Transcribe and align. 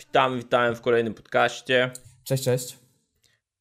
Witam, 0.00 0.38
witam 0.38 0.74
w 0.74 0.80
kolejnym 0.80 1.14
podcaście. 1.14 1.90
Cześć, 2.24 2.44
cześć. 2.44 2.78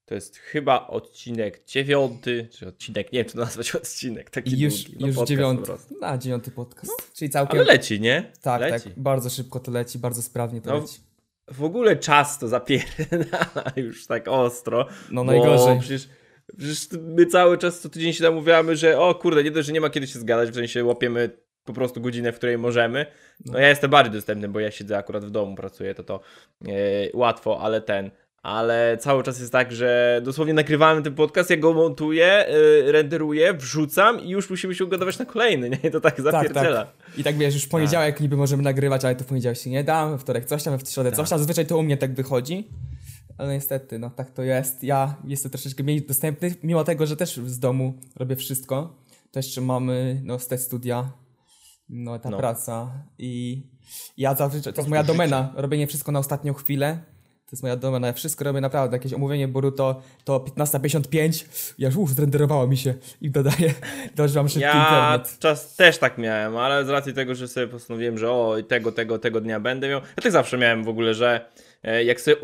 To 0.05 0.15
jest 0.15 0.37
chyba 0.37 0.87
odcinek 0.87 1.65
dziewiąty, 1.65 2.47
czy 2.51 2.67
odcinek, 2.67 3.11
nie 3.11 3.19
wiem 3.19 3.27
czy 3.27 3.33
to 3.33 3.39
nazwać 3.39 3.75
odcinek, 3.75 4.29
taki 4.29 4.59
już, 4.59 4.83
długi. 4.83 4.97
No, 4.99 5.07
już 5.07 5.17
dziewiąty. 5.17 5.71
Na 6.01 6.17
dziewiąty 6.17 6.51
podcast. 6.51 7.13
Czyli 7.13 7.29
całkiem. 7.29 7.59
Ale 7.59 7.67
leci, 7.67 7.99
nie? 7.99 8.31
tak, 8.41 8.61
leci. 8.61 8.89
tak. 8.89 8.99
Bardzo 8.99 9.29
szybko 9.29 9.59
to 9.59 9.71
leci, 9.71 9.99
bardzo 9.99 10.21
sprawnie 10.21 10.61
to 10.61 10.69
No, 10.69 10.79
leci. 10.79 10.99
W 11.47 11.63
ogóle 11.63 11.95
czas 11.95 12.39
to 12.39 12.47
zapierdala 12.47 13.71
już 13.85 14.07
tak 14.07 14.27
ostro. 14.27 14.87
No 15.11 15.23
najgorzej. 15.23 15.79
Przecież, 15.79 16.09
przecież 16.57 16.87
my 17.01 17.25
cały 17.25 17.57
czas 17.57 17.79
co 17.79 17.89
tydzień 17.89 18.13
się 18.13 18.23
namówiamy, 18.23 18.75
że 18.75 18.99
o 18.99 19.15
kurde, 19.15 19.43
nie 19.43 19.51
dość, 19.51 19.67
że 19.67 19.73
nie 19.73 19.81
ma 19.81 19.89
kiedy 19.89 20.07
się 20.07 20.19
zgadać, 20.19 20.49
w 20.49 20.55
sensie 20.55 20.83
łapiemy 20.83 21.29
po 21.69 21.73
prostu 21.73 22.01
godzinę, 22.01 22.31
w 22.31 22.35
której 22.35 22.57
możemy. 22.57 23.05
No 23.45 23.59
ja 23.59 23.69
jestem 23.69 23.89
bardziej 23.91 24.13
dostępny, 24.13 24.47
bo 24.49 24.59
ja 24.59 24.71
siedzę 24.71 24.97
akurat 24.97 25.25
w 25.25 25.31
domu, 25.31 25.55
pracuję, 25.55 25.95
to 25.95 26.03
to 26.03 26.19
e, 26.67 26.71
łatwo, 27.13 27.59
ale 27.61 27.81
ten... 27.81 28.11
Ale 28.43 28.97
cały 29.01 29.23
czas 29.23 29.39
jest 29.39 29.51
tak, 29.51 29.71
że 29.71 30.21
dosłownie 30.23 30.53
nagrywamy 30.53 31.01
ten 31.01 31.15
podcast, 31.15 31.49
ja 31.49 31.57
go 31.57 31.73
montuję, 31.73 32.45
y, 32.49 32.91
renderuję, 32.91 33.53
wrzucam 33.53 34.21
i 34.21 34.29
już 34.29 34.49
musimy 34.49 34.75
się 34.75 34.85
ugadywać 34.85 35.19
na 35.19 35.25
kolejny, 35.25 35.69
nie? 35.69 35.91
To 35.91 36.01
tak 36.01 36.15
Tak, 36.15 36.23
zapierdziela. 36.23 36.85
tak. 36.85 37.17
I 37.17 37.23
tak 37.23 37.37
wiesz, 37.37 37.53
już 37.53 37.63
w 37.63 37.69
poniedziałek 37.69 38.19
niby 38.21 38.37
możemy 38.37 38.63
nagrywać, 38.63 39.05
ale 39.05 39.15
to 39.15 39.23
w 39.23 39.27
poniedziałek 39.27 39.57
się 39.57 39.69
nie 39.69 39.83
da, 39.83 40.07
we 40.09 40.17
wtorek 40.17 40.45
coś 40.45 40.63
tam, 40.63 40.79
w 40.79 40.89
środę 40.89 41.09
coś 41.11 41.17
Tak. 41.17 41.29
tam. 41.29 41.39
Zazwyczaj 41.39 41.65
to 41.65 41.77
u 41.77 41.83
mnie 41.83 41.97
tak 41.97 42.13
wychodzi. 42.13 42.67
Ale 43.37 43.53
niestety, 43.53 43.99
no 43.99 44.09
tak 44.09 44.31
to 44.31 44.43
jest. 44.43 44.83
Ja 44.83 45.15
jestem 45.23 45.51
troszeczkę 45.51 45.83
mniej 45.83 46.01
dostępny, 46.01 46.55
mimo 46.63 46.83
tego, 46.83 47.05
że 47.05 47.15
też 47.15 47.35
z 47.37 47.59
domu 47.59 47.93
robię 48.15 48.35
wszystko. 48.35 48.95
To 49.31 49.39
jeszcze 49.39 49.61
mamy, 49.61 50.21
no, 50.23 50.39
z 50.39 50.47
te 50.47 50.57
studia, 50.57 51.11
no, 51.89 52.19
ta 52.19 52.29
No. 52.29 52.37
praca 52.37 52.87
i 53.17 53.61
ja 54.17 54.35
zazwyczaj, 54.35 54.73
to 54.73 54.81
jest 54.81 54.89
moja 54.89 55.01
życie. 55.01 55.13
domena, 55.13 55.53
robienie 55.55 55.87
wszystko 55.87 56.11
na 56.11 56.19
ostatnią 56.19 56.53
chwilę. 56.53 56.99
To 57.45 57.53
jest 57.53 57.63
moja 57.63 57.75
domena, 57.75 58.07
ja 58.07 58.13
wszystko 58.13 58.43
robię 58.43 58.61
naprawdę, 58.61 58.97
jakieś 58.97 59.13
omówienie 59.13 59.47
Boruto 59.47 60.01
to 60.23 60.39
15.55, 60.39 61.45
ja 61.77 61.87
już 61.87 61.97
uff, 61.97 62.11
zrenderowało 62.11 62.67
mi 62.67 62.77
się 62.77 62.93
i 63.21 63.29
dodaję, 63.31 63.73
dożywam 64.15 64.47
szybki 64.49 64.61
Ja 64.63 64.83
internet. 64.83 65.39
czas 65.39 65.75
też 65.75 65.97
tak 65.97 66.17
miałem, 66.17 66.57
ale 66.57 66.85
z 66.85 66.89
racji 66.89 67.13
tego, 67.13 67.35
że 67.35 67.47
sobie 67.47 67.67
postanowiłem, 67.67 68.17
że 68.17 68.31
o, 68.31 68.55
tego, 68.67 68.91
tego, 68.91 69.19
tego 69.19 69.41
dnia 69.41 69.59
będę 69.59 69.89
miał. 69.89 69.99
Ja 70.17 70.23
tak 70.23 70.31
zawsze 70.31 70.57
miałem 70.57 70.83
w 70.83 70.89
ogóle, 70.89 71.13
że 71.13 71.49
jak 71.83 72.21
sobie 72.21 72.37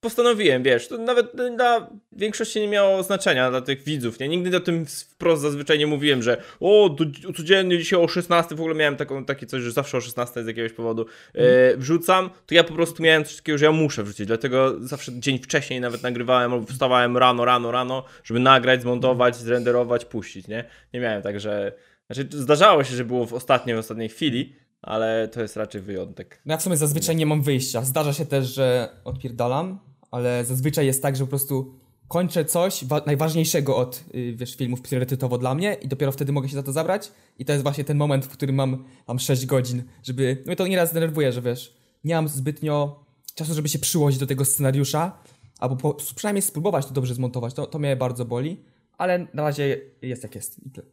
postanowiłem, 0.00 0.62
wiesz, 0.62 0.88
to 0.88 0.98
nawet 0.98 1.32
dla 1.56 1.90
większości 2.12 2.60
nie 2.60 2.68
miało 2.68 3.02
znaczenia 3.02 3.50
dla 3.50 3.60
tych 3.60 3.82
widzów, 3.82 4.20
nie? 4.20 4.28
Nigdy 4.28 4.56
o 4.56 4.60
tym 4.60 4.86
wprost 4.86 5.42
zazwyczaj 5.42 5.78
nie 5.78 5.86
mówiłem, 5.86 6.22
że 6.22 6.42
o, 6.60 6.96
codziennie 7.36 7.78
dzisiaj 7.78 8.00
o 8.00 8.08
16, 8.08 8.54
w 8.54 8.60
ogóle 8.60 8.74
miałem 8.74 8.96
taką, 8.96 9.24
takie 9.24 9.46
coś, 9.46 9.62
że 9.62 9.72
zawsze 9.72 9.98
o 9.98 10.00
16 10.00 10.44
z 10.44 10.46
jakiegoś 10.46 10.72
powodu 10.72 11.06
e, 11.34 11.76
wrzucam, 11.76 12.30
to 12.46 12.54
ja 12.54 12.64
po 12.64 12.74
prostu 12.74 13.02
miałem 13.02 13.24
coś 13.24 13.36
takiego, 13.36 13.58
że 13.58 13.64
ja 13.64 13.72
muszę 13.72 14.02
wrzucić, 14.02 14.26
dlatego 14.26 14.76
zawsze 14.80 15.12
dzień 15.14 15.38
wcześniej 15.38 15.80
nawet 15.80 16.02
nagrywałem, 16.02 16.52
albo 16.52 16.66
wstawałem 16.66 17.16
rano, 17.16 17.44
rano, 17.44 17.70
rano, 17.70 18.04
żeby 18.24 18.40
nagrać, 18.40 18.82
zmontować, 18.82 19.36
zrenderować, 19.36 20.04
puścić, 20.04 20.48
nie? 20.48 20.64
Nie 20.94 21.00
miałem 21.00 21.22
tak, 21.22 21.40
że... 21.40 21.72
Znaczy, 22.06 22.28
zdarzało 22.30 22.84
się, 22.84 22.96
że 22.96 23.04
było 23.04 23.26
w 23.26 23.34
ostatniej, 23.34 23.76
w 23.76 23.78
ostatniej 23.78 24.08
chwili, 24.08 24.56
ale 24.82 25.28
to 25.28 25.42
jest 25.42 25.56
raczej 25.56 25.80
wyjątek. 25.80 26.42
No 26.46 26.52
ja 26.54 26.58
w 26.58 26.62
sumie 26.62 26.76
zazwyczaj 26.76 27.16
nie 27.16 27.26
mam 27.26 27.42
wyjścia. 27.42 27.82
Zdarza 27.84 28.12
się 28.12 28.26
też, 28.26 28.54
że 28.54 28.88
odpierdalam, 29.04 29.78
ale 30.10 30.44
zazwyczaj 30.44 30.86
jest 30.86 31.02
tak, 31.02 31.16
że 31.16 31.24
po 31.24 31.28
prostu 31.30 31.74
kończę 32.08 32.44
coś 32.44 32.84
wa- 32.84 33.02
najważniejszego 33.06 33.76
od 33.76 34.04
y, 34.14 34.32
wiesz, 34.36 34.56
filmów 34.56 34.80
priorytetowo 34.82 35.38
dla 35.38 35.54
mnie 35.54 35.74
i 35.82 35.88
dopiero 35.88 36.12
wtedy 36.12 36.32
mogę 36.32 36.48
się 36.48 36.54
za 36.54 36.62
to 36.62 36.72
zabrać. 36.72 37.12
I 37.38 37.44
to 37.44 37.52
jest 37.52 37.62
właśnie 37.62 37.84
ten 37.84 37.96
moment, 37.96 38.24
w 38.26 38.28
którym 38.28 38.54
mam, 38.56 38.84
mam 39.08 39.18
6 39.18 39.46
godzin, 39.46 39.82
żeby... 40.02 40.42
No 40.46 40.52
i 40.52 40.56
to 40.56 40.66
nieraz 40.66 40.92
denerwuje, 40.92 41.32
że 41.32 41.42
wiesz, 41.42 41.76
nie 42.04 42.14
mam 42.14 42.28
zbytnio 42.28 43.04
czasu, 43.34 43.54
żeby 43.54 43.68
się 43.68 43.78
przyłożyć 43.78 44.18
do 44.20 44.26
tego 44.26 44.44
scenariusza, 44.44 45.18
albo 45.58 45.76
po, 45.76 45.94
przynajmniej 45.94 46.42
spróbować 46.42 46.86
to 46.86 46.94
dobrze 46.94 47.14
zmontować. 47.14 47.54
To, 47.54 47.66
to 47.66 47.78
mnie 47.78 47.96
bardzo 47.96 48.24
boli, 48.24 48.64
ale 48.98 49.26
na 49.34 49.42
razie 49.42 49.80
jest 50.02 50.22
jak 50.22 50.34
jest. 50.34 50.66
I 50.66 50.70
tyle. 50.70 50.86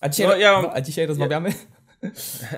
A 0.00 0.08
dzisiaj, 0.08 0.26
No, 0.28 0.36
ja 0.36 0.52
mam- 0.52 0.62
no, 0.62 0.70
a 0.74 0.80
dzisiaj 0.80 1.06
rozmawiamy? 1.06 1.52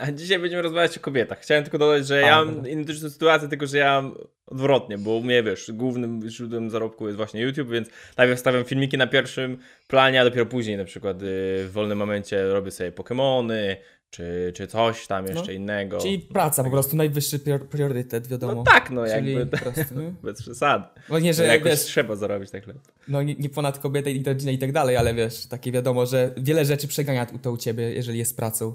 A 0.00 0.12
dzisiaj 0.12 0.38
będziemy 0.38 0.62
rozmawiać 0.62 0.98
o 0.98 1.00
kobietach. 1.00 1.40
Chciałem 1.40 1.64
tylko 1.64 1.78
dodać, 1.78 2.06
że 2.06 2.16
A, 2.16 2.20
ja 2.20 2.44
mam 2.44 2.68
identyczną 2.68 3.10
sytuację, 3.10 3.48
tylko 3.48 3.66
że 3.66 3.78
ja 3.78 4.02
mam 4.02 4.14
odwrotnie, 4.46 4.98
bo 4.98 5.16
u 5.16 5.22
mnie, 5.22 5.42
wiesz, 5.42 5.70
głównym 5.72 6.28
źródłem 6.28 6.70
zarobku 6.70 7.06
jest 7.06 7.16
właśnie 7.16 7.40
YouTube, 7.40 7.70
więc 7.70 7.88
najpierw 8.16 8.40
stawiam 8.40 8.64
filmiki 8.64 8.98
na 8.98 9.06
pierwszym 9.06 9.58
planie, 9.88 10.20
a 10.20 10.24
dopiero 10.24 10.46
później 10.46 10.76
na 10.76 10.84
przykład 10.84 11.22
y, 11.22 11.26
w 11.66 11.70
wolnym 11.72 11.98
momencie 11.98 12.48
robię 12.48 12.70
sobie 12.70 12.92
Pokemony, 12.92 13.76
czy, 14.10 14.52
czy 14.54 14.66
coś 14.66 15.06
tam 15.06 15.26
jeszcze 15.26 15.54
innego. 15.54 15.98
Czyli 15.98 16.18
praca 16.18 16.64
po 16.64 16.70
prostu, 16.70 16.96
najwyższy 16.96 17.38
prior- 17.38 17.66
priorytet, 17.68 18.26
wiadomo. 18.26 18.54
No 18.54 18.62
tak, 18.62 18.90
no 18.90 19.06
Czyli 19.06 19.34
jakby 19.34 19.56
po 19.58 19.64
prostu, 19.64 19.94
bez 20.22 20.42
przesady. 20.42 20.84
No 21.08 21.18
nie, 21.18 21.34
że 21.34 21.46
Jakoś 21.46 21.70
wiesz, 21.70 21.80
trzeba 21.80 22.16
zarobić 22.16 22.50
tak 22.50 22.64
chleb. 22.64 22.76
no 23.08 23.22
nie, 23.22 23.34
nie 23.34 23.48
ponad 23.48 23.78
kobietę 23.78 24.10
i 24.10 24.24
rodzinę 24.24 24.52
i 24.52 24.58
tak 24.58 24.72
dalej, 24.72 24.96
ale 24.96 25.14
wiesz, 25.14 25.46
takie 25.46 25.72
wiadomo, 25.72 26.06
że 26.06 26.30
wiele 26.36 26.64
rzeczy 26.64 26.88
przegania 26.88 27.26
to 27.42 27.52
u 27.52 27.56
ciebie, 27.56 27.92
jeżeli 27.94 28.18
jest 28.18 28.36
pracą. 28.36 28.74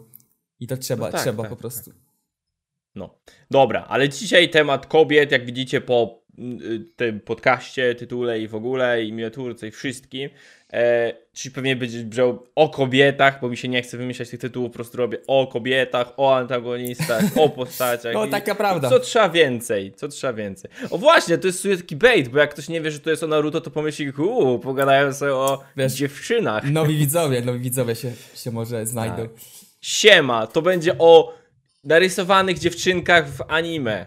I 0.60 0.68
to 0.68 0.78
trzeba, 0.78 1.06
No 1.06 1.12
tak, 1.12 1.22
trzeba 1.22 1.44
tak, 1.44 1.50
po 1.50 1.56
prostu. 1.56 1.92
No, 2.96 3.20
dobra, 3.52 3.86
ale 3.90 4.10
dzisiaj 4.10 4.50
temat 4.50 4.86
kobiet, 4.86 5.32
jak 5.32 5.46
widzicie 5.46 5.82
po 5.82 6.24
y, 6.40 6.86
tym 6.96 7.20
podcaście, 7.20 7.96
tytule 7.96 8.40
i 8.40 8.48
w 8.48 8.56
ogóle, 8.56 9.04
i 9.04 9.14
miniaturce 9.14 9.68
i 9.68 9.72
wszystkim, 9.72 10.30
e, 10.74 11.14
czyli 11.34 11.56
pewnie 11.56 11.76
będzie 11.76 12.04
brzmiał 12.04 12.48
o 12.56 12.70
kobietach, 12.70 13.42
bo 13.42 13.50
mi 13.50 13.58
się 13.58 13.68
nie 13.68 13.82
chce 13.82 13.98
wymyślać 13.98 14.30
tych 14.30 14.40
tytułów, 14.40 14.72
po 14.72 14.74
prostu 14.74 14.98
robię 14.98 15.18
o 15.28 15.48
kobietach, 15.48 16.14
o 16.18 16.36
antagonistach, 16.36 17.24
o 17.38 17.50
postaciach. 17.60 18.14
No 18.14 18.28
taka 18.28 18.56
prawda. 18.56 18.90
Co 18.90 19.00
trzeba 19.00 19.30
więcej? 19.30 19.94
Co 19.94 20.08
trzeba 20.08 20.34
więcej? 20.34 20.72
O 20.90 20.98
właśnie, 20.98 21.38
to 21.38 21.48
jest 21.48 21.68
taki 21.78 21.96
bait, 21.96 22.28
bo 22.28 22.40
jak 22.40 22.50
ktoś 22.54 22.70
nie 22.70 22.82
wie, 22.82 22.92
że 22.92 23.00
to 23.00 23.10
jest 23.10 23.24
o 23.24 23.28
Naruto, 23.28 23.62
to 23.62 23.72
pomyśli, 23.72 24.12
uuu, 24.12 24.60
pogadają 24.60 25.14
sobie 25.14 25.34
o 25.34 25.64
Wiesz, 25.78 25.94
dziewczynach. 25.94 26.72
Nowi 26.72 26.98
widzowie, 27.06 27.42
nowi 27.42 27.60
widzowie 27.60 27.96
się, 27.96 28.12
się 28.36 28.52
może 28.52 28.86
znajdą. 28.86 29.28
Tak. 29.28 29.65
Siema, 29.86 30.48
to 30.48 30.62
będzie 30.62 30.98
o 30.98 31.34
narysowanych 31.84 32.60
dziewczynkach 32.60 33.30
w 33.30 33.42
anime. 33.48 34.06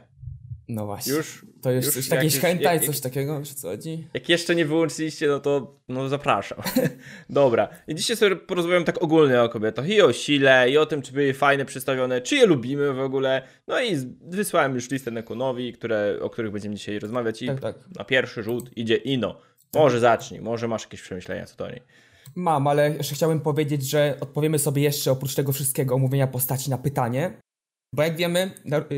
No 0.69 0.87
właśnie. 0.87 1.13
Już, 1.13 1.47
to 1.63 1.71
już, 1.71 1.87
już 1.87 1.97
jakieś 1.97 2.11
jakieś- 2.11 2.39
hentai, 2.41 2.77
jak- 2.77 2.85
coś 2.85 3.01
takiego, 3.01 3.37
o 3.37 3.43
co 3.43 3.69
chodzi? 3.69 4.09
jak 4.15 4.29
jeszcze 4.29 4.55
nie 4.55 4.67
wyłączyliście, 4.67 5.27
no 5.29 5.41
to 5.41 5.81
no 5.89 6.09
zapraszam. 6.09 6.59
Dobra, 7.31 7.69
i 7.89 7.95
dzisiaj 7.95 8.17
sobie 8.17 8.37
porozmawiam 8.37 8.85
tak 8.85 9.03
ogólnie 9.03 9.43
o 9.43 9.49
kobietach 9.49 9.89
i 9.89 10.03
o 10.03 10.13
sile, 10.13 10.71
i 10.71 10.79
o 10.79 10.87
tym, 10.87 11.03
czy 11.03 11.13
były 11.13 11.35
fajne, 11.35 11.65
przedstawione, 11.65 12.21
czy 12.21 12.37
je 12.37 12.47
lubimy 12.47 12.93
w 12.93 13.01
ogóle. 13.01 13.43
No 13.67 13.81
i 13.83 13.97
wysłałem 14.21 14.75
już 14.75 14.91
listę 14.91 15.11
Nekunowi, 15.11 15.73
które, 15.73 16.19
o 16.21 16.31
których 16.31 16.53
będziemy 16.53 16.75
dzisiaj 16.75 16.99
rozmawiać 16.99 17.43
i 17.43 17.47
Tak, 17.47 17.61
tak. 17.61 17.75
na 17.97 18.05
pierwszy 18.05 18.43
rzut 18.43 18.77
idzie 18.77 18.97
Ino. 18.97 19.41
Może 19.75 20.01
zacznij, 20.01 20.41
może 20.41 20.69
masz 20.69 20.83
jakieś 20.83 21.03
przemyślenia 21.03 21.47
co 21.47 21.57
do 21.57 21.71
niej. 21.71 21.83
Mam, 22.37 22.67
ale 22.67 22.97
jeszcze 22.97 23.15
chciałbym 23.15 23.41
powiedzieć, 23.41 23.83
że 23.83 24.17
odpowiemy 24.21 24.59
sobie 24.59 24.83
jeszcze 24.83 25.13
oprócz 25.13 25.35
tego 25.35 25.53
wszystkiego 25.53 25.95
omówienia 25.95 26.27
postaci 26.27 26.71
na 26.71 26.79
pytanie. 26.79 27.41
Bo 27.93 28.03
jak 28.03 28.17
wiemy, 28.17 28.51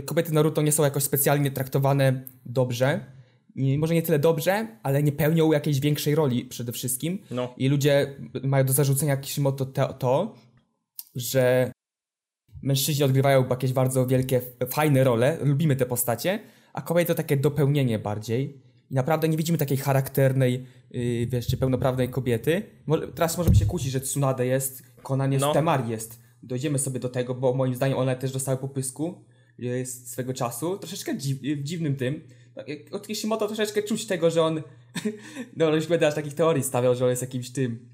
kobiety 0.06 0.32
Naruto 0.32 0.62
nie 0.62 0.72
są 0.72 0.82
jakoś 0.82 1.02
specjalnie 1.02 1.50
traktowane 1.50 2.24
dobrze. 2.46 3.04
I 3.54 3.78
może 3.78 3.94
nie 3.94 4.02
tyle 4.02 4.18
dobrze, 4.18 4.68
ale 4.82 5.02
nie 5.02 5.12
pełnią 5.12 5.52
jakiejś 5.52 5.80
większej 5.80 6.14
roli 6.14 6.44
przede 6.44 6.72
wszystkim. 6.72 7.18
No, 7.30 7.54
I 7.56 7.68
ludzie 7.68 8.16
mają 8.42 8.64
do 8.64 8.72
zarzucenia 8.72 9.16
Kishimoto 9.16 9.66
to, 9.66 9.92
to 9.92 10.34
że 11.14 11.72
mężczyźni 12.62 13.04
odgrywają 13.04 13.48
jakieś 13.48 13.72
bardzo 13.72 14.06
wielkie, 14.06 14.40
fajne 14.70 15.04
role, 15.04 15.38
lubimy 15.42 15.76
te 15.76 15.86
postacie, 15.86 16.40
a 16.72 16.82
kobiety 16.82 17.08
to 17.08 17.14
takie 17.14 17.36
dopełnienie 17.36 17.98
bardziej. 17.98 18.62
I 18.90 18.94
naprawdę 18.94 19.28
nie 19.28 19.36
widzimy 19.36 19.58
takiej 19.58 19.76
charakternej, 19.76 20.66
yy, 20.90 21.26
wiesz, 21.26 21.46
czy 21.46 21.56
pełnoprawnej 21.56 22.08
kobiety. 22.08 22.62
Może, 22.86 23.08
teraz 23.08 23.38
możemy 23.38 23.56
się 23.56 23.66
kłócić, 23.66 23.90
że 23.92 24.00
Tsunade 24.00 24.46
jest, 24.46 24.82
Konan 25.02 25.32
jest, 25.32 25.44
No. 25.44 25.52
Temari 25.52 25.88
jest. 25.90 26.20
Dojdziemy 26.42 26.78
sobie 26.78 27.00
do 27.00 27.08
tego, 27.08 27.34
bo 27.34 27.54
moim 27.54 27.74
zdaniem 27.74 27.98
one 27.98 28.16
też 28.16 28.32
dostały 28.32 28.58
popysku 28.58 29.24
yy, 29.58 29.86
z 29.86 30.10
swego 30.10 30.34
czasu. 30.34 30.78
Troszeczkę 30.78 31.18
dziw, 31.18 31.38
dziwnym 31.62 31.96
tym. 31.96 32.20
Jak- 32.66 32.94
Od 32.94 33.06
Kishimoto 33.06 33.46
troszeczkę 33.46 33.82
czuć 33.82 34.06
tego, 34.06 34.30
że 34.30 34.42
on 34.42 34.62
no 35.56 35.74
już 35.74 35.86
będę 35.86 36.06
aż 36.06 36.14
takich 36.14 36.34
teorii 36.34 36.62
stawiał, 36.62 36.94
że 36.94 37.04
on 37.04 37.10
jest 37.10 37.22
jakimś 37.22 37.50
tym 37.50 37.88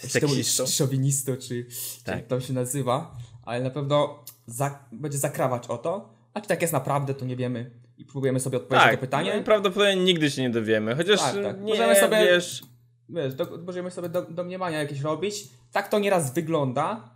Seksistą. 0.00 0.62
sz- 0.64 0.76
szowinistą, 0.76 1.36
czy, 1.36 1.64
czy 1.98 2.04
Tak. 2.04 2.16
jak 2.16 2.26
to 2.26 2.40
się 2.40 2.52
nazywa, 2.52 3.16
ale 3.42 3.64
na 3.64 3.70
pewno 3.70 4.24
za, 4.46 4.84
będzie 4.92 5.18
zakrawać 5.18 5.66
o 5.66 5.78
to, 5.78 6.14
a 6.34 6.40
czy 6.40 6.48
tak 6.48 6.62
jest 6.62 6.72
naprawdę, 6.72 7.14
to 7.14 7.24
nie 7.24 7.36
wiemy 7.36 7.70
i 8.00 8.04
próbujemy 8.04 8.40
sobie 8.40 8.56
odpowiedzieć 8.56 8.84
na 8.86 8.90
tak, 8.90 9.00
to 9.00 9.06
pytanie. 9.06 9.32
no 9.36 9.42
prawdopodobnie 9.42 9.96
nigdy 9.96 10.30
się 10.30 10.42
nie 10.42 10.50
dowiemy, 10.50 10.94
chociaż 10.96 11.20
Tak, 11.20 11.34
tak. 11.42 11.60
nie, 11.60 11.70
Możemy 11.70 11.96
sobie- 11.96 12.16
wiesz... 12.24 12.62
Wiesz, 13.08 13.34
do, 13.34 13.58
możemy 13.66 13.90
sobie 13.90 14.08
do, 14.08 14.22
domniemania 14.22 14.78
jakieś 14.78 15.00
robić. 15.00 15.34
Tak 15.72 15.88
to 15.88 15.98
nieraz 15.98 16.34
wygląda, 16.34 17.10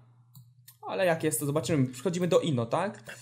ale 0.88 1.06
jak 1.06 1.25
jest, 1.25 1.40
to 1.40 1.46
zobaczymy. 1.46 1.86
Przechodzimy 1.86 2.28
do 2.28 2.40
Ino, 2.40 2.66
tak? 2.66 3.16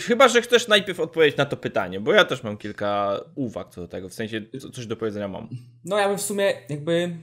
Chyba, 0.00 0.28
że 0.28 0.42
chcesz 0.42 0.68
najpierw 0.68 1.00
odpowiedzieć 1.00 1.36
na 1.38 1.44
to 1.46 1.56
pytanie, 1.56 2.00
bo 2.00 2.12
ja 2.12 2.24
też 2.24 2.42
mam 2.42 2.56
kilka 2.56 3.20
uwag 3.34 3.68
co 3.70 3.80
do 3.80 3.88
tego, 3.88 4.08
w 4.08 4.14
sensie 4.14 4.42
co- 4.60 4.70
coś 4.70 4.86
do 4.86 4.96
powiedzenia 4.96 5.28
mam. 5.28 5.48
No 5.84 5.98
ja 5.98 6.08
bym 6.08 6.18
w 6.18 6.22
sumie 6.22 6.52
jakby 6.68 7.16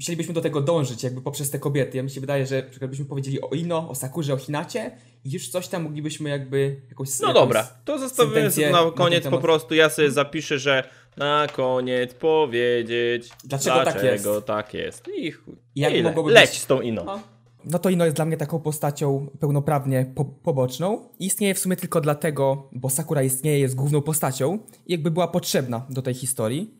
chcielibyśmy 0.00 0.34
do 0.34 0.40
tego 0.40 0.60
dążyć, 0.60 1.02
jakby 1.02 1.22
poprzez 1.22 1.50
te 1.50 1.58
kobiety. 1.58 1.96
Ja 1.96 2.02
mi 2.02 2.10
się 2.10 2.20
wydaje, 2.20 2.46
że 2.46 2.62
na 2.62 2.70
przykład 2.70 2.90
byśmy 2.90 3.04
powiedzieli 3.04 3.40
o 3.40 3.48
Ino, 3.48 3.88
o 3.88 3.94
Sakurze, 3.94 4.34
o 4.34 4.36
Hinacie 4.36 4.90
i 5.24 5.30
już 5.32 5.48
coś 5.48 5.68
tam 5.68 5.82
moglibyśmy 5.82 6.30
jakby 6.30 6.80
jakąś 6.88 7.20
No 7.20 7.28
jakąś 7.28 7.42
dobra, 7.42 7.68
to 7.84 7.98
zostawimy 7.98 8.34
sentencję 8.34 8.70
na 8.70 8.84
na 8.84 8.90
koniec 8.90 9.22
ten 9.22 9.32
po 9.32 9.38
prostu. 9.38 9.74
Ja 9.74 9.90
sobie 9.90 10.10
zapiszę, 10.10 10.58
że 10.58 10.88
na 11.16 11.46
koniec 11.52 12.14
powiedzieć, 12.14 13.28
Dlaczego 13.44 13.76
tak 13.76 13.84
dlaczego 13.84 14.34
jest. 14.34 14.46
tak 14.46 14.74
jest. 14.74 15.08
I 15.16 15.30
chuj. 15.30 15.54
I 15.74 15.80
jak 15.80 15.94
Ile? 15.94 16.14
Leć 16.26 16.50
z 16.50 16.66
tą 16.66 16.80
ino. 16.80 17.04
No. 17.04 17.20
No 17.64 17.78
to 17.78 17.90
Ino 17.90 18.04
jest 18.04 18.16
dla 18.16 18.24
mnie 18.24 18.36
taką 18.36 18.60
postacią 18.60 19.26
pełnoprawnie 19.40 20.12
po 20.14 20.24
poboczną. 20.24 21.08
Istnieje 21.18 21.54
w 21.54 21.58
sumie 21.58 21.76
tylko 21.76 22.00
dlatego, 22.00 22.68
bo 22.72 22.90
Sakura 22.90 23.22
istnieje, 23.22 23.58
jest 23.58 23.74
główną 23.74 24.02
postacią 24.02 24.58
i 24.86 24.92
jakby 24.92 25.10
była 25.10 25.28
potrzebna 25.28 25.86
do 25.90 26.02
tej 26.02 26.14
historii. 26.14 26.74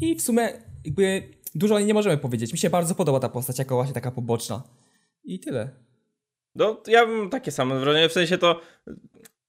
I 0.00 0.16
w 0.16 0.22
sumie 0.22 0.48
jakby 0.84 1.22
dużo 1.54 1.74
o 1.74 1.78
niej 1.78 1.86
nie 1.86 1.94
możemy 1.94 2.18
powiedzieć. 2.18 2.52
Mi 2.52 2.58
się 2.58 2.70
bardzo 2.70 2.94
podoba 2.94 3.20
ta 3.20 3.28
postać 3.28 3.58
jako 3.58 3.74
właśnie 3.74 3.94
taka 3.94 4.10
poboczna. 4.10 4.62
I 5.24 5.40
tyle. 5.40 5.70
No, 6.54 6.82
ja 6.86 7.06
bym 7.06 7.30
takie 7.30 7.50
samo 7.50 7.74
wrażenie, 7.80 8.08
w 8.08 8.12
sensie 8.12 8.38
to 8.38 8.60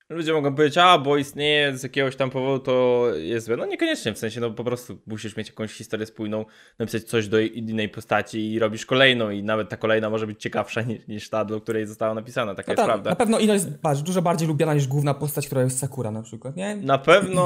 ludzie 0.08 0.32
mogą 0.32 0.54
powiedzieć, 0.54 0.78
a 0.78 0.98
bo 0.98 1.16
istnieje 1.16 1.78
z 1.78 1.82
jakiegoś 1.82 2.16
tam 2.16 2.30
powodu, 2.30 2.64
to 2.64 3.06
jest 3.16 3.46
złe. 3.46 3.56
No 3.56 3.66
niekoniecznie, 3.66 4.12
w 4.12 4.18
sensie 4.18 4.40
no 4.40 4.50
po 4.50 4.64
prostu 4.64 4.98
musisz 5.06 5.36
mieć 5.36 5.48
jakąś 5.48 5.72
historię 5.72 6.06
spójną, 6.06 6.44
napisać 6.78 7.04
coś 7.04 7.28
do 7.28 7.40
innej 7.40 7.88
postaci 7.88 8.52
i 8.52 8.58
robisz 8.58 8.86
kolejną 8.86 9.30
i 9.30 9.42
nawet 9.42 9.68
ta 9.68 9.76
kolejna 9.76 10.10
może 10.10 10.26
być 10.26 10.42
ciekawsza 10.42 10.82
niż, 10.82 11.06
niż 11.08 11.30
ta, 11.30 11.44
do 11.44 11.60
której 11.60 11.86
została 11.86 12.14
napisana, 12.14 12.54
taka 12.54 12.68
No 12.68 12.72
jest 12.72 12.76
tak, 12.76 12.86
prawda. 12.86 13.10
na 13.10 13.16
pewno 13.16 13.38
Ino 13.38 13.52
jest 13.54 13.68
patrz, 13.82 14.02
dużo 14.02 14.22
bardziej 14.22 14.48
lubiana 14.48 14.74
niż 14.74 14.86
główna 14.88 15.14
postać, 15.14 15.46
która 15.46 15.62
jest 15.62 15.78
Sakura 15.78 16.10
na 16.10 16.22
przykład, 16.22 16.56
nie? 16.56 16.76
Na 16.76 16.98
pewno, 16.98 17.42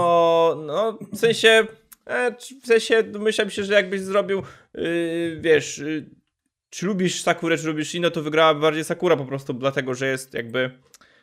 no 0.67 0.99
w 1.13 1.19
sensie, 1.19 1.67
w 2.63 2.67
sensie 2.67 3.03
myślałem 3.19 3.51
się, 3.51 3.65
że 3.65 3.75
jakbyś 3.75 4.01
zrobił, 4.01 4.43
yy, 4.75 5.39
wiesz, 5.41 5.79
yy, 5.79 6.05
czy 6.71 6.87
lubisz 6.87 7.23
Sakurę, 7.23 7.59
czy 7.59 7.67
lubisz 7.67 7.95
Ino, 7.95 8.11
to 8.11 8.23
wygrałaby 8.23 8.61
bardziej 8.61 8.85
Sakura 8.85 9.17
po 9.17 9.25
prostu 9.25 9.53
dlatego, 9.53 9.95
że 9.95 10.07
jest 10.07 10.35
jakby... 10.35 10.71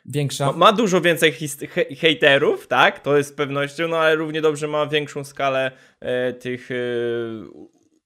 Większa. 0.08 0.46
Ma, 0.46 0.52
ma 0.52 0.72
dużo 0.72 1.00
więcej 1.00 1.32
he, 1.32 1.84
hejterów, 1.84 2.66
tak? 2.66 3.00
To 3.00 3.16
jest 3.16 3.30
z 3.30 3.32
pewnością, 3.32 3.88
no 3.88 3.98
ale 3.98 4.14
równie 4.14 4.40
dobrze 4.40 4.68
ma 4.68 4.86
większą 4.86 5.24
skalę 5.24 5.72
e, 6.00 6.32
tych, 6.32 6.70
e, 6.70 6.74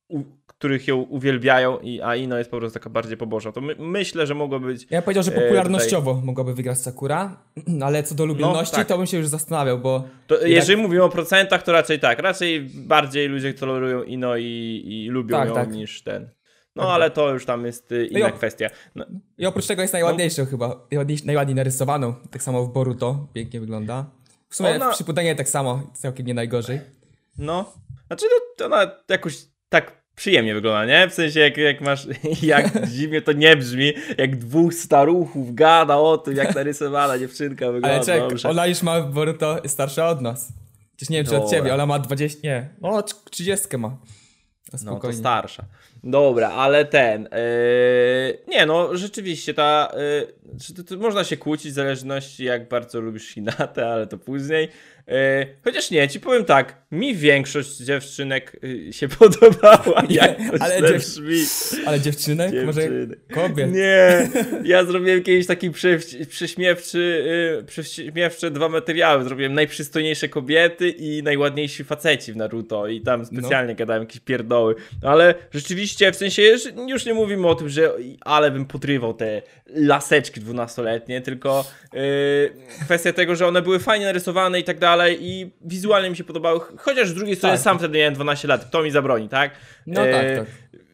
u, 0.09 0.25
których 0.61 0.89
ją 0.89 0.97
uwielbiają, 0.97 1.79
i, 1.79 2.01
a 2.01 2.17
Ino 2.17 2.39
jest 2.39 2.51
po 2.51 2.59
prostu 2.59 2.75
taka 2.79 2.91
bardziej 2.91 3.17
pobożna. 3.17 3.53
To 3.53 3.61
my, 3.61 3.75
myślę, 3.79 4.27
że 4.27 4.35
mogło 4.35 4.61
być. 4.61 4.87
Ja 4.91 5.03
powiedział, 5.03 5.23
że 5.23 5.35
E, 5.35 5.41
popularnościowo 5.41 6.15
mogłaby 6.25 6.55
wygrać 6.55 6.79
Sakura, 6.79 7.37
ale 7.87 8.03
co 8.03 8.15
do 8.15 8.27
lubialności, 8.27 8.77
tak. 8.77 8.87
to 8.89 8.97
bym 8.99 9.07
się 9.07 9.17
już 9.17 9.27
zastanawiał, 9.29 9.79
bo 9.79 10.05
To, 10.27 10.47
jeżeli 10.47 10.83
mówimy 10.83 11.03
o 11.03 11.09
procentach, 11.09 11.63
to 11.63 11.73
raczej 11.73 12.01
tak. 12.01 12.19
Raczej 12.19 12.61
bardziej 12.75 13.29
ludzie 13.29 13.55
tolerują 13.55 14.03
Ino 14.03 14.37
i, 14.37 14.83
i 14.87 15.09
lubią 15.11 15.37
Tak, 15.37 15.49
ją 15.49 15.55
tak. 15.55 15.73
niż 15.73 16.03
ten. 16.03 16.31
No 16.77 16.83
Tak, 16.83 16.93
ale 16.93 17.11
to 17.11 17.33
już 17.33 17.47
tam 17.47 17.67
jest 17.67 17.93
y, 17.93 18.07
inna 18.07 18.19
ja- 18.19 18.31
kwestia. 18.31 18.69
No, 18.95 19.05
I 19.39 19.47
oprócz 19.47 19.67
tego 19.67 19.83
jest 19.83 19.93
najładniejszą 19.95 20.47
chyba. 20.47 20.87
Najładniej, 21.25 21.55
narysowaną. 21.55 22.15
Tak 22.31 22.43
samo 22.43 22.65
w 22.65 22.73
Boruto. 22.73 23.29
Pięknie 23.33 23.61
wygląda. 23.61 24.11
W 24.49 24.55
sumie 24.55 24.71
Ona- 24.71 24.95
Shippudenie 24.95 25.35
tak 25.37 25.49
samo. 25.49 25.91
Całkiem 25.95 26.27
nie 26.27 26.35
najgorzej. 26.35 26.81
no. 27.39 27.73
Znaczy, 28.07 28.27
no, 28.31 28.37
to 28.57 28.67
ona 28.67 28.91
jakoś 29.09 29.39
tak 29.69 30.00
przyjemnie 30.21 30.55
wygląda, 30.55 30.85
nie? 30.85 31.09
W 31.09 31.15
sensie, 31.15 31.41
jak, 31.41 31.57
jak 31.57 31.81
masz, 31.81 32.07
jak 32.43 32.89
dziwnie 32.89 33.23
to 33.23 33.33
nie 33.33 33.57
brzmi, 33.57 33.93
jak 34.19 34.37
dwóch 34.37 34.75
staruchów 34.75 35.55
gada 35.55 35.97
o 35.97 36.19
tym, 36.19 36.37
jak 36.37 36.55
narysowana 36.55 37.19
dziewczynka 37.19 37.67
wygląda. 37.67 37.97
Ale 37.97 38.05
czek, 38.05 38.21
dobrze. 38.21 38.49
ona 38.49 38.67
już 38.67 38.83
ma 38.83 39.01
Boruto 39.01 39.59
starsza 39.67 40.09
od 40.09 40.21
nas. 40.21 40.53
Przecież 40.97 41.11
nie 41.11 41.17
wiem, 41.17 41.27
czy 41.27 41.37
od 41.37 41.43
Dobra. 41.43 41.59
ciebie. 41.59 41.75
Ona 41.75 41.87
ma 41.87 41.99
20... 41.99 42.39
Nie. 42.45 42.69
No, 42.81 43.03
30 43.31 43.77
ma. 43.77 43.97
No 44.85 44.99
to 44.99 45.13
starsza. 45.13 45.65
Dobra, 46.05 46.51
ale 46.51 46.85
ten. 46.85 47.23
Yy, 47.23 48.39
nie, 48.49 48.67
no 48.67 48.97
rzeczywiście 48.97 49.55
ta. 49.55 49.93
Yy, 50.67 50.75
to, 50.77 50.85
to 50.85 50.97
można 50.97 51.25
się 51.25 51.37
kłócić 51.37 51.73
w 51.73 51.75
zależności 51.75 52.45
jak 52.45 52.69
bardzo 52.69 53.01
lubisz 53.01 53.35
Hinatę, 53.35 53.89
ale 53.89 54.07
to 54.07 54.19
później. 54.19 54.69
Yy, 55.11 55.47
chociaż 55.65 55.91
nie, 55.91 56.09
ci 56.09 56.21
powiem 56.21 56.45
tak. 56.45 56.81
Mi 56.93 57.15
większość 57.15 57.77
dziewczynek 57.77 58.57
yy, 58.63 58.93
się 58.93 59.09
podobała. 59.19 60.03
Ale 60.61 60.83
dziew-. 60.83 61.77
Ale 61.87 62.01
dziewczynek? 62.01 62.53
Może 62.67 62.81
Dziewczyny. 62.81 63.17
kobiet? 63.35 63.73
Nie, 63.73 64.29
ja 64.65 64.85
zrobiłem 64.85 65.23
kiedyś 65.23 65.47
taki 65.47 65.71
prześmiewczy, 66.29 67.25
yy, 67.57 67.65
prześmiewcze 67.65 68.51
dwa 68.51 68.69
materiały. 68.69 69.25
Zrobiłem 69.25 69.55
najprzystojniejsze 69.55 70.29
kobiety 70.29 70.91
i 70.91 71.23
najładniejsi 71.23 71.85
faceci 71.85 72.33
w 72.33 72.37
Naruto 72.37 72.89
i 72.89 73.01
tam 73.01 73.27
specjalnie 73.27 73.75
gadałem 73.75 74.03
jakieś 74.03 74.21
pierdoły. 74.21 74.75
Ale 75.03 75.35
rzeczywiście, 75.51 76.13
w 76.13 76.17
sensie, 76.17 76.43
już 76.89 77.07
nie 77.07 77.15
mówimy 77.15 77.47
o 77.47 77.55
tym, 77.55 77.69
że 77.69 77.93
ale 78.21 78.51
bym 78.51 78.67
podrywał 78.67 79.15
te 79.15 79.43
laseczki 79.67 80.41
dwunastoletnie, 80.41 81.21
tylko 81.21 81.65
yy, 81.93 82.01
kwestia 82.85 83.13
tego, 83.13 83.37
że 83.37 83.47
one 83.47 83.63
były 83.63 83.79
fajnie 83.79 84.05
narysowane 84.05 84.61
i 84.61 84.65
tak 84.65 84.79
dalej 84.79 85.00
i 85.09 85.53
wizualnie 85.61 86.11
mi 86.11 86.17
się 86.17 86.25
podobały, 86.25 86.61
chociaż 86.79 87.09
z 87.09 87.15
drugiej 87.15 87.37
strony 87.37 87.55
Tak. 87.57 87.65
sam 87.65 87.79
wtedy 87.79 87.99
miałem 87.99 88.15
12 88.15 88.49
lat, 88.49 88.65
kto 88.65 88.83
mi 88.83 88.91
zabroni, 88.91 89.29
tak? 89.29 89.51
No 89.87 90.01
tak, 90.05 90.13
tak. 90.37 90.47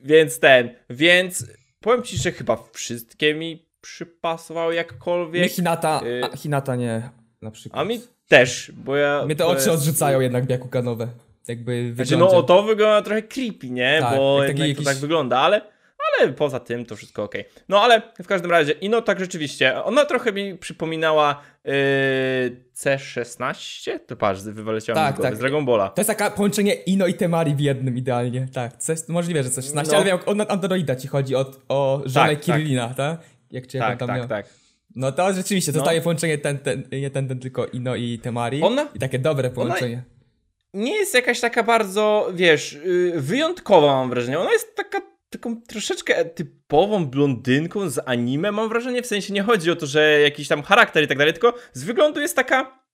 Więc 0.05 0.39
ten, 0.41 0.71
więc 0.91 1.47
powiem 1.81 2.03
ci, 2.03 2.17
że 2.17 2.33
chyba 2.33 2.59
wszystkie 2.73 3.35
mi 3.35 3.67
przypasowały 3.81 4.75
jakkolwiek. 4.75 5.43
Mi 5.43 5.49
Hinata... 5.49 6.01
A, 6.33 6.37
Hinata 6.37 6.77
nie, 6.77 7.11
na 7.43 7.51
przykład. 7.51 7.83
A 7.83 7.85
mi 7.85 8.01
też, 8.29 8.73
bo 8.75 8.97
ja... 8.97 9.23
Mnie 9.25 9.37
te 9.37 9.47
oczy 9.47 9.57
jest- 9.57 9.69
odrzucają 9.69 10.21
jednak 10.21 10.47
Byakuganowe. 10.47 11.09
Jakby 11.49 11.93
Znaczy, 11.95 12.17
no 12.17 12.43
to 12.43 12.63
wygląda 12.63 13.03
trochę 13.03 13.23
creepy, 13.23 13.71
nie? 13.71 13.99
Tak, 14.01 14.17
bo 14.17 14.43
jak 14.43 14.53
taki 14.53 14.61
jakiś- 14.69 14.77
to 14.77 14.91
tak 14.91 14.97
wygląda, 14.97 15.39
ale, 15.39 15.61
ale 16.21 16.33
poza 16.33 16.61
tym 16.61 16.87
to 16.87 16.97
wszystko 16.97 17.23
okej. 17.23 17.45
No 17.69 17.83
ale 17.83 18.03
w 18.23 18.27
każdym 18.27 18.51
razie, 18.51 18.73
i 18.73 18.89
no 18.89 19.03
tak 19.03 19.21
rzeczywiście, 19.21 19.83
ona 19.85 20.05
trochę 20.05 20.33
mi 20.33 20.59
przypominała 20.59 21.43
yy, 21.65 21.73
C16? 22.77 23.99
To 24.07 24.17
patrz, 24.17 24.41
wywaleciłam 24.43 24.97
Tak, 24.97 25.23
tak. 25.23 25.37
z 25.37 25.39
Dragon 25.39 25.65
Balla. 25.65 25.89
To 25.89 26.01
jest 26.01 26.09
taka 26.11 26.31
połączenie 26.31 26.75
Ino 26.75 27.07
i 27.07 27.15
Temari 27.15 27.55
w 27.55 27.61
jednym 27.61 27.97
idealnie. 27.97 28.49
Tak, 28.55 28.77
coś, 28.77 28.99
możliwe, 29.09 29.43
że 29.43 29.51
coś 29.51 29.65
16, 29.65 29.93
No. 29.93 29.99
ale 29.99 30.07
wiem, 30.07 30.19
o 30.27 30.51
Androida 30.51 30.97
ci 30.97 31.09
chodzi 31.09 31.37
o, 31.37 31.51
o 31.69 32.03
żonę 32.05 32.27
Tak, 32.29 32.37
tak. 32.37 32.45
Kirillina, 32.45 32.95
tak? 32.95 33.21
Jak 33.51 33.67
czy 33.67 33.77
jak 33.77 33.85
on 33.87 33.91
Tak, 33.91 33.99
tam 33.99 34.09
tak, 34.09 34.19
miał. 34.19 34.29
tak. 34.29 34.47
No 34.97 35.13
to 35.13 35.33
rzeczywiście, 35.33 35.73
to 35.73 35.79
No. 35.79 35.85
staje 35.85 36.01
połączenie 36.01 36.39
ten, 36.39 36.59
ten, 36.59 36.83
nie 36.93 37.11
ten, 37.11 37.29
ten, 37.29 37.39
tylko 37.41 37.67
Ino 37.67 37.95
i 37.97 38.19
Temari. 38.19 38.63
Ona- 38.63 38.89
I 38.95 38.99
takie 38.99 39.19
dobre 39.19 39.51
połączenie. 39.51 40.03
nie 40.75 40.97
jest 40.97 41.15
jakaś 41.15 41.41
taka 41.41 41.63
bardzo, 41.63 42.29
wiesz, 42.35 42.73
yy, 42.85 43.21
wyjątkowa 43.21 43.87
mam 43.87 44.11
wrażenie. 44.11 44.39
Ona 44.39 44.53
jest 44.53 44.77
taka 44.77 44.99
taką 45.31 45.63
troszeczkę 45.63 46.25
typową 46.25 47.07
blondynką 47.07 47.91
z 47.91 48.01
anime, 48.07 48.53
mam 48.53 48.69
wrażenie. 48.69 49.03
W 49.03 49.07
sensie 49.07 49.33
nie 49.35 49.43
chodzi 49.43 49.71
o 49.71 49.77
to, 49.77 49.87
że 49.87 50.21
jakiś 50.21 50.49
tam 50.49 50.63
charakter 50.63 51.05
i 51.05 51.09
tak 51.09 51.19
dalej, 51.19 51.33
tylko 51.33 51.55
z 51.73 51.85
wyglądu 51.85 52.21
jest 52.21 52.37
taka 52.37 52.87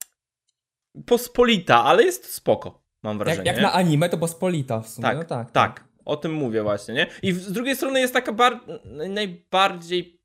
pospolita, 1.07 1.85
ale 1.85 2.03
jest 2.05 2.35
spoko, 2.35 2.83
mam 3.03 3.19
wrażenie. 3.19 3.47
jak, 3.47 3.57
jak 3.57 3.63
na 3.63 3.73
anime 3.73 4.09
to 4.09 4.19
pospolita 4.19 4.81
w 4.81 4.89
sumie, 4.89 5.09
tak, 5.09 5.19
no 5.19 5.25
tak. 5.25 5.51
tak. 5.51 5.85
O 6.05 6.17
tym 6.17 6.33
mówię 6.33 6.63
właśnie, 6.63 6.95
nie? 6.95 7.07
I 7.23 7.33
z 7.33 7.53
drugiej 7.53 7.77
strony 7.77 8.01
jest 8.01 8.15
taka 8.15 8.33
bar- 8.33 8.61
najbardziej 9.09 10.22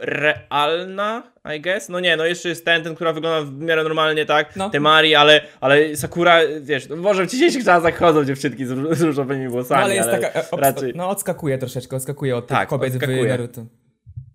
realna, 0.00 1.22
I 1.56 1.60
guess. 1.60 1.88
No 1.88 2.00
nie, 2.00 2.16
no 2.16 2.24
jeszcze 2.26 2.48
jest 2.48 2.64
ten, 2.64 2.82
ten, 2.82 2.94
która 2.94 3.12
wygląda 3.12 3.50
w 3.50 3.54
miarę 3.60 3.82
normalnie, 3.84 4.26
tak? 4.26 4.56
No. 4.56 4.70
Temari, 4.70 5.14
ale, 5.14 5.40
ale 5.60 5.96
Sakura, 5.96 6.38
wiesz, 6.60 6.88
no 6.88 6.96
może 6.96 7.26
w 7.26 7.30
dzisiejszych 7.30 7.64
czasach 7.64 7.98
chodzą 7.98 8.24
dziewczynki 8.24 8.66
z, 8.66 8.98
z 8.98 9.02
różowymi 9.02 9.44
No 9.44 9.50
włosami, 9.50 9.82
ale 9.82 9.94
jest 9.94 10.08
ale 10.08 10.18
taka, 10.20 10.40
e, 10.40 10.42
obs- 10.50 10.60
raczej... 10.60 10.92
no 10.96 11.08
odskakuje 11.08 11.58
troszeczkę, 11.58 11.96
odskakuje 11.96 12.36
od 12.36 12.46
Tak, 12.46 12.68
kobiet 12.68 12.92
odskakuje. 12.92 13.24
w 13.24 13.28
Naruto. 13.28 13.64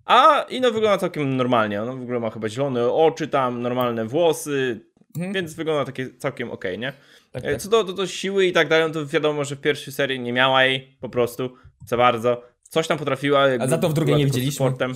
A 0.04 0.42
Ino 0.48 0.70
wygląda 0.70 0.98
całkiem 0.98 1.36
normalnie. 1.36 1.82
Ona 1.82 1.92
w 1.92 2.02
ogóle 2.02 2.20
ma 2.20 2.30
chyba 2.30 2.48
zielone 2.48 2.90
oczy 2.92 3.28
tam, 3.28 3.62
normalne 3.62 4.04
włosy, 4.04 4.80
Mhm. 5.16 5.32
więc 5.34 5.54
wygląda 5.54 5.84
takie 5.84 6.08
całkiem 6.18 6.50
okej, 6.50 6.78
nie? 6.78 6.92
Tak, 7.32 7.44
E, 7.44 7.52
tak. 7.52 7.62
Co 7.62 7.68
do, 7.68 7.84
do, 7.84 7.92
do 7.92 8.06
siły 8.06 8.46
i 8.46 8.52
tak 8.52 8.68
dalej, 8.68 8.86
no 8.88 8.94
to 8.94 9.06
wiadomo, 9.06 9.44
że 9.44 9.56
w 9.56 9.60
pierwszej 9.60 9.92
serii 9.94 10.20
nie 10.20 10.32
miała 10.32 10.64
jej 10.64 10.96
po 11.00 11.08
prostu 11.08 11.50
za 11.86 11.96
bardzo. 11.96 12.42
Coś 12.68 12.86
tam 12.86 12.98
potrafiła. 12.98 13.40
A 13.60 13.66
za 13.66 13.78
to 13.78 13.88
w 13.88 13.94
drugiej 13.94 14.16
nie 14.16 14.24
widzieliśmy. 14.24 14.52
Sportem. 14.52 14.94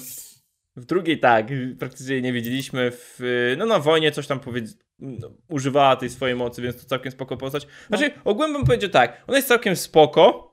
W 0.80 0.84
drugiej 0.84 1.18
tak, 1.18 1.46
praktycznie 1.78 2.14
jej 2.14 2.22
nie 2.22 2.32
widzieliśmy. 2.32 2.90
W, 2.90 3.18
no 3.58 3.66
na 3.66 3.78
wojnie 3.78 4.12
coś 4.12 4.26
tam 4.26 4.40
powiedz, 4.40 4.76
no, 4.98 5.30
używała 5.48 5.96
tej 5.96 6.10
swojej 6.10 6.36
mocy, 6.36 6.62
więc 6.62 6.76
to 6.76 6.84
całkiem 6.88 7.12
spoko 7.12 7.36
postać. 7.36 7.66
Znaczy, 7.88 8.10
ogólnie 8.24 8.52
bym 8.54 8.64
powiedział 8.66 8.90
tak, 8.90 9.22
ona 9.26 9.36
jest 9.36 9.48
całkiem 9.48 9.76
spoko. 9.76 10.50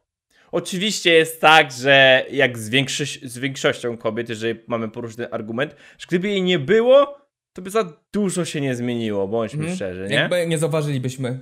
Oczywiście 0.51 1.13
jest 1.13 1.41
tak, 1.41 1.71
że 1.71 2.25
jak 2.31 2.57
z, 2.57 2.69
większość, 2.69 3.25
z 3.25 3.37
większością 3.37 3.97
kobiet, 3.97 4.29
jeżeli 4.29 4.59
mamy 4.67 4.89
poróżny 4.89 5.31
argument, 5.31 5.75
że 5.97 6.05
gdyby 6.07 6.27
jej 6.29 6.41
nie 6.41 6.59
było, 6.59 7.17
to 7.53 7.61
by 7.61 7.69
za 7.69 7.93
dużo 8.13 8.45
się 8.45 8.61
nie 8.61 8.75
zmieniło, 8.75 9.27
bądźmy 9.27 9.59
Mhm. 9.59 9.75
szczerzy, 9.75 10.07
nie? 10.09 10.15
Jakby 10.15 10.47
nie 10.47 10.57
zauważylibyśmy. 10.57 11.39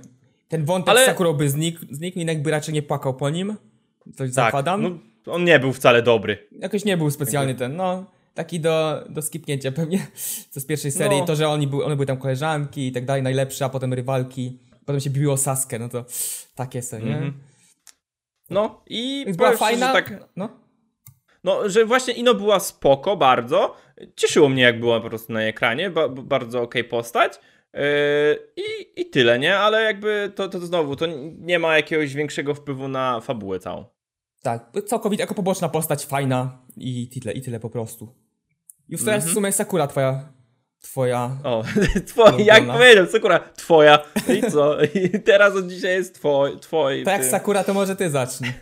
Ten 0.48 0.64
wątek 0.64 0.88
Ale- 0.88 1.02
z 1.02 1.06
Sakurą 1.06 1.32
by 1.32 1.48
znikł, 1.50 1.80
znikł 1.90 2.18
i 2.18 2.24
jakby 2.26 2.50
raczej 2.50 2.74
nie 2.74 2.82
płakał 2.82 3.14
po 3.14 3.30
nim. 3.30 3.56
Coś 4.14 4.30
zakładam. 4.30 4.82
no, 4.82 4.98
on 5.32 5.44
nie 5.44 5.58
był 5.58 5.72
wcale 5.72 6.02
dobry. 6.02 6.48
Jakoś 6.52 6.84
nie 6.84 6.96
był 6.96 7.10
specjalnie 7.10 7.54
ten, 7.54 7.76
no, 7.76 8.10
taki 8.36 8.60
do, 8.60 9.04
do 9.08 9.22
skipnięcia 9.22 9.72
pewnie, 9.72 10.06
co 10.50 10.60
z 10.60 10.66
pierwszej 10.66 10.90
serii. 10.90 11.20
No. 11.20 11.26
To, 11.26 11.36
że 11.36 11.48
oni 11.48 11.66
był, 11.66 11.82
one 11.84 11.96
były 11.96 12.06
tam 12.06 12.16
koleżanki 12.16 12.86
i 12.86 12.92
tak 12.92 13.04
dalej, 13.04 13.22
najlepsze, 13.22 13.64
a 13.64 13.68
potem 13.68 13.92
rywalki. 13.94 14.58
Potem 14.84 15.00
się 15.00 15.10
biło 15.10 15.36
Saskę, 15.36 15.78
no 15.78 15.88
to 15.88 16.04
takie 16.54 16.82
sobie, 16.82 17.04
nie? 17.04 17.12
Mhm. 17.14 17.40
No 18.50 18.82
i 18.86 19.22
Więc 19.26 19.36
była 19.36 19.48
szczerze, 19.48 19.58
fajna. 19.64 19.92
tak, 19.92 20.24
No. 20.36 20.48
no, 21.44 21.68
że 21.68 21.84
właśnie 21.84 22.14
Ino 22.14 22.34
była 22.34 22.60
spoko 22.60 23.16
bardzo. 23.16 23.76
Cieszyło 24.16 24.48
mnie, 24.48 24.62
jak 24.62 24.80
była 24.80 25.00
po 25.00 25.08
prostu 25.08 25.32
na 25.32 25.42
ekranie, 25.42 25.90
ba, 25.90 26.08
ba- 26.08 26.22
bardzo 26.22 26.62
okej 26.62 26.84
postać. 26.84 27.40
Yy, 27.74 27.80
i, 28.56 29.00
I 29.00 29.10
tyle, 29.10 29.38
nie? 29.38 29.58
Ale 29.58 29.82
jakby 29.82 30.32
to, 30.34 30.48
to 30.48 30.58
znowu, 30.60 30.96
to 30.96 31.06
nie 31.38 31.58
ma 31.58 31.76
jakiegoś 31.76 32.14
większego 32.14 32.54
wpływu 32.54 32.88
na 32.88 33.20
fabułę 33.20 33.58
całą. 33.58 33.84
Tak, 34.42 34.70
całkowicie 34.86 35.22
jako 35.22 35.34
poboczna 35.34 35.68
postać, 35.68 36.06
fajna 36.06 36.58
i 36.76 37.08
tyle, 37.08 37.32
i 37.32 37.42
tyle 37.42 37.60
po 37.60 37.70
prostu. 37.70 38.14
Już 38.88 39.00
teraz 39.04 39.14
Mhm. 39.18 39.30
w 39.30 39.34
sumie 39.34 39.52
Sakura 39.52 39.86
twoja, 39.86 40.28
twoja, 40.82 41.30
O, 41.44 41.64
Ulubiona. 42.16 42.44
jak 42.44 42.66
powiedział, 42.66 43.06
Sakura, 43.06 43.38
twoja. 43.56 43.98
I 44.38 44.50
co? 44.50 44.76
I 44.94 45.20
teraz 45.20 45.54
od 45.56 45.66
dzisiaj 45.66 45.90
jest 45.90 46.14
twoj, 46.14 46.58
twoi. 46.60 47.04
to 47.04 47.10
jak 47.10 47.22
ty. 47.22 47.28
Sakura 47.30 47.64
to 47.64 47.74
może 47.74 47.96
ty 47.96 48.10
zacznij. 48.10 48.52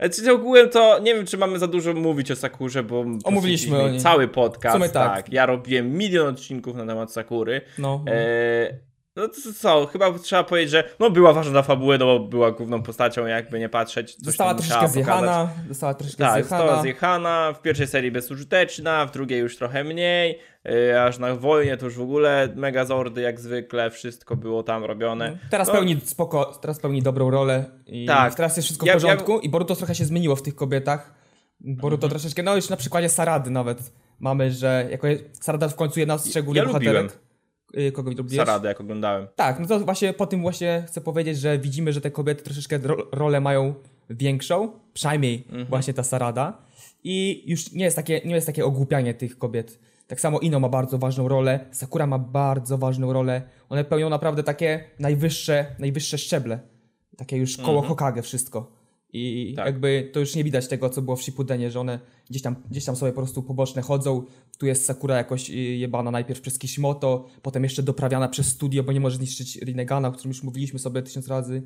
Znaczy 0.00 0.32
ogółem 0.32 0.68
to 0.68 0.98
nie 0.98 1.14
wiem, 1.14 1.26
czy 1.26 1.38
mamy 1.38 1.58
za 1.58 1.66
dużo 1.66 1.94
mówić 1.94 2.30
o 2.30 2.36
Sakurze, 2.36 2.82
bo 2.82 3.04
Omówiliśmy 3.24 3.82
o 3.82 3.88
niej. 3.88 4.00
cały 4.00 4.28
podcast. 4.28 4.76
W 4.76 4.78
sumie 4.78 4.88
tak. 4.92 5.16
tak. 5.16 5.32
Ja 5.32 5.46
robiłem 5.46 5.92
milion 5.98 6.26
odcinków 6.28 6.76
na 6.76 6.86
temat 6.86 7.12
Sakury. 7.12 7.60
No, 7.78 8.04
Eee, 8.06 8.74
no 9.20 9.28
to 9.28 9.52
co, 9.60 9.86
chyba 9.86 10.18
trzeba 10.18 10.44
powiedzieć, 10.44 10.70
że 10.70 10.84
no 10.98 11.10
była 11.10 11.32
ważna 11.32 11.52
dla 11.52 11.62
fabuły, 11.62 11.98
no 11.98 12.06
bo 12.06 12.20
była 12.20 12.50
główną 12.50 12.82
postacią, 12.82 13.26
jakby 13.26 13.58
nie 13.58 13.68
patrzeć. 13.68 14.14
Coś 14.14 14.24
została 14.24 14.54
troszeczkę 14.54 14.74
pokazać. 14.76 14.92
zjechana, 14.94 15.48
została 15.68 15.94
troszeczkę 15.94 16.24
Tak, 16.24 16.32
zjechana. 16.34 16.62
została 16.62 16.82
zjechana, 16.82 17.52
w 17.52 17.62
pierwszej 17.62 17.86
serii 17.86 18.10
bezużyteczna, 18.10 19.06
w 19.06 19.10
drugiej 19.12 19.40
już 19.40 19.56
trochę 19.56 19.84
mniej, 19.84 20.38
e, 20.90 21.04
aż 21.04 21.18
na 21.18 21.34
wojnie 21.34 21.76
to 21.76 21.84
już 21.84 21.96
w 21.96 22.00
ogóle 22.02 22.48
megazordy 22.56 23.20
jak 23.20 23.40
zwykle, 23.40 23.90
wszystko 23.90 24.36
było 24.36 24.62
tam 24.62 24.84
robione. 24.84 25.38
Teraz 25.50 25.68
No, 25.68 25.74
pełni 25.74 26.00
spoko, 26.04 26.44
teraz 26.62 26.78
pełni 26.78 27.02
dobrą 27.02 27.30
rolę 27.30 27.64
i 27.86 28.06
Tak. 28.06 28.34
teraz 28.34 28.56
jest 28.56 28.66
wszystko 28.66 28.86
Ja- 28.86 28.92
w 28.92 28.96
porządku 28.96 29.38
i 29.40 29.48
Boruto 29.48 29.76
trochę 29.76 29.94
się 29.94 30.04
zmieniło 30.04 30.36
w 30.36 30.42
tych 30.42 30.54
kobietach. 30.54 31.14
Boruto 31.60 32.06
Mhm. 32.06 32.10
troszeczkę, 32.10 32.42
no 32.42 32.56
już 32.56 32.68
na 32.68 32.76
przykładzie 32.76 33.08
Sarady 33.08 33.50
nawet 33.50 33.92
mamy, 34.20 34.52
że 34.52 34.86
jako 34.90 35.06
Sarada 35.40 35.68
w 35.68 35.74
końcu 35.74 36.00
jedna 36.00 36.18
z 36.18 36.24
trzech 36.24 36.44
głównych 36.44 36.64
Ja 36.64 36.68
bohaterek. 36.72 37.12
Y, 37.12 37.29
Kogo 37.92 38.10
lubisz? 38.10 38.36
Saradę, 38.36 38.68
jak 38.68 38.80
oglądałem. 38.80 39.26
Tak, 39.36 39.60
no 39.60 39.66
to 39.66 39.80
właśnie 39.80 40.12
po 40.12 40.26
tym 40.26 40.40
właśnie 40.42 40.84
chcę 40.86 41.00
powiedzieć, 41.00 41.38
że 41.38 41.58
widzimy, 41.58 41.92
że 41.92 42.00
te 42.00 42.10
kobiety 42.10 42.44
troszeczkę 42.44 42.78
ro 42.78 42.96
rolę 43.12 43.40
mają 43.40 43.74
większą, 44.10 44.72
przynajmniej 44.94 45.44
Mhm. 45.48 45.66
właśnie 45.66 45.94
ta 45.94 46.02
Sarada. 46.02 46.58
I 47.04 47.42
już 47.46 47.72
nie 47.72 47.84
jest, 47.84 47.96
takie, 47.96 48.20
nie 48.24 48.34
jest 48.34 48.46
takie 48.46 48.64
ogłupianie 48.64 49.14
tych 49.14 49.38
kobiet. 49.38 49.78
Tak 50.06 50.20
samo 50.20 50.38
Ino 50.38 50.60
ma 50.60 50.68
bardzo 50.68 50.98
ważną 50.98 51.28
rolę, 51.28 51.60
Sakura 51.70 52.06
ma 52.06 52.18
bardzo 52.18 52.78
ważną 52.78 53.12
rolę. 53.12 53.42
One 53.68 53.84
pełnią 53.84 54.08
naprawdę 54.10 54.42
takie 54.42 54.84
najwyższe, 54.98 55.66
najwyższe 55.78 56.18
szczeble. 56.18 56.58
Takie 57.16 57.36
już 57.36 57.56
koło 57.56 57.82
Hokage 57.82 58.22
wszystko. 58.22 58.72
I 59.12 59.46
Mhm. 59.50 59.56
Tak. 59.56 59.66
jakby 59.74 60.10
to 60.12 60.20
już 60.20 60.34
nie 60.36 60.44
widać 60.44 60.68
tego, 60.68 60.90
co 60.90 61.02
było 61.02 61.16
w 61.16 61.22
Shippudenie, 61.22 61.70
że 61.70 61.80
one 61.80 61.98
gdzieś 62.30 62.42
tam, 62.42 62.56
gdzieś 62.70 62.84
tam 62.84 62.96
sobie 62.96 63.12
po 63.12 63.20
prostu 63.20 63.42
poboczne 63.42 63.82
chodzą. 63.82 64.22
Tu 64.58 64.66
jest 64.66 64.84
Sakura 64.84 65.16
jakoś 65.16 65.50
y, 65.50 65.54
jebana 65.54 66.10
najpierw 66.10 66.40
przez 66.40 66.58
Kishimoto, 66.58 67.26
potem 67.42 67.62
jeszcze 67.64 67.82
doprawiana 67.82 68.28
przez 68.28 68.46
studio, 68.46 68.82
bo 68.82 68.92
nie 68.92 69.00
może 69.00 69.16
zniszczyć 69.16 69.56
Rinegana, 69.56 70.08
o 70.08 70.12
którym 70.12 70.30
już 70.30 70.42
mówiliśmy 70.42 70.78
sobie 70.78 71.02
tysiąc 71.02 71.28
razy 71.28 71.62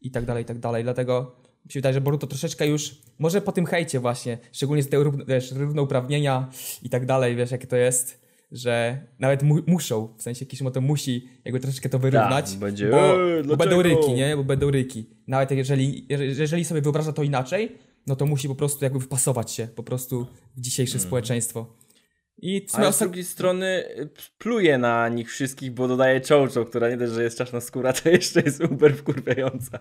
i 0.00 0.10
tak 0.10 0.24
dalej, 0.24 0.42
i 0.42 0.46
tak 0.46 0.58
dalej. 0.58 0.84
Dlatego 0.84 1.36
mi 1.66 1.72
się 1.72 1.78
wydaje, 1.78 1.94
że 1.94 2.00
Boruto 2.00 2.26
troszeczkę 2.26 2.66
już, 2.66 2.96
może 3.18 3.40
po 3.40 3.52
tym 3.52 3.66
hejcie 3.66 4.00
właśnie, 4.00 4.38
szczególnie 4.52 4.82
z 4.82 4.88
tego 4.88 5.12
wiesz, 5.28 5.52
równouprawnienia 5.52 6.50
i 6.82 6.90
tak 6.90 7.06
dalej, 7.06 7.36
wiesz 7.36 7.50
jakie 7.50 7.66
to 7.66 7.76
jest, 7.76 8.26
że 8.52 9.00
nawet 9.18 9.42
mu, 9.42 9.56
muszą, 9.66 10.08
w 10.18 10.22
sensie 10.22 10.46
Kishimoto 10.46 10.80
musi 10.80 11.28
jakby 11.44 11.60
troszeczkę 11.60 11.88
to 11.88 11.98
wyrównać, 11.98 12.50
Tak, 12.50 12.60
będzie, 12.60 12.90
bo, 12.90 12.96
"Eee, 12.98 13.42
bo 13.44 13.56
będą 13.56 13.82
dlaczego?" 13.82 13.82
ryki, 13.82 14.12
nie? 14.12 14.36
Bo 14.36 14.44
będą 14.44 14.70
ryki. 14.70 15.06
Nawet 15.26 15.50
jeżeli, 15.50 16.06
jeżeli 16.36 16.64
sobie 16.64 16.80
wyobraża 16.80 17.12
to 17.12 17.22
inaczej, 17.22 17.76
no 18.06 18.16
to 18.16 18.26
musi 18.26 18.48
po 18.48 18.54
prostu 18.54 18.84
jakby 18.84 19.00
wpasować 19.00 19.52
się 19.52 19.68
po 19.68 19.82
prostu 19.82 20.26
w 20.56 20.60
dzisiejsze 20.60 20.98
społeczeństwo. 20.98 21.76
I 22.38 22.66
z 22.92 22.98
drugiej 22.98 23.24
strony 23.24 23.66
y, 23.66 24.08
pluje 24.38 24.78
na 24.78 25.08
nich 25.08 25.30
wszystkich, 25.30 25.72
bo 25.72 25.88
dodaje 25.88 26.20
Chocho, 26.28 26.64
która 26.64 26.90
nie 26.90 26.96
dość, 26.96 27.12
że 27.12 27.22
jest 27.22 27.38
czarna 27.38 27.60
skóra, 27.60 27.92
to 27.92 28.08
jeszcze 28.08 28.40
jest 28.40 28.60
uber 28.60 28.96
wkurwiająca. 28.96 29.78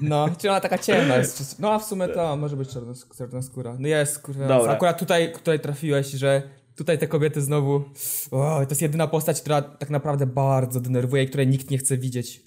No, 0.00 0.28
czy 0.38 0.50
ona 0.50 0.60
taka 0.60 0.78
ciemna 0.78 1.16
jest. 1.16 1.38
No 1.60 1.72
a 1.72 1.78
w 1.78 1.84
sumie 1.84 2.08
to 2.08 2.36
może 2.36 2.56
być 2.56 2.68
czarna, 2.68 2.92
czarna 3.18 3.42
skóra. 3.42 3.76
No 3.80 3.88
jest, 3.88 4.18
kurwa. 4.18 4.70
Akurat 4.70 4.98
tutaj, 4.98 5.32
tutaj 5.32 5.60
trafiłeś, 5.60 6.06
że 6.06 6.42
tutaj 6.76 6.98
te 6.98 7.08
kobiety 7.08 7.40
znowu. 7.40 7.84
O, 8.30 8.60
to 8.64 8.70
jest 8.70 8.82
jedyna 8.82 9.06
postać, 9.06 9.40
która 9.40 9.62
tak 9.62 9.90
naprawdę 9.90 10.26
bardzo 10.26 10.80
denerwuje 10.80 11.22
i 11.22 11.28
której 11.28 11.46
nikt 11.46 11.70
nie 11.70 11.78
chce 11.78 11.98
widzieć. 11.98 12.42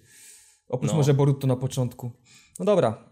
Oprócz 0.67 0.91
No. 0.91 0.97
może 0.97 1.13
Boruto 1.13 1.47
na 1.47 1.55
początku. 1.55 2.11
No 2.59 2.65
dobra. 2.65 3.10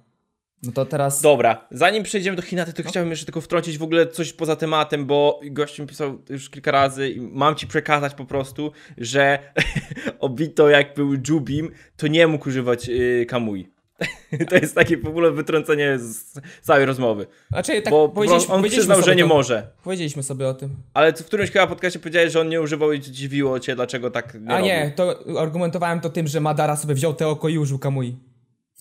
No 0.64 0.72
to 0.72 0.86
teraz. 0.86 1.22
Dobra, 1.22 1.68
zanim 1.72 2.04
przejdziemy 2.04 2.38
do 2.38 2.42
Hinaty, 2.42 2.74
to 2.74 2.90
chciałbym 2.90 3.10
jeszcze 3.10 3.26
tylko 3.26 3.42
wtrącić 3.42 3.78
w 3.78 3.84
ogóle 3.84 4.08
coś 4.08 4.34
poza 4.34 4.56
tematem, 4.56 5.06
bo 5.06 5.40
gościu 5.44 5.82
mi 5.82 5.88
pisał 5.88 6.22
już 6.30 6.50
kilka 6.50 6.72
razy 6.72 7.10
i 7.10 7.22
mam 7.22 7.56
ci 7.56 7.68
przekazać 7.68 8.14
po 8.14 8.26
prostu, 8.26 8.72
że 8.98 9.40
Obito 10.20 10.70
jak 10.70 10.94
był 10.94 11.14
Jubim, 11.30 11.72
to 11.98 12.08
nie 12.08 12.28
mógł 12.28 12.50
używać 12.50 12.88
yy, 12.88 13.26
Kamui. 13.26 13.70
to 14.50 14.56
jest 14.56 14.76
takie 14.76 14.98
w 14.98 15.08
ogóle 15.08 15.32
wytrącenie 15.32 16.00
z 16.00 16.40
całej 16.62 16.86
rozmowy. 16.86 17.28
Znaczy, 17.50 17.82
tak 17.82 17.92
bo 17.92 18.10
po 18.10 18.16
powiedzieliśmy, 18.16 18.54
on 18.54 18.60
powiedzieliśmy 18.60 18.94
przyznał, 18.94 19.06
że 19.10 19.16
nie 19.16 19.24
to, 19.24 19.28
może. 19.28 19.68
Powiedzieliśmy 19.84 20.24
sobie 20.24 20.48
o 20.48 20.54
tym. 20.54 20.76
Ale 20.94 21.14
w 21.14 21.26
którymś 21.26 21.52
chyba 21.52 21.68
podcastie 21.68 22.00
powiedziałeś, 22.00 22.34
że 22.34 22.42
on 22.42 22.50
nie 22.50 22.62
używał 22.62 22.94
i 22.94 23.00
dziwiło 23.00 23.60
cię, 23.60 23.76
dlaczego 23.76 24.12
tak 24.12 24.34
nie 24.34 24.52
A 24.52 24.58
robił. 24.58 24.66
nie, 24.66 24.94
to 24.96 25.20
argumentowałem 25.40 26.00
to 26.00 26.10
tym, 26.10 26.28
że 26.28 26.40
Madara 26.40 26.76
sobie 26.76 26.96
wziął 26.96 27.14
te 27.14 27.28
oko 27.28 27.50
i 27.50 27.58
użył 27.58 27.80
Kamui. 27.80 28.29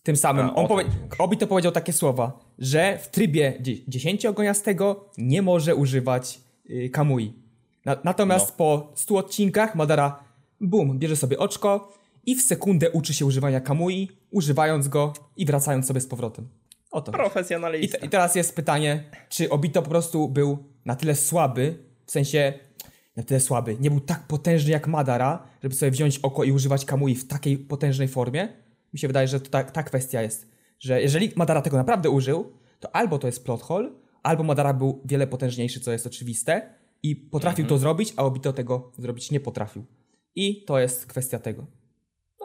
Tym 0.08 0.16
samym. 0.16 0.46
A, 0.46 0.54
o 0.54 0.56
On 0.56 0.68
powie... 0.68 0.84
Obi 1.18 1.36
to 1.36 1.46
powiedział 1.46 1.72
takie 1.72 1.92
słowa, 1.92 2.38
że 2.58 2.98
w 3.02 3.08
trybie 3.08 3.52
dzie- 3.60 3.76
dziesięciogoniastego 3.88 5.10
nie 5.18 5.42
może 5.42 5.74
używać 5.76 6.40
y, 6.70 6.90
Kamui. 6.90 7.32
Na, 7.84 7.96
natomiast 8.04 8.48
No. 8.50 8.54
po 8.56 8.92
100 8.94 9.16
odcinkach 9.16 9.74
Madara, 9.74 10.24
bum, 10.60 10.98
bierze 10.98 11.16
sobie 11.16 11.38
oczko 11.38 11.92
i 12.26 12.34
w 12.36 12.42
sekundę 12.42 12.90
uczy 12.90 13.14
się 13.14 13.26
używania 13.26 13.60
Kamui, 13.60 14.08
używając 14.30 14.88
go 14.88 15.12
i 15.36 15.46
wracając 15.46 15.86
sobie 15.86 16.00
z 16.00 16.06
powrotem. 16.06 16.48
Oto. 16.90 17.12
I, 17.12 17.14
Profesjonalista. 17.14 17.98
te, 17.98 18.06
I 18.06 18.08
teraz 18.08 18.34
jest 18.34 18.56
pytanie, 18.56 19.04
czy 19.28 19.50
Obito 19.50 19.82
po 19.82 19.88
prostu 19.90 20.28
był 20.28 20.58
na 20.84 20.96
tyle 20.96 21.14
słaby, 21.14 21.78
w 22.06 22.10
sensie 22.10 22.52
na 23.16 23.22
tyle 23.22 23.40
słaby, 23.40 23.76
nie 23.80 23.90
był 23.90 24.00
tak 24.00 24.26
potężny 24.26 24.70
jak 24.70 24.88
Madara, 24.88 25.42
żeby 25.62 25.74
sobie 25.74 25.90
wziąć 25.90 26.18
oko 26.18 26.44
i 26.44 26.52
używać 26.52 26.84
Kamui 26.84 27.14
w 27.14 27.26
takiej 27.28 27.58
potężnej 27.58 28.08
formie? 28.08 28.48
Mi 28.92 28.98
się 28.98 29.06
wydaje, 29.06 29.28
że 29.28 29.40
to 29.40 29.50
ta, 29.50 29.64
ta 29.64 29.82
kwestia 29.82 30.22
jest, 30.22 30.48
że 30.78 31.02
jeżeli 31.02 31.32
Madara 31.36 31.62
tego 31.62 31.76
naprawdę 31.76 32.10
użył, 32.10 32.52
to 32.80 32.96
albo 32.96 33.18
to 33.18 33.26
jest 33.26 33.44
plot 33.44 33.62
hole, 33.62 33.90
albo 34.22 34.42
Madara 34.42 34.74
był 34.74 35.02
wiele 35.04 35.26
potężniejszy, 35.26 35.80
co 35.80 35.92
jest 35.92 36.06
oczywiste 36.06 36.74
i 37.02 37.16
potrafił 37.16 37.66
to 37.66 37.78
zrobić, 37.78 38.12
a 38.16 38.24
Obito 38.24 38.52
tego 38.52 38.92
zrobić 38.98 39.30
nie 39.30 39.40
potrafił. 39.40 39.84
I 40.34 40.64
to 40.64 40.78
jest 40.78 41.06
kwestia 41.06 41.38
tego. 41.38 41.66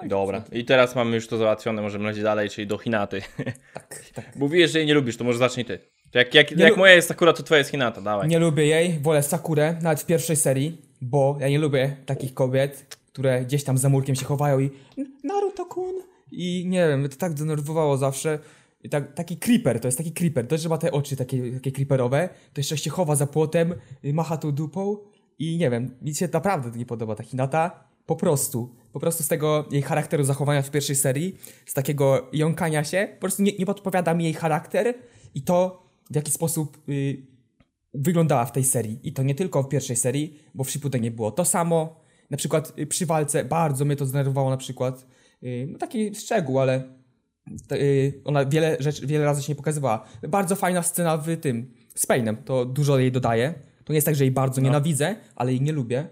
Dobra, 0.07 0.43
i 0.51 0.65
teraz 0.65 0.95
mamy 0.95 1.15
już 1.15 1.27
to 1.27 1.37
załatwione, 1.37 1.81
możemy 1.81 2.05
lecieć 2.05 2.23
dalej, 2.23 2.49
czyli 2.49 2.67
do 2.67 2.77
Hinaty. 2.77 3.21
Tak, 3.73 4.03
tak. 4.13 4.35
Mówiłeś, 4.35 4.71
że 4.71 4.79
jej 4.79 4.87
nie 4.87 4.93
lubisz, 4.93 5.17
to 5.17 5.23
może 5.23 5.37
zacznij 5.37 5.65
ty. 5.65 5.79
To 6.11 6.19
jak, 6.19 6.51
jak, 6.51 6.77
moja 6.77 6.93
jest 6.93 7.07
Sakura, 7.07 7.33
to 7.33 7.43
twoja 7.43 7.57
jest 7.57 7.71
Hinata, 7.71 8.01
dawaj. 8.01 8.27
Nie 8.27 8.39
lubię 8.39 8.65
jej, 8.65 8.99
wolę 8.99 9.23
Sakurę, 9.23 9.77
nawet 9.81 10.01
w 10.01 10.05
pierwszej 10.05 10.35
serii, 10.35 10.81
bo 11.01 11.37
ja 11.39 11.49
nie 11.49 11.59
lubię 11.59 11.95
takich 12.05 12.33
kobiet, 12.33 12.97
które 13.07 13.45
gdzieś 13.45 13.63
tam 13.63 13.77
za 13.77 13.89
murkiem 13.89 14.15
się 14.15 14.25
chowają 14.25 14.59
i 14.59 14.69
Naruto-kun 15.23 16.12
i 16.33 16.65
nie 16.67 16.87
wiem, 16.87 17.09
to 17.09 17.17
tak 17.17 17.33
denerwowało 17.33 17.97
zawsze. 17.97 18.39
I 18.83 18.89
tak, 18.89 19.13
taki 19.13 19.37
creeper, 19.37 19.79
to 19.79 19.87
jest 19.87 19.97
taki 19.97 20.11
creeper, 20.11 20.47
to 20.47 20.57
że 20.57 20.69
ma 20.69 20.77
te 20.77 20.91
oczy 20.91 21.15
takie, 21.15 21.51
takie 21.51 21.71
creeperowe, 21.71 22.29
to 22.53 22.59
jeszcze 22.59 22.77
się 22.77 22.89
chowa 22.89 23.15
za 23.15 23.27
płotem, 23.27 23.75
y, 24.05 24.13
macha 24.13 24.37
tą 24.37 24.51
dupą 24.51 24.97
i 25.39 25.57
nie 25.57 25.69
wiem, 25.69 25.95
mi 26.01 26.15
się 26.15 26.29
naprawdę 26.33 26.79
nie 26.79 26.85
podoba 26.85 27.15
ta 27.15 27.23
Hinata, 27.23 27.83
po 28.05 28.15
prostu, 28.15 28.75
po 28.93 28.99
prostu 28.99 29.23
z 29.23 29.27
tego 29.27 29.65
jej 29.71 29.81
charakteru 29.81 30.23
zachowania 30.23 30.61
w 30.61 30.71
pierwszej 30.71 30.95
serii, 30.95 31.37
z 31.65 31.73
takiego 31.73 32.29
jąkania 32.33 32.83
się, 32.83 33.07
po 33.13 33.19
prostu 33.19 33.43
nie, 33.43 33.51
nie 33.59 33.65
podpowiada 33.65 34.13
mi 34.13 34.23
jej 34.23 34.33
charakter 34.33 34.93
i 35.35 35.41
to 35.41 35.83
w 36.11 36.15
jaki 36.15 36.31
sposób 36.31 36.77
y, 36.89 37.33
wyglądała 37.93 38.45
w 38.45 38.51
tej 38.51 38.63
serii. 38.63 38.99
I 39.03 39.13
to 39.13 39.23
nie 39.23 39.35
tylko 39.35 39.63
w 39.63 39.69
pierwszej 39.69 39.95
serii, 39.95 40.39
bo 40.55 40.63
w 40.63 40.71
Shippudenie 40.71 41.11
było 41.11 41.31
to 41.31 41.45
samo. 41.45 41.95
Na 42.29 42.37
przykład 42.37 42.73
y, 42.79 42.87
przy 42.87 43.05
walce 43.05 43.45
bardzo 43.45 43.85
mnie 43.85 43.95
to 43.95 44.05
zdenerwowało 44.05 44.49
na 44.49 44.57
przykład. 44.57 45.05
Y, 45.43 45.67
No 45.69 45.77
taki 45.77 46.15
szczegół, 46.15 46.59
ale 46.59 46.83
y, 47.71 48.21
ona 48.25 48.45
wiele 48.45 48.77
rzeczy, 48.79 49.07
wiele 49.07 49.25
razy 49.25 49.43
się 49.43 49.51
nie 49.51 49.55
pokazywała. 49.55 50.05
Bardzo 50.29 50.55
fajna 50.55 50.83
scena 50.83 51.17
w 51.17 51.37
tym, 51.37 51.73
z 51.95 52.05
Painem, 52.05 52.37
to 52.37 52.65
dużo 52.65 52.99
jej 52.99 53.11
dodaje. 53.11 53.53
To 53.83 53.93
nie 53.93 53.97
jest 53.97 54.05
tak, 54.05 54.15
że 54.15 54.23
jej 54.23 54.31
bardzo 54.31 54.61
nienawidzę, 54.61 55.15
ale 55.35 55.51
jej 55.51 55.61
nie 55.61 55.71
lubię. 55.71 56.07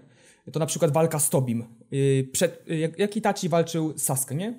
To 0.52 0.60
na 0.60 0.66
przykład 0.66 0.92
walka 0.92 1.18
z 1.18 1.30
Tobim. 1.30 1.64
Y, 1.92 2.28
Przed, 2.32 2.64
jak, 2.68 2.98
jak 2.98 3.16
Itachi 3.16 3.48
walczył 3.48 3.98
z 3.98 4.02
Sasuke, 4.02 4.34
nie? 4.34 4.58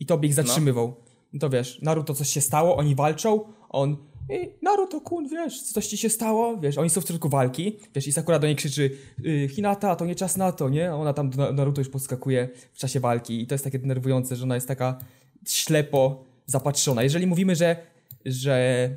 I 0.00 0.06
Tobi 0.06 0.28
ich 0.28 0.34
zatrzymywał. 0.34 0.96
No 1.32 1.38
to 1.38 1.50
wiesz, 1.50 1.82
Naruto 1.82 2.14
coś 2.14 2.28
się 2.28 2.40
stało, 2.40 2.76
oni 2.76 2.94
walczą, 2.94 3.44
on 3.68 3.96
Ej, 4.32 4.58
Naruto 4.62 5.00
kun, 5.00 5.28
wiesz, 5.28 5.62
coś 5.62 5.86
ci 5.86 5.96
się 5.96 6.10
stało? 6.10 6.56
Wiesz, 6.56 6.78
oni 6.78 6.90
są 6.90 7.00
w 7.00 7.06
środku 7.06 7.28
walki, 7.28 7.78
wiesz, 7.94 8.06
i 8.06 8.12
Sakura 8.12 8.38
do 8.38 8.46
niej 8.46 8.56
krzyczy 8.56 8.90
y, 9.26 9.48
Hinata, 9.48 9.96
to 9.96 10.06
nie 10.06 10.14
czas 10.14 10.36
na 10.36 10.52
to, 10.52 10.68
nie? 10.68 10.90
A 10.90 10.94
ona 10.94 11.12
tam 11.12 11.30
do 11.30 11.36
Na- 11.36 11.52
Naruto 11.52 11.80
już 11.80 11.88
podskakuje 11.88 12.48
w 12.72 12.78
czasie 12.78 13.00
walki 13.00 13.42
i 13.42 13.46
to 13.46 13.54
jest 13.54 13.64
takie 13.64 13.78
denerwujące, 13.78 14.36
że 14.36 14.42
ona 14.44 14.54
jest 14.54 14.68
taka 14.68 14.98
ślepo 15.46 16.24
zapatrzona. 16.46 17.02
Jeżeli 17.02 17.26
mówimy, 17.26 17.56
że 17.56 17.76
że, 18.24 18.88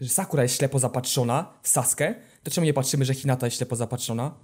że 0.00 0.08
Sakura 0.08 0.42
jest 0.42 0.56
ślepo 0.56 0.78
zapatrzona 0.78 1.52
w 1.62 1.68
Saskę, 1.68 2.14
to 2.42 2.50
czemu 2.50 2.64
nie 2.64 2.74
patrzymy, 2.74 3.04
że 3.04 3.14
Hinata 3.14 3.46
jest 3.46 3.56
ślepo 3.56 3.76
zapatrzona? 3.76 4.34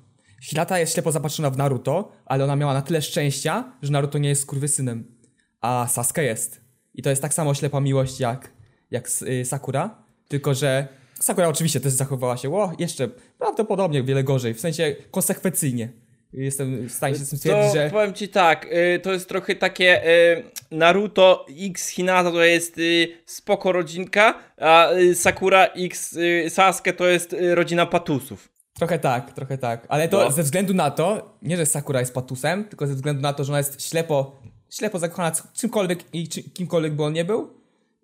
Hinata 0.43 0.79
jest 0.79 0.93
ślepo 0.93 1.13
zapatrzona 1.13 1.51
w 1.51 1.57
Naruto, 1.57 2.13
ale 2.25 2.45
ona 2.45 2.57
miała 2.57 2.75
na 2.75 2.83
tyle 2.83 3.03
szczęścia, 3.03 3.73
że 3.83 3.93
Naruto 3.93 4.19
nie 4.19 4.29
jest 4.29 4.43
skurwysynem, 4.43 5.17
a 5.61 5.87
Sasuke 5.91 6.25
jest. 6.25 6.61
I 6.95 7.03
to 7.03 7.11
jest 7.11 7.23
tak 7.23 7.35
samo 7.35 7.55
ślepa 7.55 7.81
miłość 7.81 8.21
jak, 8.21 8.53
jak 8.91 9.11
y, 9.23 9.45
Sakura, 9.45 10.08
tylko 10.29 10.55
że 10.55 10.89
Sakura 11.21 11.49
oczywiście 11.49 11.81
też 11.81 11.93
zachowała 11.93 12.37
się, 12.37 12.55
o, 12.57 12.73
jeszcze 12.79 13.09
prawdopodobnie 13.39 14.03
wiele 14.03 14.25
gorzej, 14.25 14.55
w 14.55 14.61
sensie 14.61 14.97
konsekwencyjnie. 15.11 15.89
Jestem 16.33 16.89
w 16.89 16.93
stanie 16.93 17.15
się 17.15 17.25
z 17.25 17.29
tym 17.31 17.39
stwierdzić, 17.39 17.69
To 17.73 17.75
że... 17.77 17.91
powiem 17.91 18.15
ci 18.15 18.29
tak, 18.29 18.67
y, 18.97 19.01
to 19.03 19.13
jest 19.13 19.29
trochę 19.29 19.55
takie 19.55 20.09
y, 20.09 20.43
Naruto 20.71 21.47
X 21.61 21.89
Hinata 21.89 22.31
to 22.31 22.45
jest 22.45 22.79
y, 22.79 23.09
spoko 23.27 23.73
rodzinka, 23.73 24.35
a 24.61 24.93
y, 24.93 25.15
Sakura 25.15 25.65
X 25.67 26.13
y, 26.17 26.51
Sasuke 26.51 26.93
to 26.93 27.07
jest 27.09 27.33
y, 27.33 27.55
rodzina 27.55 27.87
patusów. 27.87 28.49
Trochę 28.75 28.99
tak, 28.99 29.33
trochę 29.33 29.59
tak. 29.59 29.87
Ale 29.89 30.09
to 30.09 30.25
No. 30.25 30.31
ze 30.31 30.43
względu 30.43 30.75
na 30.75 30.91
to, 30.91 31.37
nie 31.43 31.57
że 31.57 31.67
Sakura 31.67 32.01
jest 32.01 32.15
patusem, 32.15 32.65
tylko 32.65 32.87
ze 32.87 32.95
względu 32.95 33.23
na 33.23 33.33
to, 33.33 33.45
że 33.45 33.53
ona 33.53 33.59
jest 33.59 33.89
ślepo, 33.89 34.37
ślepo 34.71 34.99
zakochana 34.99 35.31
c- 35.31 35.43
czymkolwiek 35.55 35.99
i 36.13 36.29
czy, 36.29 36.43
kimkolwiek 36.43 36.93
by 36.95 37.03
on 37.05 37.13
nie 37.13 37.25
był. 37.25 37.58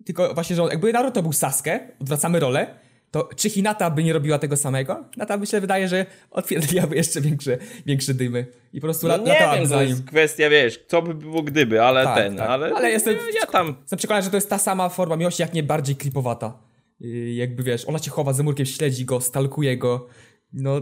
Tylko 0.05 0.33
właśnie, 0.33 0.55
że 0.55 0.61
jakby 0.63 0.93
Naruto 0.93 1.23
był 1.23 1.33
Sasuke, 1.33 1.89
odwracamy 2.01 2.39
rolę, 2.39 2.75
to 3.11 3.29
czy 3.35 3.49
Hinata 3.49 3.89
by 3.91 4.03
nie 4.03 4.13
robiła 4.13 4.39
tego 4.39 4.57
samego? 4.57 5.05
Hinata 5.13 5.37
by 5.37 5.45
się 5.45 5.61
wydaje, 5.61 5.87
że 5.87 6.05
otwierdziłaby 6.31 6.95
jeszcze 6.95 7.21
większe, 7.21 7.57
większe 7.85 8.13
dymy. 8.13 8.45
I 8.73 8.81
po 8.81 8.87
prostu 8.87 9.07
No 9.07 9.13
la, 9.13 9.23
nie 9.23 9.59
wiem, 9.59 9.69
to 9.69 9.81
jest 9.83 10.05
kwestia, 10.05 10.49
wiesz, 10.49 10.79
co 10.87 11.01
by 11.01 11.13
było 11.13 11.43
gdyby, 11.43 11.81
ale 11.81 12.03
Tak, 12.03 12.15
ten, 12.17 12.37
tak. 12.37 12.49
ale, 12.49 12.73
Ale 12.75 12.91
jestem- 12.91 13.15
ja, 13.41 13.47
tam... 13.47 13.75
Jestem 13.81 13.97
przekonany, 13.99 14.23
że 14.23 14.29
to 14.29 14.37
jest 14.37 14.49
ta 14.49 14.57
sama 14.57 14.89
forma 14.89 15.15
miłości, 15.15 15.41
jak 15.41 15.53
nie 15.53 15.63
bardziej 15.63 15.95
klipowata. 15.95 16.59
Yy, 16.99 17.33
jakby 17.33 17.63
wiesz, 17.63 17.85
ona 17.85 17.99
cię 17.99 18.11
chowa 18.11 18.33
za 18.33 18.43
murkiem, 18.43 18.65
śledzi 18.65 19.05
go, 19.05 19.21
stalkuje 19.21 19.77
go. 19.77 20.07
No, 20.53 20.81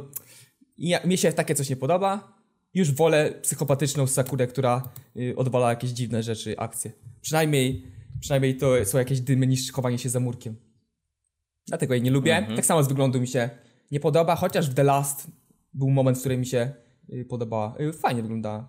i 0.78 0.90
ja, 0.90 1.00
mi 1.06 1.18
się 1.18 1.34
takie 1.34 1.56
coś 1.56 1.70
nie 1.70 1.76
podoba. 1.76 2.34
Już 2.74 2.92
wolę 2.92 3.32
psychopatyczną 3.42 4.08
Sakurę, 4.08 4.48
która 4.48 4.84
yy, 5.16 5.36
odwala 5.36 5.70
jakieś 5.70 5.90
dziwne 5.90 6.24
rzeczy, 6.24 6.56
akcje. 6.58 6.92
Przynajmniej, 7.22 7.84
przynajmniej 8.24 8.58
to 8.58 8.86
są 8.86 8.98
jakieś 8.98 9.22
dymy 9.22 9.48
niż 9.48 9.72
chowanie 9.72 9.98
się 9.98 10.10
za 10.10 10.20
murkiem. 10.20 10.56
Dlatego 11.68 11.94
jej 11.94 12.04
nie 12.04 12.12
lubię. 12.12 12.38
Mhm. 12.38 12.56
Tak 12.56 12.66
samo 12.66 12.84
z 12.84 12.88
wyglądu 12.88 13.22
mi 13.22 13.28
się 13.28 13.50
nie 13.92 14.00
podoba, 14.00 14.36
chociaż 14.36 14.70
w 14.70 14.74
The 14.74 14.84
Last 14.84 15.28
był 15.74 15.90
moment, 15.90 16.18
w 16.18 16.20
którym 16.20 16.40
mi 16.40 16.46
się 16.46 16.72
yy, 17.10 17.26
podobała. 17.26 17.76
Yy, 17.80 17.94
fajnie 17.94 18.22
wyglądała. 18.22 18.60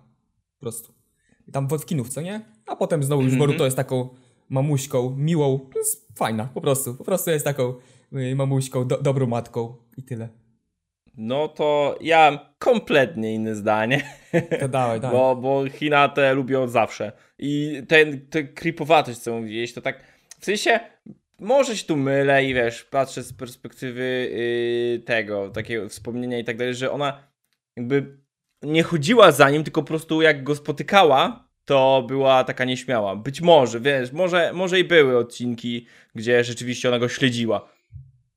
Po 0.53 0.59
prostu. 0.59 0.93
Tam 1.51 1.67
w 1.67 1.85
kinówce, 1.85 2.23
nie? 2.23 2.45
A 2.65 2.75
potem 2.75 3.03
znowu 3.03 3.21
już 3.21 3.33
Mhm. 3.33 3.47
Boruto 3.47 3.65
jest 3.65 3.77
taką 3.77 4.09
mamuśką, 4.49 5.15
miłą, 5.17 5.59
to 5.73 5.79
jest 5.79 6.07
fajna, 6.15 6.45
po 6.45 6.61
prostu. 6.61 6.95
Po 6.95 7.03
prostu 7.03 7.29
jest 7.29 7.45
taką 7.45 7.73
y, 8.13 8.35
mamuśką, 8.35 8.87
do, 8.87 9.01
dobrą 9.01 9.27
matką 9.27 9.75
i 9.97 10.03
tyle. 10.03 10.29
No 11.17 11.47
to 11.47 11.97
ja 12.01 12.31
mam 12.31 12.39
kompletnie 12.59 13.33
inne 13.33 13.55
zdanie, 13.55 14.01
To 14.59 14.67
dawaj, 14.67 14.99
dawaj. 14.99 15.11
bo, 15.17 15.35
bo 15.35 15.69
Hinatę 15.69 16.33
lubię 16.33 16.59
od 16.59 16.71
zawsze. 16.71 17.11
I 17.39 17.81
ten, 17.87 18.27
ten 18.27 18.53
creepowatość, 18.53 19.17
co 19.17 19.39
mówiłeś, 19.39 19.73
to 19.73 19.81
tak, 19.81 19.99
w 20.39 20.45
sensie, 20.45 20.79
może 21.39 21.77
się 21.77 21.85
tu 21.85 21.97
mylę 21.97 22.45
i 22.45 22.53
wiesz, 22.53 22.83
patrzę 22.83 23.23
z 23.23 23.33
perspektywy 23.33 24.31
yy, 24.93 24.99
tego, 24.99 25.49
takiego 25.49 25.89
wspomnienia 25.89 26.39
i 26.39 26.43
tak 26.43 26.57
dalej, 26.57 26.75
że 26.75 26.91
ona 26.91 27.23
jakby 27.75 28.17
nie 28.61 28.83
chodziła 28.83 29.31
za 29.31 29.49
nim, 29.49 29.63
tylko 29.63 29.81
po 29.81 29.87
prostu 29.87 30.21
jak 30.21 30.43
go 30.43 30.55
spotykała, 30.55 31.45
to 31.65 32.05
była 32.07 32.43
taka 32.43 32.65
nieśmiała. 32.65 33.15
Być 33.15 33.41
może, 33.41 33.79
wiesz, 33.79 34.11
może, 34.11 34.51
może 34.53 34.79
i 34.79 34.83
były 34.83 35.17
odcinki, 35.17 35.87
gdzie 36.15 36.43
rzeczywiście 36.43 36.89
ona 36.89 36.99
go 36.99 37.09
śledziła. 37.09 37.74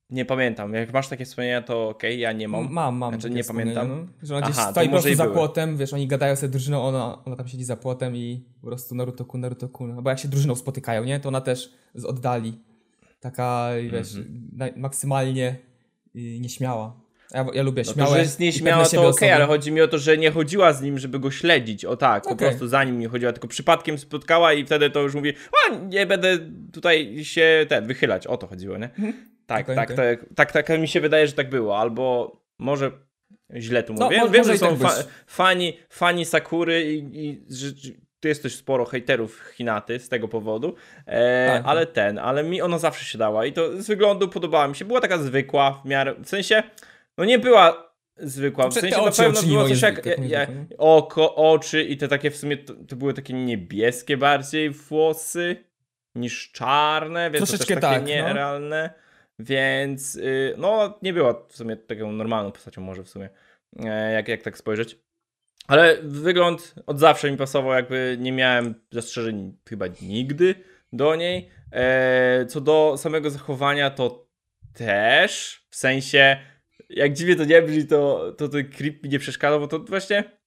Nie 0.09 0.25
pamiętam. 0.25 0.73
Jak 0.73 0.93
masz 0.93 1.07
takie 1.07 1.25
wspomnienia, 1.25 1.61
to 1.61 1.89
okej, 1.89 2.19
ja 2.19 2.31
nie 2.31 2.47
mam. 2.47 2.71
Mam, 2.71 2.95
mam. 2.97 3.13
Znaczy, 3.13 3.29
nie 3.29 3.43
pamiętam. 3.43 3.87
No, 3.89 4.07
że 4.27 4.35
ona 4.37 4.45
gdzieś 4.45 4.57
Aha, 4.59 4.65
to 4.67 4.71
stoi 4.71 4.85
po 4.85 4.91
prostu 4.91 5.13
za 5.15 5.23
były. 5.23 5.35
płotem, 5.35 5.77
wiesz, 5.77 5.93
oni 5.93 6.07
gadają 6.07 6.35
sobie 6.35 6.49
drużyną, 6.49 6.81
ona, 6.83 7.23
ona 7.25 7.35
tam 7.35 7.47
siedzi 7.47 7.63
za 7.63 7.75
płotem 7.75 8.15
i 8.15 8.43
po 8.61 8.67
prostu 8.67 8.95
Naruto 8.95 9.25
kun, 9.25 9.41
Naruto 9.41 9.69
kun. 9.69 9.95
No 9.95 10.01
bo 10.01 10.09
jak 10.09 10.19
się 10.19 10.27
drużyną 10.27 10.55
spotykają, 10.55 11.03
nie? 11.03 11.19
To 11.19 11.29
ona 11.29 11.41
też 11.41 11.73
z 11.95 12.05
oddali. 12.05 12.59
Taka, 13.19 13.69
wiesz, 13.91 14.15
Mhm. 14.15 14.49
naj, 14.57 14.73
maksymalnie 14.75 15.55
y, 16.15 16.39
nieśmiała. 16.39 16.99
Ja, 17.33 17.45
ja 17.53 17.63
lubię 17.63 17.83
No 17.87 17.93
śmiałe 17.93 18.09
to, 18.09 18.15
że 18.15 18.21
jest 18.21 18.39
nieśmiała, 18.39 18.83
to 18.83 18.89
okej, 18.89 19.09
osoby. 19.09 19.33
ale 19.35 19.45
chodzi 19.45 19.71
mi 19.71 19.81
o 19.81 19.87
to, 19.87 19.97
że 19.97 20.17
nie 20.17 20.31
chodziła 20.31 20.73
z 20.73 20.81
nim, 20.81 20.99
żeby 20.99 21.19
go 21.19 21.31
śledzić. 21.31 21.85
O 21.85 21.97
tak, 21.97 22.23
po 22.23 22.29
Okej. 22.29 22.47
prostu 22.47 22.67
za 22.67 22.83
nim 22.83 22.99
nie 22.99 23.07
chodziła, 23.07 23.33
tylko 23.33 23.47
przypadkiem 23.47 23.97
spotkała 23.97 24.53
i 24.53 24.65
wtedy 24.65 24.89
to 24.89 24.99
już 25.01 25.15
mówi, 25.15 25.33
a 25.69 25.75
nie 25.75 26.05
będę 26.05 26.37
tutaj 26.73 27.23
się 27.25 27.65
ten, 27.69 27.87
wychylać. 27.87 28.27
O 28.27 28.37
to 28.37 28.47
chodziło, 28.47 28.77
nie? 28.77 28.89
Tak, 29.49 29.67
tak, 29.67 29.93
tak, 29.93 30.25
tak, 30.35 30.51
tak 30.51 30.79
mi 30.79 30.87
się 30.87 31.01
wydaje, 31.01 31.27
że 31.27 31.33
tak 31.33 31.49
było. 31.49 31.79
Albo 31.79 32.35
może 32.59 32.91
źle 33.55 33.83
tu 33.83 33.93
No, 33.93 34.05
mówię. 34.05 34.19
mo- 34.19 34.29
Wiem, 34.29 34.43
że 34.43 34.57
są 34.57 34.77
tak 34.77 34.91
fa- 34.91 35.03
fani, 35.27 35.77
fani 35.89 36.25
Sakury 36.25 36.93
i, 36.93 37.27
i 37.27 37.45
że, 37.49 37.67
tu 38.19 38.27
jest 38.27 38.43
też 38.43 38.55
sporo 38.55 38.85
hejterów 38.85 39.43
Hinaty 39.55 39.99
z 39.99 40.09
tego 40.09 40.27
powodu, 40.27 40.75
e, 41.05 41.47
Tak. 41.47 41.63
ale 41.65 41.85
ten, 41.85 42.17
ale 42.17 42.43
mi 42.43 42.61
ona 42.61 42.77
zawsze 42.77 43.05
się 43.05 43.17
dała 43.17 43.45
i 43.45 43.53
to 43.53 43.81
z 43.81 43.87
wyglądu 43.87 44.27
podobała 44.29 44.67
mi 44.67 44.75
się. 44.75 44.85
Była 44.85 45.01
taka 45.01 45.17
zwykła 45.17 45.81
w 45.85 45.87
miarę, 45.87 46.15
w 46.23 46.29
sensie, 46.29 46.63
no 47.17 47.25
nie 47.25 47.39
była 47.39 47.93
zwykła, 48.17 48.67
w 48.67 48.73
Znaczy, 48.73 48.89
sensie 48.89 49.05
na 49.05 49.11
pewno 49.11 49.43
było 49.43 49.67
coś 49.67 49.81
jak, 49.81 50.05
jak, 50.29 50.49
oko, 50.77 51.35
oczy 51.35 51.83
i 51.83 51.97
te 51.97 52.07
takie 52.07 52.31
w 52.31 52.37
sumie, 52.37 52.57
to, 52.57 52.73
to 52.87 52.95
były 52.95 53.13
takie 53.13 53.33
niebieskie 53.33 54.17
bardziej 54.17 54.69
włosy 54.69 55.55
niż 56.15 56.51
czarne, 56.51 57.31
więc 57.31 57.45
to 57.45 57.47
Troszeczkę 57.57 57.75
też 57.75 57.83
takie 57.83 58.23
tak, 58.23 58.33
no. 58.61 58.69
Więc 59.39 60.15
y, 60.15 60.53
no 60.57 60.99
nie 61.01 61.13
była 61.13 61.45
w 61.47 61.55
sumie 61.55 61.75
taką 61.75 62.11
normalną 62.11 62.51
postacią 62.51 62.81
może 62.81 63.03
w 63.03 63.09
sumie, 63.09 63.29
e, 63.79 64.13
jak, 64.13 64.27
jak 64.27 64.41
tak 64.41 64.57
spojrzeć. 64.57 64.97
Ale 65.67 65.97
wygląd 66.03 66.75
od 66.85 66.99
zawsze 66.99 67.31
mi 67.31 67.37
pasował, 67.37 67.73
jakby 67.73 68.17
nie 68.19 68.31
miałem 68.31 68.75
zastrzeżeń 68.91 69.57
chyba 69.69 69.85
nigdy 70.01 70.55
do 70.93 71.15
niej. 71.15 71.49
E, 71.71 72.45
co 72.45 72.61
do 72.61 72.95
samego 72.97 73.29
zachowania, 73.29 73.89
to 73.89 74.29
też, 74.73 75.63
w 75.69 75.75
sensie, 75.75 76.37
jak 76.89 77.13
dziwnie 77.13 77.35
to 77.35 77.45
nie 77.45 77.61
brzmi, 77.61 77.87
to, 77.87 78.31
to 78.37 78.49
ten 78.49 78.69
creep 78.69 79.03
mi 79.03 79.09
nie 79.09 79.19
przeszkadzał, 79.19 79.59
bo 79.59 79.67
to 79.67 79.79
właśnie, 79.79 80.38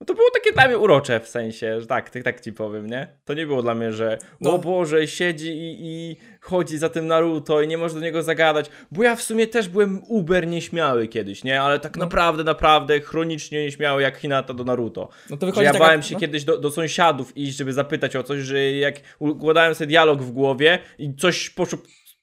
no 0.00 0.06
to 0.06 0.14
było 0.14 0.30
takie 0.34 0.52
dla 0.52 0.66
mnie 0.66 0.78
urocze, 0.78 1.20
w 1.20 1.28
sensie, 1.28 1.80
że 1.80 1.86
tak, 1.86 2.10
tak, 2.10 2.22
tak 2.22 2.40
ci 2.40 2.52
powiem, 2.52 2.86
nie? 2.86 3.08
To 3.24 3.34
nie 3.34 3.46
było 3.46 3.62
dla 3.62 3.74
mnie, 3.74 3.92
że 3.92 4.18
No. 4.40 4.52
o 4.54 4.58
Boże, 4.58 5.06
siedzi 5.06 5.48
i, 5.48 5.76
i 5.80 6.16
chodzi 6.40 6.78
za 6.78 6.88
tym 6.88 7.06
Naruto 7.06 7.62
i 7.62 7.68
nie 7.68 7.78
może 7.78 7.94
do 7.94 8.00
niego 8.00 8.22
zagadać, 8.22 8.70
bo 8.90 9.02
ja 9.02 9.16
w 9.16 9.22
sumie 9.22 9.46
też 9.46 9.68
byłem 9.68 10.02
uber 10.08 10.46
nieśmiały 10.46 11.08
kiedyś, 11.08 11.44
nie? 11.44 11.62
Ale 11.62 11.80
tak 11.80 11.96
No. 11.96 12.04
naprawdę, 12.04 12.44
naprawdę 12.44 13.00
chronicznie 13.00 13.62
nieśmiały 13.64 14.02
jak 14.02 14.16
Hinata 14.16 14.54
do 14.54 14.64
Naruto. 14.64 15.08
No 15.30 15.36
to 15.36 15.46
Że 15.46 15.50
wychodzi 15.52 15.64
ja 15.64 15.72
taka- 15.72 15.84
bałem 15.84 16.02
się 16.02 16.14
no. 16.14 16.20
kiedyś 16.20 16.44
do, 16.44 16.58
do 16.58 16.70
sąsiadów 16.70 17.36
iść, 17.36 17.56
żeby 17.56 17.72
zapytać 17.72 18.16
o 18.16 18.22
coś, 18.22 18.40
że 18.40 18.72
jak 18.72 18.94
układałem 19.18 19.74
sobie 19.74 19.86
dialog 19.88 20.22
w 20.22 20.30
głowie 20.30 20.78
i 20.98 21.14
coś 21.14 21.50
poszło 21.50 21.78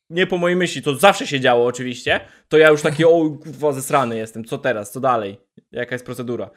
nie 0.09 0.27
po 0.27 0.37
mojej 0.37 0.55
myśli, 0.55 0.81
to 0.81 0.95
zawsze 0.95 1.27
się 1.27 1.39
działo 1.39 1.65
oczywiście, 1.65 2.19
to 2.49 2.57
ja 2.57 2.69
już 2.69 2.81
taki, 2.81 3.05
o 3.05 3.09
kurwa, 3.43 3.71
zesrany 3.71 4.17
jestem, 4.17 4.45
co 4.45 4.57
teraz, 4.57 4.91
co 4.91 4.99
dalej, 4.99 5.37
jaka 5.71 5.95
jest 5.95 6.05
procedura. 6.05 6.49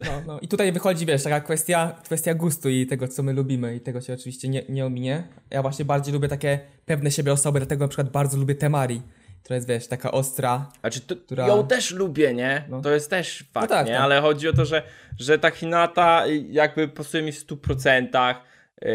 No, 0.00 0.22
no. 0.26 0.40
I 0.40 0.48
tutaj 0.48 0.72
wychodzi, 0.72 1.06
wiesz, 1.06 1.22
taka 1.22 1.40
kwestia, 1.40 2.00
kwestia 2.04 2.34
gustu 2.34 2.68
i 2.68 2.86
tego, 2.86 3.08
co 3.08 3.22
my 3.22 3.32
lubimy 3.32 3.76
i 3.76 3.80
tego 3.80 4.00
się 4.00 4.14
oczywiście 4.14 4.48
nie, 4.48 4.62
nie 4.68 4.86
ominie. 4.86 5.22
Ja 5.50 5.62
właśnie 5.62 5.84
bardziej 5.84 6.14
lubię 6.14 6.28
takie 6.28 6.60
pewne 6.86 7.10
siebie 7.10 7.32
osoby, 7.32 7.58
dlatego 7.60 7.84
na 7.84 7.88
przykład 7.88 8.10
bardzo 8.10 8.36
lubię 8.36 8.54
Temari, 8.54 9.02
która 9.42 9.54
jest, 9.54 9.68
wiesz, 9.68 9.86
taka 9.86 10.10
ostra. 10.10 10.72
To, 11.06 11.16
Która- 11.16 11.46
ją 11.48 11.66
też 11.66 11.90
lubię, 11.90 12.34
nie? 12.34 12.64
No. 12.68 12.80
To 12.80 12.90
jest 12.90 13.10
też 13.10 13.44
fakt, 13.52 13.68
tak, 13.68 13.86
nie? 13.86 13.92
tak. 13.92 14.02
Ale 14.02 14.20
chodzi 14.20 14.48
o 14.48 14.52
to, 14.52 14.64
że, 14.64 14.82
że 15.18 15.38
ta 15.38 15.50
Hinata 15.50 16.24
jakby 16.50 16.88
pasuje 16.88 17.22
mi 17.22 17.32
w 17.32 17.46
100%, 17.46 18.34
yy, 18.82 18.88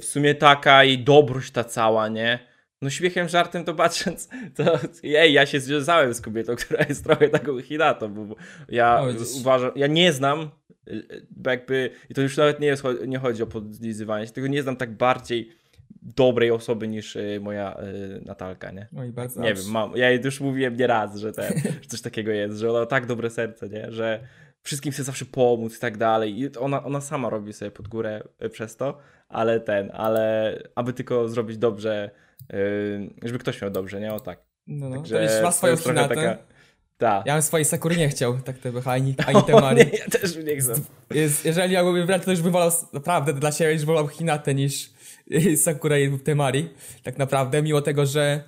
w 0.00 0.04
sumie 0.04 0.34
taka 0.34 0.84
jej 0.84 0.98
dobrość 0.98 1.52
ta 1.52 1.64
cała, 1.64 2.08
nie? 2.08 2.53
No 2.82 2.90
śmiechem, 2.90 3.28
żartem 3.28 3.64
to 3.64 3.74
patrząc, 3.74 4.28
to 4.56 4.78
ej, 5.04 5.32
ja 5.32 5.46
się 5.46 5.60
związałem 5.60 6.14
z 6.14 6.20
kobietą, 6.20 6.56
która 6.66 6.84
jest 6.88 7.04
trochę 7.04 7.28
taką 7.28 7.60
Hinatą, 7.60 8.14
bo 8.14 8.36
ja 8.68 9.00
O, 9.00 9.06
uważam, 9.36 9.70
ja 9.76 9.86
nie 9.86 10.12
znam, 10.12 10.50
yy, 10.86 11.26
bo 11.30 11.50
jakby, 11.50 11.90
i 12.10 12.14
to 12.14 12.22
już 12.22 12.36
nawet 12.36 12.60
nie, 12.60 12.66
jest, 12.66 12.84
nie 13.06 13.18
chodzi 13.18 13.42
o 13.42 13.46
podlizywanie 13.46 14.26
się, 14.26 14.32
tylko 14.32 14.48
nie 14.48 14.62
znam 14.62 14.76
tak 14.76 14.96
bardziej 14.96 15.50
dobrej 16.02 16.50
osoby 16.50 16.88
niż 16.88 17.14
yy, 17.14 17.40
moja 17.40 17.78
Natalka, 18.24 18.70
nie? 18.70 18.88
I 19.08 19.12
bardzo 19.12 19.40
Nie 19.40 19.54
wiem, 19.54 19.64
mam. 19.70 19.96
Ja 19.96 20.10
jej 20.10 20.20
już 20.24 20.40
mówiłem 20.40 20.76
nie 20.76 20.86
raz, 20.86 21.16
że, 21.16 21.32
że 21.36 21.52
coś 21.86 22.00
takiego 22.00 22.32
jest, 22.32 22.58
że 22.58 22.70
ona 22.70 22.80
ma 22.80 22.86
tak 22.86 23.06
dobre 23.06 23.30
serce, 23.30 23.68
nie? 23.68 23.92
Że 23.92 24.20
wszystkim 24.64 24.92
chce 24.92 25.04
zawsze 25.04 25.24
pomóc 25.24 25.76
i 25.76 25.80
tak 25.80 25.96
dalej. 25.96 26.40
I 26.40 26.56
ona, 26.56 26.84
ona 26.84 27.00
sama 27.00 27.30
robi 27.30 27.52
sobie 27.52 27.70
pod 27.70 27.88
górę 27.88 28.22
y, 28.44 28.48
przez 28.48 28.76
to, 28.76 28.98
ale 29.28 29.60
ten, 29.60 29.90
ale 29.94 30.58
aby 30.74 30.92
tylko 30.92 31.28
zrobić 31.28 31.58
dobrze, 31.58 32.10
żeby 33.22 33.38
ktoś 33.38 33.62
miał 33.62 33.70
dobrze, 33.70 34.00
nie? 34.00 34.12
O 34.14 34.20
tak. 34.20 34.38
No, 34.66 34.88
no. 34.88 34.96
Także 34.96 35.28
to 35.36 35.42
ma 35.42 35.52
swoją 35.52 35.76
Hinatę. 35.76 36.14
taka- 36.14 36.38
Tak. 36.98 37.26
Ja 37.26 37.32
bym 37.32 37.42
swojej 37.42 37.64
Sakury 37.64 37.96
nie 37.96 38.08
chciał, 38.08 38.38
tak 38.40 38.58
to 38.58 38.72
by, 38.72 38.80
ani, 38.84 39.14
ani 39.26 39.36
O, 39.38 39.42
Temari. 39.42 39.76
nie, 39.76 39.98
ja 39.98 40.06
też 40.20 40.36
nie 40.36 40.56
chcę. 40.56 40.74
Jest, 41.10 41.44
jeżeli 41.44 41.74
ja 41.74 41.84
bym 41.84 42.20
to 42.20 42.30
już 42.30 42.42
bym 42.42 42.52
wolał 42.52 42.70
naprawdę 42.92 43.32
dla 43.32 43.52
siebie, 43.52 43.72
już 43.72 43.84
wolał 43.84 44.08
Hinatę 44.08 44.54
niż 44.54 44.90
Sakura 45.64 45.98
i 45.98 46.18
Temari. 46.18 46.70
Tak 47.02 47.18
naprawdę, 47.18 47.62
mimo 47.62 47.80
tego, 47.80 48.06
że 48.06 48.44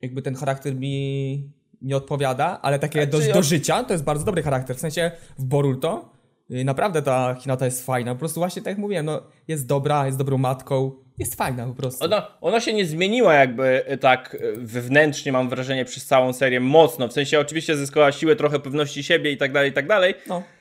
jakby 0.00 0.22
ten 0.22 0.34
charakter 0.34 0.74
mi 0.74 1.50
nie 1.82 1.96
odpowiada, 1.96 2.58
ale 2.62 2.78
takie 2.78 3.06
do, 3.06 3.18
do 3.32 3.42
życia 3.42 3.84
to 3.84 3.92
jest 3.94 4.04
bardzo 4.04 4.24
dobry 4.24 4.42
charakter. 4.42 4.76
W 4.76 4.80
sensie 4.80 5.10
w 5.38 5.44
Boruto 5.44 6.12
naprawdę 6.50 7.02
ta 7.02 7.34
Hinata 7.34 7.64
jest 7.64 7.86
fajna. 7.86 8.12
Po 8.14 8.18
prostu 8.18 8.40
właśnie 8.40 8.62
tak 8.62 8.70
jak 8.70 8.78
mówiłem, 8.78 9.06
no 9.06 9.22
jest 9.48 9.66
dobra, 9.66 10.06
jest 10.06 10.18
dobrą 10.18 10.38
matką, 10.38 10.92
jest 11.18 11.34
fajna 11.34 11.66
po 11.66 11.74
prostu. 11.74 12.04
Ona, 12.04 12.26
ona 12.40 12.60
się 12.60 12.72
nie 12.72 12.86
zmieniła 12.86 13.34
jakby 13.34 13.86
e, 13.86 13.98
tak 13.98 14.36
e, 14.40 14.52
wewnętrznie, 14.56 15.32
mam 15.32 15.48
wrażenie, 15.48 15.84
przez 15.84 16.06
całą 16.06 16.32
serię 16.32 16.60
mocno. 16.60 17.08
W 17.08 17.12
sensie 17.12 17.40
oczywiście 17.40 17.76
zyskała 17.76 18.12
siłę, 18.12 18.36
trochę 18.36 18.60
pewności 18.60 19.02
siebie 19.02 19.32
i 19.32 19.36
tak 19.36 19.52
dalej, 19.52 19.70
i 19.70 19.72
tak 19.72 19.86
dalej. 19.86 20.14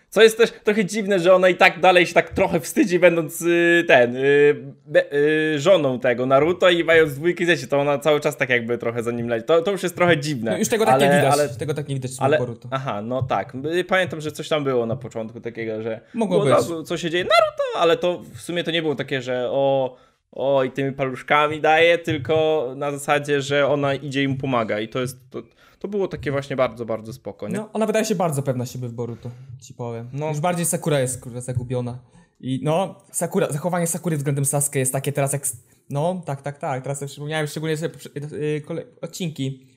Co 0.09 0.23
jest 0.23 0.37
też 0.37 0.51
trochę 0.51 0.85
dziwne, 0.85 1.19
że 1.19 1.35
ona 1.35 1.49
i 1.49 1.55
tak 1.55 1.79
dalej 1.79 2.05
się 2.05 2.13
tak 2.13 2.29
trochę 2.29 2.59
wstydzi, 2.59 2.99
będąc 2.99 3.41
y, 3.41 3.83
ten, 3.87 4.15
y, 4.15 4.55
be, 4.85 5.13
y, 5.13 5.59
żoną 5.59 5.99
tego 5.99 6.25
Naruto 6.25 6.69
i 6.69 6.83
mając 6.83 7.13
dwójki 7.15 7.45
dzieci, 7.45 7.67
to 7.67 7.79
ona 7.79 7.99
cały 7.99 8.19
czas 8.19 8.37
tak 8.37 8.49
jakby 8.49 8.77
trochę 8.77 9.03
za 9.03 9.11
nim 9.11 9.27
leci. 9.27 9.45
To, 9.45 9.61
to 9.61 9.71
już 9.71 9.83
jest 9.83 9.95
trochę 9.95 10.17
dziwne. 10.17 10.51
No 10.51 10.57
już 10.57 10.67
tego 10.67 10.85
tak 10.85 10.93
ale, 10.93 11.09
nie 11.09 11.15
widać, 11.15 11.33
Ale, 11.33 11.49
tego 11.49 11.73
tak 11.73 11.87
nie 11.87 11.95
widać 11.95 12.11
ale, 12.19 12.37
Boruto. 12.37 12.67
aha, 12.71 13.01
no 13.01 13.21
tak. 13.21 13.53
Y, 13.75 13.83
Pamiętam, 13.83 14.21
że 14.21 14.31
coś 14.31 14.49
tam 14.49 14.63
było 14.63 14.85
na 14.85 14.95
początku 14.95 15.41
takiego, 15.41 15.81
że 15.81 16.01
Mogło 16.13 16.45
było, 16.45 16.55
być. 16.55 16.87
co 16.87 16.97
się 16.97 17.09
dzieje 17.09 17.23
Naruto, 17.23 17.79
ale 17.79 17.97
to 17.97 18.21
w 18.35 18.41
sumie 18.41 18.63
to 18.63 18.71
nie 18.71 18.81
było 18.81 18.95
takie, 18.95 19.21
że 19.21 19.47
o, 19.51 19.95
o 20.31 20.63
i 20.63 20.71
tymi 20.71 20.91
paluszkami 20.91 21.61
daje, 21.61 21.97
tylko 21.97 22.67
na 22.75 22.91
zasadzie, 22.91 23.41
że 23.41 23.67
ona 23.67 23.93
idzie 23.93 24.23
i 24.23 24.27
mu 24.27 24.37
pomaga 24.37 24.79
i 24.79 24.87
to 24.87 24.99
jest, 24.99 25.17
to, 25.29 25.41
to 25.79 25.87
było 25.87 26.07
takie 26.07 26.31
właśnie 26.31 26.55
bardzo, 26.55 26.85
bardzo 26.85 27.13
spoko, 27.13 27.47
nie? 27.47 27.55
No, 27.55 27.69
ona 27.73 27.85
wydaje 27.85 28.05
się 28.05 28.15
bardzo 28.15 28.43
pewna 28.43 28.65
siebie 28.65 28.87
w 28.87 28.93
Boruto, 28.93 29.31
ci 29.61 29.73
powiem. 29.73 30.09
No. 30.13 30.27
Już 30.27 30.39
bardziej 30.39 30.65
Sakura 30.65 30.99
jest 30.99 31.21
kurwa 31.21 31.41
zagubiona. 31.41 31.99
I 32.39 32.59
no, 32.63 33.01
Sakura, 33.11 33.51
zachowanie 33.51 33.87
Sakury 33.87 34.17
względem 34.17 34.45
Sasuke 34.45 34.79
jest 34.79 34.93
takie 34.93 35.11
teraz 35.11 35.33
jak... 35.33 35.47
No, 35.89 36.21
tak, 36.25 36.41
tak, 36.41 36.57
tak, 36.57 36.83
teraz 36.83 36.99
sobie 36.99 37.09
przypomniałem 37.09 37.47
szczególnie 37.47 37.77
sobie 37.77 37.93
yy, 38.15 38.61
kole- 38.61 38.85
odcinki, 39.01 39.67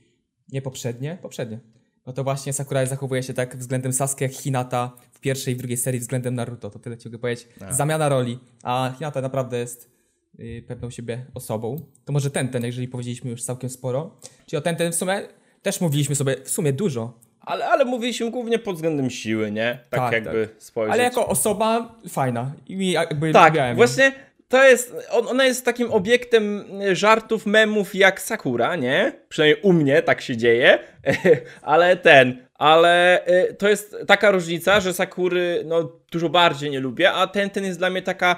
nie 0.52 0.62
poprzednie, 0.62 1.18
poprzednie. 1.22 1.60
No 2.06 2.12
to 2.12 2.24
właśnie 2.24 2.52
Sakura 2.52 2.86
zachowuje 2.86 3.22
się 3.22 3.34
tak 3.34 3.56
względem 3.56 3.92
Sasuke 3.92 4.24
jak 4.24 4.34
Hinata 4.34 4.92
w 5.12 5.20
pierwszej 5.20 5.54
i 5.54 5.56
drugiej 5.56 5.76
serii 5.76 6.00
względem 6.00 6.34
Naruto, 6.34 6.70
to 6.70 6.78
tyle 6.78 6.98
ci 6.98 7.08
mogę 7.08 7.18
powiedzieć. 7.18 7.48
Zamiana 7.70 8.08
roli, 8.08 8.38
a 8.62 8.94
Hinata 8.98 9.20
naprawdę 9.20 9.58
jest 9.58 9.90
yy, 10.38 10.62
pewną 10.62 10.90
siebie 10.90 11.26
osobą. 11.34 11.86
To 12.04 12.12
może 12.12 12.30
ten, 12.30 12.48
ten, 12.48 12.64
jeżeli 12.64 12.88
powiedzieliśmy 12.88 13.30
już 13.30 13.42
całkiem 13.42 13.70
sporo. 13.70 14.16
Czyli 14.46 14.58
o 14.58 14.60
ten, 14.60 14.76
ten 14.76 14.92
w 14.92 14.94
sumie 14.94 15.22
też 15.62 15.80
mówiliśmy 15.80 16.14
sobie 16.14 16.36
w 16.44 16.50
sumie 16.50 16.72
dużo, 16.72 17.12
Ale, 17.40 17.66
ale 17.68 17.84
mówiliśmy 17.84 18.30
głównie 18.30 18.58
pod 18.58 18.74
względem 18.74 19.10
siły, 19.10 19.50
nie? 19.50 19.78
Tak, 19.90 20.00
Tak, 20.00 20.12
jakby 20.12 20.48
spojrzeć. 20.58 20.92
Ale 20.92 21.02
jako 21.02 21.26
osoba 21.26 21.94
fajna. 22.08 22.52
I 22.66 22.90
jakby 22.90 23.32
Tak, 23.32 23.52
lubiałem 23.52 23.76
właśnie 23.76 24.12
to 24.52 24.64
jest, 24.64 24.94
on, 25.10 25.28
ona 25.28 25.44
jest 25.44 25.64
takim 25.64 25.92
obiektem 25.92 26.64
żartów, 26.92 27.46
memów 27.46 27.94
jak 27.94 28.20
Sakura, 28.20 28.76
nie? 28.76 29.12
Przynajmniej 29.28 29.62
u 29.62 29.72
mnie 29.72 30.02
tak 30.02 30.20
się 30.20 30.36
dzieje, 30.36 30.78
ale 31.62 31.96
ten, 31.96 32.46
ale 32.54 33.24
e, 33.24 33.54
to 33.54 33.68
jest 33.68 33.96
taka 34.06 34.30
różnica, 34.30 34.80
że 34.80 34.94
Sakury 34.94 35.62
no 35.66 35.92
dużo 36.10 36.28
bardziej 36.28 36.70
nie 36.70 36.80
lubię, 36.80 37.12
a 37.12 37.26
ten, 37.26 37.50
ten 37.50 37.64
jest 37.64 37.78
dla 37.78 37.90
mnie 37.90 38.02
taka 38.02 38.36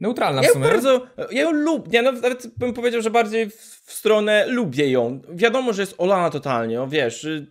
Neutralna 0.00 0.42
ja 0.42 0.48
ją 0.48 0.54
sumie. 0.54 0.66
bardzo, 0.66 1.06
ja 1.30 1.42
ją 1.42 1.52
lubię, 1.52 1.90
ja 1.92 2.02
nawet 2.02 2.46
bym 2.56 2.72
powiedział, 2.72 3.02
że 3.02 3.10
bardziej 3.10 3.50
w, 3.50 3.54
w 3.86 3.92
stronę 3.92 4.46
lubię 4.46 4.90
ją. 4.90 5.20
Wiadomo, 5.28 5.72
że 5.72 5.82
jest 5.82 5.94
olana 5.98 6.30
totalnie, 6.30 6.76
no 6.76 6.88
wiesz, 6.88 7.24
y, 7.24 7.46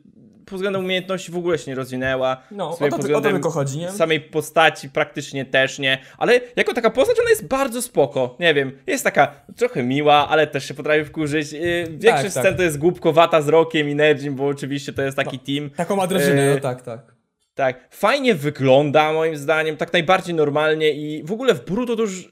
pod 0.45 0.55
względem 0.55 0.85
umiejętności 0.85 1.31
w 1.31 1.37
ogóle 1.37 1.57
się 1.57 1.71
nie 1.71 1.75
rozwinęła. 1.75 2.41
No, 2.51 2.69
o 2.69 2.77
to, 2.77 2.89
pod 2.89 3.05
o 3.05 3.21
to 3.21 3.29
tylko 3.29 3.51
chodzi, 3.51 3.77
nie? 3.77 3.91
Samej 3.91 4.21
postaci 4.21 4.89
praktycznie 4.89 5.45
też 5.45 5.79
nie, 5.79 5.97
ale 6.17 6.41
jako 6.55 6.73
taka 6.73 6.89
postać 6.89 7.19
ona 7.19 7.29
jest 7.29 7.47
bardzo 7.47 7.81
spoko, 7.81 8.35
nie 8.39 8.53
wiem, 8.53 8.77
jest 8.87 9.03
taka 9.03 9.45
trochę 9.55 9.83
miła, 9.83 10.29
ale 10.29 10.47
też 10.47 10.67
się 10.67 10.73
potrafi 10.73 11.05
wkurzyć. 11.05 11.53
Y, 11.53 11.87
Większość 11.89 12.33
tak. 12.33 12.43
scen 12.43 12.57
to 12.57 12.63
jest 12.63 12.77
głupkowata 12.77 13.41
z 13.41 13.47
Rokiem 13.47 13.89
i 13.89 13.95
Nejim, 13.95 14.35
bo 14.35 14.47
oczywiście 14.47 14.93
to 14.93 15.01
jest 15.01 15.17
taki 15.17 15.39
team. 15.39 15.69
Taką 15.69 15.95
ma 15.95 16.05
Yy, 16.05 16.51
no 16.55 16.61
tak, 16.61 16.81
tak. 16.81 17.14
Tak, 17.55 17.87
fajnie 17.95 18.35
wygląda 18.35 19.13
moim 19.13 19.37
zdaniem, 19.37 19.77
tak 19.77 19.93
najbardziej 19.93 20.35
normalnie 20.35 20.91
i 20.91 21.23
w 21.23 21.31
ogóle 21.31 21.53
w 21.53 21.65
Bruto 21.65 21.95
to 21.95 22.01
już 22.01 22.29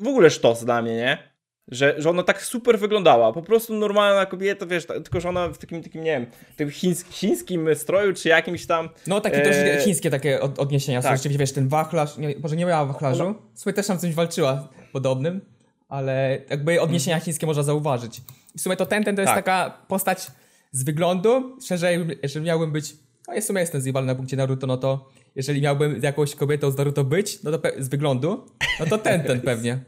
w 0.00 0.08
ogóle 0.08 0.30
sztos 0.30 0.64
dla 0.64 0.82
mnie, 0.82 0.96
nie? 0.96 1.32
Że, 1.68 1.94
że 1.98 2.10
ona 2.10 2.22
tak 2.22 2.42
super 2.42 2.78
wyglądała, 2.78 3.32
po 3.32 3.42
prostu 3.42 3.74
normalna 3.74 4.26
kobieta, 4.26 4.66
wiesz, 4.66 4.86
ta- 4.86 4.94
tylko 4.94 5.20
że 5.20 5.28
ona 5.28 5.48
w 5.48 5.58
takim, 5.58 5.82
takim 5.82 6.04
nie 6.04 6.10
wiem, 6.10 6.26
tym 6.56 6.70
chińs 6.70 7.04
chińskim 7.10 7.68
stroju 7.74 8.12
czy 8.14 8.28
jakimś 8.28 8.66
tam... 8.66 8.88
No 9.06 9.20
takie 9.20 9.36
Eee, 9.36 9.42
też 9.44 9.84
chińskie 9.84 10.10
takie 10.10 10.40
od, 10.40 10.58
odniesienia 10.58 11.02
tak. 11.02 11.16
Rzeczywiście, 11.16 11.38
wiesz, 11.38 11.52
ten 11.52 11.68
wachlarz, 11.68 12.16
nie, 12.18 12.34
może 12.42 12.56
nie 12.56 12.66
miała 12.66 12.84
wachlarzu. 12.86 13.22
Ona- 13.26 13.34
W 13.54 13.60
sumie 13.60 13.72
też 13.72 13.86
tam 13.86 13.98
coś 13.98 14.14
walczyła 14.14 14.68
podobnym, 14.92 15.40
ale 15.88 16.38
jakby 16.50 16.80
odniesienia 16.80 17.20
chińskie 17.20 17.46
można 17.46 17.62
zauważyć. 17.62 18.20
W 18.56 18.60
sumie 18.60 18.76
to 18.76 18.86
ten, 18.86 19.04
ten 19.04 19.16
to 19.16 19.22
jest 19.22 19.34
Tak. 19.34 19.44
taka 19.44 19.70
postać 19.88 20.26
z 20.70 20.84
wyglądu, 20.84 21.56
szerzej, 21.66 22.06
jeżeli 22.22 22.46
miałbym 22.46 22.72
być, 22.72 22.94
no 23.28 23.34
ja 23.34 23.40
w 23.40 23.44
sumie 23.44 23.60
jestem 23.60 23.80
zjebany 23.80 24.06
na 24.06 24.14
punkcie 24.14 24.36
Naruto, 24.36 24.66
no 24.66 24.76
to 24.76 25.08
jeżeli 25.36 25.62
miałbym 25.62 26.00
z 26.00 26.02
jakąś 26.02 26.34
kobietą 26.34 26.70
z 26.70 26.76
Naruto 26.76 27.04
być, 27.04 27.42
no 27.42 27.58
to 27.58 27.68
z 27.78 27.88
wyglądu, 27.88 28.44
no 28.80 28.86
to 28.86 28.98
ten, 28.98 29.22
ten 29.22 29.40
pewnie. 29.40 29.78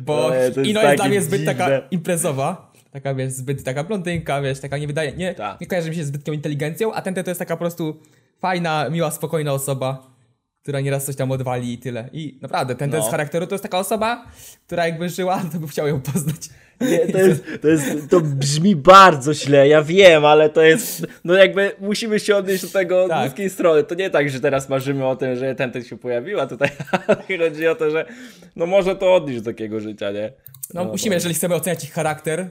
Bo 0.00 0.28
to 0.28 0.34
jest 0.34 0.56
Ino 0.58 0.82
jest 0.82 0.96
dla 0.96 1.08
mnie 1.08 1.22
zbyt 1.22 1.44
taka 1.44 1.64
dziwne. 1.64 1.82
imprezowa, 1.90 2.72
taka 2.90 3.14
wiesz, 3.14 3.32
zbyt 3.32 3.64
taka 3.64 3.84
blondynka, 3.84 4.42
wiesz, 4.42 4.60
taka 4.60 4.78
nie 4.78 4.86
wydaje, 4.86 5.12
nie, 5.12 5.34
Tak. 5.34 5.60
nie 5.60 5.66
kojarzy 5.66 5.90
mi 5.90 5.96
się 5.96 6.04
z 6.04 6.06
zbytnią 6.06 6.32
inteligencją, 6.32 6.92
a 6.92 7.02
ten, 7.02 7.14
ten 7.14 7.24
to 7.24 7.30
jest 7.30 7.38
taka 7.38 7.56
po 7.56 7.60
prostu 7.60 7.96
fajna, 8.40 8.90
miła, 8.90 9.10
spokojna 9.10 9.52
osoba, 9.52 10.10
która 10.68 10.80
nieraz 10.80 11.04
coś 11.04 11.16
tam 11.16 11.30
odwali 11.32 11.72
i 11.72 11.78
tyle. 11.78 12.08
I 12.12 12.38
naprawdę, 12.42 12.74
ten, 12.74 12.90
ten 12.90 13.00
No. 13.00 13.06
z 13.06 13.10
charakteru 13.10 13.46
to 13.46 13.54
jest 13.54 13.62
taka 13.62 13.78
osoba, 13.78 14.24
która 14.66 14.86
jakby 14.86 15.08
żyła, 15.08 15.42
to 15.52 15.58
bym 15.58 15.68
chciał 15.68 15.88
ją 15.88 16.00
poznać. 16.00 16.36
Nie, 16.80 16.98
to, 17.12 17.18
jest, 17.28 17.44
to, 17.62 17.68
jest, 17.68 17.86
to 18.10 18.20
brzmi 18.20 18.76
bardzo 18.76 19.34
źle, 19.34 19.68
ja 19.68 19.82
wiem, 19.82 20.24
ale 20.24 20.50
to 20.50 20.62
jest, 20.62 21.06
no 21.24 21.34
jakby 21.34 21.72
musimy 21.80 22.20
się 22.20 22.36
odnieść 22.36 22.62
do 22.62 22.68
tego 22.68 23.02
od 23.04 23.10
Tak. 23.10 23.24
ludzkiej 23.24 23.50
strony. 23.50 23.84
To 23.84 23.94
nie 23.94 24.10
tak, 24.10 24.30
że 24.30 24.40
teraz 24.40 24.68
marzymy 24.68 25.06
o 25.06 25.16
tym, 25.16 25.36
że 25.36 25.54
ten 25.54 25.72
ten 25.72 25.84
się 25.84 25.98
pojawiła 25.98 26.46
tutaj, 26.46 26.68
ale 27.06 27.38
chodzi 27.50 27.68
o 27.68 27.74
to, 27.74 27.90
że 27.90 28.06
no 28.56 28.66
może 28.66 28.96
to 28.96 29.14
odnieść 29.14 29.40
do 29.40 29.50
takiego 29.52 29.80
życia, 29.80 30.10
nie? 30.12 30.32
No, 30.74 30.84
musimy, 30.84 31.10
to- 31.10 31.16
jeżeli 31.16 31.34
chcemy 31.34 31.54
oceniać 31.54 31.84
ich 31.84 31.92
charakter, 31.92 32.50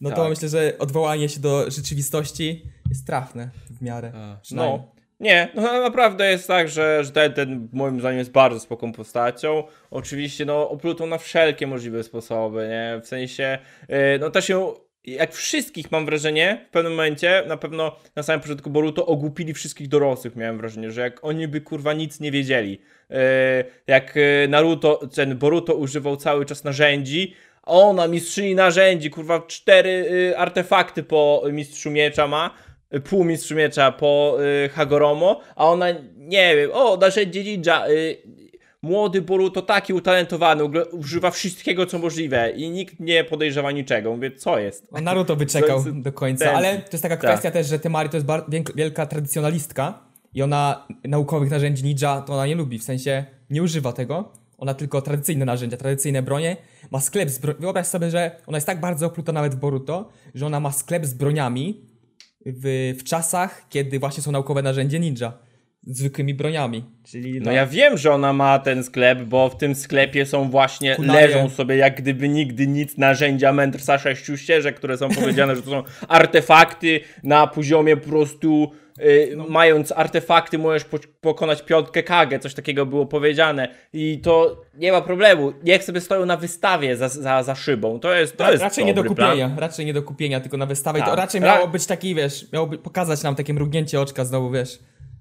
no 0.00 0.10
to 0.10 0.16
Tak. 0.16 0.30
myślę, 0.30 0.48
że 0.48 0.72
odwołanie 0.78 1.28
się 1.28 1.40
do 1.40 1.70
rzeczywistości 1.70 2.62
jest 2.88 3.06
trafne 3.06 3.50
w 3.70 3.82
miarę. 3.82 4.12
przynajmniej. 4.42 4.78
No. 4.78 4.97
Nie, 5.20 5.48
no 5.54 5.62
naprawdę 5.62 6.30
jest 6.30 6.48
tak, 6.48 6.68
że, 6.68 7.04
że 7.04 7.10
ten, 7.10 7.32
ten 7.32 7.68
moim 7.72 8.00
zdaniem 8.00 8.18
jest 8.18 8.30
bardzo 8.30 8.60
spoko 8.60 8.92
postacią. 8.92 9.64
Oczywiście, 9.90 10.44
no, 10.44 10.70
oplutą 10.70 11.06
na 11.06 11.18
wszelkie 11.18 11.66
możliwe 11.66 12.02
sposoby, 12.02 12.68
nie? 12.68 13.00
W 13.02 13.06
sensie, 13.06 13.58
yy, 13.88 13.96
no 14.20 14.30
też 14.30 14.48
ją, 14.48 14.74
jak 15.04 15.34
wszystkich 15.34 15.92
mam 15.92 16.06
wrażenie, 16.06 16.66
w 16.68 16.70
pewnym 16.70 16.92
momencie, 16.92 17.42
na 17.46 17.56
pewno 17.56 17.96
na 18.16 18.22
samym 18.22 18.40
początku 18.40 18.70
Boruto 18.70 19.06
ogłupili 19.06 19.54
wszystkich 19.54 19.88
dorosłych, 19.88 20.36
miałem 20.36 20.58
wrażenie, 20.58 20.90
że 20.90 21.00
jak 21.00 21.24
oni 21.24 21.48
by 21.48 21.60
kurwa 21.60 21.92
nic 21.92 22.20
nie 22.20 22.30
wiedzieli. 22.30 22.80
Yy, 23.10 23.16
jak 23.86 24.16
yy, 24.16 24.48
Naruto, 24.48 25.00
ten 25.14 25.38
Boruto 25.38 25.74
używał 25.74 26.16
cały 26.16 26.44
czas 26.44 26.64
narzędzi, 26.64 27.34
ona, 27.68 28.08
mistrzyni 28.08 28.54
narzędzi, 28.54 29.10
kurwa, 29.10 29.42
cztery 29.46 29.90
y, 30.10 30.38
artefakty 30.38 31.02
po 31.02 31.42
mistrzu 31.52 31.90
miecza 31.90 32.26
ma, 32.26 32.54
pół 33.10 33.24
mistrzu 33.24 33.54
miecza 33.54 33.92
po 33.92 34.36
y, 34.64 34.68
Hagoromo, 34.68 35.40
a 35.56 35.66
ona, 35.66 35.86
nie 36.16 36.56
wiem, 36.56 36.70
o, 36.72 36.96
narzędzie 36.96 37.44
ninja, 37.44 37.88
y, 37.88 38.16
młody 38.82 39.22
Boruto 39.22 39.62
taki 39.62 39.92
utalentowany, 39.92 40.64
używa 40.92 41.30
wszystkiego, 41.30 41.86
co 41.86 41.98
możliwe 41.98 42.50
i 42.50 42.70
nikt 42.70 43.00
nie 43.00 43.24
podejrzewa 43.24 43.70
niczego. 43.72 44.14
Mówię, 44.16 44.30
co 44.30 44.58
jest? 44.58 44.88
On 44.92 45.04
Naruto 45.04 45.36
wyczekał 45.36 45.76
jest- 45.86 46.00
do 46.00 46.12
końca, 46.12 46.44
ten- 46.44 46.56
ale 46.56 46.78
to 46.78 46.88
jest 46.92 47.02
taka 47.02 47.16
tak. 47.16 47.30
kwestia 47.30 47.50
też, 47.50 47.66
że 47.66 47.78
Temari 47.78 48.08
to 48.08 48.16
jest 48.16 48.26
wielka 48.74 49.06
tradycjonalistka 49.06 49.98
i 50.34 50.42
ona 50.42 50.86
naukowych 51.04 51.50
narzędzi 51.50 51.84
ninja 51.84 52.20
to 52.20 52.32
ona 52.32 52.46
nie 52.46 52.54
lubi, 52.54 52.78
w 52.78 52.82
sensie 52.84 53.24
nie 53.50 53.62
używa 53.62 53.92
tego. 53.92 54.32
Ona 54.58 54.74
tylko 54.74 55.02
tradycyjne 55.02 55.44
narzędzia, 55.44 55.76
tradycyjne 55.76 56.22
bronie. 56.22 56.56
Ma 56.90 57.00
sklep 57.00 57.30
z 57.30 57.38
bro- 57.38 57.54
Wyobraź 57.60 57.86
sobie, 57.86 58.10
że 58.10 58.30
ona 58.46 58.56
jest 58.56 58.66
tak 58.66 58.80
bardzo 58.80 59.06
opluta 59.06 59.32
nawet 59.32 59.54
w 59.54 59.58
Boruto, 59.58 60.08
że 60.34 60.46
ona 60.46 60.60
ma 60.60 60.72
sklep 60.72 61.06
z 61.06 61.14
broniami 61.14 61.80
w, 62.46 62.94
w 62.98 63.04
czasach, 63.04 63.66
kiedy 63.68 63.98
właśnie 63.98 64.22
są 64.22 64.32
naukowe 64.32 64.62
narzędzia 64.62 64.98
ninja. 64.98 65.32
Z 65.82 65.98
zwykłymi 65.98 66.34
broniami. 66.34 66.84
Czyli 67.04 67.40
No 67.40 67.52
ja 67.52 67.66
wiem, 67.66 67.98
że 67.98 68.12
ona 68.12 68.32
ma 68.32 68.58
ten 68.58 68.84
sklep, 68.84 69.22
bo 69.22 69.48
w 69.48 69.56
tym 69.56 69.74
sklepie 69.74 70.26
są 70.26 70.50
właśnie, 70.50 70.96
Kunaje. 70.96 71.26
leżą 71.26 71.48
sobie 71.48 71.76
jak 71.76 72.00
gdyby 72.02 72.28
nigdy 72.28 72.66
nic 72.66 72.96
narzędzia 72.96 73.52
Mentrsa 73.52 73.98
sześciu 73.98 74.36
ścieżek, 74.36 74.76
które 74.76 74.96
są 74.98 75.08
powiedziane, 75.08 75.56
że 75.56 75.62
to 75.62 75.70
są 75.70 75.82
artefakty 76.08 77.00
na 77.22 77.46
poziomie 77.46 77.96
po 77.96 78.08
prostu, 78.08 78.72
y, 79.00 79.36
mając 79.48 79.92
artefakty 79.92 80.58
możesz 80.58 80.84
po 80.84 80.98
pokonać 81.20 81.62
piątkę 81.62 82.02
Kage, 82.02 82.38
coś 82.38 82.54
takiego 82.54 82.86
było 82.86 83.06
powiedziane 83.06 83.68
i 83.92 84.20
to 84.20 84.62
nie 84.74 84.92
ma 84.92 85.00
problemu, 85.00 85.52
niech 85.64 85.84
sobie 85.84 86.00
stoją 86.00 86.26
na 86.26 86.36
wystawie 86.36 86.96
za, 86.96 87.08
za, 87.08 87.42
za 87.42 87.54
szybą, 87.54 88.00
to 88.00 88.14
jest, 88.14 88.36
to 88.36 88.44
Ra- 88.44 88.50
jest 88.50 88.62
raczej 88.62 88.84
nie 88.84 88.94
do 88.94 89.02
dobry 89.02 89.16
plan. 89.16 89.30
kupienia, 89.30 89.56
raczej 89.58 89.86
nie 89.86 89.92
do 89.94 90.02
kupienia, 90.02 90.40
tylko 90.40 90.56
na 90.56 90.66
wystawę. 90.66 90.98
I 90.98 91.02
to 91.02 91.08
Tak. 91.08 91.18
raczej 91.18 91.40
Ra- 91.40 91.54
miało 91.54 91.68
być 91.68 91.86
taki, 91.86 92.14
wiesz, 92.14 92.52
miało 92.52 92.66
by 92.66 92.78
pokazać 92.78 93.22
nam 93.22 93.34
takie 93.34 93.54
mrugnięcie 93.54 94.00
oczka 94.00 94.24
znowu, 94.24 94.50
wiesz. 94.50 94.78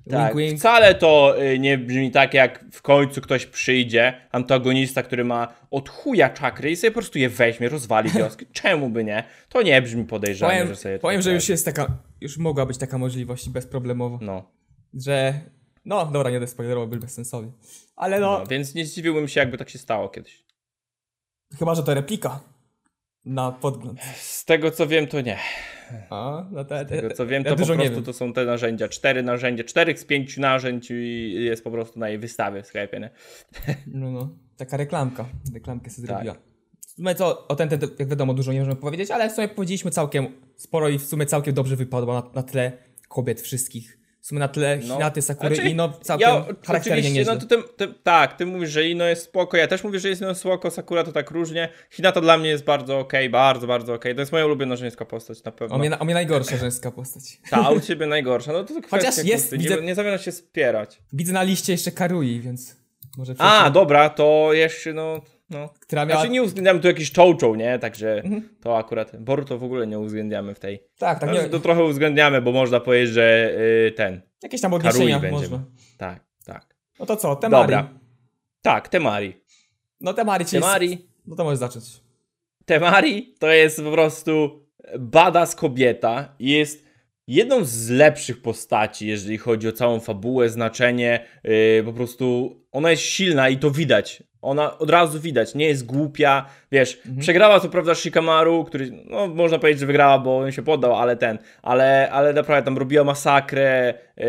Tak, 0.10 0.36
Wink, 0.36 0.48
wink. 0.50 0.60
wcale 0.60 0.96
to 0.96 1.36
y, 1.44 1.60
nie 1.60 1.78
brzmi 1.78 2.12
tak, 2.12 2.34
jak 2.34 2.66
w 2.72 2.82
końcu 2.82 3.22
ktoś 3.22 3.46
przyjdzie, 3.46 4.14
antagonista, 4.32 5.04
który 5.04 5.24
ma 5.26 5.54
od 5.72 5.90
chuja 5.90 6.30
czakry 6.30 6.72
i 6.72 6.76
sobie 6.76 6.92
po 6.92 7.00
prostu 7.00 7.20
je 7.20 7.30
weźmie, 7.30 7.70
rozwali 7.70 8.10
wioskę. 8.20 8.46
Czemu 8.54 8.90
by 8.90 9.04
nie? 9.04 9.24
To 9.50 9.62
nie 9.62 9.82
brzmi 9.82 10.06
podejrzanie, 10.06 10.54
Powiem, 10.54 10.68
że 10.68 10.76
sobie 10.76 11.00
powiem 11.00 11.22
że 11.22 11.34
już 11.34 11.50
jest 11.50 11.66
taka, 11.66 11.98
już 12.22 12.38
mogła 12.38 12.66
być 12.66 12.78
taka 12.78 12.98
możliwość 12.98 13.50
bezproblemowo, 13.50 14.20
No, 14.22 14.52
że, 14.94 15.34
no 15.86 16.06
dobra, 16.06 16.30
nie 16.30 16.36
będę 16.36 16.48
spoilerował, 16.52 16.88
był 16.88 17.00
bezsensowny. 17.00 17.52
Ale 17.96 18.20
no, 18.20 18.40
no, 18.40 18.46
więc 18.46 18.76
nie 18.76 18.86
zdziwiłbym 18.86 19.28
się, 19.28 19.40
jakby 19.40 19.58
tak 19.58 19.70
się 19.70 19.80
stało 19.80 20.10
kiedyś. 20.10 20.44
chyba, 21.60 21.76
że 21.76 21.84
to 21.84 21.94
replika 21.94 22.40
na 23.28 23.52
podgląd. 23.52 24.00
Z 24.16 24.46
tego 24.46 24.72
co 24.72 24.88
wiem, 24.88 25.08
to 25.08 25.22
nie. 25.22 25.38
A, 26.10 26.46
no 26.52 26.66
te, 26.66 26.86
Z 26.86 26.90
tego 26.90 27.12
co 27.14 27.28
wiem, 27.28 27.44
ja 27.44 27.56
to 27.56 27.66
po 27.66 27.76
prostu 27.76 28.02
to 28.02 28.14
są 28.14 28.34
te 28.34 28.46
narzędzia. 28.46 28.88
Cztery 28.88 29.24
narzędzia, 29.24 29.64
czterech 29.64 30.00
z 30.00 30.06
pięciu 30.06 30.42
narzędzi 30.42 31.32
jest 31.34 31.64
po 31.64 31.72
prostu 31.72 32.00
na 32.00 32.10
jej 32.10 32.20
wystawie 32.20 32.64
w 32.64 32.68
sklepie, 32.68 33.00
nie? 33.00 33.10
No, 33.88 34.12
no, 34.12 34.30
taka 34.58 34.78
reklamka, 34.78 35.26
reklamkę 35.54 35.90
sobie 35.90 36.08
Tak. 36.08 36.18
zrobiła. 36.18 36.36
W 36.88 36.90
sumie 36.90 37.16
co, 37.16 37.48
o 37.48 37.56
ten, 37.56 37.70
ten, 37.70 37.80
jak 38.00 38.10
wiadomo, 38.10 38.34
dużo 38.34 38.54
nie 38.54 38.60
możemy 38.60 38.76
powiedzieć, 38.76 39.12
ale 39.12 39.30
w 39.30 39.34
sumie 39.34 39.48
powiedzieliśmy 39.48 39.92
całkiem 39.92 40.28
sporo 40.56 40.90
i 40.90 41.00
w 41.00 41.06
sumie 41.06 41.26
całkiem 41.26 41.54
dobrze 41.54 41.76
wypadło 41.76 42.14
na, 42.14 42.24
na 42.36 42.44
tle 42.44 42.72
kobiet 43.08 43.42
wszystkich. 43.42 43.97
Sumie 44.28 44.40
na 44.40 44.48
tle 44.48 44.80
No. 44.88 44.94
Hinaty, 44.96 45.22
Sakury 45.22 45.56
Znaczy, 45.56 45.70
i 45.70 45.76
no 45.76 45.94
całkiem 46.02 46.30
Ja 46.30 46.36
charakternie 46.66 46.80
oczywiście, 47.00 47.14
nieźle. 47.14 47.34
no 47.34 47.40
to 47.42 47.46
ty, 47.48 47.64
ty, 47.78 47.94
tak, 48.04 48.38
ty 48.38 48.46
mówisz, 48.46 48.70
że 48.70 48.88
Ino 48.90 49.06
jest 49.06 49.24
spoko, 49.24 49.58
ja 49.58 49.68
też 49.68 49.84
mówię, 49.84 50.00
że 50.00 50.10
jest 50.10 50.22
Ino 50.22 50.36
spoko, 50.36 50.72
Sakura 50.72 51.04
to 51.04 51.12
tak 51.12 51.32
różnie. 51.32 51.70
Hinata 51.92 52.22
dla 52.22 52.38
mnie 52.38 52.50
jest 52.50 52.64
bardzo 52.64 53.00
okej, 53.00 53.30
bardzo, 53.30 53.68
bardzo 53.68 53.94
okej. 53.94 54.16
To 54.16 54.22
jest 54.22 54.32
moja 54.32 54.46
ulubiona 54.46 54.76
żeńska 54.76 55.06
postać 55.06 55.44
na 55.44 55.52
pewno. 55.52 55.76
O 55.76 55.80
mnie, 55.80 56.00
o 56.00 56.06
mnie 56.06 56.14
najgorsza 56.14 56.58
żeńska 56.58 56.92
postać. 56.92 57.24
Ta, 57.50 57.58
a 57.66 57.70
u 57.70 57.80
ciebie 57.80 58.06
najgorsza. 58.06 58.54
No 58.54 58.64
to, 58.64 58.74
to 58.74 58.82
Chociaż 58.90 59.14
kwestia 59.14 59.22
jest, 59.24 59.44
gusty. 59.44 59.58
widzę- 59.58 59.76
nie, 59.82 59.88
nie 59.88 59.96
zamierzam 59.96 60.20
się 60.20 60.32
spierać. 60.32 61.02
Widzę 61.14 61.34
na 61.34 61.44
liście 61.44 61.72
jeszcze 61.74 61.92
Karui, 61.92 62.40
więc 62.42 62.76
może 63.18 63.32
A, 63.32 63.36
przejdziemy- 63.36 63.72
dobra, 63.74 64.10
to 64.10 64.50
jeszcze 64.54 64.94
no... 64.94 65.22
no. 65.50 65.70
która 65.80 66.06
miała... 66.06 66.20
Znaczy 66.22 66.34
nie 66.34 66.44
uwzględniamy 66.44 66.80
tu 66.80 66.88
jakiś 66.88 67.12
czołczoł, 67.12 67.56
nie? 67.56 67.80
Także 67.80 68.14
Mhm. 68.16 68.50
to 68.62 68.78
akurat... 68.78 69.18
Boru 69.18 69.46
to 69.46 69.58
w 69.58 69.64
ogóle 69.64 69.88
nie 69.88 70.00
uwzględniamy 70.00 70.56
w 70.56 70.60
tej... 70.60 70.80
Tak, 70.98 71.20
tak, 71.20 71.30
Znaczy, 71.30 71.44
nie, 71.44 71.50
to 71.50 71.60
trochę 71.60 71.84
uwzględniamy, 71.84 72.42
bo 72.42 72.52
można 72.52 72.80
powiedzieć, 72.80 73.14
że 73.14 73.52
y, 73.88 73.92
ten... 73.92 74.22
jakieś 74.44 74.62
tam 74.62 74.74
odniesienia 74.74 75.22
można. 75.32 75.64
Tak, 75.98 76.20
tak. 76.46 76.76
No 77.00 77.06
to 77.06 77.16
co, 77.16 77.36
Temari. 77.36 77.62
Dobra. 77.62 77.90
Tak, 78.62 78.90
Temari. 78.90 79.42
No 80.02 80.14
Temari, 80.14 80.46
czyli... 80.46 80.62
Temari... 80.62 81.08
No 81.28 81.36
to 81.36 81.44
możesz 81.44 81.60
zacząć. 81.60 81.86
Temari 82.66 83.36
to 83.40 83.48
jest 83.48 83.84
po 83.84 83.92
prostu 83.92 84.66
badass 85.00 85.56
kobieta 85.56 86.36
i 86.40 86.50
jest 86.50 86.87
jedną 87.28 87.64
z 87.64 87.90
lepszych 87.90 88.42
postaci, 88.42 89.08
jeżeli 89.08 89.38
chodzi 89.38 89.68
o 89.68 89.72
całą 89.72 90.00
fabułę, 90.00 90.50
znaczenie, 90.50 91.26
yy, 91.44 91.84
po 91.86 91.94
prostu 91.94 92.56
ona 92.72 92.92
jest 92.92 93.04
silna 93.04 93.50
i 93.50 93.58
to 93.58 93.72
widać. 93.72 94.24
Ona 94.42 94.78
od 94.78 94.90
razu 94.90 95.20
widać, 95.20 95.56
nie 95.56 95.66
jest 95.68 95.86
głupia, 95.86 96.46
wiesz, 96.72 97.02
przegrała 97.20 97.60
co 97.60 97.70
prawda 97.70 97.96
Shikamaru, 97.96 98.64
który, 98.66 98.92
no 99.10 99.28
można 99.28 99.60
powiedzieć, 99.60 99.80
że 99.80 99.86
wygrała, 99.86 100.20
bo 100.20 100.38
on 100.38 100.52
się 100.52 100.62
poddał, 100.62 100.96
ale 100.96 101.16
ten, 101.16 101.38
ale, 101.62 102.10
ale 102.12 102.34
naprawdę 102.34 102.66
tam 102.66 102.78
robiła 102.78 103.04
masakrę, 103.04 103.94
yy, 104.18 104.26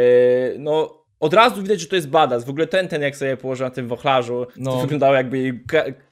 no 0.59 0.99
od 1.21 1.35
razu 1.35 1.63
widać, 1.63 1.81
że 1.81 1.87
to 1.87 1.97
jest 1.97 2.09
badass. 2.09 2.45
W 2.45 2.51
ogóle 2.51 2.67
ten, 2.67 2.89
ten 2.89 3.03
jak 3.03 3.17
sobie 3.17 3.37
położyła 3.37 3.69
na 3.69 3.75
tym 3.75 3.89
wachlarzu, 3.89 4.47
No. 4.57 4.73
to 4.73 4.81
wyglądało 4.81 5.15
jakby 5.15 5.39
jej 5.39 5.65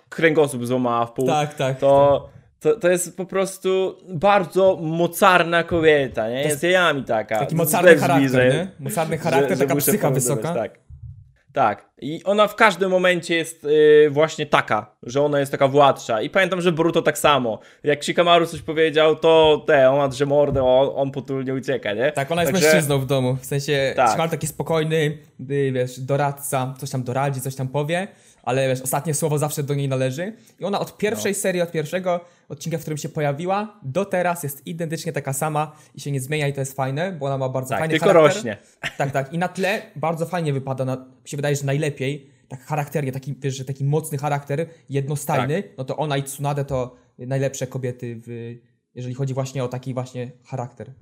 kręgosłup 0.09 0.67
złamała 0.67 1.07
w 1.07 1.13
pół 1.13 1.27
Tak, 1.27 1.55
tak. 1.55 1.79
to, 1.79 2.29
to, 2.75 2.81
to 2.81 2.89
jest 2.89 3.17
po 3.17 3.25
prostu 3.25 3.97
bardzo 4.09 4.79
mocarna 4.83 5.63
kobieta, 5.65 6.29
nie? 6.29 6.43
jest 6.43 6.63
jajami 6.63 7.05
taka. 7.05 7.39
Taki 7.39 7.55
mocarny 7.57 7.97
charakter, 7.97 8.31
że- 8.31 8.49
nie? 8.49 8.69
Mocarny 8.81 9.19
charakter, 9.19 9.49
że- 9.51 9.57
że 9.57 9.63
taka 9.63 9.75
muszę 9.75 9.91
psycha 9.93 10.11
wysoka. 10.11 10.55
Tak. 10.55 10.79
Tak. 11.53 11.87
I 12.01 12.21
ona 12.25 12.49
w 12.49 12.55
każdym 12.55 12.91
momencie 12.91 13.37
jest 13.37 13.65
y, 13.65 14.09
właśnie 14.11 14.47
taka, 14.47 14.97
że 15.03 15.23
ona 15.23 15.41
jest 15.41 15.53
taka 15.53 15.69
władcza. 15.69 16.23
I 16.23 16.31
pamiętam, 16.31 16.61
że 16.61 16.73
Boruto 16.73 17.03
tak 17.03 17.19
samo. 17.19 17.59
Jak 17.85 18.05
Shikamaru 18.05 18.47
coś 18.47 18.63
powiedział, 18.63 19.17
to 19.17 19.65
te, 19.67 19.91
ona 19.91 20.09
drze 20.09 20.27
mordę, 20.27 20.63
on, 20.65 20.89
on 20.95 21.11
potulnie 21.11 21.55
ucieka, 21.55 21.93
nie? 21.93 22.13
Tak, 22.13 22.31
ona 22.33 22.43
jest 22.43 22.53
Także- 22.53 22.67
mężczyzną 22.69 22.99
w 22.99 23.07
domu. 23.07 23.37
W 23.41 23.45
sensie, 23.47 23.93
Tak. 23.97 24.09
Shikamaru 24.09 24.31
taki 24.31 24.47
spokojny, 24.47 25.19
y, 25.51 25.73
wiesz, 25.73 26.01
doradca, 26.01 26.75
coś 26.79 26.91
tam 26.91 27.03
doradzi, 27.03 27.41
coś 27.41 27.55
tam 27.55 27.69
powie, 27.69 28.09
ale 28.47 28.69
wiesz, 28.69 28.81
ostatnie 28.83 29.15
słowo 29.15 29.39
zawsze 29.39 29.63
do 29.63 29.75
niej 29.75 29.89
należy. 29.89 30.33
I 30.61 30.65
ona 30.65 30.81
od 30.81 30.97
pierwszej 30.99 31.33
No. 31.33 31.39
serii, 31.39 31.63
od 31.63 31.71
pierwszego 31.73 32.21
odcinka, 32.49 32.79
w 32.79 32.81
którym 32.81 32.99
się 32.99 33.09
pojawiła, 33.09 33.81
do 33.83 34.05
teraz 34.05 34.43
jest 34.43 34.67
identycznie 34.67 35.13
taka 35.13 35.33
sama 35.33 35.73
i 35.95 36.01
się 36.01 36.11
nie 36.13 36.21
zmienia 36.21 36.49
i 36.49 36.53
to 36.53 36.61
jest 36.61 36.73
fajne, 36.77 37.13
bo 37.13 37.27
ona 37.27 37.39
ma 37.39 37.49
bardzo 37.49 37.69
Tak, 37.71 37.79
fajny 37.79 37.93
tylko 37.93 38.07
charakter. 38.07 38.35
rośnie. 38.37 38.57
Tak, 38.99 39.11
tak. 39.11 39.33
I 39.33 39.39
na 39.39 39.49
tle 39.49 39.83
bardzo 39.97 40.27
fajnie 40.27 40.53
wypada, 40.53 40.85
na, 40.85 40.97
mi 40.97 41.29
się 41.29 41.37
wydaje, 41.37 41.57
że 41.57 41.65
najlepiej, 41.65 42.31
tak 42.49 42.61
charakternie, 42.65 43.13
taki, 43.13 43.35
wiesz, 43.41 43.57
że 43.57 43.65
taki 43.65 43.85
mocny 43.85 44.19
charakter, 44.19 44.67
jednostajny, 44.91 45.63
Tak. 45.63 45.73
no 45.79 45.85
to 45.85 45.97
ona 45.97 46.17
i 46.17 46.23
Tsunade 46.23 46.65
to 46.65 46.97
najlepsze 47.19 47.67
kobiety, 47.67 48.21
w, 48.27 48.55
jeżeli 48.95 49.15
chodzi 49.15 49.35
właśnie 49.35 49.65
o 49.65 49.69
taki 49.69 49.95
właśnie 49.95 50.31
charakter. 50.45 50.93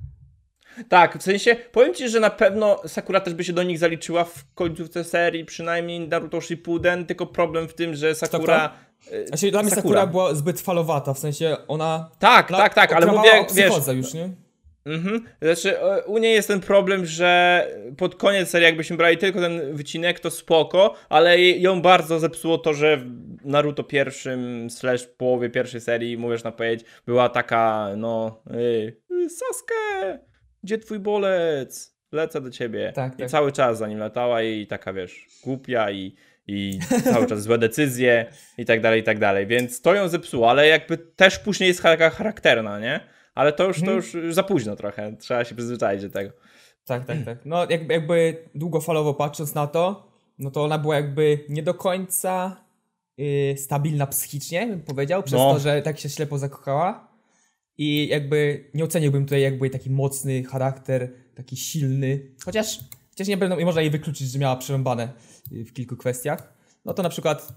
Tak, 0.88 1.18
w 1.18 1.22
sensie, 1.22 1.56
powiem 1.72 1.94
ci, 1.94 2.08
że 2.08 2.20
na 2.20 2.30
pewno 2.30 2.80
Sakura 2.86 3.20
też 3.20 3.34
by 3.34 3.44
się 3.44 3.52
do 3.52 3.62
nich 3.62 3.78
zaliczyła 3.78 4.24
w 4.24 4.44
końcówce 4.54 5.04
serii, 5.04 5.44
przynajmniej 5.44 6.08
Naruto 6.08 6.40
Shippuden, 6.40 7.06
tylko 7.06 7.26
problem 7.26 7.68
w 7.68 7.74
tym, 7.74 7.94
że 7.94 8.14
Sakura... 8.14 8.72
y, 9.12 9.26
Znaczy, 9.26 9.50
dla 9.50 9.62
mnie 9.62 9.70
Sakura. 9.70 10.00
Sakura 10.00 10.06
była 10.06 10.34
zbyt 10.34 10.60
falowata, 10.60 11.14
w 11.14 11.18
sensie 11.18 11.56
ona... 11.68 12.10
Tak, 12.18 12.48
tak, 12.48 12.74
tak, 12.74 12.92
ale 12.92 13.06
mówię, 13.06 13.46
wiesz, 13.54 13.72
już, 13.96 14.14
nie? 14.14 14.30
Mhm. 14.86 15.24
Znaczy, 15.42 15.80
e, 15.80 16.04
u 16.04 16.18
niej 16.18 16.34
jest 16.34 16.48
ten 16.48 16.60
problem, 16.60 17.06
że 17.06 17.68
pod 17.96 18.14
koniec 18.14 18.48
serii, 18.48 18.66
jakbyśmy 18.66 18.96
brali 18.96 19.18
tylko 19.18 19.40
ten 19.40 19.76
wycinek, 19.76 20.20
to 20.20 20.30
spoko, 20.30 20.94
ale 21.08 21.40
ją 21.40 21.82
bardzo 21.82 22.18
zepsuło 22.18 22.58
to, 22.58 22.74
że 22.74 22.96
w 22.96 23.04
Naruto 23.44 23.84
pierwszym, 23.84 24.70
slash 24.70 25.06
połowie 25.06 25.50
pierwszej 25.50 25.80
serii, 25.80 26.18
mówisz 26.18 26.44
na 26.44 26.52
powiedzieć, 26.52 26.86
była 27.06 27.28
taka, 27.28 27.88
no, 27.96 28.42
y, 28.50 28.96
y, 29.10 29.30
Sasuke, 29.30 30.18
gdzie 30.64 30.78
twój 30.78 30.98
bolec? 30.98 31.94
Lecę 32.12 32.40
do 32.40 32.50
ciebie. 32.50 32.92
Tak, 32.94 33.14
I 33.14 33.16
tak. 33.16 33.30
cały 33.30 33.52
czas 33.52 33.78
za 33.78 33.88
nim 33.88 33.98
latała 33.98 34.42
i 34.42 34.66
taka, 34.66 34.92
wiesz, 34.92 35.26
głupia 35.44 35.90
i, 35.90 36.14
i 36.46 36.78
cały 37.04 37.26
czas 37.26 37.42
złe 37.42 37.58
decyzje 37.58 38.26
i 38.58 38.64
tak 38.64 38.80
dalej, 38.80 39.00
i 39.00 39.04
tak 39.04 39.18
dalej. 39.18 39.46
Więc 39.46 39.80
to 39.80 39.94
ją 39.94 40.08
zepsuło, 40.08 40.50
ale 40.50 40.68
jakby 40.68 40.98
też 40.98 41.38
później 41.38 41.68
jest 41.68 41.82
taka 41.82 42.10
charakterna, 42.10 42.80
nie? 42.80 43.00
Ale 43.34 43.52
to 43.52 43.64
już, 43.66 43.80
to 43.80 43.92
Mhm. 43.92 44.24
już 44.24 44.34
za 44.34 44.42
późno 44.42 44.76
trochę. 44.76 45.16
Trzeba 45.16 45.44
się 45.44 45.54
przyzwyczaić 45.54 46.02
do 46.02 46.10
tego. 46.10 46.30
Tak, 46.86 47.04
tak, 47.04 47.16
tak. 47.24 47.38
No 47.44 47.66
jakby, 47.70 47.94
jakby 47.94 48.36
długofalowo 48.54 49.14
patrząc 49.14 49.54
na 49.54 49.66
to, 49.66 50.12
no 50.38 50.50
to 50.50 50.64
ona 50.64 50.78
była 50.78 50.96
jakby 50.96 51.38
nie 51.48 51.62
do 51.62 51.74
końca 51.74 52.56
y, 53.20 53.54
stabilna 53.58 54.06
psychicznie, 54.06 54.66
bym 54.66 54.80
powiedział, 54.82 55.22
przez 55.22 55.38
No. 55.38 55.52
to, 55.54 55.58
że 55.60 55.82
tak 55.82 55.98
się 55.98 56.08
ślepo 56.08 56.38
zakochała. 56.38 57.13
I 57.78 58.08
jakby 58.08 58.64
nie 58.74 58.84
oceniłbym 58.84 59.24
tutaj 59.24 59.42
jakby 59.42 59.70
taki 59.70 59.90
mocny 59.90 60.44
charakter, 60.44 61.12
taki 61.34 61.56
silny. 61.56 62.20
Chociaż, 62.44 62.80
chociaż 63.10 63.28
nie, 63.28 63.36
będą, 63.36 63.64
można 63.64 63.80
jej 63.80 63.90
wykluczyć, 63.90 64.30
że 64.30 64.38
miała 64.38 64.56
przerąbane 64.56 65.08
y, 65.52 65.64
w 65.64 65.72
kilku 65.72 65.96
kwestiach. 65.96 66.52
No 66.84 66.94
to 66.94 67.02
na 67.02 67.08
przykład 67.08 67.52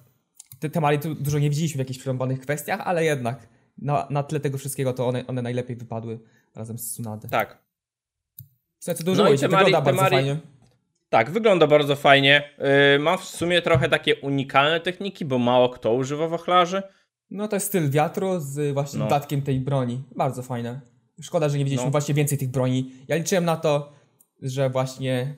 te 0.60 0.70
temary 0.70 1.00
tu 1.00 1.16
dużo 1.16 1.40
nie 1.40 1.50
widzieliśmy 1.50 1.78
w 1.78 1.80
jakichś 1.80 2.00
przerąbanych 2.00 2.40
kwestiach, 2.40 2.82
ale 2.84 3.06
jednak 3.06 3.48
na, 3.78 4.08
na 4.10 4.24
tle 4.24 4.40
tego 4.40 4.58
wszystkiego 4.58 4.94
to 4.94 5.08
one, 5.08 5.28
one 5.28 5.42
najlepiej 5.42 5.76
wypadły 5.76 6.20
razem 6.56 6.78
z 6.78 6.92
Tsunade. 6.92 7.30
Tak. 7.30 7.58
W 8.80 8.84
sensie 8.84 9.04
dużo 9.04 9.24
No 9.24 9.30
i 9.30 9.38
Temari- 9.38 9.42
wygląda 9.42 9.82
bardzo 9.82 10.02
Temari- 10.02 10.10
fajnie. 10.10 10.38
Tak, 11.10 11.32
wygląda 11.32 11.68
bardzo 11.68 11.96
fajnie. 11.96 12.50
Yy, 12.94 13.00
ma 13.00 13.18
w 13.18 13.24
sumie 13.24 13.62
trochę 13.62 13.90
takie 13.90 14.16
unikalne 14.16 14.80
techniki, 14.80 15.26
bo 15.26 15.38
mało 15.40 15.70
kto 15.70 15.94
używa 15.94 16.28
wachlarzy. 16.28 16.84
No 17.32 17.48
to 17.48 17.56
jest 17.56 17.68
styl 17.68 17.90
wiatru 17.90 18.40
z 18.40 18.74
właśnie 18.74 19.00
No. 19.00 19.06
dodatkiem 19.06 19.42
tej 19.42 19.60
broni. 19.60 20.04
Bardzo 20.16 20.44
fajne. 20.44 20.82
Szkoda, 21.22 21.50
że 21.50 21.58
nie 21.58 21.64
widzieliśmy 21.66 21.86
No. 21.86 21.92
właśnie 21.92 22.14
więcej 22.16 22.38
tych 22.38 22.50
broni. 22.50 22.92
Ja 23.08 23.16
liczyłem 23.16 23.46
na 23.46 23.58
to, 23.58 23.92
że 24.42 24.70
właśnie 24.70 25.36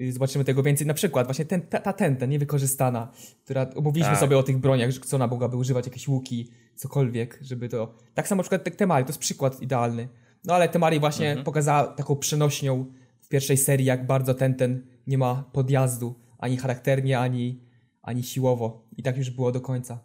y, 0.00 0.12
zobaczymy 0.12 0.44
tego 0.44 0.62
więcej. 0.62 0.86
Na 0.86 0.94
przykład 0.94 1.26
właśnie 1.26 1.44
ten, 1.44 1.62
ta, 1.62 1.78
ta 1.80 1.92
tenta 1.92 2.26
niewykorzystana, 2.26 3.12
która 3.44 3.66
omówiliśmy 3.76 4.12
Tak. 4.12 4.20
sobie 4.20 4.38
o 4.38 4.42
tych 4.42 4.58
broniach, 4.58 4.90
że 4.90 5.00
co 5.00 5.16
ona 5.16 5.26
mogłaby 5.26 5.56
używać, 5.56 5.86
jakieś 5.86 6.08
łuki, 6.08 6.50
cokolwiek, 6.76 7.38
żeby 7.42 7.68
to... 7.68 7.94
Tak 8.14 8.28
samo 8.28 8.38
na 8.38 8.42
przykład 8.42 8.64
te- 8.64 8.70
Temari, 8.70 9.04
to 9.04 9.08
jest 9.08 9.18
przykład 9.20 9.62
idealny. 9.62 10.08
No 10.44 10.54
ale 10.54 10.68
Temari 10.68 11.00
właśnie 11.00 11.28
Mhm. 11.28 11.44
pokazała 11.44 11.84
taką 11.86 12.16
przenośnią 12.16 12.86
w 13.20 13.28
pierwszej 13.28 13.56
serii, 13.56 13.86
jak 13.86 14.06
bardzo 14.06 14.34
ten, 14.34 14.54
ten 14.54 14.86
nie 15.06 15.18
ma 15.18 15.44
podjazdu, 15.52 16.14
ani 16.38 16.56
charakternie, 16.56 17.18
ani, 17.18 17.60
ani 18.02 18.22
siłowo. 18.22 18.86
I 18.96 19.02
tak 19.02 19.16
już 19.16 19.30
było 19.30 19.52
do 19.52 19.60
końca. 19.60 19.98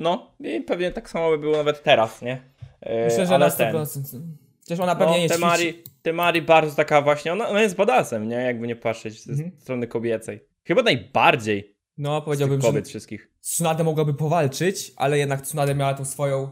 No, 0.00 0.34
i 0.40 0.60
pewnie 0.60 0.90
tak 0.90 1.10
samo 1.10 1.30
by 1.30 1.38
było 1.38 1.56
nawet 1.56 1.82
teraz, 1.82 2.22
nie? 2.22 2.42
Yy, 2.86 3.04
Myślę, 3.04 3.26
że 3.26 3.38
na 3.38 3.50
ten- 3.50 3.72
100%. 3.74 4.20
Przecież 4.60 4.80
ona 4.80 4.96
pewnie 4.96 5.12
No, 5.12 5.18
nie 5.18 5.28
ćwiczy. 5.28 5.40
Temari, 5.40 5.82
Temari 6.02 6.42
bardzo 6.42 6.76
taka 6.76 7.02
właśnie, 7.02 7.32
ona, 7.32 7.48
ona 7.48 7.62
jest 7.62 7.76
badasem, 7.76 8.28
nie? 8.28 8.34
Jakby 8.36 8.66
nie 8.66 8.76
patrzeć 8.76 9.24
ze 9.24 9.32
Mhm. 9.32 9.50
strony 9.60 9.86
kobiecej. 9.86 10.40
Chyba 10.64 10.82
najbardziej 10.82 11.76
No, 11.98 12.22
powiedziałbym, 12.22 12.60
że 12.60 12.66
kobiet 12.68 12.88
wszystkich. 12.88 13.28
Tsunade 13.40 13.84
mogłaby 13.84 14.14
powalczyć, 14.14 14.92
ale 14.96 15.18
jednak 15.18 15.40
Tsunade 15.42 15.74
miała 15.74 15.94
tą 15.94 16.04
swoją 16.04 16.44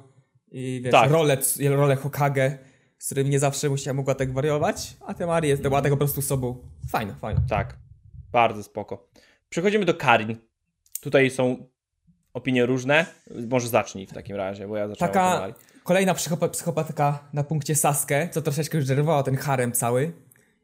y, 0.55 0.81
wiesz, 0.81 0.93
Tak. 0.93 1.11
rolę, 1.11 1.37
rolę 1.71 1.97
Hokage 1.97 2.59
z 2.99 3.07
którym 3.07 3.31
nie 3.31 3.39
zawsze 3.39 3.69
musiała, 3.69 3.95
mogła 3.95 4.15
tak 4.15 4.33
wariować, 4.33 4.97
a 5.07 5.15
Temari 5.15 5.49
jest, 5.49 5.63
była 5.63 5.83
tak 5.83 5.91
po 5.91 5.97
prostu 5.97 6.23
sobą. 6.23 6.57
Fajna, 6.91 7.15
fajna. 7.15 7.41
Tak, 7.49 7.77
bardzo 8.33 8.63
spoko. 8.63 9.09
Przechodzimy 9.49 9.85
do 9.85 9.95
Karin. 9.95 10.37
Tutaj 11.01 11.31
są 11.31 11.67
opinie 12.38 12.66
różne. 12.66 13.07
Może 13.48 13.68
zacznij 13.68 14.07
w 14.07 14.12
takim 14.12 14.37
razie, 14.37 14.68
bo 14.68 14.77
ja 14.77 14.88
zacząłem 14.88 15.12
Taka 15.12 15.48
kolejna 15.85 16.14
psychopa, 16.14 16.48
psychopatka 16.48 17.29
na 17.33 17.44
punkcie 17.44 17.74
Saskę, 17.74 18.29
co 18.29 18.42
troszeczkę 18.42 18.79
już 18.79 18.87
zerwała 18.87 19.22
ten 19.22 19.37
harem 19.37 19.72
cały, 19.72 20.12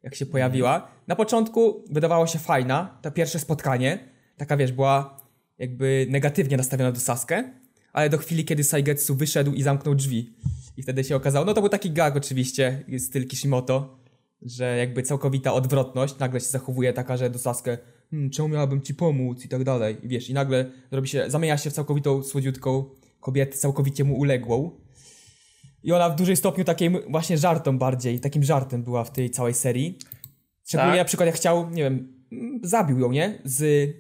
jak 0.03 0.15
się 0.15 0.27
pojawiła. 0.27 0.89
Na 1.07 1.17
początku 1.17 1.85
wydawało 1.91 2.27
się 2.27 2.39
fajna, 2.39 2.99
to 3.03 3.11
pierwsze 3.11 3.39
spotkanie, 3.39 3.99
taka 4.37 4.57
wiesz, 4.57 4.73
była 4.73 5.21
jakby 5.59 6.07
negatywnie 6.11 6.57
nastawiona 6.57 6.93
do 6.93 7.01
Saskę, 7.01 7.45
ale 7.93 8.09
do 8.09 8.19
chwili, 8.19 8.45
kiedy 8.45 8.65
Saigetsu 8.65 9.15
wyszedł 9.15 9.53
i 9.53 9.63
zamknął 9.63 9.95
drzwi. 9.95 10.35
I 10.77 10.83
wtedy 10.83 11.05
się 11.05 11.17
okazało, 11.17 11.45
no 11.47 11.55
to 11.55 11.61
był 11.61 11.71
taki 11.71 11.91
gag 11.91 12.17
oczywiście, 12.17 12.85
styl 12.99 13.29
Kishimoto, 13.29 13.99
że 14.43 14.77
jakby 14.77 15.03
całkowita 15.03 15.53
odwrotność, 15.53 16.19
nagle 16.19 16.41
się 16.41 16.47
zachowuje 16.47 16.93
taka, 16.93 17.17
że 17.17 17.31
do 17.31 17.39
Saskę, 17.39 17.79
hmm, 18.15 18.31
czemu 18.31 18.49
miałabym 18.49 18.83
ci 18.83 18.95
pomóc 18.95 19.45
i 19.45 19.49
tak 19.49 19.65
dalej. 19.65 19.97
I 20.03 20.09
wiesz, 20.09 20.31
i 20.31 20.35
nagle 20.35 20.71
robi 20.91 21.09
się, 21.09 21.25
zamienia 21.31 21.59
się 21.59 21.71
w 21.71 21.73
całkowitą 21.73 22.23
słodziutką 22.23 22.85
kobietę, 23.21 23.57
całkowicie 23.57 24.05
mu 24.05 24.19
uległą. 24.19 24.71
I 25.83 25.93
ona 25.93 26.11
w 26.11 26.17
dużym 26.17 26.37
stopniu 26.37 26.65
takim 26.65 26.99
właśnie 27.09 27.39
żartom 27.39 27.79
bardziej, 27.79 28.21
takim 28.21 28.43
żartem 28.45 28.83
była 28.83 29.05
w 29.05 29.13
tej 29.13 29.31
całej 29.31 29.55
serii. 29.55 29.99
Szczególnie 30.65 30.93
Tak. 30.93 30.99
na 31.01 31.05
przykład 31.05 31.27
jak 31.27 31.37
chciał, 31.37 31.71
nie 31.71 31.83
wiem, 31.83 32.25
mm, 32.33 32.61
zabił 32.63 32.99
ją, 33.01 33.13
nie? 33.13 33.39
Z 33.45 33.91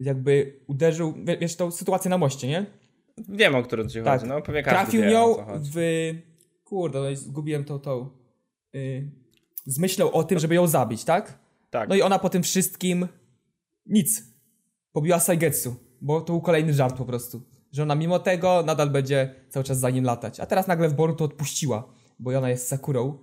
jakby 0.00 0.60
uderzył, 0.66 1.14
wie- 1.24 1.38
wiesz, 1.38 1.56
tą 1.56 1.70
sytuację 1.70 2.08
na 2.10 2.18
moście, 2.18 2.48
nie? 2.48 2.66
Wiem, 3.28 3.54
o 3.54 3.62
którą 3.62 3.88
ci 3.88 4.02
Tak. 4.02 4.20
chodzi. 4.20 4.30
No, 4.32 4.42
pewnie 4.42 4.62
każdy 4.62 4.76
Trafił 4.78 5.02
wie, 5.02 5.10
nią 5.10 5.36
w... 5.74 5.76
Kurde, 6.64 7.00
no 7.00 7.16
zgubiłem 7.16 7.64
tą, 7.64 7.78
tą... 7.78 8.08
Yy, 8.72 9.10
zmyślał 9.66 10.10
o 10.10 10.24
tym, 10.24 10.38
żeby 10.38 10.54
ją 10.54 10.66
zabić, 10.66 11.04
tak? 11.04 11.38
Tak. 11.70 11.88
No 11.88 11.94
i 11.94 12.02
ona 12.02 12.18
po 12.18 12.28
tym 12.28 12.42
wszystkim 12.42 13.08
nic. 13.86 14.22
Pobiła 14.92 15.20
Saigetsu, 15.20 15.76
bo 16.00 16.20
to 16.20 16.32
był 16.32 16.40
kolejny 16.40 16.74
żart 16.74 16.96
po 16.96 17.04
prostu. 17.04 17.42
Że 17.72 17.82
ona 17.82 17.94
mimo 17.94 18.18
tego 18.18 18.62
nadal 18.66 18.90
będzie 18.90 19.34
cały 19.48 19.64
czas 19.64 19.78
za 19.78 19.90
nim 19.90 20.04
latać. 20.04 20.40
A 20.40 20.46
teraz 20.46 20.66
nagle 20.66 20.88
w 20.88 20.94
Boruto 20.94 21.24
odpuściła, 21.24 21.92
bo 22.18 22.38
ona 22.38 22.50
jest 22.50 22.68
Sakurą. 22.68 23.18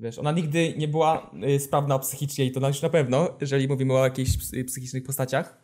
Wiesz, 0.00 0.18
ona 0.18 0.32
nigdy 0.32 0.74
nie 0.78 0.88
była 0.88 1.30
y, 1.48 1.60
sprawna 1.60 1.98
psychicznie 1.98 2.44
i 2.44 2.52
to 2.52 2.68
już 2.68 2.82
na 2.82 2.88
pewno, 2.90 3.28
jeżeli 3.40 3.68
mówimy 3.68 3.94
o 3.94 4.04
jakichś 4.04 4.30
psy- 4.30 4.64
psychicznych 4.64 5.04
postaciach. 5.04 5.60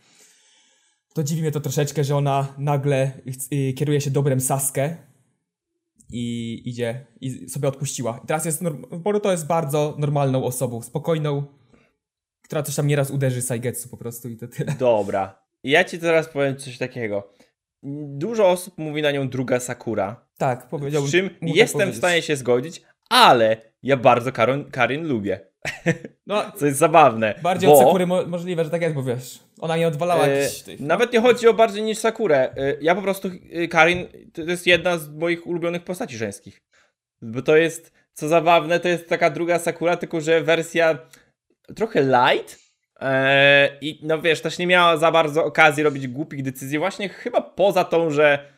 To 1.14 1.22
dziwi 1.22 1.42
mnie 1.42 1.52
to 1.52 1.60
troszeczkę, 1.60 2.04
że 2.04 2.16
ona 2.16 2.54
nagle 2.58 3.12
y, 3.52 3.72
kieruje 3.72 4.00
się 4.00 4.10
dobrem 4.10 4.40
Saskę 4.40 4.96
i 6.10 6.62
idzie 6.64 7.06
i 7.20 7.48
sobie 7.48 7.68
odpuściła. 7.68 8.20
I 8.24 8.26
teraz 8.26 8.44
jest, 8.44 8.62
Boruto 8.98 9.32
jest 9.32 9.46
bardzo 9.46 9.96
normalną 9.98 10.44
osobą, 10.44 10.82
spokojną, 10.82 11.46
która 12.46 12.62
coś 12.62 12.74
tam 12.76 12.86
nieraz 12.86 13.10
uderzy 13.10 13.42
Saigetsu 13.42 13.88
po 13.88 13.96
prostu 13.96 14.28
i 14.28 14.36
to 14.36 14.48
tyle. 14.48 14.72
Dobra. 14.78 15.42
Ja 15.64 15.84
ci 15.84 15.98
teraz 15.98 16.28
powiem 16.28 16.56
coś 16.56 16.78
takiego. 16.78 17.32
Dużo 18.08 18.48
osób 18.48 18.78
mówi 18.78 19.02
na 19.02 19.10
nią 19.10 19.28
druga 19.28 19.60
Sakura. 19.60 20.26
Tak, 20.38 20.68
powiedziałbym. 20.68 21.08
Z 21.08 21.12
czym 21.12 21.30
jestem 21.42 21.78
w 21.80 21.82
powiedzieć. 21.82 21.98
stanie 21.98 22.22
się 22.22 22.36
zgodzić, 22.36 22.82
ale 23.10 23.56
ja 23.82 23.96
bardzo 23.96 24.32
Karin, 24.32 24.64
Karin 24.70 25.08
lubię. 25.08 25.40
No, 26.26 26.42
Co 26.58 26.66
jest 26.66 26.78
zabawne. 26.78 27.34
bardziej 27.42 27.68
bo, 27.70 27.78
od 27.78 27.84
Sakury 27.84 28.06
mo- 28.06 28.26
możliwe, 28.26 28.64
że 28.64 28.70
tak 28.70 28.82
jest, 28.82 28.94
bo 28.94 29.02
wiesz, 29.02 29.40
ona 29.60 29.76
nie 29.76 29.88
odwalała 29.88 30.26
e, 30.26 30.48
tych... 30.64 30.80
Nawet 30.80 31.12
nie 31.12 31.20
chodzi 31.20 31.48
o 31.48 31.54
bardziej 31.54 31.82
niż 31.82 31.98
Sakurę. 31.98 32.52
E, 32.56 32.76
Ja 32.80 32.94
po 32.94 33.02
prostu 33.02 33.28
e, 33.52 33.68
Karin 33.68 34.06
to 34.32 34.42
jest 34.42 34.66
jedna 34.66 34.98
z 34.98 35.08
moich 35.08 35.46
ulubionych 35.46 35.84
postaci 35.84 36.16
żeńskich. 36.16 36.62
Bo 37.22 37.42
to 37.42 37.56
jest, 37.56 37.92
co 38.12 38.28
zabawne, 38.28 38.80
to 38.80 38.88
jest 38.88 39.08
taka 39.08 39.30
druga 39.30 39.58
Sakura, 39.58 39.96
tylko 39.96 40.20
że 40.20 40.40
wersja 40.42 40.98
trochę 41.74 42.02
light. 42.02 42.58
E, 43.00 43.78
I 43.80 44.00
no 44.02 44.22
wiesz, 44.22 44.40
też 44.40 44.58
nie 44.58 44.66
miała 44.66 44.96
za 44.96 45.12
bardzo 45.12 45.44
okazji 45.44 45.82
robić 45.82 46.08
głupich 46.08 46.42
decyzji, 46.42 46.78
właśnie 46.78 47.08
chyba 47.08 47.40
poza 47.40 47.84
tą, 47.84 48.10
że. 48.10 48.56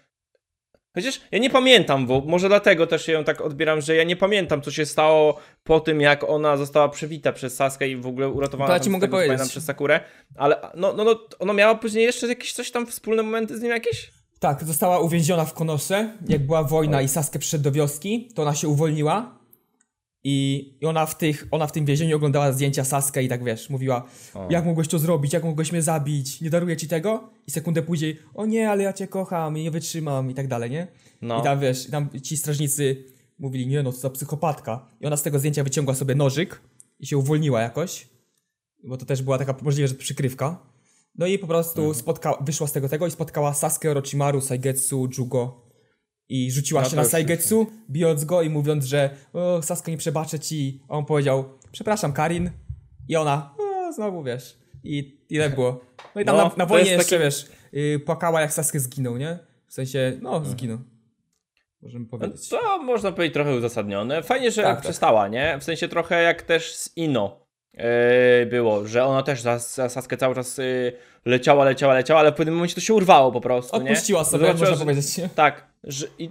Chociaż 0.94 1.20
ja 1.30 1.38
nie 1.38 1.50
pamiętam, 1.50 2.06
bo 2.06 2.20
może 2.20 2.48
dlatego 2.48 2.86
też 2.86 3.08
ją 3.08 3.24
tak 3.24 3.40
odbieram, 3.40 3.80
że 3.80 3.96
ja 3.96 4.04
nie 4.04 4.16
pamiętam, 4.16 4.62
co 4.62 4.70
się 4.70 4.86
stało 4.86 5.40
po 5.64 5.80
tym, 5.80 6.00
jak 6.00 6.24
ona 6.24 6.56
została 6.56 6.88
przewita 6.88 7.32
przez 7.32 7.54
Saskę 7.56 7.88
i 7.88 7.96
w 7.96 8.06
ogóle 8.06 8.28
uratowana 8.28 8.66
To 8.68 8.74
ja 8.74 8.80
ci 8.80 8.90
mogę 8.90 9.06
tego, 9.06 9.16
powiedzieć. 9.16 9.48
przez 9.48 9.64
Sakurę. 9.64 10.00
Ale 10.36 10.56
no, 10.74 10.92
no, 10.92 11.04
no, 11.04 11.20
ona 11.38 11.52
miała 11.52 11.74
później 11.74 12.04
jeszcze 12.04 12.26
jakieś 12.26 12.52
coś 12.52 12.70
tam 12.70 12.86
wspólne 12.86 13.22
momenty 13.22 13.58
z 13.58 13.62
nim 13.62 13.70
jakieś? 13.70 14.10
Tak, 14.40 14.64
została 14.64 14.98
uwięziona 15.00 15.44
w 15.44 15.54
Konosze. 15.54 16.16
Jak 16.28 16.46
była 16.46 16.62
wojna 16.62 17.02
i 17.02 17.08
Sasuke 17.08 17.38
przyszedł 17.38 17.64
do 17.64 17.72
wioski, 17.72 18.28
to 18.34 18.42
ona 18.42 18.54
się 18.54 18.68
uwolniła. 18.68 19.37
I, 20.30 20.74
ona, 20.86 21.06
w 21.06 21.18
tych, 21.18 21.48
ona 21.50 21.66
w 21.66 21.72
tym 21.72 21.84
więzieniu 21.84 22.16
oglądała 22.16 22.52
zdjęcia 22.52 22.84
Sasuke 22.84 23.22
i 23.22 23.28
tak 23.28 23.44
wiesz, 23.44 23.70
mówiła 23.70 24.04
O. 24.34 24.46
jak 24.50 24.64
mogłeś 24.66 24.88
to 24.88 24.98
zrobić, 24.98 25.32
jak 25.32 25.44
mogłeś 25.44 25.72
mnie 25.72 25.82
zabić, 25.82 26.40
nie 26.40 26.50
daruję 26.50 26.76
ci 26.76 26.88
tego? 26.88 27.30
I 27.46 27.50
sekundę 27.50 27.82
później, 27.82 28.18
o 28.34 28.46
nie, 28.46 28.70
ale 28.70 28.82
ja 28.82 28.92
cię 28.92 29.06
kocham 29.08 29.58
i 29.58 29.62
nie 29.62 29.70
wytrzymam 29.70 30.30
i 30.30 30.34
tak 30.34 30.48
dalej, 30.48 30.70
nie? 30.70 30.86
No. 31.22 31.40
I 31.40 31.42
tam 31.44 31.60
wiesz, 31.60 31.86
tam 31.90 32.08
ci 32.22 32.36
strażnicy 32.36 33.04
mówili, 33.38 33.66
nie 33.66 33.82
no, 33.82 33.92
to 33.92 33.98
za 33.98 34.10
psychopatka. 34.10 34.86
I 35.00 35.06
ona 35.06 35.16
z 35.16 35.22
tego 35.22 35.38
zdjęcia 35.38 35.64
wyciągła 35.64 35.94
sobie 35.94 36.14
nożyk 36.14 36.60
i 37.00 37.06
się 37.06 37.18
uwolniła 37.18 37.60
jakoś. 37.60 38.08
Bo 38.84 38.96
to 38.96 39.06
też 39.06 39.22
była 39.22 39.38
taka 39.38 39.54
możliwe, 39.62 39.88
że 39.88 39.94
przykrywka. 39.94 40.58
No 41.18 41.26
i 41.26 41.38
po 41.38 41.46
prostu 41.46 41.80
Mhm. 41.80 42.04
spotka- 42.04 42.44
wyszła 42.44 42.66
z 42.66 42.72
tego 42.72 42.88
tego 42.88 43.06
i 43.06 43.10
spotkała 43.10 43.54
Sasuke, 43.54 43.90
Orochimaru, 43.90 44.40
Saigetsu, 44.40 45.08
Jugo. 45.18 45.67
I 46.28 46.50
rzuciła 46.52 46.82
No 46.82 46.88
się 46.88 46.96
na 46.96 47.04
Saigetsu, 47.04 47.66
bijąc 47.90 48.24
go 48.24 48.42
i 48.42 48.50
mówiąc, 48.50 48.84
że 48.84 49.10
o, 49.32 49.62
Sasuke 49.62 49.90
nie 49.92 49.98
przebaczę 49.98 50.38
ci. 50.38 50.80
A 50.88 50.94
on 50.96 51.04
powiedział, 51.04 51.44
przepraszam 51.72 52.12
Karin. 52.12 52.50
I 53.08 53.16
ona, 53.16 53.54
o, 53.58 53.92
znowu 53.92 54.22
wiesz. 54.22 54.58
I 54.84 55.18
i 55.30 55.38
tak 55.38 55.54
było. 55.58 55.80
No 56.14 56.20
i 56.20 56.24
tam 56.24 56.36
No, 56.36 56.44
na, 56.44 56.50
na 56.56 56.66
wojnie 56.66 56.90
jeszcze, 56.90 57.10
taki- 57.10 57.22
wiesz, 57.24 57.46
yy, 57.72 57.98
płakała 57.98 58.40
jak 58.40 58.52
Sasuke 58.52 58.80
zginął, 58.80 59.16
nie? 59.16 59.38
W 59.66 59.72
sensie, 59.74 60.18
no, 60.22 60.44
zginął. 60.44 60.78
Możemy 61.82 62.04
No 62.12 62.18
powiedzieć. 62.18 62.48
To 62.48 62.82
można 62.82 63.12
powiedzieć 63.12 63.34
trochę 63.34 63.54
uzasadnione. 63.56 64.22
Fajnie, 64.22 64.50
że 64.50 64.62
Tak, 64.62 64.76
tak. 64.76 64.82
przestała, 64.84 65.28
nie? 65.28 65.58
W 65.60 65.64
sensie 65.64 65.88
trochę 65.88 66.22
jak 66.22 66.42
też 66.42 66.74
z 66.74 66.96
Ino 66.96 67.47
było, 68.50 68.86
że 68.86 69.04
ona 69.04 69.22
też 69.22 69.40
za, 69.40 69.58
za 69.58 69.88
Saskę 69.88 70.16
cały 70.16 70.34
czas 70.34 70.58
yy, 70.58 70.92
leciała, 71.24 71.64
leciała, 71.64 71.94
leciała, 71.94 72.20
ale 72.20 72.32
w 72.32 72.34
pewnym 72.34 72.54
momencie 72.54 72.74
to 72.74 72.80
się 72.80 72.94
urwało 72.94 73.32
po 73.32 73.40
prostu, 73.40 73.76
nie? 73.76 73.90
Odpuściła 73.90 74.24
sobie, 74.24 74.46
Zobaczyła, 74.46 74.60
można 74.70 74.76
że- 74.76 74.84
powiedzieć. 74.84 75.20
Tak, 75.34 75.66
że 75.84 76.06
i 76.18 76.30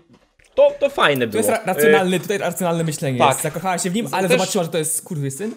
to, 0.55 0.71
to 0.79 0.89
fajne 0.89 1.25
To 1.25 1.31
było. 1.31 1.37
jest 1.37 1.49
ra- 1.49 1.61
racjonalny, 1.73 2.19
tutaj 2.19 2.37
racjonalne 2.37 2.83
myślenie 2.83 3.19
tak. 3.19 3.29
jest. 3.29 3.41
Zakochała 3.41 3.77
się 3.77 3.89
w 3.89 3.95
nim, 3.95 4.07
ale 4.11 4.27
Też- 4.27 4.37
zobaczyła, 4.37 4.63
że 4.63 4.69
to 4.69 4.77
jest 4.77 4.95
skurwysyn 4.95 5.51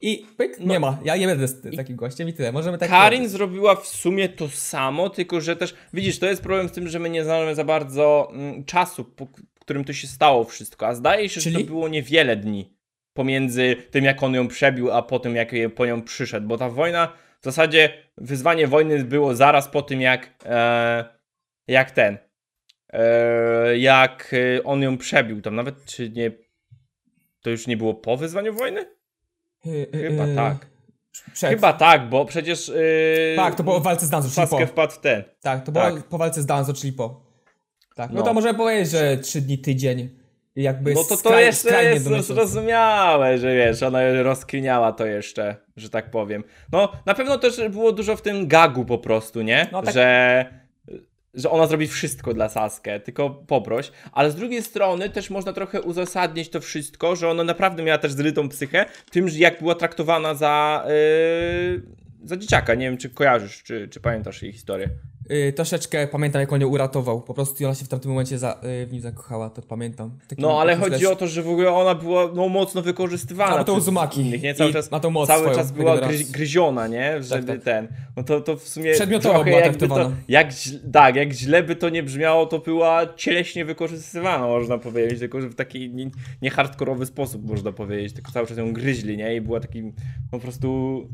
i 0.00 0.26
pyk, 0.36 0.60
nie 0.60 0.80
ma. 0.80 0.98
Ja 1.04 1.16
nie 1.16 1.26
będę 1.26 1.48
z 1.48 1.76
takim 1.76 1.96
gościem 1.96 2.28
i 2.28 2.32
tyle. 2.32 2.52
Możemy 2.52 2.78
tak 2.78 2.88
Karin 2.90 3.18
powiedzieć. 3.18 3.30
zrobiła 3.32 3.74
w 3.76 3.86
sumie 3.86 4.28
to 4.28 4.48
samo, 4.48 5.10
tylko 5.10 5.40
że 5.40 5.56
też, 5.56 5.74
widzisz, 5.94 6.18
to 6.18 6.26
jest 6.26 6.42
problem 6.42 6.68
z 6.68 6.72
tym, 6.72 6.88
że 6.88 6.98
my 6.98 7.10
nie 7.10 7.24
znamy 7.24 7.54
za 7.54 7.64
bardzo 7.64 8.30
mm, 8.32 8.64
czasu, 8.64 9.04
po 9.04 9.26
którym 9.60 9.84
to 9.84 9.92
się 9.92 10.06
stało 10.06 10.44
wszystko, 10.44 10.86
a 10.86 10.94
zdaje 10.94 11.28
się, 11.28 11.40
że 11.40 11.50
Czyli? 11.50 11.64
to 11.64 11.70
było 11.70 11.88
niewiele 11.88 12.36
dni 12.36 12.72
pomiędzy 13.20 13.76
tym, 13.90 14.04
jak 14.04 14.22
on 14.22 14.34
ją 14.34 14.48
przebił, 14.48 14.92
a 14.92 15.02
po 15.02 15.18
tym, 15.18 15.36
jak 15.36 15.50
po 15.76 15.86
nią 15.86 16.02
przyszedł, 16.02 16.46
bo 16.48 16.58
ta 16.58 16.68
wojna, 16.68 17.12
w 17.40 17.44
zasadzie 17.44 17.92
wyzwanie 18.16 18.66
wojny 18.66 19.04
było 19.04 19.34
zaraz 19.34 19.68
po 19.68 19.82
tym, 19.82 20.00
jak, 20.00 20.30
e, 20.44 21.04
jak 21.68 21.90
ten, 21.90 22.18
e, 22.92 23.78
jak 23.78 24.34
e, 24.58 24.64
on 24.64 24.82
ją 24.82 24.98
przebił, 24.98 25.40
tam 25.42 25.54
nawet, 25.54 25.84
czy 25.84 26.10
nie, 26.10 26.30
to 27.42 27.50
już 27.50 27.66
nie 27.66 27.76
było 27.76 27.94
po 27.94 28.16
wyzwaniu 28.16 28.54
wojny? 28.54 28.80
Y, 29.66 29.70
y, 29.94 30.08
Chyba 30.08 30.34
tak. 30.34 30.66
Przed. 31.32 31.50
Chyba 31.50 31.72
tak, 31.72 32.08
bo 32.08 32.24
przecież... 32.24 32.68
Yy, 32.68 33.36
Tak, 33.36 33.54
to 33.54 33.62
było 33.62 33.80
w 33.80 33.82
walce 33.82 34.06
z 34.06 34.10
Danzo, 34.10 34.28
czyli 34.34 34.46
po. 34.46 34.66
wpadł 34.66 34.92
w 34.92 34.98
ten. 34.98 35.24
Tak, 35.40 35.64
to 35.64 35.72
było 35.72 35.84
tak. 35.90 36.02
po 36.04 36.18
walce 36.18 36.42
z 36.42 36.46
Danzo, 36.46 36.72
czyli 36.72 36.92
po. 36.92 37.26
Tak, 37.94 38.10
no, 38.10 38.20
No. 38.20 38.26
to 38.26 38.34
możemy 38.34 38.58
powiedzieć, 38.58 38.90
że 38.90 39.16
trzy 39.18 39.40
dni, 39.40 39.58
tydzień. 39.58 40.19
Jakby 40.56 40.94
No 40.94 41.02
to 41.02 41.08
to 41.08 41.16
skraj, 41.16 41.44
jeszcze 41.44 41.84
jest 41.84 42.04
zrozumiałe, 42.26 43.38
że 43.38 43.56
wiesz, 43.56 43.82
ona 43.82 44.22
rozkminiała 44.22 44.92
to 44.92 45.06
jeszcze, 45.06 45.56
że 45.76 45.90
tak 45.90 46.10
powiem. 46.10 46.44
No, 46.72 46.92
na 47.06 47.14
pewno 47.14 47.38
też 47.38 47.68
było 47.70 47.92
dużo 47.92 48.16
w 48.16 48.22
tym 48.22 48.48
gagu 48.48 48.84
po 48.84 48.98
prostu, 48.98 49.42
nie? 49.42 49.66
No 49.72 49.82
tak. 49.82 49.94
Że, 49.94 50.46
że 51.34 51.50
ona 51.50 51.66
zrobi 51.66 51.88
wszystko 51.88 52.34
dla 52.34 52.48
Sasuke, 52.48 53.00
tylko 53.00 53.30
poproś. 53.30 53.92
Ale 54.12 54.30
z 54.30 54.34
drugiej 54.34 54.62
strony 54.62 55.10
też 55.10 55.30
można 55.30 55.52
trochę 55.52 55.82
uzasadnić 55.82 56.50
to 56.50 56.60
wszystko, 56.60 57.16
że 57.16 57.28
ona 57.28 57.44
naprawdę 57.44 57.82
miała 57.82 57.98
też 57.98 58.12
zrytą 58.12 58.48
psychę, 58.48 58.86
tym, 59.10 59.28
że 59.28 59.38
jak 59.38 59.58
była 59.58 59.74
traktowana 59.74 60.34
za... 60.34 60.84
Yy, 60.88 61.82
za 62.24 62.36
dzieciaka. 62.36 62.74
Nie 62.74 62.86
wiem, 62.86 62.98
czy 62.98 63.10
kojarzysz, 63.10 63.62
czy, 63.62 63.88
czy 63.88 64.00
pamiętasz 64.00 64.42
jej 64.42 64.52
historię. 64.52 64.88
Yy, 65.30 65.52
troszeczkę 65.52 66.06
pamiętam, 66.06 66.40
jak 66.40 66.52
on 66.52 66.60
ją 66.60 66.68
uratował. 66.68 67.22
Po 67.22 67.34
prostu 67.34 67.64
ona 67.64 67.74
się 67.74 67.84
w 67.84 67.88
tamtym 67.88 68.10
momencie 68.10 68.38
za, 68.38 68.60
yy, 68.62 68.86
w 68.86 68.92
nim 68.92 69.02
zakochała, 69.02 69.50
to 69.50 69.62
pamiętam. 69.62 70.18
Taki- 70.28 70.42
No, 70.42 70.60
ale 70.60 70.76
chodzi 70.76 71.06
o 71.06 71.16
to, 71.16 71.26
że 71.26 71.42
w 71.42 71.48
ogóle 71.48 71.72
ona 71.72 71.94
była 71.94 72.30
no, 72.34 72.48
mocno 72.48 72.82
wykorzystywana. 72.82 73.54
A, 73.54 73.58
bo 73.58 73.64
to 73.64 73.72
przez 73.72 73.82
Uzumaki. 73.82 74.20
innych, 74.20 74.42
nie? 74.42 74.54
Cały 74.54 74.72
czas, 74.72 74.90
ma 74.90 75.00
tą 75.00 75.10
moc 75.10 75.26
cały 75.28 75.40
swoją 75.40 75.56
czas 75.56 75.72
była 75.72 75.98
gry, 75.98 76.18
gryziona, 76.30 76.86
nie? 76.86 77.22
Żeby 77.22 77.46
tak. 77.46 77.62
ten. 77.62 77.88
No 78.16 78.22
to, 78.22 78.40
to 78.40 78.56
w 78.56 78.68
sumie. 78.68 78.92
Przedmiotowo 78.92 79.44
była 79.44 79.60
jakby 79.60 79.78
to, 79.78 79.86
traktowana. 79.86 80.16
jak, 80.28 80.48
tak, 80.92 81.16
jak 81.16 81.32
źle 81.32 81.62
by 81.62 81.76
to 81.76 81.88
nie 81.88 82.02
brzmiało, 82.02 82.46
to 82.46 82.58
była 82.58 83.14
cieleśnie 83.16 83.64
wykorzystywana, 83.64 84.46
można 84.46 84.78
powiedzieć. 84.78 85.18
Tylko, 85.18 85.40
że 85.40 85.48
w 85.48 85.54
taki 85.54 85.90
nie, 85.90 86.10
nie 86.42 86.50
hardkorowy 86.50 87.06
sposób, 87.06 87.48
można 87.48 87.72
powiedzieć. 87.72 88.12
Tylko 88.12 88.32
cały 88.32 88.46
czas 88.46 88.58
ją 88.58 88.72
gryźli, 88.72 89.16
nie? 89.16 89.36
I 89.36 89.40
była 89.40 89.60
takim 89.60 89.92
po 90.30 90.38
prostu. 90.38 91.08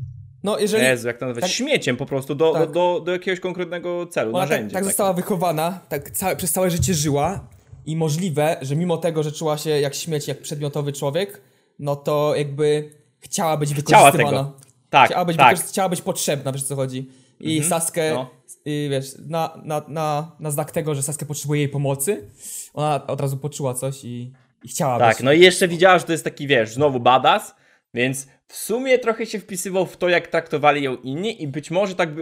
No, 0.47 0.59
jeżeli 0.59 0.83
Jezu, 0.83 1.07
jak 1.07 1.17
to 1.17 1.25
nazwać? 1.25 1.41
tak- 1.41 1.51
Śmieciem 1.51 1.97
po 1.97 2.05
prostu 2.05 2.35
do, 2.35 2.53
Tak. 2.53 2.61
do, 2.61 2.71
do, 2.71 3.01
do 3.05 3.11
jakiegoś 3.11 3.39
konkretnego 3.39 4.05
celu, 4.05 4.29
ona 4.29 4.39
tak, 4.39 4.49
narzędzia. 4.49 4.73
tak 4.73 4.81
takie. 4.81 4.85
została 4.85 5.13
wychowana, 5.13 5.79
tak 5.89 6.11
całe, 6.11 6.35
przez 6.35 6.51
całe 6.51 6.69
życie 6.71 6.93
żyła 6.93 7.47
i 7.85 7.95
możliwe, 7.95 8.57
że 8.61 8.75
mimo 8.75 8.97
tego, 8.97 9.23
że 9.23 9.31
czuła 9.31 9.57
się 9.57 9.69
jak 9.69 9.95
śmieć, 9.95 10.27
jak 10.27 10.41
przedmiotowy 10.41 10.93
człowiek, 10.93 11.41
no 11.79 11.95
to 11.95 12.35
jakby 12.35 12.89
chciała 13.19 13.57
być 13.57 13.73
Chciała 13.73 14.11
wykorzystywana. 14.11 14.43
tego. 14.43 14.59
Tak, 14.89 15.09
chciała, 15.09 15.25
być 15.25 15.37
tak. 15.37 15.59
chciała 15.59 15.89
być 15.89 16.01
potrzebna, 16.01 16.51
wiesz 16.51 16.63
o 16.63 16.65
co 16.65 16.75
chodzi. 16.75 17.09
I 17.39 17.63
Saskę, 17.63 18.13
no. 18.13 18.29
y, 18.67 18.87
wiesz, 18.89 19.15
na, 19.27 19.61
na, 19.63 19.81
na, 19.87 20.31
na 20.39 20.51
znak 20.51 20.71
tego, 20.71 20.95
że 20.95 21.03
Saskę 21.03 21.25
potrzebuje 21.25 21.61
jej 21.61 21.69
pomocy, 21.69 22.29
ona 22.73 23.07
od 23.07 23.21
razu 23.21 23.37
poczuła 23.37 23.73
coś 23.73 24.03
i, 24.05 24.33
i 24.63 24.67
chciała 24.67 24.99
Tak, 24.99 25.15
być. 25.17 25.25
no 25.25 25.33
i 25.33 25.39
jeszcze 25.41 25.67
widziała, 25.67 25.99
że 25.99 26.05
to 26.05 26.11
jest 26.11 26.23
taki, 26.23 26.47
wiesz, 26.47 26.73
znowu 26.73 26.99
badass, 26.99 27.55
więc 27.93 28.27
w 28.47 28.55
sumie 28.57 28.99
trochę 28.99 29.25
się 29.25 29.39
wpisywał 29.39 29.85
w 29.85 29.97
to, 29.97 30.09
jak 30.09 30.27
traktowali 30.27 30.83
ją 30.83 30.95
inni 30.95 31.43
i 31.43 31.47
być 31.47 31.71
może 31.71 31.95
tak 31.95 32.13
by, 32.13 32.21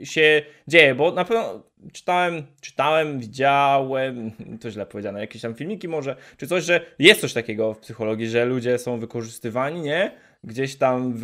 y, 0.00 0.06
się 0.06 0.42
dzieje, 0.68 0.94
bo 0.94 1.10
na 1.12 1.24
pewno 1.24 1.62
czytałem, 1.92 2.42
czytałem, 2.60 3.18
widziałem, 3.20 4.30
to 4.60 4.70
źle 4.70 4.86
powiedziane, 4.86 5.20
jakieś 5.20 5.42
tam 5.42 5.54
filmiki 5.54 5.88
może, 5.88 6.16
czy 6.36 6.46
coś, 6.46 6.64
że 6.64 6.80
jest 6.98 7.20
coś 7.20 7.32
takiego 7.32 7.74
w 7.74 7.78
psychologii, 7.78 8.28
że 8.28 8.44
ludzie 8.44 8.78
są 8.78 8.98
wykorzystywani, 8.98 9.80
nie? 9.80 10.12
Gdzieś 10.44 10.76
tam 10.76 11.12
w, 11.16 11.22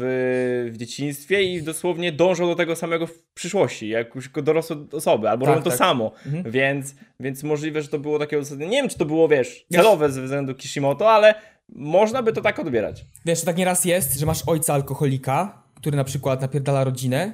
w 0.72 0.76
dzieciństwie 0.76 1.42
i 1.42 1.62
dosłownie 1.62 2.12
dążą 2.12 2.46
do 2.46 2.54
tego 2.54 2.76
samego 2.76 3.06
w 3.06 3.22
przyszłości, 3.34 3.88
jak 3.88 4.14
już 4.14 4.24
jako 4.24 4.42
dorosłe 4.42 4.76
osoby, 4.92 5.30
albo 5.30 5.46
Tak, 5.46 5.54
robią 5.54 5.64
to 5.64 5.70
tak. 5.70 5.78
samo, 5.78 6.12
Mhm. 6.26 6.50
więc, 6.50 6.94
więc 7.20 7.42
możliwe, 7.42 7.82
że 7.82 7.88
to 7.88 7.98
było 7.98 8.18
takie 8.18 8.38
uzasadnienie. 8.38 8.70
Nie 8.72 8.78
wiem, 8.82 8.88
czy 8.88 8.98
to 8.98 9.04
było, 9.04 9.28
wiesz, 9.28 9.66
celowe 9.72 10.10
ze 10.10 10.22
względu 10.22 10.54
Kishimoto, 10.54 11.10
ale 11.10 11.34
można 11.68 12.22
by 12.22 12.32
to 12.32 12.40
tak 12.40 12.58
odbierać. 12.58 13.06
Wiesz, 13.24 13.40
to 13.40 13.46
tak 13.46 13.56
nieraz 13.56 13.84
jest, 13.84 14.18
że 14.18 14.26
masz 14.26 14.42
ojca 14.46 14.74
alkoholika, 14.74 15.62
który 15.74 15.96
na 15.96 16.04
przykład 16.04 16.40
napierdala 16.40 16.84
rodzinę, 16.84 17.32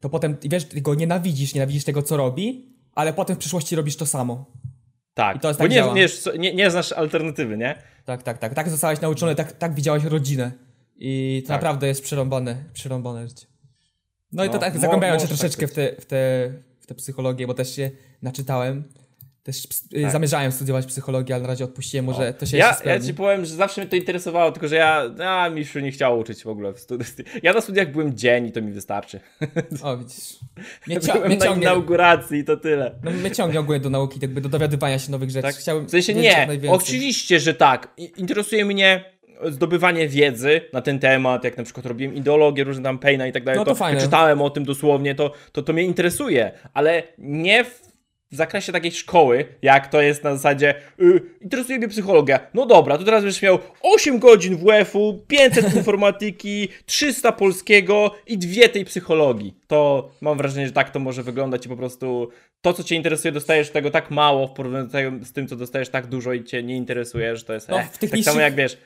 to 0.00 0.08
potem, 0.08 0.36
wiesz, 0.42 0.64
ty 0.64 0.80
go 0.80 0.94
nienawidzisz, 0.94 1.54
nienawidzisz 1.54 1.84
tego, 1.84 2.02
co 2.02 2.16
robi, 2.16 2.72
ale 2.94 3.12
potem 3.12 3.36
w 3.36 3.38
przyszłości 3.38 3.76
robisz 3.76 3.96
to 3.96 4.06
samo. 4.06 4.46
Tak, 5.14 5.36
I 5.36 5.40
to 5.40 5.48
jest 5.48 5.60
bo 5.60 5.64
tak 5.64 5.70
nie, 5.70 5.76
działa. 5.76 5.94
nie, 5.94 6.06
nie, 6.38 6.54
nie 6.54 6.70
znasz 6.70 6.92
alternatywy, 6.92 7.56
nie? 7.58 7.82
Tak, 8.04 8.22
tak, 8.22 8.38
tak. 8.38 8.54
Tak 8.54 8.68
zostałeś 8.70 9.00
nauczony, 9.00 9.34
tak, 9.34 9.52
tak 9.52 9.74
widziałeś 9.74 10.04
rodzinę. 10.04 10.52
I 10.96 11.40
to 11.44 11.48
Tak. 11.48 11.54
naprawdę 11.54 11.86
jest 11.86 12.02
przerąbane, 12.02 12.64
przerąbane 12.72 13.28
życie. 13.28 13.46
No, 14.32 14.44
i 14.44 14.48
to 14.48 14.54
No, 14.54 14.60
tak, 14.60 14.78
zagłębiając 14.78 15.22
się 15.22 15.28
tak 15.28 15.36
troszeczkę 15.38 15.66
być. 15.66 15.72
w, 15.72 15.74
te, 15.74 15.96
w, 16.00 16.06
te, 16.06 16.52
w 16.80 16.86
tę 16.86 16.94
psychologię, 16.94 17.46
bo 17.46 17.54
też 17.54 17.76
się 17.76 17.90
naczytałem. 18.22 18.84
Też 19.42 19.64
y, 19.96 20.02
Tak. 20.02 20.10
zamierzałem 20.12 20.52
studiować 20.52 20.86
psychologię, 20.86 21.34
ale 21.34 21.42
na 21.42 21.48
razie 21.48 21.64
odpuściłem, 21.64 22.04
może 22.06 22.34
to 22.34 22.46
się 22.46 22.56
Ja, 22.56 22.76
ja 22.84 23.00
ci 23.00 23.14
powiem, 23.14 23.44
że 23.44 23.54
zawsze 23.54 23.80
mnie 23.80 23.90
to 23.90 23.96
interesowało, 23.96 24.52
tylko 24.52 24.68
że 24.68 24.76
ja, 24.76 25.10
a 25.26 25.50
mi 25.50 25.64
się 25.64 25.82
nie 25.82 25.90
chciało 25.92 26.16
uczyć 26.16 26.42
w 26.44 26.46
ogóle 26.46 26.72
w 26.72 26.80
studiach. 26.80 27.08
Ja 27.42 27.52
na 27.52 27.60
studiach 27.60 27.92
byłem 27.92 28.16
dzień 28.16 28.46
i 28.46 28.52
to 28.52 28.62
mi 28.62 28.72
wystarczy. 28.72 29.20
O, 29.82 29.96
widzisz. 29.96 30.38
Mnie, 30.86 30.96
cia- 31.00 31.12
Byłem 31.12 31.28
mnie 31.28 31.36
na 31.36 31.46
ciągnie, 31.46 31.62
inauguracji 31.62 32.38
i 32.38 32.44
to 32.44 32.56
tyle. 32.56 32.94
no, 33.04 33.10
mnie 33.10 33.30
ciągnie 33.30 33.60
ogólnie 33.60 33.80
do 33.80 33.90
nauki, 33.90 34.18
jakby 34.22 34.40
do 34.40 34.48
dowiadywania 34.48 34.98
się 34.98 35.10
nowych 35.12 35.30
rzeczy. 35.30 35.42
Tak? 35.48 35.56
Chciałbym 35.56 35.86
W 35.86 35.90
sensie 35.90 36.14
nie, 36.14 36.48
oczywiście, 36.68 37.40
że 37.40 37.54
tak. 37.54 37.88
Interesuje 38.16 38.64
mnie 38.64 39.04
zdobywanie 39.50 40.08
wiedzy 40.08 40.60
na 40.72 40.82
ten 40.82 40.98
temat, 40.98 41.44
jak 41.44 41.56
na 41.56 41.64
przykład 41.64 41.86
robiłem 41.86 42.14
ideologię, 42.14 42.64
różne 42.64 42.82
tam 42.82 42.98
Payna 42.98 43.26
i 43.26 43.32
tak 43.32 43.44
dalej, 43.44 43.58
No 43.58 43.64
to 43.64 43.74
fajne. 43.74 44.00
czytałem 44.00 44.42
o 44.42 44.50
tym 44.50 44.64
dosłownie, 44.64 45.14
to, 45.14 45.32
to, 45.52 45.62
to 45.62 45.72
mnie 45.72 45.82
interesuje, 45.82 46.52
ale 46.74 47.02
nie 47.18 47.64
w 47.64 47.91
w 48.32 48.36
zakresie 48.36 48.72
takiej 48.72 48.92
szkoły, 48.92 49.44
jak 49.62 49.86
to 49.88 50.02
jest 50.02 50.24
na 50.24 50.32
zasadzie 50.36 50.74
y, 51.00 51.20
interesuje 51.40 51.78
mnie 51.78 51.88
psychologia. 51.88 52.40
No 52.54 52.66
dobra, 52.66 52.98
to 52.98 53.04
teraz 53.04 53.22
będziesz 53.22 53.42
miał 53.42 53.58
8 53.82 54.18
godzin 54.18 54.56
WF-u, 54.56 55.24
500 55.28 55.76
informatyki, 55.76 56.68
300 56.86 57.32
polskiego 57.32 58.14
i 58.26 58.38
dwie 58.38 58.68
tej 58.68 58.84
psychologii. 58.84 59.54
To 59.66 60.10
mam 60.20 60.38
wrażenie, 60.38 60.66
że 60.66 60.72
tak 60.72 60.90
to 60.90 60.98
może 60.98 61.22
wyglądać 61.22 61.66
i 61.66 61.68
po 61.68 61.76
prostu 61.76 62.28
to, 62.60 62.72
co 62.72 62.84
cię 62.84 62.94
interesuje, 62.96 63.32
dostajesz 63.32 63.70
tego 63.70 63.90
tak 63.90 64.10
mało 64.10 64.46
w 64.48 64.52
porównaniu 64.52 65.24
z 65.24 65.32
tym, 65.32 65.48
co 65.48 65.56
dostajesz 65.56 65.88
tak 65.88 66.06
dużo 66.06 66.32
i 66.32 66.44
cię 66.44 66.62
nie 66.62 66.76
interesuje, 66.76 67.36
że 67.36 67.44
to 67.44 67.52
jest 67.52 67.68
No, 67.68 67.80
eh, 67.80 67.90
w 67.92 67.98
tych 67.98 68.10
tak 68.10 68.20
samo 68.20 68.34
niższych- 68.36 68.42
jak 68.42 68.54
wiesz. 68.54 68.78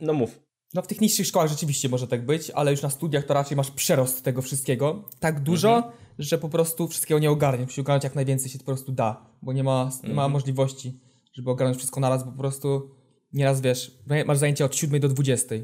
No 0.00 0.12
mów. 0.12 0.40
No 0.74 0.82
w 0.82 0.86
tych 0.86 1.00
niższych 1.00 1.26
szkołach 1.26 1.48
rzeczywiście 1.48 1.88
może 1.88 2.06
tak 2.06 2.22
być, 2.26 2.50
ale 2.50 2.70
już 2.70 2.82
na 2.82 2.90
studiach 2.90 3.24
to 3.24 3.34
raczej 3.34 3.56
masz 3.56 3.70
przerost 3.70 4.24
tego 4.24 4.42
wszystkiego. 4.42 5.04
Tak 5.20 5.40
dużo, 5.40 5.76
Mhm. 5.76 5.94
Że 6.20 6.38
po 6.38 6.48
prostu 6.48 6.88
wszystkiego 6.88 7.18
nie 7.18 7.30
ogarniesz. 7.30 7.66
Musisz 7.66 7.78
ogarnąć 7.78 8.04
jak 8.04 8.14
najwięcej 8.14 8.50
się 8.50 8.58
po 8.58 8.64
prostu 8.64 8.92
da, 8.92 9.26
bo 9.42 9.52
nie 9.52 9.64
ma, 9.64 9.84
nie 9.84 9.96
Mhm. 9.96 10.14
ma 10.16 10.28
możliwości, 10.28 11.00
żeby 11.32 11.50
ogarnąć 11.50 11.76
wszystko 11.78 12.00
naraz, 12.00 12.24
bo 12.24 12.32
po 12.32 12.38
prostu 12.38 12.90
nieraz 13.32 13.60
wiesz, 13.60 13.98
masz 14.26 14.38
zajęcia 14.38 14.64
od 14.64 14.76
7 14.76 15.00
do 15.00 15.08
20 15.08 15.54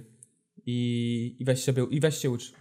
i, 0.66 1.36
i 1.38 1.44
weź 1.44 1.64
się 1.64 1.72
był, 1.72 1.88
i 1.88 2.00
weź 2.00 2.16
się 2.18 2.30
ucz. 2.30 2.52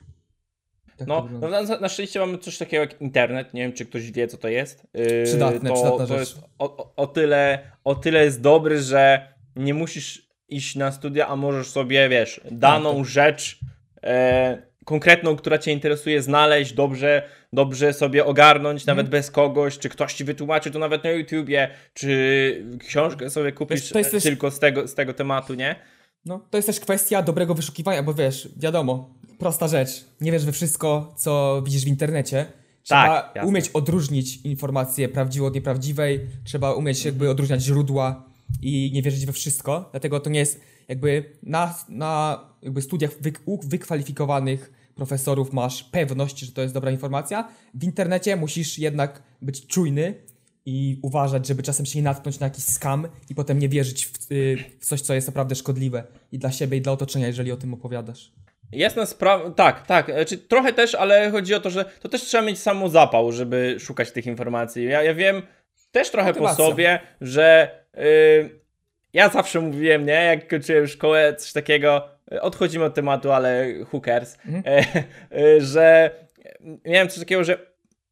Tak 0.98 1.08
No, 1.08 1.28
no 1.42 1.50
na, 1.50 1.62
na 1.62 1.90
szczęście 1.90 2.20
mamy 2.20 2.38
coś 2.38 2.58
takiego 2.58 2.82
jak 2.82 3.02
internet. 3.02 3.54
Nie 3.54 3.62
wiem, 3.62 3.74
czy 3.74 3.86
ktoś 3.86 4.12
wie, 4.12 4.28
co 4.28 4.38
to 4.38 4.48
jest. 4.50 4.88
Yy, 4.94 5.24
Przydatne, 5.26 5.70
to, 5.70 5.76
przydatna 5.76 6.08
to 6.08 6.08
rzecz. 6.08 6.20
jest 6.20 6.40
o, 6.60 6.94
o, 6.96 7.08
tyle, 7.08 7.72
o 7.84 7.96
tyle 7.96 8.24
jest 8.26 8.42
dobry, 8.42 8.82
że 8.82 9.34
nie 9.56 9.74
musisz 9.74 10.30
iść 10.50 10.76
na 10.76 10.92
studia, 10.92 11.28
a 11.28 11.36
możesz 11.36 11.68
sobie, 11.68 12.10
wiesz, 12.10 12.42
daną 12.52 12.96
tak. 12.98 13.06
rzecz 13.06 13.60
e, 14.04 14.68
konkretną, 14.86 15.36
która 15.36 15.58
cię 15.58 15.72
interesuje, 15.72 16.22
znaleźć, 16.22 16.74
dobrze, 16.74 17.30
dobrze 17.54 17.94
sobie 17.94 18.26
ogarnąć, 18.26 18.82
Mhm. 18.82 18.98
nawet 18.98 19.12
bez 19.12 19.32
kogoś, 19.32 19.78
czy 19.78 19.90
ktoś 19.90 20.14
ci 20.14 20.24
wytłumaczy 20.24 20.72
to 20.72 20.80
nawet 20.80 21.04
na 21.04 21.10
YouTubie, 21.10 21.70
czy 21.94 22.66
książkę 22.88 23.30
sobie 23.30 23.52
kupisz 23.52 23.82
Wiesz, 23.82 23.90
to 23.90 24.00
jest 24.00 24.24
tylko 24.24 24.52
z 24.52 24.60
tego, 24.60 24.88
z 24.88 24.96
tego 24.96 25.14
tematu, 25.14 25.54
nie? 25.54 25.76
No, 26.26 26.46
to 26.50 26.58
jest 26.58 26.68
też 26.68 26.80
kwestia 26.80 27.22
dobrego 27.22 27.54
wyszukiwania, 27.54 28.04
bo 28.04 28.14
wiesz, 28.14 28.50
wiadomo, 28.58 29.14
prosta 29.40 29.68
rzecz. 29.68 30.06
Nie 30.22 30.32
wiesz 30.32 30.46
we 30.46 30.52
wszystko, 30.52 31.14
co 31.18 31.62
widzisz 31.66 31.86
w 31.86 31.88
internecie. 31.88 32.46
Trzeba 32.84 33.22
Tak, 33.34 33.46
umieć 33.46 33.70
odróżnić 33.74 34.38
informację 34.44 35.10
prawdziwą 35.10 35.46
od 35.46 35.56
nieprawdziwej, 35.56 36.20
trzeba 36.44 36.74
umieć 36.74 37.06
jakby 37.06 37.30
odróżniać 37.30 37.62
źródła 37.62 38.24
i 38.62 38.92
nie 38.94 39.02
wierzyć 39.02 39.26
we 39.26 39.34
wszystko. 39.34 39.90
Dlatego 39.92 40.20
to 40.20 40.30
nie 40.30 40.40
jest 40.40 40.62
jakby 40.88 41.24
na, 41.44 41.76
na 41.90 42.40
jakby 42.62 42.82
studiach 42.82 43.12
u 43.46 43.60
wykwalifikowanych 43.68 44.72
profesorów 44.96 45.54
masz 45.54 45.84
pewność, 45.84 46.40
że 46.40 46.52
to 46.52 46.62
jest 46.62 46.74
dobra 46.74 46.92
informacja. 46.92 47.48
W 47.74 47.84
internecie 47.84 48.36
musisz 48.36 48.80
jednak 48.80 49.24
być 49.42 49.68
czujny 49.68 50.14
i 50.66 51.00
uważać, 51.02 51.48
żeby 51.48 51.64
czasem 51.64 51.86
się 51.86 52.00
nie 52.00 52.04
natknąć 52.04 52.40
na 52.40 52.46
jakiś 52.48 52.64
skam 52.64 53.08
i 53.30 53.36
potem 53.36 53.60
nie 53.60 53.70
wierzyć 53.70 54.06
w, 54.06 54.32
y, 54.32 54.58
w 54.80 54.86
coś, 54.86 55.02
co 55.02 55.14
jest 55.14 55.28
naprawdę 55.28 55.56
szkodliwe 55.56 56.04
i 56.32 56.40
dla 56.40 56.52
siebie, 56.52 56.78
i 56.78 56.82
dla 56.82 56.92
otoczenia, 56.92 57.28
jeżeli 57.28 57.52
o 57.52 57.58
tym 57.58 57.74
opowiadasz. 57.74 58.32
Jasna 58.72 59.06
sprawa, 59.06 59.52
tak, 59.52 59.88
tak, 59.88 60.12
czy 60.28 60.38
trochę 60.38 60.74
też, 60.74 60.96
ale 60.96 61.32
chodzi 61.32 61.54
o 61.54 61.60
to, 61.60 61.70
że 61.70 61.86
to 62.02 62.10
też 62.10 62.22
trzeba 62.22 62.44
mieć 62.44 62.60
samo 62.60 62.90
zapał, 62.90 63.32
żeby 63.32 63.76
szukać 63.80 64.12
tych 64.12 64.26
informacji. 64.26 64.86
Ja, 64.86 65.04
ja 65.04 65.14
wiem 65.14 65.42
też 65.92 66.12
trochę 66.12 66.30
Motywacja. 66.30 66.66
po 66.66 66.72
sobie, 66.72 67.00
że 67.22 67.70
y, 67.98 68.60
ja 69.14 69.30
zawsze 69.30 69.62
mówiłem, 69.62 70.06
nie, 70.06 70.14
jak 70.14 70.48
kończyłem 70.48 70.88
szkołę, 70.88 71.36
coś 71.36 71.54
takiego, 71.54 72.10
odchodzimy 72.42 72.86
od 72.86 72.94
tematu, 72.96 73.32
ale 73.32 73.68
who 73.94 74.02
cares, 74.02 74.38
Mhm. 74.46 74.64
e, 74.68 75.04
y, 75.40 75.62
że 75.62 76.12
miałem 76.86 77.10
coś 77.10 77.20
takiego, 77.20 77.44
że 77.44 77.58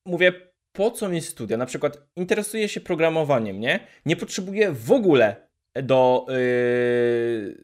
mówię, 0.06 0.32
po 0.72 0.92
co 0.92 1.10
mi 1.10 1.22
studia? 1.22 1.58
Na 1.58 1.66
przykład 1.66 1.98
interesuję 2.16 2.70
się 2.70 2.82
programowaniem, 2.82 3.60
nie? 3.60 3.80
Nie 4.06 4.16
potrzebuję 4.16 4.72
w 4.72 4.92
ogóle 4.92 5.36
do, 5.84 6.26
yy, 6.30 7.58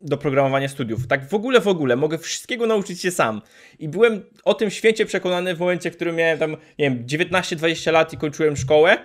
do 0.00 0.16
programowania 0.16 0.68
studiów. 0.68 1.06
Tak 1.06 1.28
w 1.28 1.34
ogóle, 1.34 1.60
w 1.60 1.68
ogóle. 1.68 1.96
Mogę 1.96 2.18
wszystkiego 2.18 2.66
nauczyć 2.66 3.00
się 3.02 3.10
sam. 3.10 3.42
I 3.78 3.88
byłem 3.88 4.24
o 4.44 4.54
tym 4.54 4.70
święcie 4.70 5.06
przekonany 5.06 5.54
w 5.54 5.58
momencie, 5.60 5.90
w 5.90 5.96
którym 5.96 6.16
miałem 6.16 6.38
tam, 6.38 6.50
nie 6.78 6.90
wiem, 6.90 7.06
19-20 7.06 7.92
lat 7.92 8.12
i 8.12 8.16
kończyłem 8.16 8.56
szkołę. 8.56 8.98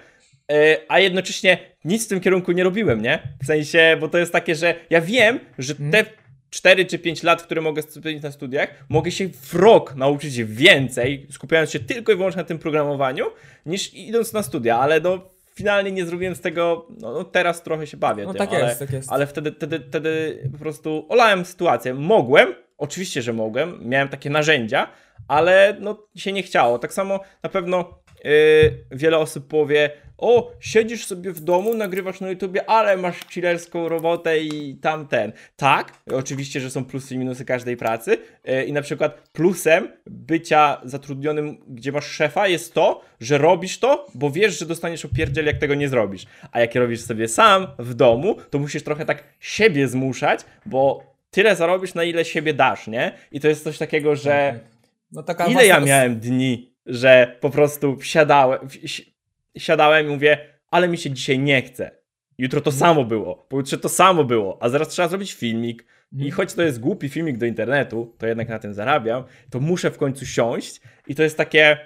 yy, 0.50 0.56
A 0.88 1.00
jednocześnie 1.00 1.58
nic 1.86 2.06
w 2.06 2.10
tym 2.10 2.20
kierunku 2.20 2.52
nie 2.52 2.64
robiłem, 2.64 3.02
nie? 3.02 3.20
W 3.44 3.46
sensie, 3.46 3.98
bo 4.00 4.08
to 4.08 4.18
jest 4.18 4.32
takie, 4.34 4.56
że 4.56 4.76
ja 4.90 5.02
wiem, 5.02 5.40
że 5.58 5.76
te 5.76 6.06
4 6.54 6.86
czy 6.86 7.00
5 7.00 7.24
lat, 7.24 7.44
które 7.44 7.62
mogę 7.62 7.82
spędzić 7.82 8.24
na 8.24 8.32
studiach, 8.32 8.70
mogę 8.90 9.12
się 9.12 9.30
w 9.30 9.54
rok 9.54 9.96
nauczyć 9.96 10.44
więcej, 10.44 11.28
skupiając 11.32 11.72
się 11.72 11.80
tylko 11.80 12.12
i 12.12 12.16
wyłącznie 12.16 12.42
na 12.42 12.48
tym 12.48 12.60
programowaniu, 12.60 13.26
niż 13.66 13.94
idąc 13.94 14.34
na 14.34 14.44
studia, 14.44 14.80
ale 14.80 15.00
no 15.00 15.30
finalnie 15.56 15.92
nie 15.92 16.06
zrobiłem 16.06 16.36
z 16.36 16.42
tego, 16.42 16.88
no, 16.90 17.12
no 17.12 17.24
teraz 17.24 17.64
trochę 17.64 17.88
się 17.88 17.98
bawię 17.98 18.24
No 18.26 18.34
tym, 18.34 18.40
tak 18.40 18.54
ale, 18.54 18.66
jest, 18.66 18.80
tak 18.80 18.92
jest. 18.92 19.12
ale 19.12 19.28
wtedy, 19.28 19.52
wtedy, 19.52 19.80
wtedy 19.90 20.44
po 20.52 20.58
prostu 20.58 21.06
olałem 21.10 21.46
sytuację. 21.46 21.94
Mogłem, 21.94 22.56
oczywiście, 22.78 23.22
że 23.22 23.34
mogłem, 23.34 23.80
miałem 23.82 24.10
takie 24.10 24.30
narzędzia, 24.30 24.88
ale 25.28 25.78
no 25.80 26.08
się 26.16 26.32
nie 26.32 26.44
chciało. 26.44 26.80
Tak 26.80 26.94
samo 26.94 27.20
na 27.44 27.50
pewno 27.50 28.00
yy, 28.24 28.32
wiele 28.92 29.18
osób 29.18 29.48
powie, 29.48 29.92
o, 30.18 30.52
siedzisz 30.60 31.06
sobie 31.06 31.32
w 31.32 31.40
domu, 31.40 31.74
nagrywasz 31.74 32.22
na 32.22 32.30
YouTubie, 32.30 32.70
ale 32.70 32.98
masz 32.98 33.20
chillerską 33.30 33.90
robotę 33.90 34.40
i 34.40 34.76
tamten. 34.76 35.32
Tak, 35.56 35.94
oczywiście, 36.14 36.60
że 36.60 36.70
są 36.70 36.86
plusy 36.86 37.16
i 37.16 37.18
minusy 37.18 37.46
każdej 37.46 37.78
pracy 37.78 38.18
yy, 38.46 38.64
i 38.64 38.74
na 38.74 38.82
przykład 38.82 39.30
plusem 39.30 39.88
bycia 40.08 40.82
zatrudnionym, 40.84 41.58
gdzie 41.68 41.92
masz 41.92 42.06
szefa 42.06 42.48
jest 42.48 42.74
to, 42.74 43.02
że 43.20 43.38
robisz 43.38 43.80
to, 43.80 44.08
bo 44.16 44.32
wiesz, 44.32 44.60
że 44.60 44.66
dostaniesz 44.66 45.06
opierdziel, 45.06 45.46
jak 45.46 45.58
tego 45.58 45.76
nie 45.76 45.90
zrobisz. 45.90 46.26
A 46.52 46.60
jak 46.60 46.76
robisz 46.76 47.02
sobie 47.02 47.28
sam 47.28 47.68
w 47.80 47.94
domu, 47.94 48.38
to 48.50 48.60
musisz 48.60 48.84
trochę 48.84 49.06
tak 49.06 49.24
siebie 49.40 49.88
zmuszać, 49.88 50.40
bo 50.66 51.14
tyle 51.32 51.56
zarobisz, 51.56 51.94
na 51.94 52.04
ile 52.04 52.26
siebie 52.26 52.54
dasz, 52.54 52.88
nie? 52.88 53.12
I 53.32 53.40
to 53.40 53.48
jest 53.48 53.64
coś 53.64 53.78
takiego, 53.78 54.16
że 54.16 54.60
No 55.12 55.24
taka 55.24 55.48
ile 55.48 55.68
ja 55.68 55.80
miałem 55.80 56.20
dni, 56.20 56.74
że 56.86 57.38
po 57.40 57.50
prostu 57.50 57.98
siadałem, 58.02 58.70
si- 58.86 59.13
siadałem 59.58 60.06
i 60.06 60.10
mówię, 60.10 60.38
ale 60.72 60.88
mi 60.88 60.98
się 60.98 61.12
dzisiaj 61.12 61.40
nie 61.40 61.62
chce. 61.62 61.92
Jutro 62.38 62.62
to 62.62 62.72
samo 62.72 63.06
było, 63.06 63.36
pojutrze 63.36 63.78
to 63.78 63.90
samo 63.90 64.24
było, 64.24 64.58
a 64.62 64.70
zaraz 64.70 64.88
trzeba 64.88 65.08
zrobić 65.08 65.34
filmik. 65.34 65.86
I 66.12 66.16
Mhm. 66.16 66.32
choć 66.32 66.54
to 66.54 66.62
jest 66.64 66.80
głupi 66.80 67.10
filmik 67.10 67.38
do 67.38 67.46
internetu, 67.46 68.16
to 68.18 68.28
jednak 68.28 68.50
na 68.50 68.60
tym 68.60 68.74
zarabiam, 68.74 69.24
to 69.50 69.60
muszę 69.60 69.92
w 69.92 69.98
końcu 69.98 70.26
siąść 70.26 70.82
i 71.08 71.16
to 71.16 71.24
jest 71.24 71.38
takie. 71.38 71.78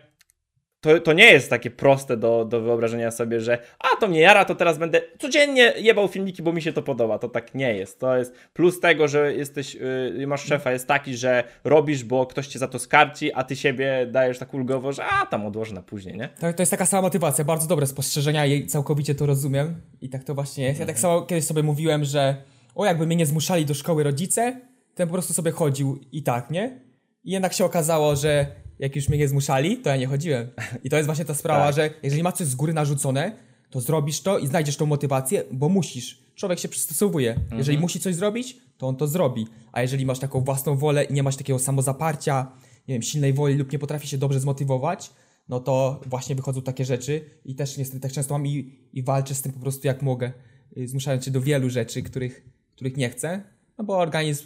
To, 0.82 1.00
to 1.00 1.14
nie 1.14 1.32
jest 1.32 1.50
takie 1.50 1.72
proste 1.72 2.18
do, 2.18 2.46
do 2.46 2.62
wyobrażenia 2.62 3.12
sobie, 3.12 3.40
że 3.42 3.58
a 3.80 4.00
to 4.00 4.08
mnie 4.08 4.20
jara, 4.20 4.46
to 4.46 4.56
teraz 4.56 4.78
będę 4.78 5.02
codziennie 5.20 5.74
jebał 5.78 6.08
filmiki, 6.08 6.44
bo 6.44 6.54
mi 6.54 6.62
się 6.62 6.74
to 6.74 6.82
podoba. 6.82 7.20
To 7.20 7.30
tak 7.30 7.56
nie 7.56 7.74
jest. 7.78 8.00
To 8.00 8.18
jest 8.18 8.34
plus 8.54 8.80
tego, 8.80 9.08
że 9.08 9.34
jesteś, 9.34 9.76
yy, 10.18 10.28
masz 10.28 10.46
szefa, 10.46 10.72
jest 10.72 10.88
taki, 10.88 11.18
że 11.18 11.44
robisz, 11.64 12.04
bo 12.04 12.26
ktoś 12.26 12.48
cię 12.48 12.60
za 12.60 12.68
to 12.68 12.80
skarci, 12.80 13.34
a 13.34 13.44
ty 13.44 13.56
siebie 13.56 14.08
dajesz 14.12 14.40
tak 14.40 14.54
ulgowo, 14.54 14.94
że 14.94 15.04
a 15.06 15.26
tam 15.26 15.46
odłożę 15.46 15.74
na 15.76 15.82
później, 15.82 16.18
nie? 16.18 16.30
To, 16.40 16.54
to 16.54 16.62
jest 16.62 16.72
taka 16.72 16.86
sama 16.86 17.02
motywacja, 17.02 17.44
bardzo 17.46 17.68
dobre 17.68 17.88
spostrzeżenia 17.88 18.46
i 18.46 18.66
całkowicie 18.68 19.16
to 19.16 19.26
rozumiem. 19.26 19.82
I 20.02 20.10
tak 20.10 20.24
to 20.24 20.36
właśnie 20.36 20.64
jest. 20.64 20.80
Ja 20.80 20.84
Mhm. 20.84 20.96
tak 20.96 21.00
samo 21.02 21.22
kiedyś 21.22 21.46
sobie 21.46 21.64
mówiłem, 21.64 22.04
że 22.06 22.36
o, 22.76 22.86
jakby 22.86 23.06
mnie 23.08 23.16
nie 23.16 23.26
zmuszali 23.26 23.66
do 23.66 23.74
szkoły 23.74 24.04
rodzice, 24.04 24.62
ja 25.00 25.06
po 25.08 25.14
prostu 25.14 25.34
sobie 25.34 25.52
chodził 25.52 26.00
i 26.12 26.24
tak, 26.24 26.52
nie? 26.52 26.80
I 27.24 27.32
jednak 27.32 27.54
się 27.54 27.66
okazało, 27.66 28.16
że 28.16 28.46
jak 28.80 28.96
już 28.96 29.10
mnie 29.10 29.18
nie 29.18 29.28
zmuszali, 29.28 29.78
to 29.78 29.90
ja 29.90 29.98
nie 29.98 30.08
chodziłem. 30.08 30.48
I 30.84 30.90
to 30.90 30.96
jest 30.96 31.06
właśnie 31.06 31.26
ta 31.26 31.34
sprawa, 31.36 31.66
Tak. 31.66 31.76
że 31.76 31.90
jeżeli 32.04 32.24
ma 32.24 32.32
coś 32.32 32.48
z 32.48 32.56
góry 32.56 32.74
narzucone, 32.74 33.38
to 33.70 33.82
zrobisz 33.82 34.22
to 34.22 34.40
i 34.40 34.48
znajdziesz 34.48 34.78
tą 34.78 34.86
motywację, 34.86 35.44
bo 35.52 35.70
musisz. 35.70 36.24
Człowiek 36.36 36.60
się 36.60 36.68
przystosowuje. 36.68 37.32
Mhm. 37.34 37.58
Jeżeli 37.58 37.78
musi 37.78 38.00
coś 38.00 38.16
zrobić, 38.16 38.58
to 38.78 38.88
on 38.88 38.96
to 38.96 39.08
zrobi. 39.08 39.48
A 39.72 39.82
jeżeli 39.82 40.06
masz 40.06 40.20
taką 40.20 40.42
własną 40.42 40.78
wolę 40.78 41.04
i 41.04 41.14
nie 41.14 41.24
masz 41.24 41.36
takiego 41.36 41.60
samozaparcia, 41.60 42.52
nie 42.88 42.96
wiem, 42.96 43.02
silnej 43.02 43.34
woli 43.34 43.56
lub 43.56 43.72
nie 43.72 43.80
potrafi 43.80 44.08
się 44.08 44.18
dobrze 44.18 44.40
zmotywować, 44.40 45.12
no 45.50 45.60
to 45.60 46.02
właśnie 46.06 46.36
wychodzą 46.36 46.62
takie 46.62 46.86
rzeczy 46.86 47.22
i 47.46 47.56
też 47.56 47.78
niestety 47.78 48.00
tak 48.00 48.12
często 48.12 48.34
mam 48.34 48.48
i, 48.48 48.80
i 48.94 49.04
walczę 49.04 49.36
z 49.36 49.42
tym 49.42 49.54
po 49.54 49.60
prostu 49.60 49.88
jak 49.88 50.02
mogę, 50.02 50.32
y, 50.78 50.88
zmuszając 50.88 51.26
się 51.26 51.32
do 51.32 51.42
wielu 51.42 51.70
rzeczy, 51.70 52.04
których, 52.04 52.46
których 52.76 52.98
nie 52.98 53.10
chcę, 53.10 53.44
no 53.78 53.84
bo 53.84 53.98
organizm, 53.98 54.46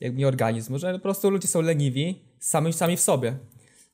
jak 0.00 0.16
nie 0.16 0.28
organizm, 0.28 0.72
może 0.72 0.92
po 0.92 0.98
prostu 0.98 1.30
ludzie 1.30 1.48
są 1.48 1.60
leniwi 1.60 2.22
sami, 2.38 2.72
sami 2.72 2.96
w 2.96 3.00
sobie. 3.00 3.36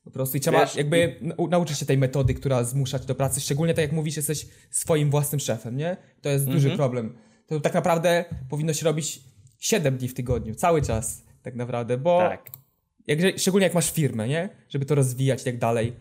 Po 0.04 0.10
prostu 0.10 0.36
i 0.36 0.40
trzeba 0.40 0.60
Wiesz, 0.60 0.76
jakby 0.76 1.16
nau- 1.22 1.48
nauczyć 1.50 1.78
się 1.78 1.86
tej 1.86 1.98
metody, 1.98 2.34
która 2.34 2.64
zmusza 2.64 2.98
cię 2.98 3.06
do 3.06 3.14
pracy, 3.14 3.40
szczególnie 3.40 3.74
tak 3.74 3.82
jak 3.82 3.92
mówisz, 3.92 4.16
jesteś 4.16 4.46
swoim 4.70 5.10
własnym 5.10 5.40
szefem, 5.40 5.76
nie? 5.76 5.96
To 6.22 6.28
jest 6.28 6.44
duży 6.46 6.58
Mhm. 6.70 6.76
problem. 6.76 7.18
To 7.46 7.60
tak 7.60 7.74
naprawdę 7.74 8.24
powinno 8.48 8.72
się 8.72 8.84
robić 8.84 9.20
7 9.58 9.96
dni 9.96 10.08
w 10.08 10.14
tygodniu, 10.14 10.54
cały 10.54 10.82
czas 10.82 11.24
tak 11.42 11.54
naprawdę, 11.54 11.98
bo 11.98 12.18
Tak. 12.18 12.50
jak, 13.06 13.38
szczególnie 13.38 13.64
jak 13.66 13.74
masz 13.74 13.92
firmę, 13.92 14.28
nie? 14.28 14.48
Żeby 14.68 14.84
to 14.86 14.94
rozwijać 14.94 15.42
i 15.42 15.44
tak 15.44 15.58
dalej. 15.58 15.92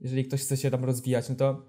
Jeżeli 0.00 0.24
ktoś 0.24 0.40
chce 0.40 0.56
się 0.56 0.70
tam 0.70 0.84
rozwijać, 0.84 1.28
no 1.28 1.34
to, 1.34 1.66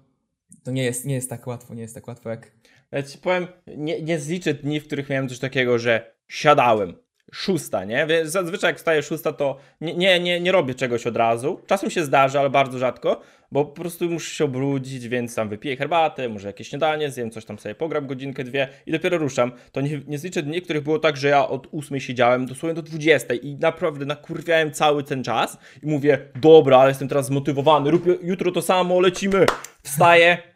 to 0.64 0.70
nie, 0.70 0.82
jest, 0.84 1.04
nie 1.04 1.14
jest 1.14 1.30
tak 1.30 1.46
łatwo, 1.46 1.74
nie 1.74 1.82
jest 1.82 1.94
tak 1.94 2.08
łatwo 2.08 2.30
jak... 2.30 2.52
Ja 2.92 3.02
ci 3.02 3.18
powiem, 3.18 3.46
nie, 3.76 4.02
nie 4.02 4.20
zliczę 4.20 4.54
dni, 4.54 4.80
w 4.80 4.86
których 4.86 5.08
miałem 5.08 5.28
coś 5.28 5.38
takiego, 5.38 5.78
że 5.78 6.14
siadałem. 6.28 6.94
Szósta, 7.32 7.84
nie? 7.84 8.06
Zazwyczaj 8.24 8.68
jak 8.68 8.76
wstaję 8.76 9.02
szósta, 9.02 9.32
to 9.32 9.56
nie, 9.80 9.94
nie, 9.94 10.20
nie, 10.20 10.40
nie 10.40 10.52
robię 10.52 10.74
czegoś 10.74 11.06
od 11.06 11.16
razu. 11.16 11.60
Czasem 11.66 11.90
się 11.90 12.04
zdarza, 12.04 12.40
ale 12.40 12.50
bardzo 12.50 12.78
rzadko, 12.78 13.20
bo 13.52 13.64
po 13.64 13.80
prostu 13.80 14.10
muszę 14.10 14.34
się 14.34 14.44
obrudzić, 14.44 15.08
więc 15.08 15.34
tam 15.34 15.48
wypiję 15.48 15.76
herbatę, 15.76 16.28
może 16.28 16.48
jakieś 16.48 16.68
śniadanie, 16.68 17.10
zjem 17.10 17.30
coś 17.30 17.44
tam 17.44 17.58
sobie, 17.58 17.74
pogram 17.74 18.06
godzinkę, 18.06 18.44
dwie 18.44 18.68
i 18.86 18.92
dopiero 18.92 19.18
ruszam. 19.18 19.52
To 19.72 19.80
nie, 19.80 20.00
nie 20.06 20.18
zliczę 20.18 20.42
dni, 20.42 20.62
których 20.62 20.82
było 20.82 20.98
tak, 20.98 21.16
że 21.16 21.28
ja 21.28 21.48
od 21.48 21.66
ósmej 21.70 22.00
siedziałem 22.00 22.46
dosłownie 22.46 22.74
do 22.74 22.82
dwudziestej 22.82 23.46
i 23.46 23.56
naprawdę 23.56 24.06
nakurwiałem 24.06 24.72
cały 24.72 25.04
ten 25.04 25.24
czas 25.24 25.58
i 25.82 25.86
mówię, 25.86 26.18
dobra, 26.36 26.78
ale 26.78 26.88
jestem 26.88 27.08
teraz 27.08 27.26
zmotywowany, 27.26 27.90
rób 27.90 28.04
jutro 28.22 28.52
to 28.52 28.62
samo, 28.62 29.00
lecimy. 29.00 29.46
Wstaję, 29.82 30.53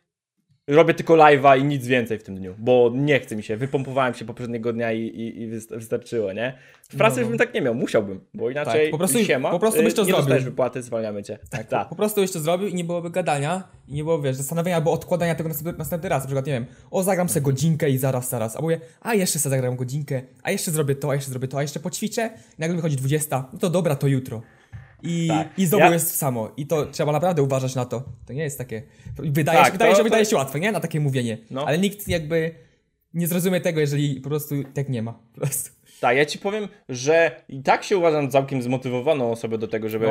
Robię 0.69 0.95
tylko 0.95 1.15
live'a 1.15 1.61
i 1.61 1.65
nic 1.65 1.87
więcej 1.87 2.19
w 2.19 2.23
tym 2.23 2.37
dniu, 2.37 2.55
bo 2.59 2.91
nie 2.95 3.21
chce 3.21 3.37
mi 3.37 3.43
się. 3.43 3.57
Wypompowałem 3.57 4.15
się 4.15 4.25
poprzedniego 4.25 4.73
dnia 4.73 4.93
i, 4.93 5.01
i, 5.03 5.43
i 5.43 5.51
wyst- 5.53 5.77
wystarczyło, 5.77 6.33
nie? 6.33 6.55
W 6.89 6.97
pracy 6.97 7.17
No, 7.17 7.21
już 7.21 7.27
no. 7.27 7.29
bym 7.31 7.39
tak 7.39 7.55
nie 7.55 7.61
miał, 7.61 7.75
musiałbym, 7.75 8.21
bo 8.35 8.51
inaczej 8.51 8.83
Tak, 8.83 8.91
po 8.91 8.99
prostu- 8.99 9.25
siema, 9.25 9.51
po 9.51 9.59
prostu 9.59 9.83
byś 9.83 9.95
to 9.95 10.03
y, 10.03 10.05
nie 10.05 10.09
zrobił. 10.11 10.23
dostajesz 10.25 10.45
wypłaty, 10.45 10.83
zwalniamy 10.83 11.23
cię. 11.23 11.39
Tak, 11.51 11.67
tak. 11.67 11.89
Po 11.89 11.97
prostu 11.97 12.21
byś 12.21 12.33
to 12.33 12.41
zrobił 12.41 12.69
i 12.69 12.75
nie 12.75 12.85
byłoby 12.85 13.11
gadania 13.11 13.69
i 13.89 13.95
nie 13.95 14.05
było, 14.05 14.23
wiesz, 14.23 14.37
zastanawiania 14.37 14.77
albo 14.77 14.93
odkładania 14.93 15.35
tego 15.35 15.49
następny, 15.49 15.79
następny 15.79 16.09
raz. 16.09 16.23
Na 16.23 16.27
przykład, 16.27 16.47
nie 16.47 16.53
wiem, 16.53 16.67
o, 16.91 17.03
zagram 17.03 17.29
sobie 17.29 17.45
godzinkę 17.45 17.91
i 17.91 17.99
zaraz, 17.99 18.29
zaraz. 18.29 18.57
A 18.57 18.63
mówię, 18.63 18.81
a 19.01 19.15
jeszcze 19.15 19.39
sobie 19.39 19.51
zagram 19.57 19.77
godzinkę, 19.77 20.23
a 20.43 20.51
jeszcze 20.51 20.71
zrobię 20.71 20.95
to, 20.95 21.11
a 21.11 21.15
jeszcze 21.15 21.31
zrobię 21.31 21.49
to, 21.49 21.59
a 21.59 21.63
jeszcze 21.63 21.81
poćwiczę. 21.81 22.31
I 22.59 22.61
nagle 22.61 22.77
wychodzi 22.77 22.97
20, 22.97 23.49
no 23.53 23.59
to 23.59 23.71
dobra, 23.71 23.97
to 23.97 24.07
jutro. 24.07 24.43
I, 25.03 25.29
Tak. 25.29 25.49
I 25.59 25.67
znowu 25.67 25.85
Ja- 25.85 25.93
jest 25.93 26.17
samo. 26.17 26.51
I 26.57 26.67
to 26.67 26.87
trzeba 26.87 27.13
naprawdę 27.13 27.43
uważać 27.43 27.75
na 27.75 27.85
to. 27.85 28.03
To 28.27 28.33
nie 28.33 28.43
jest 28.43 28.59
takie. 28.59 28.83
Wydaje, 29.17 29.59
Tak, 29.59 29.67
się, 29.67 29.73
wydaje, 29.73 29.91
to- 29.93 29.97
że 29.97 30.01
to- 30.01 30.05
wydaje 30.05 30.25
się 30.25 30.37
łatwe, 30.37 30.61
nie? 30.61 30.73
Na 30.73 30.81
takie 30.81 31.01
mówienie. 31.01 31.39
No. 31.51 31.67
Ale 31.67 31.79
nikt 31.79 32.09
jakby 32.09 32.55
nie 33.15 33.27
zrozumie 33.27 33.61
tego, 33.61 33.81
jeżeli 33.81 34.21
po 34.21 34.29
prostu 34.29 34.55
tak 34.75 34.89
nie 34.89 35.03
ma. 35.03 35.13
Po 35.13 35.41
prostu. 35.41 35.71
Tak, 36.01 36.17
ja 36.17 36.27
ci 36.27 36.39
powiem, 36.39 36.69
że 36.89 37.43
i 37.49 37.63
tak 37.63 37.85
się 37.85 37.99
uważam 37.99 38.31
całkiem 38.31 38.63
zmotywowaną 38.63 39.31
osobę 39.33 39.59
do 39.59 39.69
tego, 39.69 39.89
żeby 39.89 40.07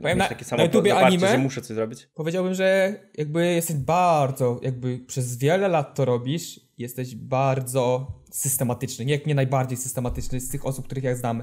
No. 0.00 0.08
mieć 0.08 0.18
na- 0.18 0.28
takie 0.28 0.44
na 0.44 0.48
samo 0.48 0.62
YouTubie 0.62 0.94
anime- 0.94 1.28
że 1.28 1.38
muszę 1.38 1.60
coś 1.62 1.74
zrobić. 1.74 2.08
Powiedziałbym, 2.14 2.54
że 2.54 2.94
jakby 3.18 3.46
jesteś 3.46 3.76
bardzo, 3.76 4.60
jakby 4.62 4.98
przez 4.98 5.36
wiele 5.36 5.68
lat 5.68 5.94
to 5.94 6.04
robisz, 6.04 6.60
jesteś 6.78 7.14
bardzo 7.14 8.12
systematyczny. 8.30 9.04
Nie, 9.04 9.20
nie 9.26 9.34
najbardziej 9.34 9.76
systematyczny 9.78 10.40
z 10.40 10.48
tych 10.48 10.66
osób, 10.66 10.84
których 10.86 11.04
ja 11.04 11.14
znam. 11.16 11.42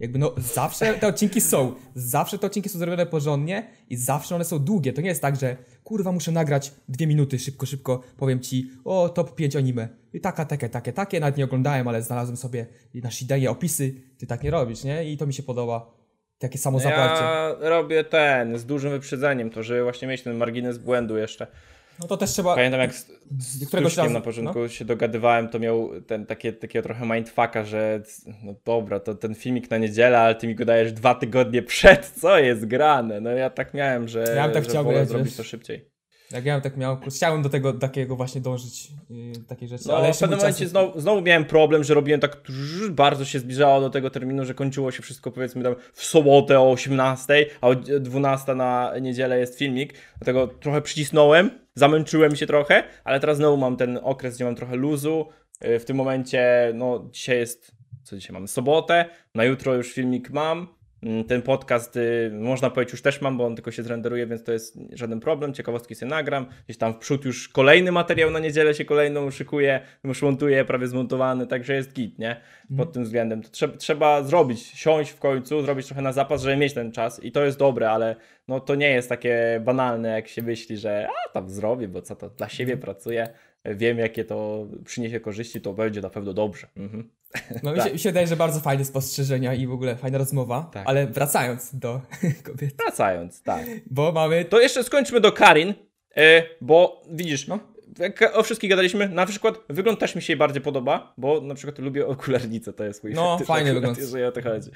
Jakby 0.00 0.18
no 0.18 0.34
zawsze 0.36 0.94
te 0.94 1.06
odcinki 1.06 1.40
są, 1.40 1.74
zawsze 1.94 2.38
te 2.38 2.46
odcinki 2.46 2.68
są 2.68 2.78
zrobione 2.78 3.06
porządnie 3.06 3.70
i 3.88 3.96
zawsze 3.96 4.34
one 4.34 4.44
są 4.44 4.58
długie. 4.58 4.92
To 4.92 5.00
nie 5.00 5.08
jest 5.08 5.22
tak, 5.22 5.36
że 5.36 5.56
kurwa 5.84 6.12
muszę 6.12 6.32
nagrać 6.32 6.72
dwie 6.88 7.06
minuty, 7.06 7.38
szybko, 7.38 7.66
szybko 7.66 8.02
powiem 8.16 8.40
ci, 8.40 8.70
o 8.84 9.08
top 9.08 9.34
5 9.34 9.56
anime. 9.56 9.88
I 10.12 10.20
taka, 10.20 10.44
takie, 10.44 10.68
takie, 10.68 10.92
takie, 10.92 11.20
nawet 11.20 11.36
nie 11.36 11.44
oglądałem, 11.44 11.88
ale 11.88 12.02
znalazłem 12.02 12.36
sobie 12.36 12.66
na 12.94 13.10
Shideie 13.10 13.50
opisy. 13.50 13.94
Ty 14.18 14.26
tak 14.26 14.42
nie 14.42 14.50
robisz, 14.50 14.84
nie? 14.84 15.12
I 15.12 15.16
to 15.16 15.26
mi 15.26 15.34
się 15.34 15.42
podoba. 15.42 15.98
Takie 16.38 16.58
samo 16.58 16.78
zaparcie. 16.78 17.24
Ja 17.24 17.56
robię 17.60 18.04
ten, 18.04 18.58
z 18.58 18.64
dużym 18.66 18.90
wyprzedzeniem, 18.90 19.50
to 19.50 19.62
żeby 19.62 19.82
właśnie 19.82 20.08
mieć 20.08 20.22
ten 20.22 20.36
margines 20.36 20.78
błędu 20.78 21.16
jeszcze. 21.16 21.46
No 22.00 22.06
to 22.06 22.16
też 22.16 22.30
trzeba... 22.30 22.54
Pamiętam 22.54 22.80
jak 22.80 22.94
z, 22.94 23.06
z 23.38 23.68
któregoś 23.68 23.96
razu- 23.96 24.12
na 24.12 24.20
początku 24.20 24.68
się 24.68 24.84
dogadywałem, 24.84 25.48
to 25.48 25.58
miał 25.58 26.00
ten, 26.00 26.26
takie, 26.26 26.52
takiego 26.52 26.82
trochę 26.82 27.06
mindfucka, 27.06 27.64
że 27.64 28.02
no 28.42 28.54
dobra, 28.64 29.00
to 29.00 29.14
ten 29.14 29.34
filmik 29.34 29.70
na 29.70 29.78
niedzielę, 29.78 30.18
ale 30.18 30.34
ty 30.34 30.46
mi 30.46 30.54
go 30.54 30.64
dajesz 30.64 30.92
dwa 30.92 31.14
tygodnie 31.14 31.62
przed, 31.62 32.06
co 32.20 32.38
jest 32.38 32.66
grane? 32.66 33.20
No 33.20 33.30
ja 33.30 33.50
tak 33.50 33.74
miałem, 33.74 34.08
że, 34.08 34.24
Ja 34.36 34.44
bym 34.44 34.54
tak 34.54 34.64
że 34.64 34.70
chciał 34.70 35.06
zrobić 35.06 35.28
wiesz. 35.28 35.36
to 35.36 35.44
szybciej. 35.44 35.97
Jak 36.32 36.44
ja 36.44 36.60
tak 36.60 36.76
miał, 36.76 36.96
chciałem 37.10 37.42
do 37.42 37.48
tego 37.48 37.72
takiego 37.72 38.16
właśnie 38.16 38.40
dążyć, 38.40 38.88
yy, 39.10 39.32
takiej 39.48 39.68
rzeczy, 39.68 39.88
No 39.88 39.96
ale 39.96 40.12
w 40.14 40.18
pewnym 40.18 40.38
momencie 40.38 40.60
czas- 40.64 40.70
znowu, 40.70 41.00
znowu 41.00 41.20
miałem 41.22 41.44
problem, 41.44 41.84
że 41.84 41.94
robiłem 41.94 42.20
tak 42.20 42.36
bardzo 42.90 43.24
się 43.24 43.38
zbliżało 43.38 43.80
do 43.80 43.90
tego 43.90 44.10
terminu, 44.10 44.44
że 44.44 44.54
kończyło 44.54 44.90
się 44.90 45.02
wszystko 45.02 45.30
powiedzmy 45.30 45.62
tam 45.62 45.74
w 45.92 46.04
sobotę 46.04 46.60
o 46.60 46.70
18, 46.70 47.46
a 47.60 47.68
o 47.68 47.74
12 47.74 48.54
na 48.54 48.92
niedzielę 49.00 49.38
jest 49.38 49.58
filmik, 49.58 49.94
dlatego 50.18 50.46
trochę 50.46 50.82
przycisnąłem, 50.82 51.50
zamęczyłem 51.74 52.36
się 52.36 52.46
trochę, 52.46 52.84
ale 53.04 53.20
teraz 53.20 53.36
znowu 53.36 53.56
mam 53.56 53.76
ten 53.76 53.98
okres, 54.02 54.34
gdzie 54.36 54.44
mam 54.44 54.54
trochę 54.54 54.76
luzu. 54.76 55.26
Yy, 55.64 55.78
W 55.80 55.84
tym 55.84 55.96
momencie, 55.96 56.72
no 56.74 57.08
dzisiaj 57.12 57.38
jest, 57.38 57.72
co 58.02 58.16
dzisiaj 58.16 58.32
mamy, 58.34 58.48
sobotę, 58.48 59.04
na 59.34 59.44
jutro 59.44 59.74
już 59.74 59.92
filmik 59.92 60.30
mam. 60.30 60.77
Mm, 61.02 61.24
Ten 61.24 61.42
podcast 61.42 61.96
y, 61.96 62.30
można 62.32 62.70
powiedzieć 62.70 62.92
już 62.92 63.02
też 63.02 63.20
mam, 63.20 63.36
bo 63.38 63.46
on 63.46 63.54
tylko 63.54 63.70
się 63.70 63.82
zrenderuje, 63.82 64.26
więc 64.26 64.44
to 64.44 64.52
jest 64.52 64.78
żaden 64.92 65.20
problem. 65.20 65.54
Ciekawostki 65.54 65.94
sobie 65.94 66.10
nagram. 66.10 66.46
Gdzieś 66.64 66.78
tam 66.78 66.94
w 66.94 66.98
przód 66.98 67.24
już 67.24 67.48
kolejny 67.48 67.92
materiał 67.92 68.30
na 68.30 68.38
niedzielę 68.38 68.74
się 68.74 68.84
kolejną 68.84 69.30
szykuje, 69.30 69.80
już 70.04 70.22
montuję, 70.22 70.64
prawie 70.64 70.86
zmontowany, 70.86 71.46
także 71.46 71.74
jest 71.74 71.92
git, 71.92 72.18
nie? 72.18 72.40
Pod 72.76 72.92
tym 72.92 73.04
względem. 73.04 73.42
To 73.42 73.50
trzeba, 73.50 73.76
trzeba 73.76 74.22
zrobić, 74.22 74.62
siąść 74.62 75.10
w 75.10 75.18
końcu, 75.18 75.62
zrobić 75.62 75.86
trochę 75.86 76.02
na 76.02 76.12
zapas, 76.12 76.42
żeby 76.42 76.56
mieć 76.56 76.74
ten 76.74 76.92
czas 76.92 77.24
i 77.24 77.32
to 77.32 77.44
jest 77.44 77.58
dobre, 77.58 77.90
ale 77.90 78.16
no 78.48 78.60
to 78.60 78.74
nie 78.74 78.90
jest 78.90 79.08
takie 79.08 79.62
banalne, 79.64 80.08
jak 80.08 80.28
się 80.28 80.42
myśli, 80.42 80.76
że 80.76 81.08
a 81.26 81.32
tam 81.32 81.50
zrobię, 81.50 81.88
bo 81.88 82.02
co 82.02 82.16
to, 82.16 82.30
dla 82.30 82.48
siebie 82.48 82.76
pracuję. 82.76 83.28
Wiem 83.64 83.98
jakie 83.98 84.24
to 84.24 84.66
przyniesie 84.84 85.20
korzyści, 85.20 85.60
to 85.60 85.72
będzie 85.72 86.00
na 86.00 86.10
pewno 86.10 86.32
dobrze. 86.32 86.66
Mhm. 86.76 87.10
No 87.62 87.70
mi 87.72 87.76
Tak. 87.78 87.86
się, 87.86 87.92
mi 87.92 87.98
się 87.98 88.08
wydaje, 88.08 88.26
że 88.26 88.36
bardzo 88.36 88.60
fajne 88.60 88.84
spostrzeżenia 88.84 89.54
i 89.54 89.66
w 89.66 89.72
ogóle 89.72 89.96
fajna 89.96 90.18
rozmowa, 90.18 90.70
Tak. 90.72 90.82
ale 90.86 91.06
wracając 91.06 91.74
do 91.74 92.00
kobiet, 92.46 92.74
Wracając, 92.76 93.42
tak. 93.42 93.66
bo 93.90 94.12
mamy... 94.12 94.44
To 94.44 94.60
jeszcze 94.60 94.84
skończmy 94.84 95.20
do 95.20 95.32
Karin, 95.32 95.74
e, 96.16 96.42
bo 96.60 97.02
widzisz, 97.10 97.48
No. 97.48 97.58
jak 97.98 98.36
o 98.36 98.42
wszystkich 98.42 98.70
gadaliśmy, 98.70 99.08
na 99.08 99.26
przykład 99.26 99.58
wygląd 99.68 99.98
też 99.98 100.14
mi 100.14 100.22
się 100.22 100.36
bardziej 100.36 100.62
podoba, 100.62 101.12
bo 101.18 101.40
na 101.40 101.54
przykład 101.54 101.78
lubię 101.78 102.06
okularnicę, 102.06 102.72
to 102.72 102.84
jest 102.84 103.02
mój 103.04 103.14
No, 103.14 103.38
fajny 103.46 103.74
wygląd. 103.74 103.98
jeżeli 103.98 104.24
o 104.24 104.32
to 104.32 104.42
chodzi. 104.42 104.70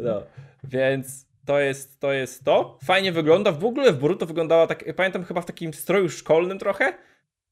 No, 0.00 0.22
więc 0.64 1.26
to 1.46 1.60
jest, 1.60 2.00
to 2.00 2.12
jest 2.12 2.44
to. 2.44 2.78
Fajnie 2.84 3.12
wygląda, 3.12 3.52
w 3.52 3.64
ogóle 3.64 3.92
w 3.92 3.98
Boruto 3.98 4.26
wyglądała 4.26 4.66
tak, 4.66 4.84
pamiętam 4.96 5.24
chyba 5.24 5.40
w 5.40 5.46
takim 5.46 5.74
stroju 5.74 6.08
szkolnym 6.08 6.58
trochę, 6.58 6.94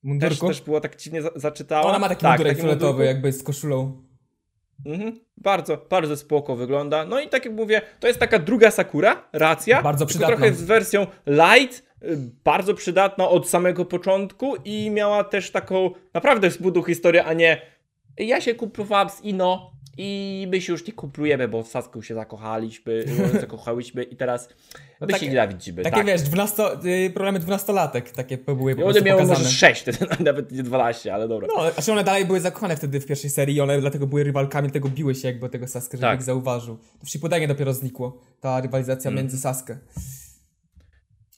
Mundurku. 0.02 0.48
też 0.48 0.60
było 0.60 0.80
tak 0.80 0.96
dziwnie 0.96 1.22
za, 1.22 1.30
zaczytała. 1.36 1.82
Ona 1.82 1.98
ma 1.98 2.08
taki 2.08 2.22
tak, 2.22 2.38
mundurek 2.38 2.58
fioletowy, 2.58 3.04
jakby 3.04 3.32
z 3.32 3.42
koszulą. 3.42 4.02
Mhm. 4.86 5.20
Bardzo, 5.36 5.86
bardzo 5.90 6.16
spoko 6.16 6.56
wygląda. 6.56 7.04
No 7.04 7.20
i 7.20 7.28
tak 7.28 7.44
jak 7.44 7.54
mówię, 7.54 7.82
to 8.00 8.06
jest 8.06 8.20
taka 8.20 8.38
druga 8.38 8.70
Sakura, 8.70 9.28
racja. 9.32 9.82
Bardzo 9.82 10.06
przydatna. 10.06 10.36
trochę 10.36 10.54
z 10.54 10.62
wersją 10.62 11.06
light, 11.26 11.82
y, 12.02 12.16
bardzo 12.44 12.74
przydatna 12.74 13.28
od 13.28 13.48
samego 13.48 13.84
początku 13.84 14.56
i 14.64 14.90
miała 14.90 15.24
też 15.24 15.50
taką 15.50 15.90
naprawdę 16.14 16.50
zbudu 16.50 16.82
historię, 16.82 17.24
a 17.24 17.32
nie 17.32 17.60
ja 18.18 18.40
się 18.40 18.54
kuplowałam 18.54 19.10
z 19.10 19.20
Ino 19.20 19.72
i 20.02 20.46
my 20.50 20.60
się 20.60 20.72
już 20.72 20.86
nie 20.86 20.92
kuplujemy, 20.92 21.48
bo 21.48 21.62
w 21.62 21.68
Sasku 21.68 22.02
się 22.02 22.14
zakochaliśmy, 22.14 23.04
zakochałyśmy 23.40 24.02
i 24.02 24.16
teraz 24.16 24.48
No 25.00 25.06
my 25.06 25.18
się 25.18 25.28
nienawidzimy. 25.28 25.82
Takie 25.82 25.96
tak. 25.96 26.06
wiesz, 26.06 26.22
12, 26.22 26.62
y, 27.06 27.10
problemy 27.10 27.38
dwunastolatek, 27.38 28.10
takie 28.10 28.38
były 28.38 28.74
po 28.74 28.80
I 28.80 28.84
one 28.84 29.00
miały 29.00 29.20
pokazane. 29.20 29.38
może 29.44 29.50
6, 29.66 29.84
nawet 30.20 30.52
nie 30.52 30.62
12, 30.62 31.14
ale 31.14 31.28
dobra. 31.28 31.48
No, 31.56 31.62
a 31.88 31.92
one 31.92 32.04
dalej 32.04 32.24
były 32.24 32.40
zakochane 32.40 32.76
wtedy 32.76 33.00
w 33.00 33.06
pierwszej 33.06 33.30
serii 33.30 33.56
i 33.56 33.60
one 33.60 33.80
dlatego 33.80 34.06
były 34.06 34.24
rywalkami, 34.24 34.68
dlatego 34.68 34.88
biły 34.88 35.14
się 35.14 35.28
jakby 35.28 35.48
tego 35.48 35.66
Sasuke, 35.68 35.96
żeby 35.96 36.06
Tak. 36.10 36.18
ich 36.18 36.24
zauważył. 36.24 36.78
To 37.00 37.06
Shippudenie 37.06 37.48
dopiero 37.48 37.74
znikło, 37.74 38.20
ta 38.40 38.60
rywalizacja 38.60 39.10
między 39.10 39.38
Sasuke. 39.38 39.78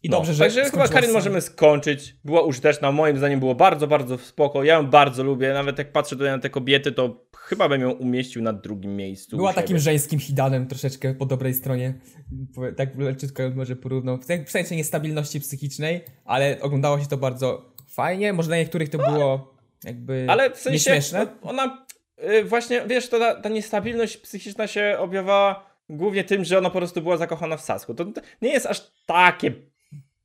I 0.03 0.09
No, 0.09 0.17
dobrze, 0.17 0.35
że 0.35 0.45
Także 0.45 0.65
chyba 0.65 0.89
Karin 0.89 1.13
możemy 1.13 1.41
skończyć. 1.41 2.17
Była 2.25 2.43
użyteczna, 2.43 2.93
moim 2.93 3.17
zdaniem 3.19 3.41
było 3.41 3.55
bardzo, 3.55 3.87
bardzo 3.87 4.19
spoko. 4.19 4.65
Ja 4.65 4.75
ją 4.75 4.87
bardzo 4.87 5.23
lubię. 5.25 5.53
Nawet 5.53 5.79
jak 5.79 5.93
patrzę 5.93 6.17
tutaj 6.17 6.33
na 6.33 6.39
te 6.39 6.51
kobiety, 6.51 6.93
to 6.93 7.25
chyba 7.43 7.69
bym 7.69 7.81
ją 7.81 7.91
umieścił 7.91 8.43
na 8.43 8.53
drugim 8.53 8.97
miejscu. 8.97 9.37
Była 9.37 9.53
takim 9.53 9.79
żeńskim 9.79 10.19
hidanem 10.21 10.67
troszeczkę 10.67 11.15
po 11.15 11.27
dobrej 11.27 11.55
stronie. 11.55 11.95
Tak 12.77 12.99
leciutko 12.99 13.43
może 13.55 13.77
porównał. 13.77 14.19
W 14.19 14.25
sen- 14.25 14.45
w 14.45 14.51
sensie 14.51 14.77
niestabilności 14.77 15.41
psychicznej, 15.41 16.05
ale 16.25 16.61
oglądało 16.61 17.01
się 17.01 17.07
to 17.07 17.17
bardzo 17.17 17.73
fajnie. 17.89 18.33
Może 18.33 18.49
dla 18.49 18.57
niektórych 18.57 18.89
to 18.89 18.99
było 18.99 19.55
jakby 19.85 20.27
Ale 20.29 20.51
w 20.51 20.57
sensie 20.57 20.73
nieśmieszne. 20.73 21.27
no, 21.43 21.51
ona 21.51 21.87
y, 22.31 22.45
właśnie, 22.45 22.83
wiesz, 22.87 23.09
to 23.09 23.19
ta, 23.19 23.41
ta 23.41 23.49
niestabilność 23.49 24.17
psychiczna 24.17 24.67
się 24.67 24.97
objawała 24.99 25.67
głównie 25.89 26.25
tym, 26.25 26.45
że 26.45 26.59
ona 26.59 26.71
po 26.71 26.79
prostu 26.79 27.03
była 27.03 27.17
zakochana 27.17 27.57
w 27.57 27.61
Sasku. 27.61 27.95
To, 27.95 28.05
to 28.05 28.21
nie 28.43 28.53
jest 28.53 28.67
aż 28.67 28.91
takie 29.07 29.53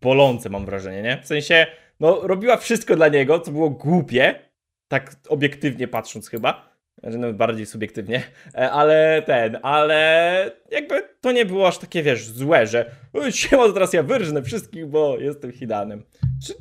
bolące, 0.01 0.49
mam 0.49 0.65
wrażenie, 0.65 1.01
nie? 1.01 1.22
W 1.24 1.28
sensie, 1.28 1.68
no, 1.99 2.20
robiła 2.28 2.57
wszystko 2.57 2.95
dla 2.95 3.07
niego, 3.07 3.39
co 3.39 3.51
było 3.51 3.70
głupie, 3.70 4.39
tak 4.88 5.15
obiektywnie 5.30 5.88
patrząc 5.88 6.28
chyba, 6.30 6.77
że 7.04 7.18
nawet 7.18 7.36
bardziej 7.36 7.66
subiektywnie, 7.66 8.24
e, 8.56 8.72
ale 8.72 9.22
ten, 9.26 9.58
ale 9.62 10.52
jakby 10.72 11.04
to 11.22 11.32
nie 11.32 11.45
było 11.45 11.68
aż 11.68 11.78
takie, 11.78 12.04
wiesz, 12.04 12.28
złe, 12.28 12.68
że 12.68 12.91
"Oj, 13.14 13.32
siema, 13.32 13.74
teraz 13.74 13.93
ja 13.93 14.04
wyrżnę 14.04 14.41
wszystkich, 14.41 14.88
bo 14.88 15.18
jestem 15.20 15.52
Hidanem. 15.52 16.04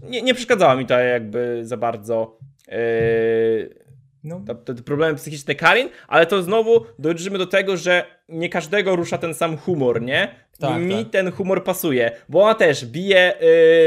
Nie, 0.03 0.23
nie 0.23 0.35
przeszkadzała 0.35 0.77
mi 0.77 0.87
to 0.87 0.99
jakby 0.99 1.61
za 1.63 1.77
bardzo 1.77 2.39
yy, 2.69 3.86
No. 4.27 4.41
te, 4.65 4.75
te 4.75 4.83
problemy 4.83 5.15
psychiczne 5.15 5.55
Karin, 5.55 5.89
ale 6.09 6.27
to 6.27 6.43
znowu 6.43 6.85
dojrzymy 6.99 7.39
do 7.39 7.47
tego, 7.47 7.77
że 7.77 8.05
nie 8.29 8.49
każdego 8.49 8.97
rusza 8.97 9.19
ten 9.19 9.35
sam 9.35 9.57
humor, 9.57 10.03
nie? 10.03 10.35
Tak, 10.59 10.81
I 10.81 10.85
mi 10.85 11.05
tak. 11.05 11.13
ten 11.13 11.33
humor 11.33 11.65
pasuje, 11.65 12.11
bo 12.29 12.43
ona 12.43 12.55
też 12.55 12.87
bije 12.87 13.35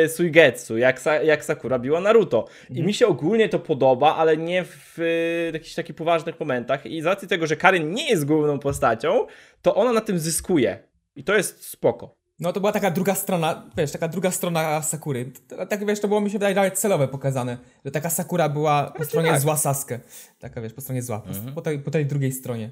yy, 0.01 0.09
Suigetsu, 0.09 0.77
jak, 0.77 1.01
Sa 1.01 1.23
jak 1.23 1.45
Sakura 1.45 1.79
biła 1.79 2.01
Naruto. 2.01 2.47
Mhm. 2.61 2.79
I 2.79 2.83
mi 2.83 2.93
się 2.93 3.07
ogólnie 3.07 3.49
to 3.49 3.59
podoba, 3.59 4.15
ale 4.15 4.37
nie 4.37 4.63
w 4.63 4.97
yy, 4.97 5.51
jakichś 5.53 5.75
takich 5.75 5.95
poważnych 5.95 6.39
momentach. 6.39 6.85
I 6.85 7.01
z 7.01 7.05
racji 7.05 7.27
tego, 7.27 7.47
że 7.47 7.55
Karin 7.55 7.91
nie 7.91 8.09
jest 8.09 8.25
główną 8.25 8.59
postacią, 8.59 9.25
to 9.61 9.75
ona 9.75 9.93
na 9.93 10.01
tym 10.01 10.19
zyskuje. 10.19 10.79
I 11.15 11.23
to 11.23 11.35
jest 11.35 11.69
spoko. 11.69 12.18
No 12.39 12.53
to 12.53 12.59
była 12.59 12.71
taka 12.71 12.91
druga 12.91 13.15
strona, 13.15 13.63
wiesz, 13.77 13.91
taka 13.91 14.07
druga 14.07 14.31
strona 14.31 14.81
Sakury. 14.81 15.31
To- 15.47 15.65
Tak 15.65 15.85
wiesz, 15.85 15.99
to 15.99 16.07
było 16.07 16.21
mi 16.21 16.29
się 16.29 16.33
wydaje 16.39 16.55
nawet 16.55 16.79
celowe 16.79 17.07
pokazane, 17.07 17.57
że 17.85 17.91
taka 17.91 18.09
Sakura 18.09 18.49
była 18.49 18.91
po 18.97 19.05
stronie 19.05 19.29
tak. 19.31 19.39
zła 19.41 19.57
Sasuke. 19.57 19.99
Taka 20.39 20.61
wiesz, 20.61 20.73
po 20.73 20.81
stronie 20.81 21.01
zła, 21.01 21.19
po, 21.19 21.51
po, 21.51 21.61
tej, 21.61 21.79
po 21.79 21.91
tej 21.91 22.05
drugiej 22.05 22.31
stronie. 22.31 22.71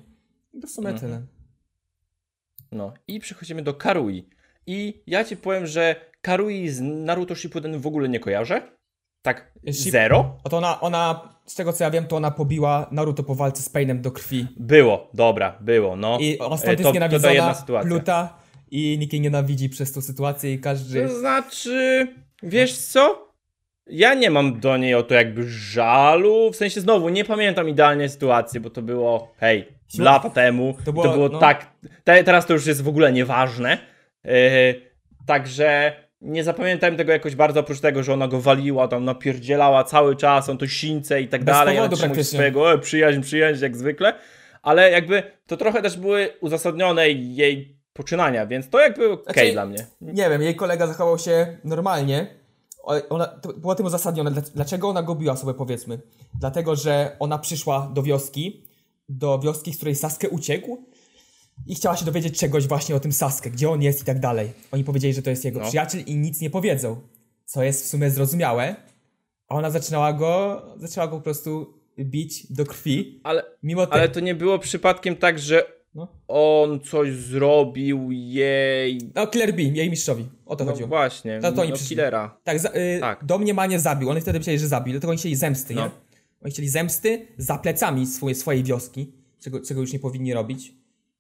I 0.54 0.60
to 0.60 0.68
w 0.68 0.72
sumie 0.72 0.90
Mhm. 0.90 1.00
tyle. 1.12 1.22
No 2.72 2.94
i 3.08 3.20
przechodzimy 3.20 3.62
do 3.62 3.74
Karui. 3.74 4.30
I 4.68 5.04
ja 5.08 5.24
ci 5.26 5.38
powiem, 5.38 5.68
że 5.68 5.96
Karui 6.22 6.70
z 6.70 6.82
Naruto 6.82 7.36
Shippuden 7.36 7.80
w 7.80 7.88
ogóle 7.88 8.10
nie 8.10 8.20
kojarzę. 8.20 8.62
Tak, 9.22 9.52
Ship- 9.66 9.92
zero. 9.92 10.38
Oto 10.44 10.58
ona, 10.58 10.82
ona, 10.82 11.34
z 11.46 11.56
tego 11.56 11.74
co 11.74 11.84
ja 11.84 11.92
wiem, 11.92 12.08
to 12.08 12.16
ona 12.16 12.32
pobiła 12.32 12.88
Naruto 12.92 13.24
po 13.24 13.36
walce 13.36 13.64
z 13.64 13.70
Painem 13.70 14.02
do 14.02 14.12
krwi. 14.12 14.48
Było, 14.58 15.10
dobra, 15.14 15.58
było, 15.62 15.96
no. 15.96 16.18
I 16.20 16.40
ona 16.40 16.58
stąd 16.58 16.78
to, 16.82 16.94
jest 16.94 17.24
to 17.24 17.32
jedna 17.32 17.54
sytuacja. 17.54 17.90
pluta 17.90 18.38
i 18.72 18.98
nikt 19.00 19.14
jej 19.14 19.22
nienawidzi 19.22 19.70
przez 19.70 19.92
tą 19.92 20.02
sytuację 20.02 20.54
i 20.54 20.60
każdy... 20.60 21.08
To 21.08 21.20
znaczy, 21.20 22.08
wiesz 22.44 22.78
co? 22.78 23.28
Ja 23.90 24.14
nie 24.14 24.30
mam 24.30 24.60
do 24.60 24.78
niej 24.78 24.96
o 24.96 25.04
to 25.04 25.14
jakby 25.14 25.44
żalu, 25.50 26.52
w 26.52 26.56
sensie 26.56 26.82
znowu, 26.82 27.10
nie 27.10 27.26
pamiętam 27.26 27.70
idealnie 27.70 28.10
sytuacji, 28.10 28.60
bo 28.60 28.70
to 28.70 28.82
było, 28.82 29.34
hej, 29.38 29.68
No, 29.98 30.04
lata 30.04 30.30
temu, 30.30 30.74
to 30.80 30.84
to 30.84 30.94
było, 30.94 31.14
było, 31.14 31.30
no. 31.30 31.40
tak, 31.40 31.72
te, 32.04 32.24
teraz 32.24 32.46
to 32.46 32.54
już 32.54 32.66
jest 32.66 32.82
w 32.82 32.88
ogóle 32.88 33.12
nieważne, 33.12 33.78
yy, 34.24 34.32
także 35.26 35.94
nie 36.22 36.44
zapamiętałem 36.44 36.98
tego 36.98 37.12
jakoś 37.12 37.36
bardzo, 37.36 37.60
oprócz 37.60 37.80
tego, 37.80 38.04
że 38.04 38.14
ona 38.14 38.28
go 38.28 38.42
waliła, 38.42 38.88
tam 38.88 39.06
napierdzielała 39.06 39.84
cały 39.84 40.16
czas, 40.16 40.50
on 40.50 40.58
to 40.58 40.68
sińce 40.68 41.22
i 41.22 41.28
tak 41.28 41.44
Bez 41.44 41.56
dalej, 41.56 41.80
ona 41.80 41.98
praktycznie. 41.98 42.24
swojego, 42.24 42.74
e, 42.74 42.78
przyjaźń, 42.78 43.22
przyjaźń, 43.22 43.64
jak 43.64 43.78
zwykle, 43.78 44.14
ale 44.62 44.92
jakby 44.92 45.24
to 45.48 45.58
trochę 45.58 45.82
też 45.82 45.98
były 45.98 46.30
uzasadnione 46.42 47.10
jej 47.10 47.77
poczynania, 47.98 48.46
więc 48.48 48.70
to 48.70 48.80
jakby 48.80 49.12
okej 49.12 49.24
Znaczy, 49.34 49.52
dla 49.52 49.66
mnie. 49.66 49.88
Nie 50.02 50.30
wiem, 50.30 50.42
jej 50.42 50.56
kolega 50.56 50.88
zachował 50.88 51.20
się 51.20 51.58
normalnie. 51.64 52.28
Ona, 53.10 53.26
to 53.28 53.54
było 53.54 53.76
tym 53.76 53.86
uzasadnione. 53.86 54.32
Dlac- 54.32 54.52
Dlaczego 54.56 54.90
ona 54.90 55.04
go 55.04 55.16
biła 55.16 55.38
sobie, 55.38 55.54
powiedzmy? 55.54 56.00
Dlatego, 56.40 56.76
że 56.76 57.16
ona 57.20 57.38
przyszła 57.38 57.92
do 57.94 58.04
wioski, 58.04 58.68
do 59.10 59.40
wioski, 59.40 59.74
z 59.74 59.78
której 59.78 59.96
Sasuke 59.96 60.30
uciekł 60.30 60.84
i 61.68 61.76
chciała 61.76 61.98
się 61.98 62.06
dowiedzieć 62.06 62.40
czegoś 62.40 62.68
właśnie 62.68 62.96
o 62.96 63.00
tym 63.00 63.12
Sasuke, 63.12 63.50
gdzie 63.50 63.70
on 63.70 63.82
jest 63.82 64.02
i 64.02 64.06
tak 64.06 64.20
dalej. 64.20 64.52
Oni 64.72 64.84
powiedzieli, 64.84 65.14
że 65.14 65.22
to 65.22 65.30
jest 65.30 65.46
jego 65.46 65.60
No. 65.60 65.66
przyjaciel 65.68 66.02
i 66.06 66.16
nic 66.16 66.42
nie 66.42 66.50
powiedzą, 66.50 67.02
co 67.46 67.64
jest 67.64 67.86
w 67.86 67.88
sumie 67.88 68.10
zrozumiałe. 68.10 68.76
A 69.48 69.56
ona 69.56 69.70
zaczynała 69.70 70.14
go, 70.14 70.62
zaczęła 70.78 71.08
go 71.08 71.18
po 71.18 71.24
prostu 71.24 71.74
bić 72.00 72.54
do 72.54 72.66
krwi, 72.66 73.22
Ale, 73.24 73.44
mimo 73.64 73.88
ale 73.90 74.10
to 74.10 74.20
nie 74.20 74.36
było 74.36 74.60
przypadkiem 74.60 75.16
tak, 75.16 75.40
że 75.40 75.77
No. 75.98 76.08
on 76.28 76.80
coś 76.80 77.14
zrobił 77.14 78.12
jej. 78.12 79.00
no, 79.16 79.28
Killer 79.28 79.56
B, 79.56 79.62
jej 79.62 79.90
mistrzowi, 79.90 80.26
o 80.46 80.56
to 80.56 80.66
No 80.66 80.72
chodziło. 80.72 80.88
właśnie, 80.90 81.40
To- 81.42 81.52
to 81.52 81.62
oni 81.62 81.70
no, 81.70 81.76
przyszli. 81.76 81.96
killera. 81.96 82.38
Tak, 82.44 82.60
za, 82.60 82.70
y, 82.70 82.98
Tak. 83.00 83.26
domniemanie 83.26 83.80
zabił. 83.80 84.10
Oni 84.10 84.22
wtedy 84.22 84.40
myśleli, 84.40 84.60
że 84.60 84.68
zabił, 84.68 84.92
dlatego 84.94 85.12
oni 85.12 85.18
chcieli 85.20 85.36
zemsty, 85.36 85.74
No. 85.76 85.82
nie? 85.86 85.90
Oni 86.44 86.52
chcieli 86.52 86.70
zemsty 86.70 87.28
za 87.38 87.58
plecami 87.58 88.08
swojej, 88.08 88.36
swojej 88.36 88.64
wioski, 88.64 89.12
czego, 89.40 89.60
czego 89.68 89.82
już 89.82 89.94
nie 89.94 90.00
powinni 90.00 90.34
robić. 90.34 90.74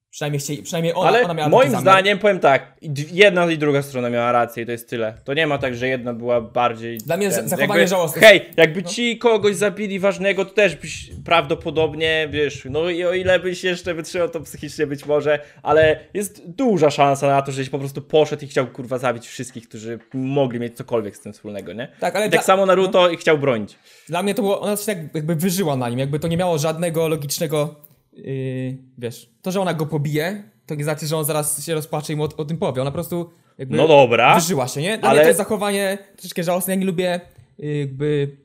Przynajmniej, 0.10 0.40
chcieli, 0.40 0.64
przynajmniej 0.64 0.94
ona, 0.96 1.08
Ale 1.08 1.24
ona 1.24 1.34
miała 1.34 1.50
moim 1.50 1.70
zamiar. 1.70 1.82
zdaniem, 1.82 2.20
powiem 2.20 2.40
tak, 2.40 2.74
jedna 3.12 3.52
i 3.52 3.58
druga 3.58 3.82
strona 3.82 4.10
miała 4.10 4.32
rację 4.32 4.64
i 4.64 4.66
to 4.66 4.72
jest 4.72 4.90
tyle. 4.90 5.14
To 5.24 5.34
nie 5.34 5.48
ma 5.48 5.58
tak, 5.58 5.76
że 5.76 5.88
jedna 5.88 6.14
była 6.14 6.42
bardziej... 6.42 6.98
Dla 6.98 7.18
mnie 7.18 7.30
ten, 7.30 7.50
zachowanie 7.50 7.80
jakby, 7.80 7.88
żałosne. 7.88 8.22
Hej, 8.22 8.42
jakby 8.58 8.84
ci 8.84 9.18
kogoś 9.18 9.56
zabili 9.56 10.00
ważnego, 10.00 10.46
to 10.46 10.52
też 10.54 10.76
byś 10.76 11.10
prawdopodobnie, 11.26 12.28
wiesz, 12.32 12.68
no 12.70 12.90
i 12.90 13.04
o 13.04 13.14
ile 13.14 13.40
byś 13.40 13.64
jeszcze 13.64 13.94
wytrzymał 13.94 14.30
to 14.30 14.40
psychicznie 14.40 14.88
być 14.88 15.06
może, 15.06 15.40
ale 15.64 16.00
jest 16.14 16.50
duża 16.50 16.90
szansa 16.90 17.28
na 17.28 17.42
to, 17.42 17.52
żeś 17.52 17.70
po 17.70 17.80
prostu 17.80 18.02
poszedł 18.02 18.46
i 18.46 18.48
chciał 18.48 18.68
kurwa 18.68 18.98
zabić 18.98 19.28
wszystkich, 19.28 19.70
którzy 19.70 20.00
mogli 20.14 20.60
mieć 20.60 20.78
cokolwiek 20.78 21.16
z 21.18 21.20
tym 21.22 21.34
wspólnego, 21.34 21.74
nie? 21.74 21.88
Tak, 22.00 22.16
ale 22.16 22.26
Tak 22.26 22.32
dla, 22.32 22.42
samo 22.42 22.66
Naruto 22.66 23.10
i 23.10 23.18
chciał 23.18 23.38
bronić. 23.38 23.76
dla 24.08 24.24
mnie 24.24 24.34
to 24.36 24.42
było, 24.42 24.62
ona 24.62 24.78
się 24.78 24.86
tak 24.86 24.98
jakby 25.16 25.36
wyżyła 25.36 25.76
na 25.76 25.90
nim, 25.90 26.00
jakby 26.00 26.20
to 26.20 26.28
nie 26.28 26.38
miało 26.38 26.58
żadnego 26.58 27.08
logicznego, 27.08 27.87
yy, 28.18 28.78
wiesz, 28.98 29.30
to, 29.42 29.52
że 29.52 29.62
ona 29.62 29.74
go 29.74 29.86
pobije, 29.86 30.44
to 30.66 30.76
nie 30.76 30.84
znaczy, 30.84 31.08
że 31.08 31.18
on 31.18 31.26
zaraz 31.26 31.66
się 31.66 31.74
rozpaczy 31.74 32.14
i 32.14 32.16
mu 32.16 32.24
o, 32.24 32.30
o 32.38 32.46
tym 32.46 32.58
powie. 32.58 32.82
Ona 32.82 32.92
po 32.92 32.96
prostu 32.96 33.30
jakby 33.58 33.78
No 33.78 33.88
dobra. 33.88 34.36
wyżyła 34.36 34.68
się, 34.68 34.82
nie? 34.82 34.98
Dla 34.98 35.10
ale- 35.10 35.22
to 35.22 35.28
jest 35.28 35.38
zachowanie 35.38 35.98
troszeczkę 36.16 36.44
żałosne. 36.44 36.74
Ja 36.74 36.80
nie 36.80 36.86
lubię 36.86 37.22
yy, 37.58 37.78
jakby 37.78 38.38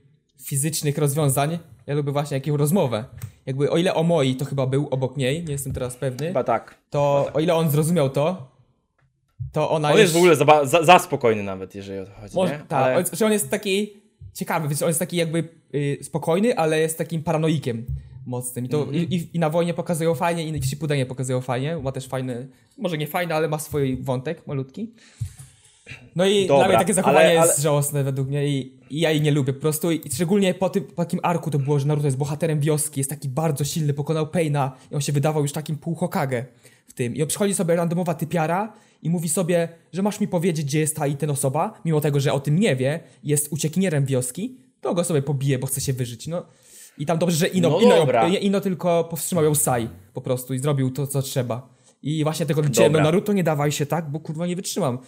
fizycznych 0.43 0.99
rozwiązań. 0.99 1.59
Ja 1.87 1.95
lubię 1.95 2.13
właśnie 2.13 2.37
jakąś 2.37 2.59
rozmowę. 2.59 3.05
Jakby 3.47 3.71
o 3.71 3.77
ile 3.79 3.95
o 3.95 4.03
moi 4.03 4.37
to 4.37 4.45
chyba 4.45 4.67
był 4.67 4.89
obok 4.91 5.17
niej, 5.17 5.45
nie 5.45 5.53
jestem 5.53 5.73
teraz 5.73 5.97
pewny, 5.97 6.27
Chyba 6.27 6.45
tak. 6.45 6.79
to 6.91 7.31
o 7.35 7.41
ile 7.41 7.55
on 7.55 7.71
zrozumiał 7.71 8.11
to, 8.11 8.51
to 9.53 9.71
ona 9.71 9.93
On 9.93 9.99
jest 9.99 10.13
w 10.13 10.17
ogóle 10.17 10.37
za, 10.37 10.65
za, 10.65 10.83
za 10.85 10.99
spokojny 10.99 11.43
nawet, 11.43 11.75
jeżeli 11.75 11.99
o 11.99 12.05
to 12.07 12.13
chodzi, 12.21 12.35
Może, 12.35 12.53
nie? 12.53 12.59
tak, 12.59 12.83
Ale... 12.87 12.97
on- 12.97 13.05
że 13.13 13.27
on 13.27 13.33
jest 13.33 13.51
taki 13.51 13.93
ciekawy, 14.35 14.69
więc 14.69 14.83
on 14.83 14.89
jest 14.89 14.99
taki 15.01 15.17
jakby 15.17 15.49
y, 15.75 15.99
spokojny, 16.03 16.57
ale 16.59 16.79
jest 16.81 16.99
takim 16.99 17.23
paranoikiem 17.23 17.87
mocnym. 18.27 18.65
I, 18.65 18.69
to, 18.69 18.79
Mhm. 18.83 18.97
i, 19.11 19.29
i, 19.35 19.39
na 19.39 19.51
wojnie 19.51 19.75
pokazują 19.75 20.15
fajnie, 20.15 20.49
i 20.49 20.61
w 20.61 20.67
Shippudenie 20.67 21.07
pokazują 21.07 21.41
fajnie. 21.41 21.77
Ma 21.79 21.93
też 21.93 22.07
fajny, 22.07 22.49
może 22.79 22.99
nie 22.99 23.07
fajny, 23.07 23.35
ale 23.35 23.49
ma 23.49 23.59
swój 23.59 24.03
wątek 24.03 24.47
malutki. 24.47 24.93
No 26.17 26.27
i 26.27 26.47
Dobra, 26.47 26.59
dla 26.59 26.69
mnie 26.69 26.79
takie 26.79 26.95
zachowanie 26.95 27.41
ale- 27.41 27.49
jest 27.49 27.61
żałosne 27.61 28.05
według 28.05 28.29
mnie 28.29 28.49
i, 28.49 28.79
i 28.91 29.01
ja 29.01 29.11
jej 29.11 29.21
nie 29.21 29.31
lubię 29.31 29.53
po 29.53 29.61
prostu. 29.61 29.91
I 29.93 30.01
szczególnie 30.15 30.55
po, 30.55 30.71
tym, 30.71 30.85
po 30.85 31.05
takim 31.05 31.21
arku 31.23 31.51
to 31.51 31.59
było, 31.59 31.79
że 31.79 31.87
Naruto 31.87 32.07
jest 32.07 32.17
bohaterem 32.17 32.61
wioski, 32.61 33.01
jest 33.01 33.11
taki 33.11 33.29
bardzo 33.29 33.65
silny, 33.65 33.95
pokonał 33.95 34.27
Paina 34.27 34.77
i 34.91 34.95
on 34.95 35.01
się 35.01 35.13
wydawał 35.13 35.43
już 35.43 35.53
takim 35.53 35.77
pół 35.77 35.95
Hokage 35.95 36.47
w 36.87 36.93
tym. 36.93 37.17
I 37.17 37.23
on 37.23 37.29
przychodzi 37.29 37.55
sobie 37.55 37.77
randomowa 37.77 38.15
typiara 38.15 38.73
i 39.03 39.11
mówi 39.11 39.29
sobie, 39.29 39.69
że 39.93 40.03
masz 40.03 40.21
mi 40.21 40.29
powiedzieć, 40.29 40.67
gdzie 40.67 40.81
jest 40.81 40.97
ta 40.97 41.07
i 41.07 41.17
ten 41.17 41.31
osoba, 41.31 41.81
mimo 41.85 42.01
tego, 42.01 42.21
że 42.21 42.33
o 42.33 42.41
tym 42.41 42.59
nie 42.59 42.77
wie, 42.77 43.01
jest 43.25 43.53
uciekinierem 43.53 44.05
wioski, 44.07 44.57
to 44.81 44.95
go 44.95 45.05
sobie 45.05 45.23
pobije, 45.23 45.59
bo 45.59 45.67
chce 45.67 45.81
się 45.81 45.93
wyżyć. 45.93 46.27
No. 46.27 46.47
I 46.99 47.07
tam 47.07 47.19
dobrze, 47.19 47.37
że 47.37 47.47
Ino, 47.47 47.71
No 47.71 47.81
Ino, 47.81 47.97
dobra. 47.97 48.29
Ino 48.29 48.61
tylko 48.61 49.05
powstrzymał 49.05 49.45
ją 49.45 49.55
Sai 49.55 49.89
po 50.15 50.21
prostu 50.21 50.55
i 50.55 50.59
zrobił 50.59 50.91
to, 50.91 51.07
co 51.07 51.23
trzeba. 51.23 51.73
I 52.03 52.25
właśnie 52.25 52.47
tego 52.47 52.63
liczyłem, 52.63 52.93
no. 52.93 53.01
Naruto 53.01 53.33
nie 53.33 53.45
dawaj 53.45 53.73
się 53.73 53.87
tak, 53.87 54.11
bo 54.11 54.21
kurwa 54.21 54.47
nie 54.47 54.57
wytrzymam. 54.57 54.99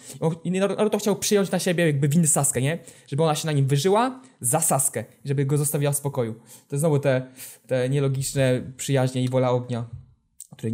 I 0.45 0.51
Naruto 0.51 0.99
chciał 0.99 1.17
przyjąć 1.17 1.51
na 1.51 1.59
siebie 1.59 1.87
jakby 1.87 2.09
winy 2.09 2.27
Saskę, 2.27 2.63
nie? 2.63 2.79
Żeby 3.07 3.23
ona 3.23 3.35
się 3.35 3.47
na 3.47 3.53
nim 3.53 3.67
wyżyła 3.67 4.21
za 4.41 4.61
Saskę, 4.61 5.05
żeby 5.25 5.45
go 5.47 5.57
zostawiła 5.57 5.93
w 5.93 5.97
spokoju. 5.97 6.35
To 6.69 6.79
znowu 6.79 6.99
te, 6.99 7.27
te 7.67 7.89
nielogiczne 7.89 8.63
przyjaźnie 8.77 9.25
i 9.25 9.29
wola 9.29 9.51
ognia, 9.51 9.85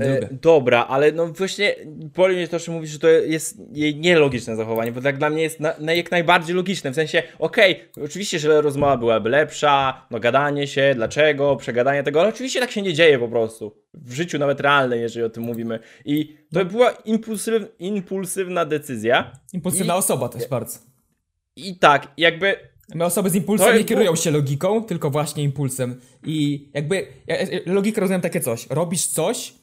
E, 0.00 0.28
dobra, 0.42 0.86
ale 0.86 1.12
no 1.12 1.26
właśnie 1.26 1.74
boli 2.16 2.36
mnie 2.36 2.48
to, 2.48 2.58
że 2.58 2.72
mówisz, 2.72 2.90
że 2.90 2.98
to 2.98 3.08
jest 3.08 3.58
jej 3.72 3.96
nielogiczne 3.96 4.56
zachowanie, 4.56 4.92
bo 4.92 5.00
tak 5.00 5.18
dla 5.18 5.30
mnie 5.30 5.42
jest 5.42 5.60
na, 5.60 5.74
na 5.78 5.92
jak 5.92 6.10
najbardziej 6.10 6.56
logiczne, 6.56 6.90
w 6.90 6.94
sensie, 6.94 7.22
okej, 7.38 7.80
oczywiście, 8.04 8.38
że 8.38 8.60
rozmowa 8.60 8.96
byłaby 8.96 9.28
lepsza, 9.30 10.06
no 10.10 10.20
gadanie 10.20 10.66
się, 10.66 10.92
dlaczego, 10.94 11.56
przegadanie 11.56 12.02
tego, 12.02 12.20
ale 12.20 12.28
oczywiście 12.28 12.60
tak 12.60 12.70
się 12.70 12.82
nie 12.82 12.94
dzieje 12.94 13.18
po 13.18 13.28
prostu, 13.28 13.74
w 13.94 14.12
życiu 14.12 14.38
nawet 14.38 14.60
realnym, 14.60 15.00
jeżeli 15.00 15.24
o 15.26 15.30
tym 15.30 15.42
mówimy 15.42 15.78
i 16.04 16.36
to 16.54 16.64
była 16.64 16.90
impulsyw, 16.90 17.62
impulsywna 17.78 18.64
decyzja 18.64 19.32
Impulsywna 19.52 19.94
i- 19.94 19.98
osoba 19.98 20.28
też 20.28 20.48
bardzo. 20.48 20.78
i 21.56 21.78
tak, 21.78 22.08
jakby 22.16 22.70
My 22.94 23.04
osoby 23.04 23.30
z 23.30 23.34
impulsem 23.34 23.76
nie 23.78 23.84
kierują 23.84 24.16
się 24.16 24.30
logiką, 24.30 24.84
tylko 24.84 25.10
właśnie 25.10 25.42
impulsem. 25.44 26.00
I 26.26 26.68
jakby 26.74 27.06
ja, 27.26 27.36
ja, 27.36 27.46
logikę 27.66 28.00
rozumiem 28.00 28.20
takie 28.20 28.40
coś. 28.40 28.66
Robisz 28.70 29.06
coś 29.06 29.54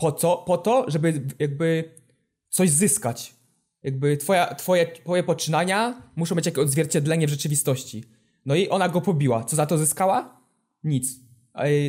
po 0.00 0.12
co? 0.12 0.36
Po 0.36 0.58
to, 0.58 0.84
żeby 0.88 1.22
jakby 1.38 1.90
coś 2.48 2.70
zyskać. 2.70 3.34
Jakby 3.82 4.16
twoja, 4.16 4.54
twoje, 4.54 4.86
twoje 4.92 5.22
poczynania 5.22 6.02
muszą 6.16 6.34
mieć 6.34 6.46
jakieś 6.46 6.64
odzwierciedlenie 6.64 7.26
w 7.26 7.30
rzeczywistości. 7.30 8.04
No 8.46 8.54
i 8.54 8.68
ona 8.68 8.88
go 8.88 9.00
pobiła. 9.00 9.44
Co 9.44 9.56
za 9.56 9.66
to 9.66 9.78
zyskała? 9.78 10.40
Nic. 10.84 11.20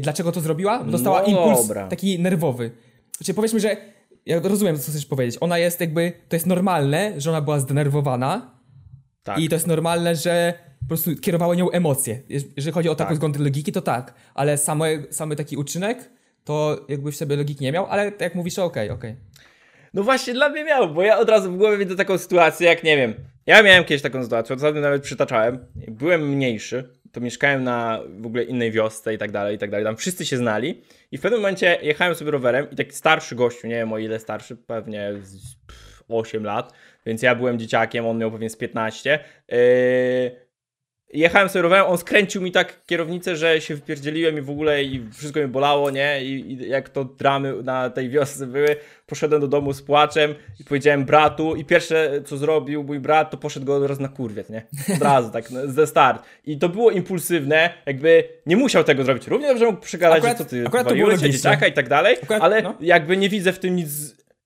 Dlaczego 0.01 0.31
to 0.31 0.41
zrobiła? 0.41 0.83
Dostała 0.83 1.21
No 1.21 1.27
impuls 1.27 1.61
dobra. 1.67 1.87
taki 1.87 2.19
nerwowy. 2.19 2.71
Znaczy 3.17 3.33
powiedzmy, 3.33 3.59
że 3.59 3.77
ja 4.25 4.39
rozumiem, 4.39 4.79
co 4.79 4.91
chcesz 4.91 5.05
powiedzieć. 5.05 5.37
Ona 5.41 5.57
jest 5.57 5.79
jakby, 5.81 6.13
to 6.29 6.35
jest 6.35 6.45
normalne, 6.45 7.21
że 7.21 7.29
ona 7.29 7.41
była 7.41 7.59
zdenerwowana, 7.59 8.59
tak. 9.23 9.39
i 9.39 9.49
to 9.49 9.55
jest 9.55 9.67
normalne, 9.67 10.15
że 10.15 10.53
po 10.79 10.87
prostu 10.87 11.15
kierowały 11.15 11.57
nią 11.57 11.69
emocje. 11.71 12.21
Jeż- 12.29 12.45
Jeżeli 12.57 12.73
chodzi 12.73 12.89
o 12.89 12.95
taką 12.95 13.09
Tak. 13.09 13.17
zgodę 13.17 13.39
logiki, 13.39 13.71
to 13.71 13.81
tak. 13.81 14.13
Ale 14.33 14.57
samy, 14.57 15.05
samy 15.11 15.35
taki 15.35 15.57
uczynek, 15.57 16.09
to 16.43 16.85
jakby 16.89 17.11
w 17.11 17.15
sobie 17.15 17.35
logiki 17.35 17.63
nie 17.63 17.71
miał, 17.71 17.85
ale 17.85 18.11
tak 18.11 18.21
jak 18.21 18.35
mówisz, 18.35 18.59
okej, 18.59 18.89
okej. 18.89 19.15
No 19.93 20.03
właśnie 20.03 20.33
dla 20.33 20.49
mnie 20.49 20.63
miał, 20.63 20.93
bo 20.93 21.01
ja 21.01 21.19
od 21.19 21.29
razu 21.29 21.51
w 21.51 21.57
głowie 21.57 21.77
widzę 21.77 21.95
taką 21.95 22.17
sytuację, 22.17 22.67
jak 22.67 22.83
nie 22.83 22.97
wiem. 22.97 23.13
Ja 23.45 23.63
miałem 23.63 23.83
kiedyś 23.83 24.01
taką 24.01 24.23
sytuację, 24.23 24.55
ostatnio 24.55 24.81
nawet 24.81 25.03
przytaczałem. 25.03 25.65
Byłem 25.75 26.29
mniejszy, 26.29 26.89
to 27.11 27.21
mieszkałem 27.21 27.63
na 27.63 27.99
w 28.19 28.25
ogóle 28.25 28.43
innej 28.43 28.71
wiosce 28.71 29.13
i 29.13 29.17
tak 29.17 29.31
dalej, 29.31 29.55
i 29.55 29.59
tak 29.59 29.69
dalej. 29.69 29.85
Tam 29.85 29.97
wszyscy 29.97 30.25
się 30.25 30.37
znali. 30.37 30.83
I 31.11 31.17
w 31.17 31.21
pewnym 31.21 31.39
momencie 31.39 31.77
jechałem 31.81 32.15
sobie 32.15 32.31
rowerem 32.31 32.67
i 32.71 32.75
taki 32.75 32.91
starszy 32.91 33.35
gościu, 33.35 33.67
nie 33.67 33.75
wiem 33.75 33.93
o 33.93 33.97
ile 33.97 34.19
starszy, 34.19 34.55
pewnie 34.55 35.13
z 35.21 35.55
pff, 35.67 36.03
8 36.07 36.43
lat, 36.43 36.73
więc 37.05 37.21
ja 37.21 37.35
byłem 37.35 37.59
dzieciakiem, 37.59 38.05
on 38.05 38.17
miał 38.17 38.31
pewnie 38.31 38.49
z 38.49 38.55
15. 38.55 39.19
Yy, 39.47 39.57
jechałem 41.13 41.49
sobie 41.49 41.61
rowerem, 41.63 41.85
on 41.85 41.97
skręcił 41.97 42.41
mi 42.41 42.51
tak 42.51 42.85
kierownicę, 42.85 43.35
że 43.35 43.61
się 43.61 43.77
wpierdzieliłem 43.77 44.37
i 44.37 44.41
w 44.41 44.49
ogóle 44.49 44.83
i 44.83 45.09
wszystko 45.13 45.39
mi 45.39 45.47
bolało, 45.47 45.89
nie? 45.91 46.23
I, 46.23 46.51
i 46.53 46.69
jak 46.69 46.89
to 46.89 47.03
dramy 47.05 47.63
na 47.63 47.89
tej 47.89 48.09
wiosce 48.09 48.47
były, 48.47 48.75
poszedłem 49.07 49.41
do 49.41 49.47
domu 49.47 49.73
z 49.73 49.81
płaczem 49.81 50.35
i 50.59 50.63
powiedziałem 50.63 51.05
bratu 51.05 51.55
i 51.55 51.65
pierwsze 51.65 52.11
co 52.25 52.37
zrobił 52.37 52.83
mój 52.83 52.99
brat, 52.99 53.31
to 53.31 53.37
poszedł 53.37 53.65
go 53.65 53.75
od 53.75 53.85
razu 53.89 54.01
na 54.01 54.07
kurwiec, 54.09 54.49
nie? 54.49 54.65
Od 54.95 55.01
razu, 55.01 55.29
tak, 55.29 55.51
no, 55.51 55.67
ze 55.67 55.87
start. 55.87 56.23
I 56.45 56.57
to 56.57 56.69
było 56.69 56.91
impulsywne, 56.91 57.69
jakby 57.85 58.23
nie 58.45 58.57
musiał 58.57 58.83
tego 58.83 59.03
zrobić. 59.03 59.27
Równie 59.27 59.47
dobrze 59.47 59.65
mógł 59.65 59.79
przegadać, 59.81 60.17
Akurat- 60.17 60.37
że 60.37 60.43
co 60.43 60.49
ty, 60.49 60.63
akurat 60.67 60.83
to 60.83 60.89
waliłeś 60.89 61.07
było 61.09 61.19
się 61.19 61.25
logiczne. 61.27 61.49
dzieciaka 61.51 61.67
i 61.67 61.73
tak 61.73 61.89
dalej, 61.89 62.17
Akurat, 62.23 62.41
ale 62.43 62.61
no. 62.61 62.75
jakby 62.81 63.17
nie 63.17 63.29
widzę 63.29 63.53
w 63.53 63.59
tym 63.59 63.75
nic, 63.75 63.89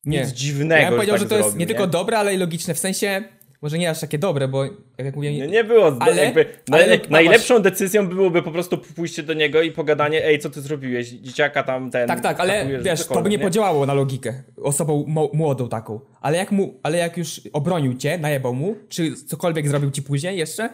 Nie. 0.05 0.19
nic 0.21 0.29
dziwnego, 0.29 0.81
Ja 0.81 0.89
bym 0.89 0.95
powiedział, 0.95 1.15
tak 1.15 1.23
że 1.23 1.29
to 1.29 1.35
jest 1.35 1.47
zrobił, 1.49 1.59
nie 1.59 1.65
tylko 1.67 1.87
dobre, 1.87 2.17
ale 2.17 2.33
i 2.33 2.37
logiczne. 2.37 2.73
W 2.73 2.79
sensie, 2.79 3.23
może 3.65 3.77
nie 3.77 3.89
aż 3.89 3.99
takie 3.99 4.17
dobre, 4.17 4.47
bo 4.47 4.63
jak, 4.97 5.15
mówię... 5.15 5.33
Nie, 5.33 5.47
nie 5.47 5.63
było. 5.63 5.85
Ale- 5.87 5.97
Ale, 5.99 6.23
jakby, 6.25 6.45
ale 6.71 6.87
naj, 6.87 6.99
no, 7.03 7.05
najlepszą 7.09 7.59
decyzją 7.59 8.07
byłoby 8.07 8.43
po 8.43 8.51
prostu 8.51 8.77
pójście 8.77 9.23
do 9.23 9.33
niego 9.33 9.61
i 9.61 9.71
pogadanie, 9.71 10.25
ej, 10.25 10.39
co 10.39 10.49
ty 10.49 10.61
zrobiłeś? 10.61 11.09
Dzieciaka 11.09 11.63
tam 11.63 11.91
ten. 11.91 12.07
Tak, 12.07 12.21
tak, 12.21 12.39
ale 12.39 12.53
atakujesz, 12.53 12.83
wiesz, 12.83 12.99
to 12.99 13.03
by 13.03 13.07
cokolwiek, 13.07 13.31
nie 13.31 13.39
podziałało 13.39 13.85
na 13.85 13.93
logikę. 13.93 14.43
Osobą 14.63 15.05
młodą 15.33 15.69
taką. 15.69 15.99
Ale 16.21 16.37
jak, 16.37 16.51
mu, 16.51 16.79
ale 16.83 16.97
jak 16.97 17.17
już 17.17 17.41
obronił 17.53 17.93
cię, 17.93 18.17
najebał 18.17 18.53
mu, 18.53 18.75
czy 18.89 19.15
cokolwiek 19.15 19.67
zrobił 19.67 19.91
ci 19.91 20.01
później 20.03 20.37
jeszcze? 20.37 20.69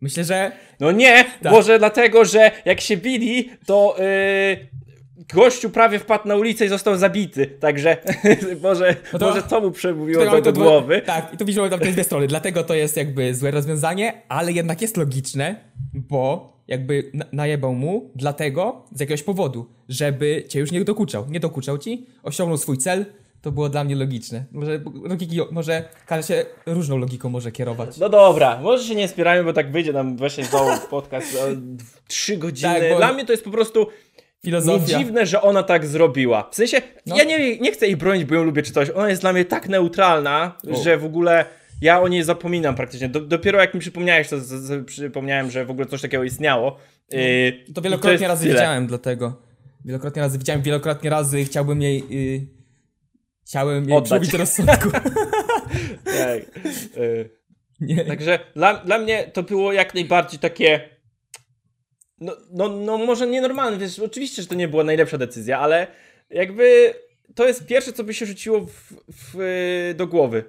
Myślę, 0.00 0.24
że 0.24 0.52
No 0.80 0.92
nie, 0.92 1.24
Tak. 1.42 1.52
może 1.52 1.78
dlatego, 1.78 2.24
że 2.24 2.50
jak 2.64 2.80
się 2.80 2.96
bili, 2.96 3.50
to 3.66 3.96
yy, 3.98 4.66
gościu 5.34 5.70
prawie 5.70 5.98
wpadł 5.98 6.28
na 6.28 6.36
ulicę 6.36 6.64
i 6.64 6.68
został 6.68 6.96
zabity. 6.96 7.46
Także 7.46 7.96
może, 8.62 8.96
No 9.12 9.18
to- 9.18 9.26
może 9.28 9.42
to 9.42 9.60
mu 9.60 9.70
przemówiło 9.70 10.24
to 10.26 10.40
do 10.42 10.52
głowy. 10.52 11.02
Tak, 11.06 11.34
i 11.34 11.36
tu 11.36 11.44
widzimy 11.44 11.70
tam 11.70 11.80
te 11.80 11.92
dwie 11.92 12.04
strony. 12.04 12.26
Dlatego 12.26 12.62
to 12.64 12.74
jest 12.74 12.96
jakby 12.96 13.34
złe 13.34 13.50
rozwiązanie, 13.50 14.22
ale 14.28 14.52
jednak 14.52 14.82
jest 14.82 14.96
logiczne, 14.96 15.56
bo 15.94 16.52
jakby 16.68 17.10
na- 17.14 17.24
najebał 17.32 17.74
mu 17.74 18.10
dlatego, 18.14 18.84
z 18.92 19.00
jakiegoś 19.00 19.22
powodu, 19.22 19.66
żeby 19.88 20.44
cię 20.48 20.60
już 20.60 20.72
nie 20.72 20.84
dokuczał. 20.84 21.26
Nie 21.30 21.40
dokuczał 21.40 21.78
ci, 21.78 22.06
osiągnął 22.22 22.58
swój 22.58 22.78
cel, 22.78 23.06
to 23.42 23.52
było 23.52 23.68
dla 23.68 23.84
mnie 23.84 23.96
logiczne. 23.96 24.44
Może 24.52 24.80
logiki, 25.04 25.38
może 25.50 25.88
każdy 26.06 26.34
się 26.34 26.44
różną 26.66 26.98
logiką 26.98 27.28
może 27.28 27.52
kierować. 27.52 27.98
No 27.98 28.08
dobra, 28.08 28.58
może 28.62 28.84
się 28.84 28.94
nie 28.94 29.08
spierajmy, 29.08 29.44
bo 29.44 29.52
tak 29.52 29.72
wyjdzie 29.72 29.92
nam 29.92 30.16
właśnie 30.16 30.44
znowu 30.44 30.70
podcast 30.90 31.36
o 31.36 31.40
trzy 32.08 32.36
godziny. 32.36 32.74
Tak, 32.80 32.90
bo- 32.90 32.96
Dla 32.96 33.12
mnie 33.12 33.24
to 33.24 33.32
jest 33.32 33.44
po 33.44 33.50
prostu 33.50 33.86
nie 34.44 34.50
Filozofia. 34.50 34.98
dziwne, 34.98 35.26
że 35.26 35.42
ona 35.42 35.62
tak 35.62 35.86
zrobiła. 35.86 36.48
W 36.52 36.54
sensie, 36.54 36.82
No. 37.06 37.16
ja 37.16 37.24
nie, 37.24 37.58
nie 37.58 37.72
chcę 37.72 37.86
jej 37.86 37.96
bronić, 37.96 38.24
bo 38.24 38.34
ją 38.34 38.44
lubię 38.44 38.62
czy 38.62 38.72
coś. 38.72 38.90
Ona 38.90 39.08
jest 39.08 39.22
dla 39.22 39.32
mnie 39.32 39.44
tak 39.44 39.68
neutralna, 39.68 40.56
O. 40.72 40.82
że 40.82 40.96
w 40.98 41.04
ogóle 41.04 41.44
ja 41.80 42.00
o 42.00 42.08
niej 42.08 42.22
zapominam 42.22 42.74
praktycznie. 42.74 43.08
Do, 43.08 43.20
dopiero 43.20 43.60
jak 43.60 43.74
mi 43.74 43.80
przypomniałeś, 43.80 44.28
to 44.28 44.40
z, 44.40 44.44
z, 44.46 44.86
przypomniałem, 44.86 45.50
że 45.50 45.64
w 45.64 45.70
ogóle 45.70 45.86
coś 45.86 46.02
takiego 46.02 46.24
istniało. 46.24 46.76
Yy, 47.12 47.18
No. 47.68 47.74
To 47.74 47.80
i 47.80 47.84
wielokrotnie 47.84 48.12
jest 48.12 48.24
razy 48.24 48.42
tyle. 48.44 48.54
widziałem, 48.54 48.86
dlatego. 48.86 49.42
Wielokrotnie 49.84 50.22
razy 50.22 50.38
widziałem, 50.38 50.62
wielokrotnie 50.62 51.10
razy 51.10 51.44
chciałbym 51.44 51.82
jej... 51.82 52.04
Y, 52.12 52.46
chciałem 53.46 53.88
jej 53.88 53.98
Oddać. 53.98 54.32
rozsądku. 54.32 54.88
Tak. 56.04 56.64
Yy. 56.96 57.30
nie. 57.80 58.04
Także 58.04 58.38
dla, 58.54 58.74
dla 58.74 58.98
mnie 58.98 59.30
to 59.32 59.42
było 59.42 59.72
jak 59.72 59.94
najbardziej 59.94 60.38
takie. 60.40 60.95
No, 62.20 62.36
no, 62.52 62.68
no 62.68 62.98
może 62.98 63.26
nienormalne, 63.26 63.78
wiesz, 63.78 63.98
oczywiście, 63.98 64.42
że 64.42 64.48
to 64.48 64.54
nie 64.54 64.68
była 64.68 64.84
najlepsza 64.84 65.18
decyzja, 65.18 65.58
ale 65.60 65.86
jakby 66.30 66.94
to 67.34 67.46
jest 67.46 67.66
pierwsze, 67.66 67.92
co 67.92 68.04
by 68.04 68.14
się 68.14 68.26
rzuciło 68.26 68.60
w, 68.66 68.92
w, 69.12 69.94
do 69.96 70.06
głowy. 70.06 70.44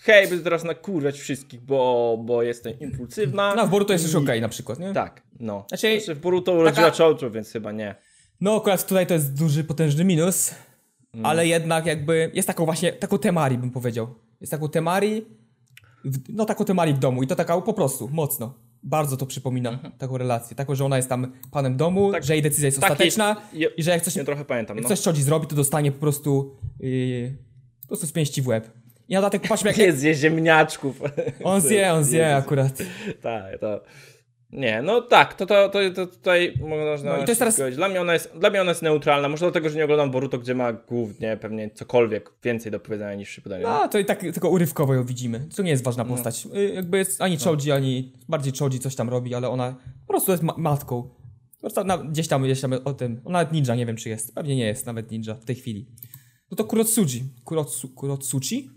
Hej, 0.00 0.28
będę 0.28 0.44
teraz 0.44 0.64
nakurwiać 0.64 1.18
wszystkich, 1.20 1.60
bo, 1.60 2.18
bo 2.24 2.42
jestem 2.42 2.78
impulsywna. 2.80 3.54
No, 3.54 3.66
w 3.66 3.70
Boruto 3.70 3.92
jest 3.92 4.04
już 4.04 4.14
okej 4.14 4.40
na 4.40 4.48
przykład, 4.48 4.78
nie? 4.78 4.92
Tak, 4.92 5.22
no. 5.40 5.64
Znaczy, 5.68 6.00
Znaczy, 6.00 6.14
w 6.14 6.20
Boruto 6.20 6.52
urodziła 6.52 6.90
taka- 6.90 7.04
Chocho, 7.04 7.30
więc 7.30 7.50
chyba 7.52 7.72
nie. 7.72 7.94
No, 8.40 8.56
akurat 8.56 8.86
tutaj 8.86 9.06
to 9.06 9.14
jest 9.14 9.38
duży, 9.38 9.64
potężny 9.64 10.04
minus, 10.04 10.54
Mm. 11.14 11.26
ale 11.26 11.46
jednak 11.46 11.86
jakby 11.86 12.30
jest 12.34 12.46
taką 12.48 12.64
właśnie, 12.64 12.92
taką 12.92 13.18
temari 13.18 13.58
bym 13.58 13.70
powiedział. 13.70 14.14
Jest 14.40 14.50
taką 14.50 14.68
temari, 14.68 15.24
w, 16.04 16.18
no 16.28 16.44
taką 16.44 16.64
temari 16.64 16.94
w 16.94 16.98
domu 16.98 17.22
i 17.22 17.26
to 17.26 17.36
taka 17.36 17.60
po 17.60 17.72
prostu, 17.72 18.08
mocno. 18.12 18.54
Bardzo 18.84 19.16
to 19.16 19.26
przypomina, 19.26 19.78
taką 19.98 20.18
relację. 20.18 20.56
Taką, 20.56 20.74
że 20.74 20.84
ona 20.84 20.96
jest 20.96 21.08
tam 21.08 21.32
panem 21.50 21.76
domu, 21.76 22.00
Mhm. 22.04 22.12
Tak- 22.12 22.24
że 22.24 22.32
jej 22.34 22.42
decyzja 22.42 22.66
jest 22.66 22.80
Taki- 22.80 22.92
ostateczna 22.92 23.36
ja- 23.52 23.68
i 23.76 23.82
że 23.82 23.90
jak 23.90 24.02
coś, 24.02 24.16
Ja 24.16 24.24
trochę 24.24 24.44
pamiętam, 24.44 24.76
jak 24.76 24.82
no. 24.82 24.88
coś 24.88 25.04
Chodzi 25.04 25.22
zrobi, 25.22 25.46
to 25.46 25.56
dostanie 25.56 25.92
po 25.92 25.98
prostu 26.00 26.56
yy, 26.80 27.36
po 27.80 27.86
prostu 27.88 28.06
z 28.06 28.12
pięści 28.12 28.42
w 28.42 28.46
łeb. 28.48 28.70
I 29.08 29.14
na 29.14 29.20
dodatek 29.20 29.48
patrzmy 29.48 29.70
jak 29.70 29.76
Nie 29.86 29.92
zje 29.92 30.14
ziemniaczków. 30.14 31.00
on 31.44 31.60
zje, 31.60 31.92
on 31.92 32.04
zje 32.04 32.18
Jezus. 32.20 32.44
akurat. 32.44 32.78
Tak, 33.22 33.58
to. 33.60 33.80
Nie, 34.52 34.82
no 34.82 35.00
tak, 35.02 35.34
to, 35.34 35.46
to, 35.46 35.68
to, 35.68 35.78
to 35.94 36.06
tutaj 36.06 36.54
można 36.60 37.10
No 37.16 37.22
i 37.22 37.24
to 37.24 37.30
jest 37.30 37.38
teraz-. 37.38 37.74
Dla 37.76 37.88
mnie, 37.88 38.00
ona 38.00 38.12
jest, 38.12 38.32
dla 38.38 38.50
mnie 38.50 38.60
ona 38.60 38.70
jest 38.70 38.82
neutralna, 38.82 39.28
może 39.28 39.44
dlatego, 39.46 39.68
że 39.68 39.76
nie 39.76 39.84
oglądam 39.84 40.10
Boruto, 40.10 40.38
gdzie 40.38 40.54
ma 40.54 40.72
głównie 40.72 41.36
pewnie 41.36 41.70
cokolwiek 41.70 42.30
więcej 42.44 42.72
do 42.72 42.80
powiedzenia 42.80 43.14
niż 43.14 43.28
Shippudenie. 43.30 43.62
No, 43.64 43.88
to 43.88 43.98
i 43.98 44.04
tak 44.04 44.20
tylko 44.20 44.50
urywkowo 44.50 44.94
ją 44.94 45.04
widzimy. 45.04 45.48
To 45.56 45.62
nie 45.62 45.70
jest 45.70 45.84
ważna 45.84 46.04
No. 46.04 46.10
postać. 46.10 46.46
Y, 46.56 46.72
Jakby 46.74 46.98
jest 46.98 47.22
ani 47.22 47.36
Choji, 47.36 47.72
ani 47.72 48.12
bardziej 48.28 48.52
Choji 48.58 48.78
coś 48.78 48.94
tam 48.94 49.08
robi, 49.08 49.34
ale 49.34 49.48
ona 49.48 49.76
po 50.06 50.12
prostu 50.12 50.30
jest 50.30 50.42
ma 50.42 50.54
matką. 50.56 51.02
Po 51.02 51.60
prostu 51.60 51.84
na, 51.84 51.98
gdzieś 51.98 52.28
tam, 52.28 52.42
gdzieś 52.42 52.60
tam 52.60 52.72
o 52.84 52.92
tym. 52.94 53.20
Ona 53.24 53.38
nawet 53.38 53.52
ninja, 53.52 53.74
nie 53.74 53.86
wiem 53.86 53.96
czy 53.96 54.08
jest. 54.08 54.34
Pewnie 54.34 54.56
nie 54.56 54.66
jest 54.66 54.86
nawet 54.86 55.10
ninja 55.10 55.34
w 55.34 55.44
tej 55.44 55.56
chwili. 55.56 55.86
No 56.50 56.56
to 56.56 56.64
Kurotsuji. 56.64 57.24
Kurotsu, 57.44 57.88
Kurotsuchi? 57.88 58.70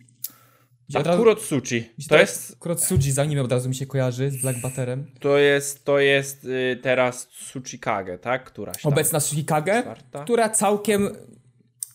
Gdzie 0.89 0.99
razu- 1.03 1.17
Kurotsuchi. 1.19 1.89
To 2.09 2.17
jest, 2.17 2.55
Kurotsuji 2.55 3.11
za 3.11 3.25
nim 3.25 3.39
od 3.39 3.51
razu 3.51 3.69
mi 3.69 3.75
się 3.75 3.85
kojarzy 3.85 4.31
z 4.31 4.41
Black 4.41 4.59
Butterem. 4.61 5.11
to 5.19 5.37
jest, 5.37 5.85
to 5.85 5.99
jest 5.99 6.43
y, 6.45 6.79
teraz 6.83 7.27
Tsuchikage, 7.27 8.17
tak? 8.17 8.43
Któraś 8.43 8.81
tam. 8.81 8.93
Obecna 8.93 9.19
Shikage, 9.19 9.81
czwarta? 9.81 10.23
która 10.23 10.49
całkiem. 10.49 11.09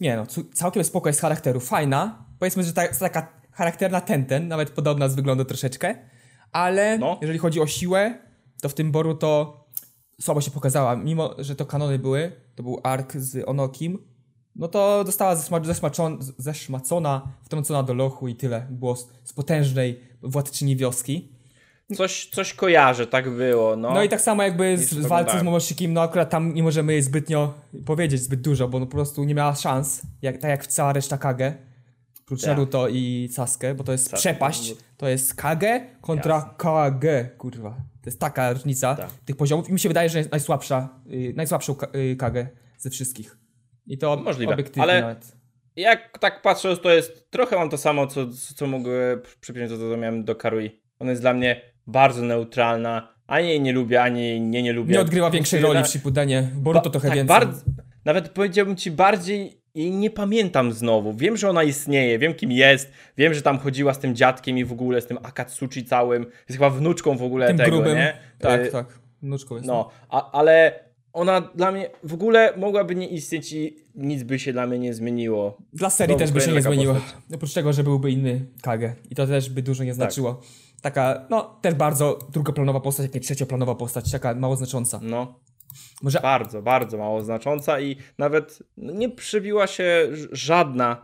Nie 0.01 0.17
no, 0.17 0.27
całkiem 0.55 0.85
spoko 0.85 1.09
jest 1.09 1.21
charakteru. 1.21 1.61
Fajna. 1.61 2.25
Powiedzmy, 2.39 2.63
że 2.63 2.73
ta, 2.73 2.85
jest 2.87 3.01
taka 3.01 3.33
charakterna 3.53 4.01
ten, 4.01 4.49
nawet 4.49 4.71
podobna 4.71 5.09
z 5.09 5.15
wyglądu 5.15 5.45
troszeczkę. 5.45 5.95
Ale 6.53 6.99
No. 6.99 7.19
jeżeli 7.21 7.39
chodzi 7.39 7.61
o 7.61 7.67
siłę, 7.67 8.19
to 8.63 8.69
w 8.69 8.75
tym 8.75 8.93
boru 8.93 9.15
to 9.15 9.61
słabo 10.21 10.41
się 10.41 10.51
pokazała. 10.51 10.97
Mimo, 10.97 11.35
że 11.39 11.57
to 11.57 11.67
kanony 11.67 11.99
były, 11.99 12.33
to 12.55 12.63
był 12.63 12.81
ark 12.83 13.13
z 13.17 13.49
Onokim, 13.49 13.99
no 14.61 14.69
to 14.69 15.05
została 15.07 15.35
zesma- 15.37 15.65
zesmaczon- 15.65 16.33
zeszmacona, 16.39 17.29
wtrącona 17.43 17.83
do 17.83 17.95
lochu 17.95 18.29
i 18.29 18.35
tyle. 18.35 18.67
Było 18.71 18.97
z, 18.97 19.33
potężnej 19.35 20.01
władczyni 20.23 20.77
wioski. 20.77 21.29
Coś, 21.97 22.29
coś 22.33 22.55
kojarzę, 22.55 23.07
tak 23.07 23.31
było, 23.31 23.77
no. 23.77 23.95
No 23.95 24.03
i 24.03 24.09
tak 24.09 24.21
samo 24.21 24.43
jakby 24.43 24.79
z, 24.79 24.91
z 24.91 25.07
walce 25.07 25.39
z. 25.39 25.43
Momoshikim, 25.43 25.93
no 25.93 26.01
akurat 26.03 26.31
tam 26.31 26.55
nie 26.55 26.63
możemy 26.63 26.93
jej 26.93 27.03
zbytnio 27.03 27.55
powiedzieć 27.87 28.23
zbyt 28.23 28.41
dużo, 28.41 28.69
bo 28.69 28.81
no 28.81 28.87
po 28.87 28.93
prostu 28.93 29.25
nie 29.25 29.35
miała 29.35 29.55
szans, 29.55 30.03
jak, 30.23 30.39
tak 30.39 30.51
jak 30.51 30.67
cała 30.67 30.93
reszta 30.93 31.19
Kage, 31.19 31.55
oprócz 32.23 32.41
Tak. 32.41 32.49
Naruto 32.51 32.89
i 32.89 33.29
Sasuke, 33.33 33.75
bo 33.75 33.85
to 33.85 33.93
jest 33.93 34.05
Sasuke, 34.05 34.19
przepaść, 34.19 34.75
to 34.97 35.09
jest 35.09 35.35
Kage 35.35 35.87
kontra 36.01 36.35
Jasne. 36.35 36.51
Kage, 36.57 37.25
kurwa. 37.39 37.71
To 38.03 38.07
jest 38.11 38.21
taka 38.21 38.53
różnica 38.53 38.95
Tak. 38.95 39.11
tych 39.25 39.37
poziomów 39.37 39.69
i 39.69 39.73
mi 39.73 39.81
się 39.81 39.89
wydaje, 39.89 40.09
że 40.09 40.19
jest 40.19 40.31
najsłabsza, 40.31 40.89
y, 41.13 41.33
najsłabszą 41.37 41.77
y, 41.95 42.17
Kage 42.17 42.49
ze 42.79 42.91
wszystkich. 42.91 43.40
I 43.91 43.99
to 43.99 44.17
Możliwe, 44.17 44.55
obiektywnie 44.55 44.83
ale-. 44.83 45.17
Jak 45.77 46.19
tak 46.19 46.43
patrzę, 46.43 46.77
to 46.77 46.91
jest 46.91 47.31
trochę 47.31 47.57
mam 47.57 47.71
to 47.71 47.79
samo, 47.79 48.07
co, 48.07 48.27
co 48.57 48.67
mogę 48.67 48.91
przypiąć 49.41 49.71
do 49.71 49.77
tego, 49.77 49.91
co 49.91 49.97
miałem 49.97 50.25
do 50.25 50.35
Karui. 50.35 50.81
Ona 50.99 51.11
jest 51.11 51.23
dla 51.23 51.35
mnie 51.35 51.61
bardzo 51.87 52.23
neutralna. 52.23 53.15
Ani 53.27 53.49
jej 53.49 53.61
nie 53.61 53.73
lubię, 53.73 54.03
ani 54.03 54.23
jej 54.23 54.41
nie, 54.41 54.63
nie 54.63 54.73
lubię. 54.73 54.93
Nie 54.93 55.01
odgrywa 55.01 55.31
większej 55.31 55.61
roli 55.61 55.75
Na- 55.75 55.83
w 55.83 55.89
Shippudenie, 55.89 56.49
Boruto 56.55 56.85
Ba- 56.85 56.91
trochę 56.91 57.09
tak, 57.09 57.17
więcej. 57.17 57.37
Nawet 58.05 58.29
powiedziałbym 58.29 58.77
ci 58.77 58.91
bardziej 58.91 59.61
jej 59.75 59.91
nie 59.91 60.11
pamiętam 60.11 60.73
znowu. 60.73 61.13
Wiem, 61.15 61.37
że 61.37 61.51
ona 61.51 61.63
istnieje, 61.63 62.19
wiem 62.19 62.35
kim 62.35 62.53
jest, 62.53 62.93
wiem, 63.17 63.35
że 63.35 63.43
tam 63.43 63.59
chodziła 63.59 63.95
z 63.95 63.99
tym 63.99 64.15
dziadkiem 64.15 64.59
i 64.59 64.65
w 64.65 64.73
ogóle 64.73 65.01
z 65.01 65.07
tym 65.07 65.19
Akatsuchi 65.23 65.85
całym. 65.85 66.23
Jest 66.23 66.59
chyba 66.59 66.71
wnuczką 66.71 67.17
w 67.17 67.23
ogóle 67.23 67.47
Tym 67.47 67.57
tego, 67.57 67.71
grubym. 67.71 67.95
nie? 67.97 68.17
Tak, 68.39 68.61
Y, 68.61 68.71
tak. 68.71 68.99
Wnuczką 69.23 69.55
jest. 69.55 69.67
No, 69.67 69.91
a, 70.09 70.33
ale 70.33 70.81
ona 71.13 71.41
dla 71.41 71.73
mnie 71.73 71.91
w 72.05 72.15
ogóle 72.15 72.53
mogłaby 72.57 72.95
nie 72.95 73.09
istnieć 73.09 73.53
i 73.53 73.77
nic 73.95 74.23
by 74.23 74.39
się 74.39 74.53
dla 74.53 74.67
mnie 74.67 74.79
nie 74.79 74.95
zmieniło. 74.95 75.59
Dla 75.73 75.91
serii 75.91 76.15
Znowu 76.17 76.19
też 76.25 76.33
by 76.33 76.41
się 76.41 76.53
nie 76.53 76.63
zmieniło. 76.63 76.95
postać. 76.95 77.15
Oprócz 77.35 77.53
tego, 77.53 77.73
że 77.73 77.85
byłby 77.85 78.11
inny 78.11 78.47
Kage. 78.63 78.95
I 79.11 79.15
to 79.15 79.27
też 79.27 79.51
by 79.51 79.63
dużo 79.63 79.85
nie 79.85 79.95
znaczyło. 79.95 80.41
Taka, 80.83 81.27
no, 81.31 81.59
też 81.63 81.75
bardzo 81.75 82.19
drugoplanowa 82.33 82.81
postać, 82.81 83.05
jak 83.07 83.15
nie 83.15 83.21
trzecioplanowa 83.21 83.75
postać, 83.75 84.11
taka 84.11 84.35
mało 84.35 84.57
znacząca. 84.57 85.01
No, 85.03 85.41
Może 86.03 86.21
bardzo, 86.21 86.63
bardzo 86.63 86.99
mało 86.99 87.23
znacząca 87.25 87.81
i 87.81 87.97
nawet 88.19 88.63
nie 88.77 89.09
przebiła 89.09 89.67
się 89.67 90.09
żadna, 90.33 91.03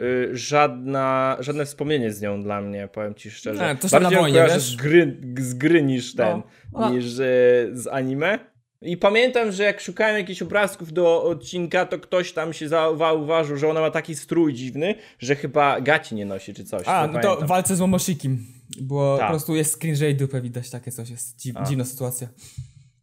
y, 0.00 0.28
żadna, 0.36 1.36
żadne 1.40 1.64
wspomnienie 1.64 2.12
z 2.12 2.20
nią 2.20 2.42
dla 2.42 2.60
mnie, 2.60 2.88
powiem 2.92 3.14
ci 3.14 3.30
szczerze. 3.30 3.68
Nie, 3.68 3.76
coś 3.76 3.90
Bardziej 3.90 4.10
na 4.12 4.18
wojnie, 4.20 4.42
wiesz? 4.48 4.62
z 4.62 4.76
gry, 4.76 5.16
z 5.38 5.54
gry 5.54 5.82
niż 5.82 6.14
ten, 6.14 6.42
No, 6.72 6.90
niż 6.90 7.04
y, 7.18 7.70
z 7.72 7.86
anime. 7.92 8.49
I 8.82 8.96
pamiętam, 8.96 9.52
że 9.52 9.62
jak 9.64 9.80
szukałem 9.80 10.16
jakichś 10.16 10.42
obrazków 10.42 10.92
do 10.92 11.22
odcinka, 11.22 11.86
to 11.86 11.98
ktoś 11.98 12.32
tam 12.32 12.52
się 12.52 12.68
zauważył, 12.68 13.56
że 13.56 13.68
ona 13.68 13.80
ma 13.80 13.90
taki 13.90 14.14
strój 14.14 14.54
dziwny, 14.54 14.94
że 15.18 15.36
chyba 15.36 15.80
gaci 15.80 16.14
nie 16.14 16.26
nosi 16.26 16.54
czy 16.54 16.64
coś. 16.64 16.88
A, 16.88 17.06
no 17.06 17.20
to 17.20 17.36
w 17.36 17.46
walce 17.46 17.76
z 17.76 17.80
Momoshikim. 17.80 18.46
Było 18.80 19.18
Tak. 19.18 19.26
po 19.26 19.32
prostu 19.32 19.56
jest 19.56 19.72
screen 19.76 20.10
i 20.10 20.14
dupę 20.14 20.40
widać, 20.40 20.70
takie 20.70 20.90
coś 20.90 21.10
jest. 21.10 21.38
Dziw, 21.38 21.56
dziwna 21.68 21.84
sytuacja. 21.84 22.28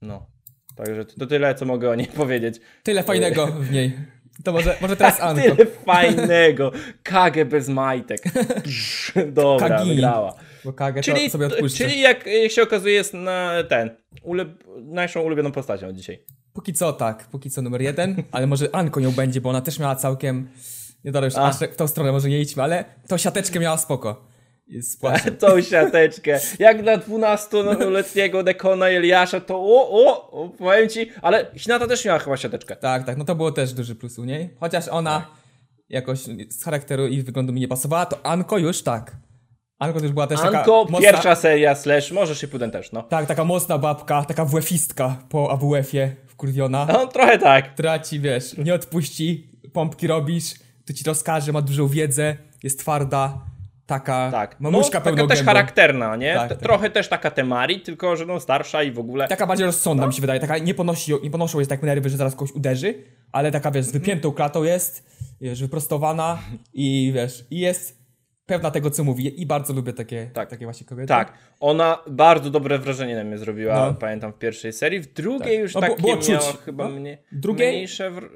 No. 0.02 0.26
Także 0.76 1.06
to, 1.06 1.26
tyle, 1.26 1.56
co 1.56 1.66
mogę 1.66 1.90
o 1.90 1.96
niej 1.96 2.08
powiedzieć. 2.24 2.60
Tyle 2.84 3.04
fajnego 3.04 3.48
w 3.70 3.72
niej. 3.72 3.98
To 4.44 4.52
może, 4.52 4.78
może 4.82 4.96
teraz 4.98 5.22
Anko. 5.22 5.42
Tyle 5.42 5.66
fajnego. 5.66 6.72
Kage 7.04 7.46
bez 7.46 7.70
majtek. 7.70 8.22
Dobra, 9.32 9.70
Kagi. 9.70 9.90
wygrała. 9.90 10.34
Bo 10.68 10.74
Kage 10.74 11.02
Czyli, 11.02 11.30
sobie 11.30 11.46
odpuszczę. 11.46 11.78
czyli 11.78 12.02
jak, 12.02 12.26
się 12.48 12.64
okazuje, 12.64 12.94
jest 12.94 13.14
na 13.14 13.52
ten. 13.70 13.90
Ulub, 14.24 14.48
naszą 14.82 15.22
ulubioną 15.22 15.52
postacią 15.52 15.92
dzisiaj. 15.94 16.24
Póki 16.54 16.74
co 16.74 16.94
tak, 16.94 17.28
póki 17.28 17.50
co 17.50 17.62
numer 17.62 17.82
jeden, 17.82 18.24
ale 18.32 18.48
może 18.48 18.76
Anko 18.76 19.00
nią 19.00 19.12
będzie, 19.12 19.42
bo 19.42 19.50
ona 19.50 19.62
też 19.62 19.80
miała 19.80 19.96
całkiem... 19.96 20.50
Nie 21.04 21.12
dobra, 21.12 21.26
już 21.26 21.36
A. 21.36 21.48
aż 21.48 21.56
w 21.56 21.76
tą 21.76 21.88
stronę 21.88 22.12
może 22.12 22.30
nie 22.30 22.42
idźmy, 22.42 22.64
ale 22.64 22.86
tą 23.08 23.18
siateczkę 23.18 23.60
miała 23.60 23.78
spoko. 23.78 24.28
Tą 25.40 25.62
siateczkę. 25.62 26.40
Jak 26.60 26.82
dla 26.84 26.98
12-letniego 26.98 28.44
Dekona 28.44 28.88
Eliasza, 28.90 29.40
to 29.40 29.56
o, 29.58 29.90
o, 30.06 30.32
o, 30.32 30.50
powiem 30.50 30.90
ci, 30.90 31.12
ale 31.22 31.52
Hinata 31.56 31.88
też 31.88 32.06
miała 32.06 32.20
chyba 32.20 32.38
siateczkę. 32.38 32.76
Tak, 32.76 33.06
tak, 33.06 33.18
no 33.18 33.26
to 33.26 33.36
było 33.36 33.52
też 33.52 33.74
duży 33.74 33.96
plus 33.96 34.20
u 34.20 34.26
niej. 34.26 34.50
Chociaż 34.60 34.88
ona 34.88 35.20
Tak. 35.20 35.30
jakoś 35.90 36.20
z 36.50 36.64
charakteru 36.64 37.08
i 37.08 37.22
wyglądu 37.22 37.54
mi 37.54 37.62
nie 37.62 37.68
pasowała, 37.68 38.06
to 38.06 38.26
Anko 38.26 38.58
już 38.58 38.82
tak. 38.84 39.16
Anko 39.80 40.02
też 40.02 40.12
była 40.12 40.28
też 40.28 40.40
Anko, 40.40 40.52
taka 40.52 40.72
mocna, 40.92 41.00
pierwsza 41.00 41.36
seria 41.36 41.76
slash, 41.76 42.12
może 42.12 42.36
Shippuden 42.36 42.72
też, 42.72 42.92
no. 42.92 43.04
Tak, 43.04 43.26
taka 43.26 43.44
mocna 43.44 43.78
babka, 43.78 44.26
taka 44.26 44.46
WF-istka 44.46 45.16
po 45.30 45.52
AWF-ie 45.52 46.16
wkurwiona, 46.28 46.86
No, 46.94 47.08
trochę 47.08 47.38
tak. 47.38 47.74
która 47.74 48.00
ci, 48.00 48.20
wiesz, 48.20 48.58
nie 48.58 48.74
odpuści, 48.74 49.50
pompki 49.74 50.08
robisz, 50.08 50.54
to 50.86 50.94
ci 50.94 51.04
rozkaże, 51.04 51.52
ma 51.52 51.62
dużą 51.62 51.88
wiedzę, 51.88 52.38
jest 52.64 52.80
twarda, 52.80 53.38
taka 53.86 54.32
Tak. 54.32 54.60
mamuśka 54.60 55.00
no, 55.00 55.06
taka 55.06 55.28
też 55.28 55.38
gębą. 55.38 55.46
charakterna, 55.52 56.16
nie? 56.16 56.34
Tak, 56.36 56.50
tak. 56.50 56.58
Trochę 56.60 56.90
też 56.90 57.08
taka 57.10 57.32
Temari, 57.32 57.82
tylko 57.82 58.16
że 58.16 58.26
no 58.26 58.40
starsza 58.40 58.84
i 58.84 58.92
w 58.92 59.00
ogóle. 59.00 59.28
Taka 59.28 59.48
bardziej 59.48 59.66
rozsądna 59.66 60.02
No. 60.04 60.08
mi 60.08 60.14
się 60.14 60.22
wydaje, 60.22 60.40
taka 60.40 60.58
nie 60.58 60.74
ponosi, 60.74 61.14
nie 61.24 61.32
ponoszą 61.32 61.60
jest 61.60 61.70
tak 61.70 61.84
nerwy, 61.84 62.10
że 62.10 62.18
zaraz 62.18 62.36
kogoś 62.36 62.52
uderzy, 62.52 63.04
ale 63.32 63.52
taka 63.52 63.72
wiesz, 63.72 63.86
z 63.86 63.92
wypiętą 63.92 64.32
klatą 64.32 64.64
jest, 64.64 65.06
wiesz, 65.42 65.62
wyprostowana 65.62 66.40
i 66.74 67.12
wiesz, 67.16 67.46
i 67.52 67.60
jest 67.60 67.97
pewna 68.48 68.72
tego, 68.72 68.92
co 68.92 69.04
mówi 69.04 69.42
i 69.42 69.46
bardzo 69.46 69.74
lubię 69.74 69.94
takie, 69.94 70.30
Tak. 70.34 70.50
takie 70.50 70.66
właśnie 70.66 70.88
kobiety. 70.88 71.08
Tak, 71.08 71.34
ona 71.60 71.98
bardzo 72.10 72.50
dobre 72.50 72.80
wrażenie 72.80 73.16
na 73.16 73.24
mnie 73.24 73.38
zrobiła, 73.38 73.76
No. 73.88 73.94
pamiętam 73.94 74.34
w 74.34 74.38
pierwszej 74.38 74.74
serii. 74.74 75.00
W 75.00 75.14
drugiej 75.14 75.56
Tak. 75.56 75.62
już 75.64 75.74
No, 75.76 75.82
takie 75.82 76.02
było 76.02 76.18
czuć, 76.18 76.30
miała 76.30 76.42
chyba 76.66 76.84
no. 76.84 76.90
mnie, 76.90 77.18
Drugiej- 77.32 77.72
mniejsze 77.72 78.12
wr- 78.12 78.30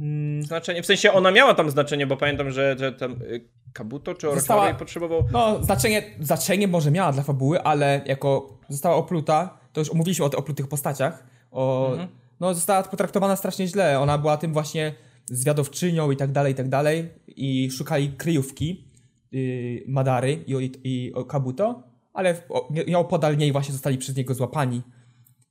Mm, 0.00 0.42
znaczenie. 0.42 0.82
W 0.82 0.86
sensie 0.86 1.12
ona 1.12 1.30
miała 1.30 1.54
tam 1.54 1.70
znaczenie, 1.70 2.06
bo 2.06 2.16
pamiętam, 2.16 2.50
że, 2.50 2.76
że 2.78 2.92
tam 2.92 3.12
y, 3.22 3.48
Kabuto 3.72 4.14
czy 4.14 4.30
Została- 4.34 4.74
potrzebował. 4.74 5.24
No, 5.32 5.64
znaczenie, 5.64 6.02
znaczenie 6.20 6.68
może 6.68 6.90
miała 6.90 7.12
dla 7.12 7.22
fabuły, 7.22 7.62
ale 7.62 8.00
jako 8.06 8.58
została 8.68 8.96
opluta, 8.96 9.58
to 9.72 9.80
już 9.80 9.90
omówiliśmy 9.90 10.24
o 10.24 10.28
tych 10.28 10.38
oplutych 10.38 10.68
postaciach, 10.68 11.26
o, 11.50 11.90
Mhm. 11.90 12.08
no 12.40 12.54
została 12.54 12.82
potraktowana 12.82 13.36
strasznie 13.36 13.66
źle. 13.66 14.00
Ona 14.00 14.18
była 14.18 14.36
tym 14.36 14.52
właśnie 14.52 14.94
zwiadowczynią 15.26 16.10
i 16.10 16.16
tak 16.16 16.32
dalej, 16.32 16.52
i 16.52 16.54
tak 16.56 16.68
dalej 16.68 17.08
i 17.26 17.70
szukali 17.70 18.12
kryjówki 18.12 18.88
yy, 19.34 19.84
Madary 19.86 20.32
i, 20.32 20.52
i, 20.52 20.72
i 20.84 21.12
Kabuto, 21.28 21.82
ale 22.12 22.34
w, 22.34 22.42
o, 22.48 22.68
ją 22.86 23.04
podal 23.04 23.36
niej 23.36 23.52
właśnie 23.52 23.72
zostali 23.72 23.98
przez 23.98 24.16
niego 24.16 24.34
złapani 24.34 24.82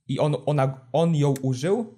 i 0.08 0.18
on, 0.18 0.36
ona, 0.46 0.88
on 0.92 1.14
ją 1.14 1.34
użył 1.42 1.94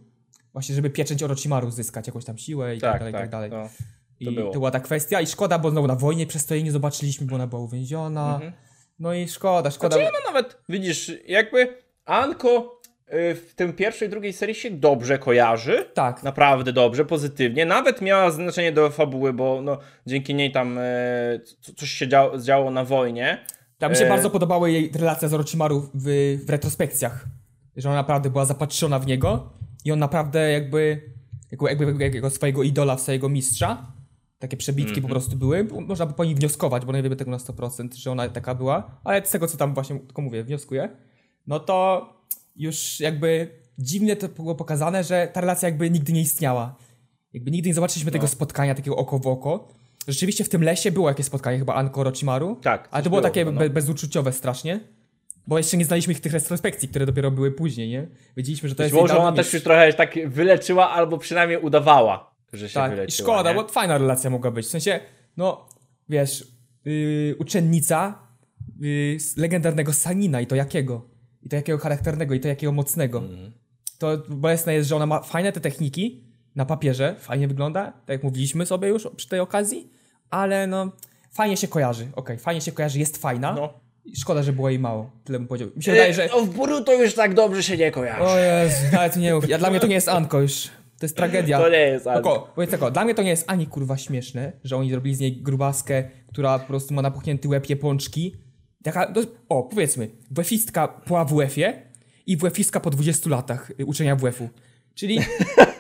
właśnie, 0.53 0.74
żeby 0.74 0.91
pieczęć 0.91 1.22
Orochimaru 1.22 1.70
zyskać, 1.70 2.07
jakąś 2.07 2.24
tam 2.24 2.39
siłę 2.39 2.76
i 2.76 2.80
tak, 2.80 2.93
Tak, 2.93 3.01
dalej, 3.01 3.11
i 3.11 3.14
tak, 3.14 3.22
tak 3.22 3.30
dalej. 3.30 3.51
no. 3.51 3.68
I 4.20 4.24
to 4.24 4.30
to, 4.30 4.34
było. 4.34 4.53
była 4.53 4.70
ta 4.70 4.80
kwestia 4.80 5.20
i 5.20 5.26
szkoda, 5.26 5.59
bo 5.59 5.70
znowu 5.70 5.87
na 5.87 5.95
wojnie 5.97 6.26
przez 6.26 6.47
to 6.47 6.55
jej 6.55 6.64
nie 6.64 6.72
zobaczyliśmy, 6.72 7.26
bo 7.26 7.34
ona 7.34 7.47
była 7.47 7.62
uwięziona. 7.62 8.34
Mhm. 8.34 8.53
No 8.99 9.14
i 9.14 9.28
szkoda, 9.28 9.70
szkoda. 9.70 9.97
Znaczy, 9.97 10.12
no 10.12 10.32
nawet, 10.32 10.59
widzisz, 10.68 11.12
jakby 11.26 11.76
Anko 12.05 12.49
y, 12.59 12.76
w 13.11 13.53
tym 13.57 13.73
pierwszej, 13.73 14.09
drugiej 14.09 14.33
serii 14.33 14.55
się 14.55 14.71
dobrze 14.71 15.19
kojarzy. 15.19 15.85
Tak, 15.95 16.23
Naprawdę 16.23 16.73
dobrze, 16.73 17.05
pozytywnie. 17.05 17.67
Nawet 17.67 18.03
miała 18.03 18.31
znaczenie 18.31 18.73
do 18.73 18.91
fabuły, 18.91 19.33
bo 19.33 19.61
no, 19.63 19.79
dzięki 20.07 20.35
niej 20.35 20.53
tam 20.53 20.79
e, 20.79 20.83
co- 21.61 21.73
coś 21.73 21.91
się 21.91 22.09
działo, 22.09 22.39
działo 22.39 22.71
na 22.71 22.85
wojnie. 22.85 23.39
tam 23.79 23.91
mi 23.93 23.97
się 23.99 24.05
e- 24.05 24.09
bardzo 24.09 24.31
podobały 24.31 24.73
jej 24.73 24.91
relacje 24.95 25.29
z 25.29 25.35
Orochimaru 25.35 25.81
w, 25.95 26.05
w 26.47 26.51
retrospekcjach. 26.51 27.25
Że 27.77 27.89
ona 27.89 27.97
naprawdę 27.97 28.31
była 28.31 28.45
zapatrzona 28.45 28.99
w 28.99 29.07
niego 29.07 29.53
i 29.85 29.93
on 29.93 29.99
naprawdę 29.99 30.53
jakby, 30.53 31.01
jakby, 31.61 31.85
jakby 31.85 32.05
jakiego 32.05 32.31
swojego 32.31 32.63
idola, 32.63 32.99
swojego 32.99 33.29
mistrza. 33.29 33.93
Takie 34.39 34.57
przebitki 34.57 34.91
Mhm. 34.91 35.03
po 35.03 35.09
prostu 35.09 35.37
były. 35.37 35.65
Można 35.65 36.07
by 36.07 36.13
po 36.15 36.25
niej 36.25 36.35
wnioskować, 36.35 36.85
bo 36.85 36.93
nie 36.93 37.03
wiemy 37.03 37.17
tego 37.17 37.31
na 37.31 37.37
100%, 37.39 37.95
że 37.95 38.11
ona 38.11 38.29
taka 38.29 38.55
była. 38.55 39.01
Ale 39.05 39.27
z 39.27 39.31
tego, 39.31 39.47
co 39.47 39.57
tam 39.57 39.75
właśnie 39.75 39.99
tylko 40.01 40.23
mówię, 40.23 40.45
wnioskuję. 40.45 40.89
No 41.47 41.61
to 41.61 42.07
już 42.57 43.01
jakby 43.01 43.49
dziwnie 43.79 44.17
to 44.17 44.29
było 44.29 44.55
pokazane, 44.55 45.05
że 45.05 45.29
ta 45.33 45.41
relacja 45.41 45.69
jakby 45.69 45.91
nigdy 45.91 46.13
nie 46.13 46.21
istniała. 46.21 46.77
Jakby 47.33 47.51
nigdy 47.51 47.69
nie 47.69 47.75
zobaczyliśmy 47.75 48.11
tego 48.11 48.29
spotkania, 48.29 48.75
takiego 48.75 48.97
oko 48.97 49.19
w 49.19 49.27
oko. 49.27 49.69
Rzeczywiście 50.09 50.45
w 50.45 50.49
tym 50.49 50.63
lesie 50.63 50.93
było 50.93 51.09
jakieś 51.09 51.27
spotkanie, 51.27 51.59
chyba 51.59 51.75
Anko 51.75 52.01
Orochimaru. 52.01 52.57
Tak, 52.63 52.89
Ale 52.91 53.03
to 53.03 53.11
było 53.11 53.21
było 53.21 53.31
takie 53.31 53.45
no. 53.45 53.53
be 53.53 53.71
bezuczuciowe 53.71 54.33
strasznie. 54.33 54.81
Bo 55.47 55.59
jeszcze 55.59 55.77
nie 55.77 55.85
znaliśmy 55.85 56.13
ich 56.13 56.21
tych 56.21 56.33
retrospekcji, 56.33 56.89
które 56.89 57.07
dopiero 57.07 57.31
były 57.31 57.53
później, 57.53 57.89
nie? 57.89 58.09
Wiedzieliśmy, 58.37 58.69
że 58.69 58.75
to 58.75 58.83
Być 58.83 58.93
jest 58.93 59.03
może 59.03 59.19
ona 59.19 59.37
też 59.37 59.53
już 59.53 59.63
trochę 59.63 59.93
tak 59.93 60.29
wyleczyła, 60.29 60.91
albo 60.91 61.19
przynajmniej 61.19 61.59
udawała, 61.61 62.35
że 62.53 62.69
się 62.69 62.75
Tak, 62.75 62.93
i 62.93 62.95
wyleczyła. 62.95 63.27
szkoda, 63.29 63.51
nie? 63.51 63.57
bo 63.57 63.69
fajna 63.69 63.99
relacja 63.99 64.31
mogła 64.31 64.51
być. 64.51 64.67
W 64.67 64.69
sensie, 64.69 65.01
no, 65.37 65.67
wiesz, 66.09 66.49
yy, 66.85 67.37
uczennica 67.39 68.19
yy, 68.81 69.19
legendarnego 69.37 69.93
Sanina 69.93 70.41
i 70.41 70.47
to 70.47 70.57
jakiego? 70.57 71.16
I 71.47 71.49
to 71.49 71.57
jakiego 71.57 71.78
charakternego, 71.78 72.34
i 72.34 72.40
to 72.40 72.49
jakiego 72.49 72.72
mocnego. 72.72 73.18
Mhm. 73.18 73.53
To 73.99 74.18
bolesne 74.28 74.74
jest, 74.74 74.88
że 74.88 74.97
ona 74.97 75.07
ma 75.07 75.20
fajne 75.20 75.53
te 75.53 75.61
techniki 75.61 76.24
na 76.57 76.64
papierze, 76.64 77.16
fajnie 77.18 77.49
wygląda, 77.49 77.84
tak 77.84 78.09
jak 78.09 78.22
mówiliśmy 78.22 78.66
sobie 78.66 78.88
już 78.88 79.09
przy 79.16 79.28
tej 79.28 79.40
okazji, 79.40 79.90
ale 80.30 80.66
no, 80.66 80.92
fajnie 81.30 81.57
się 81.57 81.68
kojarzy, 81.68 82.09
okej, 82.16 82.38
fajnie 82.38 82.61
się 82.61 82.72
kojarzy, 82.72 82.99
jest 82.99 83.16
fajna. 83.16 83.53
No. 83.53 83.80
Szkoda, 84.14 84.42
że 84.42 84.53
było 84.53 84.68
jej 84.68 84.78
mało, 84.78 85.11
tyle 85.24 85.38
bym 85.38 85.49
powiedział. 85.49 85.68
Mi 85.76 85.82
się 85.82 85.92
wydaje, 85.92 86.14
że... 86.14 86.28
No 86.32 86.40
w 86.40 86.57
Boruto 86.57 86.94
już 87.03 87.14
tak 87.14 87.34
dobrze 87.34 87.62
się 87.62 87.76
nie 87.76 87.90
kojarzy. 87.90 88.22
O 88.22 88.38
Jezu, 88.38 88.84
nawet 88.92 89.16
nie 89.16 89.34
mów. 89.34 89.49
Ja, 89.49 89.59
dla 89.59 89.70
mnie 89.70 89.80
to 89.80 89.86
nie 89.86 89.94
jest 89.94 90.09
Anko 90.09 90.40
już. 90.40 90.62
To 90.99 91.07
jest 91.07 91.16
tragedia. 91.16 91.59
To 91.59 91.68
nie 91.68 91.78
jest 91.78 92.07
Anko. 92.07 92.30
Tylko, 92.30 92.53
powiedz 92.55 92.70
tylko, 92.70 92.90
dla 92.90 93.05
mnie 93.05 93.14
to 93.14 93.22
nie 93.22 93.30
jest 93.30 93.51
ani 93.51 93.66
kurwa 93.66 93.97
śmieszne, 93.97 94.53
że 94.64 94.76
oni 94.76 94.90
zrobili 94.90 95.16
z 95.16 95.20
niej 95.20 95.42
grubaskę, 95.42 96.05
która 96.28 96.59
po 96.59 96.66
prostu 96.66 96.94
ma 96.94 97.03
napuchnięty 97.03 97.49
łeb 97.49 97.66
pączki. 97.80 98.36
Taka, 98.87 99.12
o, 99.49 99.62
powiedzmy, 99.62 100.09
WF-istka 100.30 100.89
po 100.89 101.20
AWF-ie 101.20 101.82
i 102.26 102.37
WF-istka 102.37 102.80
po 102.80 102.91
20 102.91 103.30
latach 103.30 103.70
y, 103.80 103.87
uczenia 103.87 104.16
WF-u. 104.16 104.49
Czyli 104.95 105.18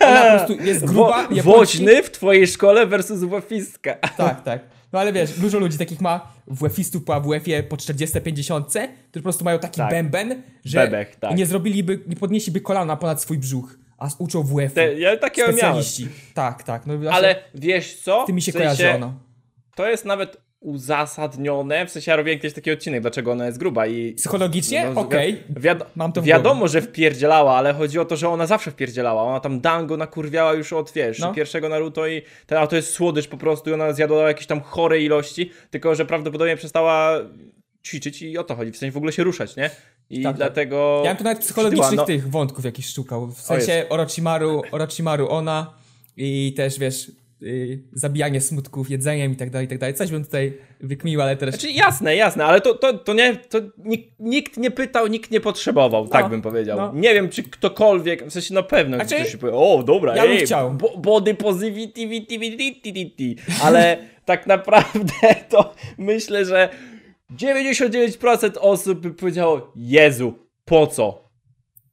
ona 0.00 0.22
po 0.22 0.38
prostu 0.38 0.64
jest 0.64 0.84
gruba, 0.84 1.28
Wo-. 1.28 1.42
Woźny 1.42 2.02
w 2.02 2.10
twojej 2.10 2.46
szkole 2.46 2.86
versus 2.86 3.20
Wofistka. 3.20 3.96
Tak, 4.16 4.42
tak. 4.42 4.60
No 4.92 5.00
ale 5.00 5.12
wiesz, 5.12 5.32
dużo 5.40 5.58
ludzi 5.58 5.78
takich 5.78 6.00
ma 6.00 6.32
WF-istów 6.46 7.04
po 7.04 7.14
AWF-ie 7.14 7.62
po 7.62 7.76
40-50, 7.76 8.64
którzy 8.64 8.88
po 9.12 9.22
prostu 9.22 9.44
mają 9.44 9.58
taki 9.58 9.76
Tak. 9.76 9.90
bęben, 9.90 10.42
że 10.64 10.78
Bebech, 10.78 11.16
tak. 11.16 11.36
nie 11.36 11.46
zrobiliby, 11.46 12.00
nie 12.06 12.16
podnieśliby 12.16 12.60
kolana 12.60 12.96
ponad 12.96 13.22
swój 13.22 13.38
brzuch, 13.38 13.78
a 13.98 14.08
uczą 14.18 14.42
WF-u. 14.42 14.74
Te, 14.74 14.94
ja 15.00 15.16
miałem. 15.36 15.52
Specjaliści. 15.52 16.08
Tak, 16.34 16.62
tak. 16.62 16.86
No, 16.86 17.10
Ale 17.10 17.36
wiesz 17.54 17.96
co? 17.96 18.24
Tym 18.26 18.36
mi 18.36 18.42
się 18.42 18.52
W 18.52 18.54
sensie, 18.54 18.82
kojarzy 18.82 18.96
ona. 18.96 19.12
To 19.74 19.88
jest 19.88 20.04
nawet 20.04 20.45
uzasadnione, 20.60 21.86
w 21.86 21.90
sensie 21.90 22.10
ja 22.10 22.16
robiłem 22.16 22.38
kiedyś 22.38 22.54
taki 22.54 22.70
odcinek, 22.70 23.00
dlaczego 23.00 23.32
ona 23.32 23.46
jest 23.46 23.58
gruba 23.58 23.86
i... 23.86 24.12
Psychologicznie? 24.12 24.84
No, 24.84 24.90
wi- 24.92 24.98
Okej. 24.98 25.42
Wiado- 25.60 25.84
Mam 25.96 26.12
to 26.12 26.22
w 26.22 26.24
wiadomo, 26.24 26.68
że 26.68 26.82
wpierdzielała, 26.82 27.56
ale 27.56 27.74
chodzi 27.74 27.98
o 27.98 28.04
to, 28.04 28.16
że 28.16 28.28
ona 28.28 28.46
zawsze 28.46 28.70
wpierdzielała. 28.70 29.22
Ona 29.22 29.40
tam 29.40 29.60
Dango 29.60 29.96
nakurwiała 29.96 30.52
już 30.54 30.72
od, 30.72 30.92
wiesz, 30.92 31.18
No. 31.18 31.34
pierwszego 31.34 31.68
Naruto 31.68 32.06
i 32.06 32.22
ten, 32.46 32.58
a 32.58 32.66
to 32.66 32.76
jest 32.76 32.92
słodycz 32.92 33.26
po 33.28 33.36
prostu 33.36 33.70
i 33.70 33.72
ona 33.72 33.92
zjadła 33.92 34.28
jakieś 34.28 34.46
tam 34.46 34.60
chore 34.60 35.00
ilości, 35.02 35.50
tylko 35.70 35.94
że 35.94 36.06
prawdopodobnie 36.06 36.56
przestała 36.56 37.18
ćwiczyć 37.86 38.22
i 38.22 38.38
o 38.38 38.44
to 38.44 38.54
chodzi, 38.56 38.72
w 38.72 38.76
sensie 38.76 38.92
w 38.92 38.96
ogóle 38.96 39.12
się 39.12 39.24
ruszać, 39.24 39.56
nie? 39.56 39.70
I 40.10 40.22
Tak, 40.22 40.30
tak. 40.32 40.36
dlatego... 40.36 41.02
Ja 41.04 41.10
bym 41.10 41.18
tu 41.18 41.24
nawet 41.24 41.38
psychologicznych 41.38 41.96
no. 41.96 42.04
tych 42.04 42.30
wątków 42.30 42.64
jakichś 42.64 42.92
szukał. 42.92 43.26
W 43.26 43.40
sensie 43.40 43.86
Orochimaru, 43.88 44.62
Orochimaru 44.72 45.28
ona 45.28 45.74
i 46.16 46.54
też, 46.56 46.78
wiesz, 46.78 47.10
yy, 47.40 47.78
zabijanie 47.92 48.40
smutków 48.40 48.90
jedzeniem 48.90 49.32
i 49.32 49.36
tak 49.36 49.50
dalej, 49.50 49.66
i 49.66 49.68
tak 49.68 49.78
dalej. 49.78 49.94
Coś 49.94 50.10
bym 50.10 50.24
tutaj 50.24 50.58
wykmił, 50.80 51.22
ale 51.22 51.36
też... 51.36 51.50
Znaczy 51.50 51.70
jasne, 51.70 52.16
jasne, 52.16 52.44
ale 52.44 52.60
to, 52.60 52.74
to, 52.74 52.98
to 52.98 53.14
nie, 53.14 53.36
to 53.36 53.58
nikt, 54.18 54.56
nie 54.56 54.70
pytał, 54.70 55.06
nikt 55.06 55.30
nie 55.30 55.40
potrzebował, 55.40 56.08
tak 56.08 56.28
bym 56.28 56.42
powiedział. 56.42 56.78
no. 56.78 56.92
Nie 56.94 57.14
wiem, 57.14 57.28
czy 57.28 57.42
ktokolwiek, 57.42 58.26
w 58.26 58.32
sensie 58.32 58.54
na 58.54 58.62
pewno 58.62 58.96
Znaczy, 58.96 59.14
ktoś 59.14 59.32
się 59.32 59.38
powie, 59.38 59.52
o 59.52 59.82
dobra, 59.82 60.16
ja 60.16 60.22
bym 60.22 60.32
ej, 60.32 60.46
chciał. 60.46 60.70
bo, 60.70 60.98
body 60.98 61.34
positivity, 61.34 63.34
ale 63.62 63.98
tak 64.24 64.46
naprawdę 64.46 65.34
to 65.50 65.74
myślę, 65.98 66.44
że 66.44 66.68
99% 67.36 68.50
osób 68.60 69.00
by 69.00 69.14
powiedziało, 69.14 69.72
Jezu, 69.76 70.34
po 70.64 70.86
co? 70.86 71.26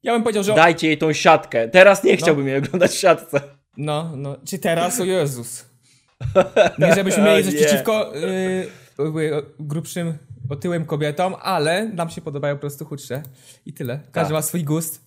Ja 0.02 0.12
bym 0.12 0.22
powiedział, 0.22 0.42
że... 0.42 0.54
Dajcie 0.54 0.86
jej 0.86 0.98
tą 0.98 1.12
siatkę. 1.12 1.68
Teraz 1.68 2.04
nie 2.04 2.16
chciałbym 2.16 2.48
jej 2.48 2.56
oglądać 2.56 2.90
w 2.90 2.98
siatce. 2.98 3.40
No, 3.76 4.16
no. 4.16 4.36
Czy 4.44 4.58
teraz? 4.58 5.00
O 5.00 5.04
Jezus. 5.04 5.64
Nie 6.78 6.94
żebyśmy 6.94 7.22
mieli 7.22 7.44
coś 7.44 7.54
przeciwko 7.60 8.12
yy, 8.14 9.42
grubszym, 9.60 10.18
otyłym 10.48 10.84
kobietom, 10.84 11.34
ale 11.42 11.88
nam 11.88 12.10
się 12.10 12.20
podobają 12.20 12.54
po 12.54 12.60
prostu 12.60 12.84
chudsze. 12.84 13.22
I 13.66 13.72
tyle. 13.72 14.00
Każdy 14.12 14.12
Tak. 14.12 14.30
ma 14.32 14.42
swój 14.42 14.64
gust. 14.64 15.03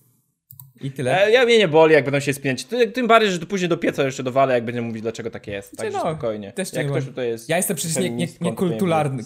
I 0.80 0.90
tyle. 0.90 1.26
E, 1.26 1.30
Ja 1.30 1.44
mnie 1.44 1.58
nie 1.58 1.68
boli, 1.68 1.94
jak 1.94 2.04
będą 2.04 2.20
się 2.20 2.32
spinać. 2.34 2.64
Ty- 2.64 2.86
Tym 2.90 3.06
bardziej, 3.06 3.30
że 3.30 3.38
to 3.38 3.46
później 3.46 3.68
do 3.68 3.76
pieca 3.76 4.04
jeszcze 4.04 4.22
dowalę, 4.22 4.54
jak 4.54 4.64
będziemy 4.64 4.86
mówić, 4.86 5.02
dlaczego 5.02 5.30
takie 5.30 5.52
jest. 5.52 5.76
Także 5.76 5.92
no, 5.98 6.00
spokojnie. 6.00 6.52
też 6.52 6.72
nie 6.72 6.78
jak 6.82 6.88
ktoś 6.90 7.04
tutaj 7.04 7.28
jest 7.28 7.48
Ja 7.48 7.56
jestem 7.56 7.76
przecież 7.76 7.96
nie, 7.96 8.10
nie, 8.10 8.26
nie 8.40 8.50
to 8.50 8.52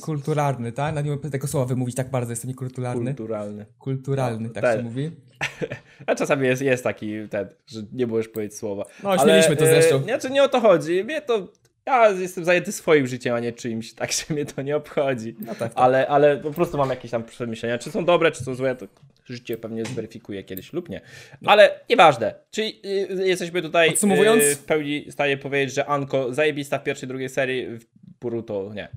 kulturalny, 0.01 0.73
tak? 0.73 0.95
Nawet 0.95 1.05
nie 1.05 1.11
mogę 1.11 1.31
tego 1.31 1.47
słowa 1.47 1.67
wymówić 1.67 1.95
tak 1.97 2.11
bardzo, 2.11 2.33
jestem 2.33 2.49
niekulturalny. 2.49 3.11
kulturalny. 3.15 3.67
Kulturalny, 3.79 4.49
No, 4.49 4.55
tak 4.55 4.63
tak. 4.63 4.77
się 4.79 4.83
mówi. 4.85 5.11
A 6.07 6.15
czasami 6.15 6.47
jest, 6.47 6.63
jest 6.63 6.85
taki 6.85 7.29
ten, 7.31 7.49
że 7.67 7.81
nie 7.93 8.07
możesz 8.07 8.29
powiedzieć 8.29 8.59
słowa. 8.59 8.85
No, 9.03 9.19
śmieliśmy 9.19 9.57
to 9.57 9.65
e, 9.65 9.67
zresztą. 9.67 10.03
Znaczy 10.03 10.31
nie 10.31 10.43
o 10.43 10.49
to 10.49 10.61
chodzi. 10.61 11.05
Mnie 11.05 11.23
to. 11.23 11.49
Ja 11.87 12.09
jestem 12.11 12.45
zajęty 12.45 12.73
swoim 12.73 13.07
życiem, 13.07 13.35
a 13.35 13.41
nie 13.41 13.53
czyimś, 13.53 13.93
tak 13.93 14.13
że 14.13 14.35
mnie 14.35 14.47
to 14.47 14.63
nie 14.63 14.77
obchodzi. 14.77 15.37
No 15.41 15.47
tak, 15.47 15.59
tak. 15.59 15.73
Ale, 15.75 16.07
ale 16.09 16.37
po 16.37 16.51
prostu 16.51 16.79
mam 16.79 16.91
jakieś 16.91 17.11
tam 17.11 17.25
przemyślenia. 17.25 17.79
Czy 17.79 17.91
są 17.91 18.05
dobre, 18.05 18.31
czy 18.31 18.45
są 18.45 18.55
złe, 18.55 18.75
to 18.77 18.87
życie 19.25 19.57
pewnie 19.57 19.85
zweryfikuje 19.85 20.45
kiedyś 20.45 20.73
lub 20.73 20.89
nie. 20.89 21.01
Ale 21.47 21.81
nieważne. 21.91 22.35
Czyli 22.51 22.81
y, 22.87 23.29
jesteśmy 23.29 23.63
tutaj. 23.63 23.91
Podsumowując? 23.91 24.43
y, 24.43 24.57
w 24.57 24.65
pełni 24.65 25.05
w 25.11 25.13
stanie 25.13 25.37
powiedzieć, 25.37 25.75
że 25.75 25.87
Anko 25.87 26.35
zajebista 26.35 26.79
w 26.79 26.85
pierwszej, 26.85 27.09
drugiej 27.09 27.29
serii, 27.29 27.67
w 27.79 27.85
Boruto 28.21 28.71
nie. 28.75 28.89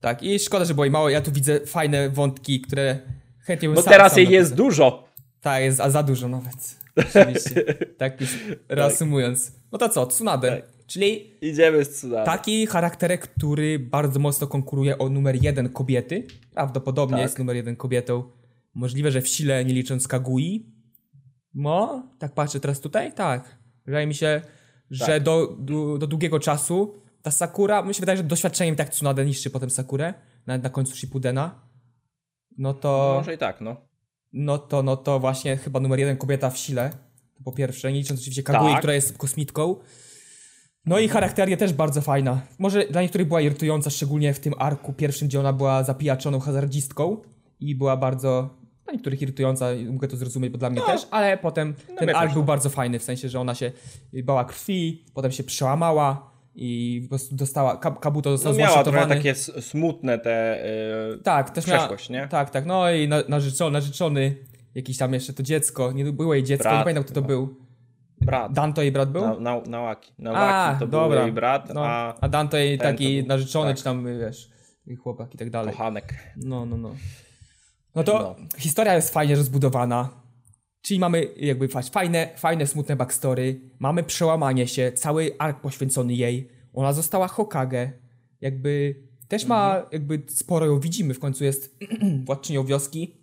Tak, 0.00 0.22
i 0.22 0.38
szkoda, 0.38 0.64
że 0.64 0.74
było 0.74 0.84
jej 0.84 0.92
mało. 0.92 1.08
Ja 1.08 1.20
tu 1.20 1.32
widzę 1.32 1.60
fajne 1.60 2.10
wątki, 2.10 2.60
które 2.60 2.98
chętnie 3.40 3.68
bym 3.68 3.74
Bo 3.74 3.82
sam, 3.82 3.92
teraz 3.92 4.12
sam 4.12 4.18
jej 4.18 4.26
napisał. 4.26 4.40
jest 4.40 4.54
dużo. 4.54 5.08
Tak, 5.40 5.62
jest 5.62 5.80
a 5.80 5.90
za 5.90 6.02
dużo 6.02 6.28
nawet. 6.28 6.54
Oczywiście. 7.14 7.64
tak 7.98 8.20
już 8.20 8.30
reasumując. 8.68 9.52
No 9.72 9.78
to 9.78 9.88
co, 9.88 10.06
Tsunade. 10.06 10.50
Tak. 10.50 10.79
Czyli 10.90 11.30
Idziemy 11.40 11.84
z 11.84 12.06
taki 12.24 12.66
charakterek, 12.66 13.28
który 13.28 13.78
bardzo 13.78 14.20
mocno 14.20 14.46
konkuruje 14.46 14.98
o 14.98 15.08
numer 15.08 15.44
jeden 15.44 15.68
kobiety. 15.68 16.26
Prawdopodobnie 16.54 17.16
Tak. 17.16 17.22
jest 17.22 17.38
numer 17.38 17.56
jeden 17.56 17.76
kobietą. 17.76 18.24
Możliwe, 18.74 19.10
że 19.10 19.22
w 19.22 19.28
sile, 19.28 19.64
nie 19.64 19.74
licząc 19.74 20.08
Kagui. 20.08 20.66
No, 21.54 22.08
tak 22.18 22.34
patrzę 22.34 22.60
teraz 22.60 22.80
tutaj? 22.80 23.12
Tak. 23.12 23.58
Wydaje 23.86 24.06
mi 24.06 24.14
się, 24.14 24.42
że 24.90 25.06
Tak. 25.06 25.22
do, 25.22 25.56
do, 25.60 25.98
do 25.98 26.06
długiego 26.06 26.38
czasu 26.38 26.94
ta 27.22 27.30
Sakura, 27.30 27.82
mi 27.82 27.94
się 27.94 28.00
wydaje, 28.00 28.16
że 28.16 28.24
doświadczeniem 28.24 28.76
tak 28.76 28.88
Tsunade 28.88 29.24
niszczy 29.24 29.50
potem 29.50 29.70
Sakurę, 29.70 30.14
nawet 30.46 30.62
na 30.62 30.70
końcu 30.70 30.96
Shippudena. 30.96 31.68
No 32.58 32.74
to... 32.74 33.14
Może 33.18 33.34
i 33.34 33.38
tak, 33.38 33.60
no. 33.60 33.76
No 34.32 34.58
to, 34.58 34.82
no 34.82 34.96
to 34.96 35.20
właśnie 35.20 35.56
chyba 35.56 35.80
numer 35.80 35.98
jeden 35.98 36.16
kobieta 36.16 36.50
w 36.50 36.58
sile. 36.58 36.90
To 37.34 37.42
po 37.44 37.52
pierwsze, 37.52 37.92
nie 37.92 37.98
licząc 37.98 38.20
oczywiście 38.20 38.42
Kagui, 38.42 38.68
Tak. 38.70 38.78
która 38.78 38.94
jest 38.94 39.18
kosmitką. 39.18 39.76
No 40.86 40.98
i 40.98 41.08
charakteria 41.08 41.56
też 41.56 41.72
bardzo 41.72 42.00
fajna. 42.00 42.40
Może 42.58 42.84
dla 42.84 43.02
niektórych 43.02 43.28
była 43.28 43.40
irytująca, 43.40 43.90
szczególnie 43.90 44.34
w 44.34 44.40
tym 44.40 44.54
arku 44.58 44.92
pierwszym, 44.92 45.28
gdzie 45.28 45.40
ona 45.40 45.52
była 45.52 45.84
zapijaczoną 45.84 46.40
hazardzistką 46.40 47.16
i 47.60 47.74
była 47.74 47.96
bardzo 47.96 48.60
dla 48.84 48.92
niektórych 48.92 49.22
irytująca, 49.22 49.66
mogę 49.92 50.08
to 50.08 50.16
zrozumieć, 50.16 50.52
bo 50.52 50.58
dla 50.58 50.70
mnie 50.70 50.80
też, 50.80 51.06
ale 51.10 51.38
potem 51.38 51.74
ten 51.98 52.08
mnie 52.08 52.16
ark 52.16 52.32
był 52.32 52.42
no. 52.42 52.46
bardzo 52.46 52.70
fajny, 52.70 52.98
w 52.98 53.02
sensie, 53.02 53.28
że 53.28 53.40
ona 53.40 53.54
się 53.54 53.72
bała 54.24 54.44
krwi, 54.44 55.04
potem 55.14 55.32
się 55.32 55.44
przełamała 55.44 56.30
i 56.54 57.00
po 57.02 57.08
prostu 57.08 57.36
dostała, 57.36 57.76
Kab- 57.76 58.00
Kabuto 58.00 58.30
został 58.30 58.52
No 58.52 58.58
miała 58.58 58.84
trochę 58.84 59.06
takie 59.06 59.34
smutne 59.34 60.18
te... 60.18 60.64
Yy, 61.10 61.22
Tak, 61.22 61.50
też 61.50 61.66
miała, 61.66 61.78
przeszłość, 61.78 62.10
nie? 62.10 62.28
Tak, 62.28 62.50
tak. 62.50 62.66
No 62.66 62.90
i 62.92 63.08
na, 63.08 63.22
narzeczony, 63.28 63.72
narzeczony, 63.72 64.36
jakiś 64.74 64.96
tam 64.96 65.14
jeszcze 65.14 65.32
to 65.32 65.42
dziecko, 65.42 65.92
nie 65.92 66.04
było 66.04 66.34
jej 66.34 66.44
dziecko, 66.44 66.62
Brat 66.62 66.78
nie 66.78 66.84
pamiętam 66.84 67.04
kto 67.04 67.14
to 67.14 67.22
był. 67.22 67.56
Brat. 68.20 68.52
Danto 68.52 68.82
jej 68.82 68.92
brat 68.92 69.12
był? 69.12 69.22
Na, 69.22 69.40
na, 69.40 69.60
Nawaki. 69.66 70.12
Nawaki 70.18 70.80
to 70.80 70.86
był 70.86 71.12
jej 71.14 71.32
brat, 71.32 71.74
no, 71.74 71.86
a 71.86 72.14
a 72.20 72.28
Danto 72.28 72.56
jej 72.56 72.78
taki 72.78 73.18
był- 73.18 73.28
narzeczony, 73.28 73.70
tak. 73.70 73.76
czy 73.78 73.84
tam, 73.84 74.06
wiesz, 74.20 74.50
chłopak 75.02 75.34
i 75.34 75.38
tak 75.38 75.50
dalej. 75.50 75.72
kochanek. 75.72 76.14
No, 76.36 76.66
no, 76.66 76.76
no. 76.76 76.94
No 77.94 78.04
to 78.04 78.36
No. 78.38 78.58
historia 78.58 78.94
jest 78.94 79.14
fajnie 79.14 79.36
rozbudowana. 79.36 80.08
Czyli 80.82 81.00
mamy 81.00 81.26
jakby 81.36 81.68
fa- 81.68 81.82
fajne, 81.82 82.28
fajne, 82.36 82.66
smutne 82.66 82.96
backstory. 82.96 83.60
Mamy 83.78 84.02
przełamanie 84.02 84.66
się, 84.68 84.92
cały 84.92 85.30
ark 85.38 85.60
poświęcony 85.60 86.14
jej. 86.14 86.48
Ona 86.72 86.92
została 86.92 87.28
Hokage. 87.28 87.92
Jakby 88.40 88.94
też 89.28 89.44
ma 89.46 89.66
Mhm. 89.74 89.86
jakby 89.92 90.22
sporo 90.28 90.66
ją 90.66 90.80
widzimy. 90.80 91.14
W 91.14 91.18
końcu 91.18 91.44
jest 91.44 91.78
władczynią 92.26 92.64
wioski. 92.64 93.16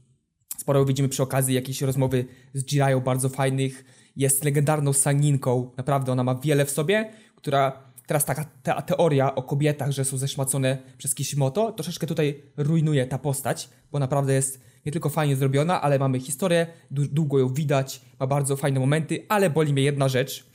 Sporo 0.58 0.80
ją 0.80 0.86
widzimy 0.86 1.10
przy 1.10 1.24
okazji 1.24 1.56
jakiejś 1.56 1.82
rozmowy 1.82 2.26
z 2.54 2.66
Jiraiya 2.66 3.02
bardzo 3.02 3.30
fajnych. 3.30 3.86
Jest 4.18 4.44
legendarną 4.44 4.94
saninką. 4.94 5.72
Naprawdę 5.78 6.12
ona 6.12 6.24
ma 6.24 6.36
wiele 6.36 6.66
w 6.66 6.72
sobie, 6.72 7.12
która 7.36 7.88
teraz 8.08 8.26
taka 8.26 8.46
ta 8.64 8.82
teoria 8.82 9.36
o 9.36 9.44
kobietach, 9.44 9.92
że 9.92 10.06
są 10.06 10.18
zeszmacone 10.18 10.78
przez 10.98 11.16
Kishimoto, 11.16 11.72
troszeczkę 11.72 12.08
tutaj 12.08 12.42
rujnuje 12.58 13.08
ta 13.08 13.18
postać, 13.18 13.70
bo 13.92 14.00
naprawdę 14.00 14.34
jest 14.34 14.62
nie 14.86 14.92
tylko 14.92 15.10
fajnie 15.10 15.36
zrobiona, 15.36 15.82
ale 15.82 16.00
mamy 16.00 16.20
historię, 16.20 16.68
długo 16.92 17.40
ją 17.40 17.54
widać, 17.54 18.02
ma 18.20 18.28
bardzo 18.28 18.56
fajne 18.56 18.80
momenty, 18.80 19.26
ale 19.30 19.50
boli 19.50 19.74
mnie 19.74 19.84
jedna 19.84 20.10
rzecz, 20.10 20.50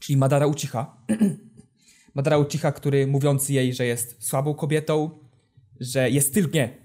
czyli 0.00 0.16
Madara 0.16 0.46
Uchiha. 0.46 0.96
Madara 2.14 2.38
Uchiha, 2.38 2.72
który 2.72 3.06
mówiący 3.06 3.52
jej, 3.52 3.74
że 3.74 3.86
jest 3.86 4.24
słabą 4.24 4.54
kobietą, 4.54 5.10
że 5.80 6.10
jest 6.10 6.34
tylko, 6.34 6.54
nie, 6.54 6.76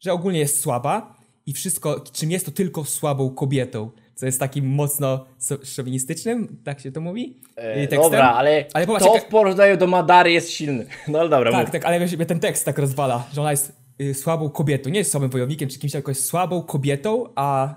że 0.00 0.12
ogólnie 0.12 0.38
jest 0.38 0.60
słaba 0.60 1.16
i 1.46 1.52
wszystko, 1.52 2.00
czym 2.00 2.30
jest 2.30 2.46
to 2.46 2.52
tylko 2.52 2.84
słabą 2.84 3.30
kobietą, 3.30 3.90
co 4.14 4.26
jest 4.26 4.40
takim 4.40 4.66
mocno 4.66 5.24
szowinistycznym, 5.64 6.56
tak 6.64 6.80
się 6.80 6.92
to 6.92 7.00
mówi? 7.00 7.40
E, 7.56 7.74
tekstem. 7.74 8.02
dobra, 8.02 8.32
ale, 8.32 8.64
Ale 8.74 8.86
popatrz, 8.86 9.06
to 9.06 9.18
w 9.18 9.24
porównaniu 9.24 9.76
do 9.76 9.86
Madary 9.86 10.32
jest 10.32 10.50
silny. 10.50 10.86
No 11.08 11.18
ale 11.20 11.28
dobra, 11.28 11.50
Tak, 11.52 11.60
mów. 11.60 11.70
tak, 11.70 11.84
ale 11.84 12.00
wiesz, 12.00 12.16
ten 12.28 12.40
tekst 12.40 12.64
tak 12.64 12.78
rozwala, 12.78 13.26
że 13.32 13.40
ona 13.40 13.50
jest 13.50 13.72
y, 14.00 14.14
słabą 14.14 14.50
kobietą, 14.50 14.90
nie 14.90 14.98
jest 14.98 15.10
słabym 15.10 15.30
wojownikiem 15.30 15.68
czy 15.68 15.78
kimś, 15.78 15.92
tylko 15.92 16.10
jest 16.10 16.24
słabą 16.24 16.62
kobietą, 16.62 17.24
a, 17.34 17.74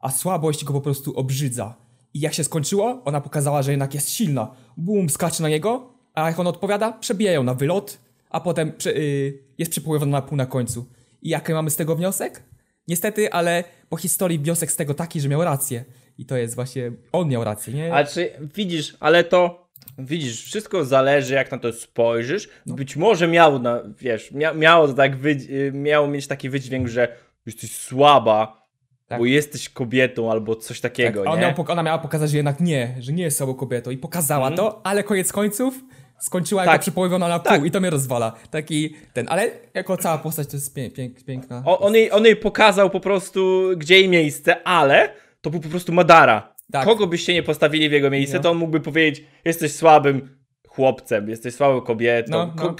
a 0.00 0.10
słabość 0.10 0.64
go 0.64 0.72
po 0.72 0.80
prostu 0.80 1.16
obrzydza. 1.16 1.74
I 2.14 2.20
jak 2.20 2.34
się 2.34 2.44
skończyło, 2.44 3.02
ona 3.04 3.20
pokazała, 3.20 3.62
że 3.62 3.70
jednak 3.70 3.94
jest 3.94 4.10
silna. 4.10 4.50
Bum, 4.76 5.10
skacze 5.10 5.42
na 5.42 5.48
niego, 5.48 5.92
a 6.14 6.28
jak 6.28 6.38
on 6.38 6.46
odpowiada, 6.46 6.92
przebija 6.92 7.32
ją 7.32 7.42
na 7.42 7.54
wylot, 7.54 7.98
a 8.30 8.40
potem 8.40 8.72
prze, 8.72 8.90
y, 8.96 9.38
jest 9.58 9.70
przypływana 9.70 10.12
na 10.12 10.22
pół 10.22 10.36
na 10.36 10.46
końcu. 10.46 10.86
I 11.22 11.28
jaki 11.28 11.52
mamy 11.52 11.70
z 11.70 11.76
tego 11.76 11.96
wniosek? 11.96 12.42
Niestety, 12.88 13.32
ale 13.32 13.64
po 13.88 13.96
historii 13.96 14.38
wniosek 14.38 14.72
z 14.72 14.76
tego 14.76 14.94
taki, 14.94 15.20
że 15.20 15.28
miał 15.28 15.44
rację. 15.44 15.84
I 16.18 16.26
to 16.26 16.36
jest 16.36 16.54
właśnie, 16.54 16.92
on 17.12 17.28
miał 17.28 17.44
rację, 17.44 17.74
nie? 17.74 17.94
Ale 17.94 18.06
czy 18.06 18.30
widzisz, 18.54 18.96
ale 19.00 19.24
to 19.24 19.68
widzisz, 19.98 20.44
wszystko 20.44 20.84
zależy 20.84 21.34
jak 21.34 21.52
na 21.52 21.58
to 21.58 21.72
spojrzysz. 21.72 22.48
No. 22.66 22.74
Być 22.74 22.96
może 22.96 23.28
miał 23.28 23.58
na, 23.58 23.80
wiesz, 23.98 24.30
mia, 24.32 24.52
miało 24.54 24.88
tak 24.88 25.16
wydź, 25.16 25.50
y, 25.50 25.72
miało 25.74 26.08
mieć 26.08 26.26
taki 26.26 26.50
wydźwięk, 26.50 26.88
że 26.88 27.08
jesteś 27.46 27.72
słaba, 27.76 28.66
Tak. 29.08 29.18
bo 29.18 29.24
jesteś 29.26 29.68
kobietą 29.68 30.30
albo 30.30 30.56
coś 30.56 30.80
takiego, 30.80 31.20
Tak, 31.24 31.28
a 31.56 31.72
ona 31.72 31.82
miała 31.82 31.98
pokazać, 31.98 32.30
że 32.30 32.36
jednak 32.36 32.60
nie, 32.60 32.94
że 33.00 33.12
nie 33.12 33.22
jest 33.24 33.38
sobą 33.38 33.54
kobietą 33.54 33.90
i 33.90 33.98
pokazała 33.98 34.48
Mhm. 34.48 34.56
to, 34.56 34.80
ale 34.86 35.02
koniec 35.02 35.32
końców 35.32 35.74
skończyła 36.18 36.64
Tak. 36.64 36.72
jako 36.72 36.82
przypołowiona 36.82 37.28
na 37.28 37.38
pół 37.38 37.48
Tak. 37.48 37.64
i 37.64 37.70
to 37.70 37.80
mnie 37.80 37.90
rozwala. 37.90 38.32
Taki 38.50 38.94
ten, 39.12 39.26
ale 39.28 39.50
jako 39.74 39.96
cała 39.96 40.18
postać 40.18 40.48
to 40.48 40.56
jest 40.56 40.76
pię- 40.76 40.90
pięk, 40.90 41.24
piękna. 41.24 41.62
O, 41.66 41.78
on, 41.78 41.94
jej, 41.94 42.12
on 42.12 42.24
jej 42.24 42.36
pokazał 42.36 42.90
po 42.90 43.00
prostu, 43.00 43.62
gdzie 43.76 43.94
jej 43.94 44.08
miejsce, 44.08 44.62
ale 44.66 45.08
to 45.40 45.50
był 45.50 45.60
po 45.60 45.68
prostu 45.68 45.92
Madara. 45.92 46.54
Tak. 46.72 46.84
Kogo 46.84 47.06
byście 47.06 47.34
nie 47.34 47.42
postawili 47.42 47.88
w 47.88 47.92
jego 47.92 48.10
miejsce, 48.10 48.36
No. 48.36 48.42
to 48.42 48.50
on 48.50 48.56
mógłby 48.56 48.80
powiedzieć, 48.80 49.24
jesteś 49.44 49.72
słabym 49.72 50.36
chłopcem, 50.68 51.28
jesteś 51.28 51.54
słabą 51.54 51.80
kobietą, 51.80 52.30
No, 52.30 52.52
no. 52.56 52.62
Ko- 52.62 52.74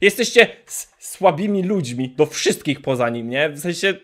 jesteście 0.00 0.46
s- 0.66 0.92
słabymi 0.98 1.62
ludźmi, 1.62 2.14
do 2.16 2.26
wszystkich 2.26 2.82
poza 2.82 3.08
nim, 3.08 3.28
nie? 3.30 3.48
W 3.50 3.58
sensie... 3.58 3.94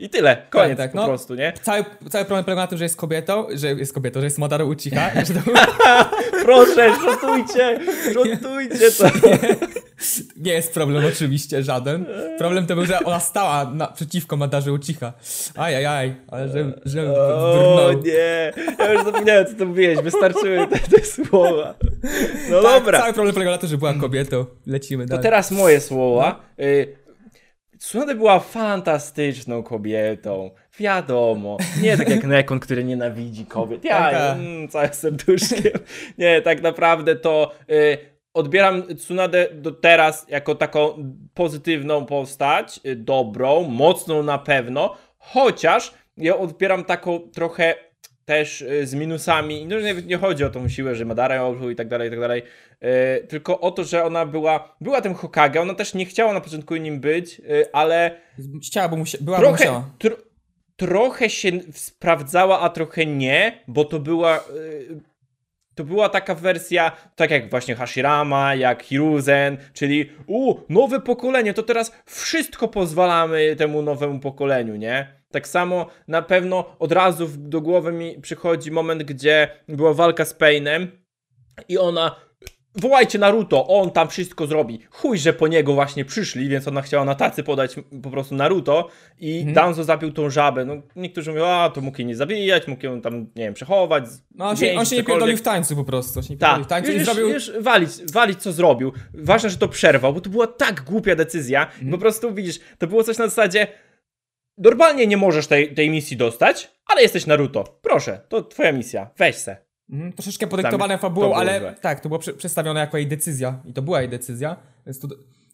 I 0.00 0.08
tyle, 0.08 0.36
koniec 0.50 0.78
tak, 0.78 0.92
po 0.92 0.98
no. 0.98 1.06
prostu, 1.06 1.34
nie? 1.34 1.52
Cały, 1.62 1.84
cały 2.10 2.24
problem 2.24 2.44
polega 2.44 2.62
na 2.62 2.66
tym, 2.66 2.78
że 2.78 2.84
jest 2.84 2.96
kobietą, 2.96 3.46
że 3.54 3.68
jest 3.68 3.94
kobietą, 3.94 4.20
że 4.20 4.26
jest 4.26 4.38
Madara 4.38 4.64
Uchiha. 4.64 5.10
że 5.26 5.34
to 5.34 5.40
Proszę, 6.44 6.90
rzutujcie, 6.94 7.80
rzutujcie 8.12 8.90
to. 8.90 9.04
nie 10.36 10.52
jest 10.52 10.74
problem 10.74 11.04
oczywiście, 11.06 11.62
żaden. 11.62 12.06
Problem 12.38 12.66
to 12.66 12.74
był, 12.74 12.86
że 12.86 12.98
ona 13.04 13.20
stała 13.20 13.70
naprzeciwko 13.74 14.36
Madarze 14.36 14.72
Uchiha. 14.72 15.12
Ajajaj, 15.56 16.14
ale 16.28 16.48
że, 16.48 16.72
że 16.84 17.12
O 17.12 17.86
brnął. 17.88 18.02
nie, 18.02 18.52
ja 18.78 18.92
już 18.92 19.04
zapomniałem 19.04 19.46
co 19.46 19.54
to 19.54 19.66
mówiłeś, 19.66 19.98
wystarczyły 19.98 20.66
te, 20.66 20.78
te 20.78 21.04
słowa. 21.04 21.74
No 22.50 22.62
Tak, 22.62 22.72
dobra. 22.80 22.98
Cały 23.00 23.12
problem 23.12 23.34
polega 23.34 23.50
na 23.50 23.58
tym, 23.58 23.68
że 23.68 23.78
była 23.78 23.94
kobietą. 23.94 24.44
Lecimy 24.66 25.04
To 25.04 25.08
dalej. 25.08 25.22
teraz 25.22 25.50
moje 25.50 25.80
słowa. 25.80 26.40
Y, 26.60 26.96
Tsunade 27.80 28.14
była 28.14 28.40
fantastyczną 28.40 29.62
kobietą. 29.62 30.50
Wiadomo. 30.78 31.56
Nie 31.82 31.96
tak 31.96 32.08
jak 32.08 32.24
Nekon, 32.24 32.60
który 32.60 32.84
nienawidzi 32.84 33.46
kobiet. 33.46 33.84
Ja, 33.84 34.32
mm, 34.32 34.68
całym 34.68 34.94
serduszkiem. 34.94 35.72
Nie, 36.18 36.42
tak 36.42 36.62
naprawdę 36.62 37.16
to 37.16 37.52
y, 37.70 37.98
odbieram 38.34 38.96
Tsunade 38.96 39.48
do 39.54 39.72
teraz 39.72 40.26
jako 40.28 40.54
taką 40.54 41.12
pozytywną 41.34 42.06
postać, 42.06 42.80
y, 42.86 42.96
dobrą, 42.96 43.62
mocną 43.62 44.22
na 44.22 44.38
pewno, 44.38 44.96
chociaż 45.18 45.94
ja 46.16 46.36
odbieram 46.36 46.84
taką 46.84 47.18
trochę 47.18 47.74
też 48.30 48.62
y, 48.62 48.86
z 48.86 48.94
minusami. 48.94 49.66
No, 49.66 49.80
nie, 49.80 49.94
nie 49.94 50.16
chodzi 50.18 50.44
o 50.44 50.50
tą 50.50 50.68
siłę, 50.68 50.94
że 50.94 51.04
Madara 51.04 51.42
obżył 51.42 51.70
i 51.70 51.76
tak 51.76 51.88
dalej, 51.88 52.08
i 52.08 52.10
tak 52.10 52.20
dalej. 52.20 52.42
y, 53.22 53.26
tylko 53.26 53.60
o 53.60 53.70
to, 53.70 53.84
że 53.84 54.04
ona 54.04 54.26
była, 54.26 54.76
była 54.80 55.00
tym 55.00 55.14
Hokage, 55.14 55.60
ona 55.60 55.74
też 55.74 55.94
nie 55.94 56.06
chciała 56.06 56.32
na 56.32 56.40
początku 56.40 56.76
nim 56.76 57.00
być, 57.00 57.38
y, 57.40 57.72
ale 57.72 58.20
Chciała, 58.66 58.88
bo 58.88 58.96
musia- 58.96 59.18
była, 59.20 59.36
bo 59.36 59.42
trochę, 59.42 59.64
musiała. 59.64 59.90
tro, 59.98 60.16
trochę 60.76 61.30
się 61.30 61.50
sprawdzała, 61.72 62.60
a 62.60 62.68
trochę 62.68 63.06
nie, 63.06 63.64
bo 63.68 63.84
to 63.84 63.98
była. 63.98 64.44
To 65.74 65.84
była 65.84 66.08
taka 66.08 66.34
wersja, 66.34 66.92
tak 67.16 67.30
jak 67.30 67.50
właśnie 67.50 67.74
Hashirama, 67.74 68.54
jak 68.54 68.82
Hiruzen, 68.82 69.56
czyli 69.72 70.10
u, 70.26 70.54
nowe 70.68 71.00
pokolenie, 71.00 71.54
to 71.54 71.62
teraz 71.62 71.92
wszystko 72.06 72.68
pozwalamy 72.68 73.56
temu 73.56 73.82
nowemu 73.82 74.18
pokoleniu, 74.18 74.76
nie? 74.76 75.19
Tak 75.30 75.48
samo 75.48 75.86
na 76.08 76.22
pewno 76.22 76.76
od 76.78 76.92
razu 76.92 77.28
do 77.38 77.60
głowy 77.60 77.92
mi 77.92 78.20
przychodzi 78.20 78.70
moment, 78.70 79.02
gdzie 79.02 79.48
była 79.68 79.94
walka 79.94 80.24
z 80.24 80.34
Painem 80.34 80.90
i 81.68 81.78
ona 81.78 82.16
wołajcie 82.74 83.18
Naruto, 83.18 83.66
on 83.66 83.90
tam 83.90 84.08
wszystko 84.08 84.46
zrobi. 84.46 84.80
Chuj, 84.90 85.18
że 85.18 85.32
po 85.32 85.48
niego 85.48 85.74
właśnie 85.74 86.04
przyszli, 86.04 86.48
więc 86.48 86.68
ona 86.68 86.82
chciała 86.82 87.04
na 87.04 87.14
tacy 87.14 87.42
podać 87.42 87.76
po 88.02 88.10
prostu 88.10 88.34
Naruto 88.34 88.88
i 89.18 89.36
Mhm. 89.38 89.54
Danzo 89.54 89.84
zabił 89.84 90.12
tą 90.12 90.30
żabę. 90.30 90.64
No, 90.64 90.74
niektórzy 90.96 91.30
mówią, 91.30 91.46
a 91.46 91.70
to 91.70 91.80
mógł 91.80 91.98
jej 91.98 92.06
nie 92.06 92.16
zabijać, 92.16 92.66
mógł 92.68 92.86
ją 92.86 93.00
tam, 93.00 93.20
nie 93.20 93.44
wiem, 93.44 93.54
przechować. 93.54 94.04
No, 94.34 94.48
on 94.48 94.56
się, 94.56 94.74
on 94.78 94.86
się 94.86 94.96
nie 94.96 95.04
pierdolił 95.04 95.36
w 95.36 95.42
tańcu 95.42 95.76
po 95.76 95.84
prostu. 95.84 96.18
On 96.18 96.22
się 96.22 96.34
nie 96.34 96.38
pierdolił 96.38 96.64
Tak, 96.64 96.84
w 96.84 96.84
tańcu 96.84 96.92
już, 96.98 97.04
zrobił... 97.04 97.28
już 97.28 97.52
walić, 97.60 97.90
walić 98.12 98.42
co 98.42 98.52
zrobił. 98.52 98.92
Ważne, 99.14 99.50
że 99.50 99.56
to 99.56 99.68
przerwał, 99.68 100.14
bo 100.14 100.20
to 100.20 100.30
była 100.30 100.46
tak 100.46 100.80
głupia 100.82 101.16
decyzja. 101.16 101.64
Mhm. 101.66 101.90
Po 101.90 101.98
prostu 101.98 102.34
widzisz, 102.34 102.60
to 102.78 102.86
było 102.86 103.04
coś 103.04 103.18
na 103.18 103.28
zasadzie 103.28 103.66
normalnie 104.60 105.06
nie 105.06 105.16
możesz 105.16 105.46
tej, 105.46 105.74
tej 105.74 105.90
misji 105.90 106.16
dostać, 106.16 106.70
ale 106.86 107.02
jesteś 107.02 107.26
Naruto. 107.26 107.64
Proszę, 107.82 108.20
to 108.28 108.42
twoja 108.42 108.72
misja, 108.72 109.10
weź 109.18 109.36
se. 109.36 109.56
Mhm, 109.90 110.12
troszeczkę 110.12 110.46
podyktowane 110.46 110.98
fabułą, 110.98 111.34
ale 111.34 111.60
złe. 111.60 111.74
tak, 111.80 112.00
to 112.00 112.08
było 112.08 112.18
prze- 112.18 112.32
przedstawione 112.32 112.80
jako 112.80 112.96
jej 112.96 113.06
decyzja. 113.06 113.60
I 113.64 113.72
to 113.72 113.82
była 113.82 114.00
jej 114.00 114.08
decyzja. 114.10 114.56
Więc 114.86 115.00
to 115.00 115.08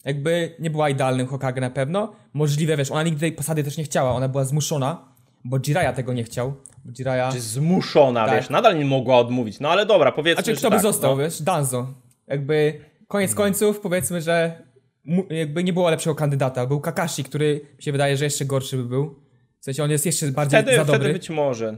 jakby 0.05 0.55
nie 0.59 0.71
była 0.71 0.89
idealnym 0.91 1.27
Hokage 1.27 1.61
na 1.61 1.71
pewno. 1.71 2.13
Możliwe, 2.33 2.77
wiesz, 2.77 2.91
ona 2.91 3.03
nigdy 3.03 3.21
tej 3.21 3.33
posady 3.33 3.65
też 3.65 3.77
nie 3.79 3.85
chciała. 3.85 4.11
Ona 4.13 4.29
była 4.29 4.45
zmuszona, 4.45 5.09
bo 5.45 5.61
Jiraiya 5.61 5.93
tego 5.95 6.13
nie 6.13 6.25
chciał. 6.25 6.55
Bo 6.85 6.93
Jiraiya... 6.93 7.33
Czy 7.33 7.41
zmuszona, 7.41 8.27
Tak. 8.27 8.37
wiesz, 8.37 8.51
nadal 8.51 8.79
nie 8.79 8.85
mogła 8.85 9.17
odmówić. 9.19 9.61
No 9.61 9.71
ale 9.71 9.87
dobra, 9.87 10.13
powiedzmy, 10.13 10.41
A 10.41 10.43
czy 10.43 10.55
kto 10.57 10.71
by 10.71 10.77
tak, 10.77 10.83
został, 10.83 11.17
no. 11.17 11.23
wiesz? 11.23 11.43
Danzo. 11.43 11.87
Jakby 12.27 12.81
koniec 13.09 13.35
końców, 13.35 13.81
powiedzmy, 13.81 14.21
że 14.21 14.63
jakby 15.31 15.65
nie 15.65 15.73
było 15.73 15.91
lepszego 15.91 16.15
kandydata. 16.15 16.67
Był 16.67 16.81
Kakashi, 16.81 17.25
który 17.25 17.61
mi 17.77 17.83
się 17.83 17.93
wydaje, 17.93 18.17
że 18.17 18.25
jeszcze 18.25 18.45
gorszy 18.45 18.77
by 18.77 18.85
był. 18.85 19.15
W 19.61 19.65
sensie 19.65 19.85
on 19.85 19.91
jest 19.91 20.07
jeszcze 20.07 20.27
bardziej 20.27 20.63
Wtedy, 20.63 20.77
za 20.77 20.85
dobry. 20.85 21.01
wtedy 21.01 21.13
być 21.13 21.31
może. 21.31 21.77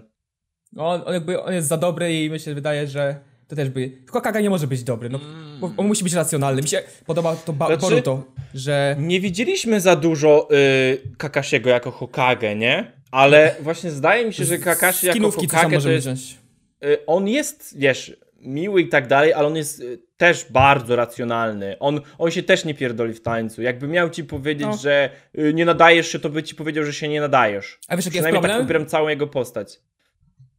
On, 0.76 1.02
on 1.06 1.14
jakby 1.14 1.42
on 1.42 1.54
jest 1.54 1.68
za 1.68 1.76
dobry 1.76 2.24
i 2.24 2.30
mi 2.30 2.40
się 2.40 2.54
wydaje, 2.54 2.86
że 2.86 3.16
to 3.48 3.56
też 3.56 3.68
by. 3.70 3.92
Hokage 4.10 4.42
nie 4.42 4.50
może 4.50 4.66
być 4.66 4.82
dobry, 4.82 5.08
no, 5.08 5.20
bo 5.60 5.72
on 5.76 5.86
musi 5.86 6.04
być 6.04 6.12
racjonalny. 6.12 6.62
Mi 6.62 6.68
się 6.68 6.82
podoba 7.06 7.36
to 7.36 7.52
ba- 7.52 7.66
Znaczy- 7.66 7.80
Boruto, 7.80 8.22
że. 8.54 8.96
Nie 8.98 9.20
widzieliśmy 9.20 9.80
za 9.80 9.96
dużo 9.96 10.48
y, 10.52 11.16
Kakashiego 11.16 11.70
jako 11.70 11.90
Hokage, 11.90 12.56
nie? 12.56 12.92
Ale 13.10 13.54
właśnie 13.60 13.90
zdaje 13.90 14.26
mi 14.26 14.34
się, 14.34 14.44
że 14.44 14.58
Kakashi 14.58 15.06
jako 15.06 15.30
Hokage 15.30 15.80
to 15.80 15.90
jest... 15.90 16.06
wziąć. 16.06 16.36
Y, 16.84 17.06
on 17.06 17.28
jest, 17.28 17.78
wiesz, 17.78 18.16
miły 18.38 18.82
i 18.82 18.88
tak 18.88 19.06
dalej, 19.06 19.32
ale 19.32 19.46
on 19.48 19.56
jest 19.56 19.80
y, 19.80 19.98
też 20.16 20.46
bardzo 20.50 20.96
racjonalny. 20.96 21.76
On, 21.80 22.00
on 22.18 22.30
się 22.30 22.42
też 22.42 22.64
nie 22.64 22.74
pierdoli 22.74 23.14
w 23.14 23.22
tańcu. 23.22 23.62
Jakby 23.62 23.88
miał 23.88 24.10
ci 24.10 24.24
powiedzieć, 24.24 24.66
No. 24.66 24.76
że 24.76 25.10
y, 25.38 25.54
nie 25.54 25.64
nadajesz 25.64 26.08
się, 26.12 26.18
to 26.18 26.30
by 26.30 26.42
ci 26.42 26.54
powiedział, 26.54 26.84
że 26.84 26.92
się 26.92 27.08
nie 27.08 27.20
nadajesz. 27.20 27.78
A 27.88 27.96
wiesz, 27.96 28.04
jaki 28.04 28.16
jest 28.16 28.24
Przynajmniej 28.26 28.32
tak 28.32 28.42
problem? 28.50 28.60
odbieram 28.62 28.86
całą 28.86 29.08
jego 29.08 29.26
postać. 29.26 29.80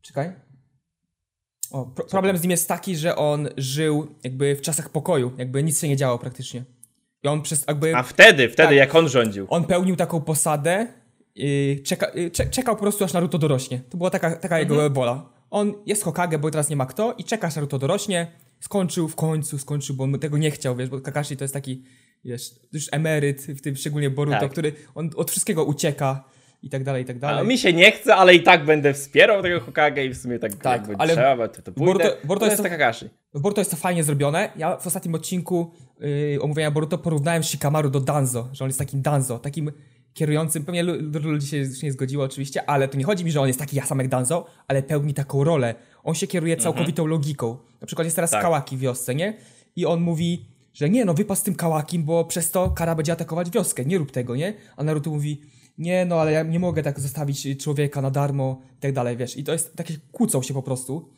Czekaj. 0.02 0.32
O, 1.72 1.86
pro- 1.86 2.06
problem 2.06 2.38
z 2.38 2.42
nim 2.42 2.52
jest 2.52 2.68
taki, 2.68 2.96
że 2.96 3.16
on 3.16 3.50
żył 3.58 4.08
jakby 4.24 4.56
w 4.56 4.62
czasach 4.62 4.90
pokoju, 4.90 5.32
jakby 5.38 5.64
nic 5.64 5.82
się 5.82 5.88
nie 5.90 5.98
działo 5.98 6.18
praktycznie. 6.20 6.64
I 7.24 7.28
on 7.28 7.42
przez 7.42 7.66
jakby. 7.68 7.96
A 7.96 8.04
wtedy, 8.04 8.50
wtedy 8.50 8.68
Tak. 8.70 8.78
jak 8.78 8.96
on 8.96 9.10
rządził. 9.10 9.48
On 9.50 9.64
pełnił 9.64 9.96
taką 9.96 10.22
posadę, 10.22 10.88
yy, 11.36 11.80
czeka, 11.86 12.12
yy, 12.16 12.32
cze, 12.32 12.46
czekał 12.46 12.76
po 12.76 12.82
prostu 12.82 13.04
aż 13.04 13.14
Naruto 13.14 13.38
dorośnie. 13.38 13.80
To 13.90 13.98
była 13.98 14.10
taka, 14.10 14.36
taka 14.36 14.60
Mhm. 14.60 14.62
jego 14.80 14.90
wola. 14.90 15.30
On 15.52 15.74
jest 15.86 16.04
Hokage, 16.04 16.40
bo 16.40 16.52
teraz 16.52 16.70
nie 16.70 16.76
ma 16.76 16.86
kto 16.86 17.14
i 17.18 17.24
czeka 17.24 17.50
Naruto 17.56 17.80
dorośnie. 17.80 18.28
Skończył 18.60 19.08
w 19.08 19.16
końcu, 19.16 19.58
skończył, 19.58 19.96
bo 19.96 20.04
on 20.04 20.20
tego 20.20 20.38
nie 20.38 20.52
chciał, 20.52 20.76
wiesz, 20.76 20.90
bo 20.90 21.02
Kakashi 21.02 21.38
to 21.38 21.44
jest 21.44 21.54
taki, 21.54 21.84
wiesz, 22.26 22.52
już 22.74 22.88
emeryt, 22.92 23.42
w 23.42 23.62
tym 23.62 23.76
szczególnie 23.76 24.10
Boruto, 24.10 24.40
Tak. 24.40 24.52
który 24.52 24.74
on 24.96 25.10
od 25.16 25.32
wszystkiego 25.32 25.64
ucieka 25.66 26.24
i 26.62 26.70
tak 26.70 26.84
dalej, 26.84 27.04
i 27.04 27.06
tak 27.06 27.16
A 27.16 27.20
dalej. 27.20 27.48
mi 27.48 27.58
się 27.58 27.74
nie 27.74 27.92
chce, 27.92 28.16
ale 28.16 28.36
i 28.36 28.44
tak 28.44 28.66
będę 28.66 28.94
wspierał 28.94 29.42
tego 29.42 29.60
Hokage 29.60 30.06
i 30.06 30.10
w 30.10 30.18
sumie 30.18 30.40
tak, 30.40 30.54
Tak, 30.56 30.84
ale 30.98 31.14
trzeba, 31.14 31.48
to, 31.48 31.62
to 31.62 31.72
pójdę. 31.72 31.92
Boruto- 31.94 32.28
Boruto 32.28 32.46
to 32.46 32.52
jest 32.52 32.64
to- 32.64 32.70
Kakashi. 32.70 33.10
Boruto 33.34 33.62
jest 33.62 33.72
to 33.72 33.78
fajnie 33.78 34.04
zrobione. 34.04 34.52
Ja 34.58 34.78
w 34.78 34.88
ostatnim 34.88 35.16
odcinku 35.16 35.72
yy, 36.00 36.38
omówienia 36.42 36.72
Boruto 36.72 36.98
porównałem 36.98 37.44
Shikamaru 37.44 37.90
do 37.90 38.00
Danzo, 38.00 38.50
że 38.54 38.64
on 38.64 38.70
jest 38.70 38.80
takim 38.80 39.02
Danzo, 39.02 39.40
takim 39.40 39.72
kierującym, 40.20 40.66
pewnie 40.66 40.86
dużo 40.86 41.30
ludzi 41.30 41.48
się 41.48 41.58
już 41.58 41.82
nie 41.82 41.92
zgodziło 41.92 42.24
oczywiście, 42.24 42.70
ale 42.70 42.88
to 42.88 42.98
nie 42.98 43.04
chodzi 43.04 43.26
mi, 43.26 43.32
że 43.32 43.42
on 43.42 43.48
jest 43.48 43.60
taki 43.60 43.82
sam 43.82 44.00
jak 44.00 44.08
Danzo, 44.08 44.46
ale 44.68 44.84
pełni 44.84 45.14
taką 45.14 45.44
rolę. 45.44 45.76
On 46.04 46.16
się 46.16 46.28
kieruje 46.28 46.58
całkowitą 46.58 47.06
logiką. 47.06 47.58
Na 47.82 47.88
przykład 47.88 48.06
jest 48.06 48.16
teraz 48.16 48.32
Tak. 48.32 48.42
Kałaki 48.42 48.78
w 48.78 48.80
wiosce, 48.80 49.16
nie? 49.16 49.34
I 49.76 49.86
on 49.86 50.02
mówi, 50.02 50.46
że 50.74 50.90
nie, 50.90 51.06
no 51.06 51.14
wypas 51.14 51.40
z 51.40 51.44
tym 51.44 51.56
Kałakim, 51.56 52.04
bo 52.04 52.26
przez 52.26 52.52
to 52.52 52.70
Kara 52.70 52.96
będzie 52.96 53.12
atakować 53.12 53.50
wioskę, 53.50 53.86
nie 53.86 53.98
rób 53.98 54.12
tego, 54.12 54.36
nie? 54.36 54.54
A 54.78 54.84
Naruto 54.84 55.10
mówi, 55.10 55.42
nie, 55.78 56.06
no 56.06 56.16
ale 56.22 56.32
ja 56.32 56.44
nie 56.44 56.60
mogę 56.60 56.84
tak 56.84 57.00
zostawić 57.00 57.64
człowieka 57.64 58.02
na 58.02 58.12
darmo 58.12 58.62
i 58.78 58.82
tak 58.82 58.94
dalej, 58.94 59.18
wiesz. 59.18 59.38
I 59.38 59.44
to 59.44 59.52
jest, 59.52 59.76
takie 59.76 59.94
kłócą 60.12 60.42
się 60.42 60.54
po 60.54 60.64
prostu. 60.64 61.10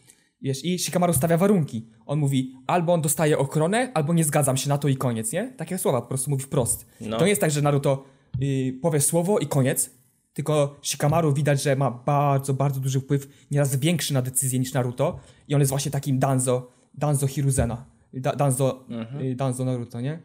Wiesz, 0.41 0.65
i 0.65 0.79
Shikamaru 0.79 1.13
stawia 1.13 1.37
warunki. 1.37 1.87
On 2.05 2.19
mówi, 2.19 2.55
albo 2.67 2.93
on 2.93 3.01
dostaje 3.01 3.37
ochronę, 3.37 3.91
albo 3.93 4.13
nie 4.13 4.23
zgadzam 4.23 4.57
się 4.57 4.69
na 4.69 4.77
to 4.77 4.87
i 4.87 4.95
koniec, 4.95 5.31
nie? 5.31 5.53
Takie 5.57 5.77
słowa 5.77 6.01
po 6.01 6.07
prostu 6.07 6.29
mówi 6.31 6.43
wprost. 6.43 6.85
No. 7.01 7.17
To 7.17 7.23
nie 7.23 7.29
jest 7.29 7.41
tak, 7.41 7.51
że 7.51 7.61
Naruto 7.61 8.03
powie 8.81 9.01
słowo 9.01 9.39
i 9.39 9.47
koniec, 9.47 9.89
tylko 10.33 10.79
Shikamaru 10.81 11.33
widać, 11.33 11.63
że 11.63 11.75
ma 11.75 11.91
bardzo, 11.91 12.53
bardzo 12.53 12.79
duży 12.79 12.99
wpływ, 12.99 13.27
nieraz 13.51 13.75
większy 13.75 14.13
na 14.13 14.21
decyzję 14.21 14.59
niż 14.59 14.73
Naruto 14.73 15.19
i 15.47 15.55
on 15.55 15.59
jest 15.61 15.69
właśnie 15.69 15.91
takim 15.91 16.19
Danzo, 16.19 16.71
Danzo 16.93 17.27
Hiruzena, 17.27 17.85
da, 18.13 18.35
Danzo, 18.35 18.85
y, 19.21 19.35
Danzo 19.35 19.65
Naruto, 19.65 20.01
nie? 20.01 20.19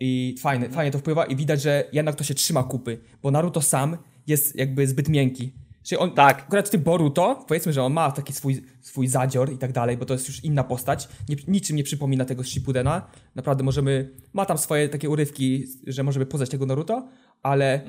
I 0.00 0.34
fajnie, 0.40 0.68
fajnie 0.68 0.90
to 0.90 0.98
wpływa 0.98 1.24
i 1.24 1.36
widać, 1.36 1.62
że 1.62 1.84
jednak 1.92 2.14
to 2.14 2.24
się 2.24 2.34
trzyma 2.34 2.62
kupy, 2.62 2.98
bo 3.22 3.30
Naruto 3.30 3.62
sam 3.62 3.96
jest 4.26 4.56
jakby 4.56 4.86
zbyt 4.86 5.08
miękki. 5.08 5.52
Czyli 5.82 5.98
on, 5.98 6.10
Tak. 6.10 6.38
akurat 6.38 6.68
w 6.68 6.70
tym 6.70 6.82
Boruto, 6.82 7.44
powiedzmy, 7.48 7.72
że 7.72 7.82
on 7.82 7.92
ma 7.92 8.12
taki 8.12 8.32
swój, 8.32 8.62
swój 8.80 9.06
zadzior 9.08 9.52
i 9.52 9.58
tak 9.58 9.72
dalej, 9.72 9.96
bo 9.96 10.04
to 10.04 10.14
jest 10.14 10.28
już 10.28 10.44
inna 10.44 10.64
postać, 10.64 11.08
nie, 11.28 11.36
niczym 11.48 11.76
nie 11.76 11.84
przypomina 11.84 12.24
tego 12.24 12.44
z 12.44 12.46
Shippudena. 12.46 13.06
Naprawdę 13.34 13.64
możemy, 13.64 14.10
ma 14.32 14.46
tam 14.46 14.58
swoje 14.58 14.88
takie 14.88 15.10
urywki, 15.10 15.66
że 15.86 16.02
możemy 16.02 16.26
poznać 16.26 16.50
tego 16.50 16.66
Naruto, 16.66 17.08
ale 17.42 17.80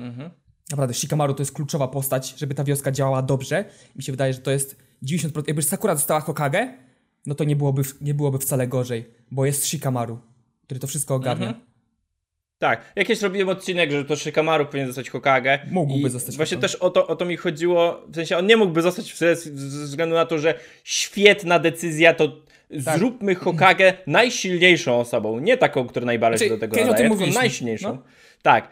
naprawdę 0.70 0.94
Shikamaru 0.94 1.34
to 1.34 1.42
jest 1.42 1.52
kluczowa 1.52 1.88
postać, 1.88 2.34
żeby 2.36 2.54
ta 2.54 2.64
wioska 2.64 2.92
działała 2.92 3.22
dobrze. 3.22 3.64
Mi 3.96 4.02
się 4.02 4.12
wydaje, 4.12 4.32
że 4.32 4.38
to 4.38 4.50
jest 4.50 4.82
90%, 5.02 5.42
jakby 5.46 5.62
Sakura 5.62 5.94
została 5.96 6.20
Hokage, 6.20 6.78
no 7.26 7.34
to 7.34 7.44
nie 7.44 7.56
byłoby, 7.56 7.82
nie 8.00 8.14
byłoby 8.14 8.38
wcale 8.38 8.66
gorzej, 8.66 9.04
bo 9.30 9.46
jest 9.46 9.66
Shikamaru, 9.66 10.18
który 10.64 10.80
to 10.80 10.86
wszystko 10.86 11.14
ogarnia. 11.14 11.54
Tak, 12.58 12.92
jakieś 12.96 13.22
robiłem 13.22 13.48
odcinek, 13.48 13.90
że 13.90 14.04
to 14.04 14.16
Shikamaru 14.16 14.66
powinien 14.66 14.86
zostać 14.86 15.10
Hokage. 15.10 15.58
Mógłby 15.70 16.10
zostać 16.10 16.36
Właśnie 16.36 16.56
też 16.56 16.74
o 16.74 16.90
to, 16.90 17.06
o 17.06 17.16
to 17.16 17.24
mi 17.24 17.36
chodziło, 17.36 18.02
w 18.08 18.14
sensie 18.14 18.38
on 18.38 18.46
nie 18.46 18.56
mógłby 18.56 18.82
zostać 18.82 19.16
ze 19.18 19.34
względu 19.84 20.14
na 20.14 20.26
to, 20.26 20.38
że 20.38 20.54
świetna 20.84 21.58
decyzja 21.58 22.14
to 22.14 22.28
Tak. 22.84 22.98
zróbmy 22.98 23.34
Hokage 23.34 23.94
najsilniejszą 24.06 25.00
osobą, 25.00 25.40
nie 25.40 25.56
taką, 25.56 25.86
która 25.86 26.06
najbardziej 26.06 26.48
Znaczy, 26.48 26.60
do 26.60 26.66
tego 26.66 26.86
nadaje, 26.86 27.10
tylko 27.10 27.26
najsilniejszą. 27.26 27.88
No. 27.88 28.02
Tak, 28.42 28.68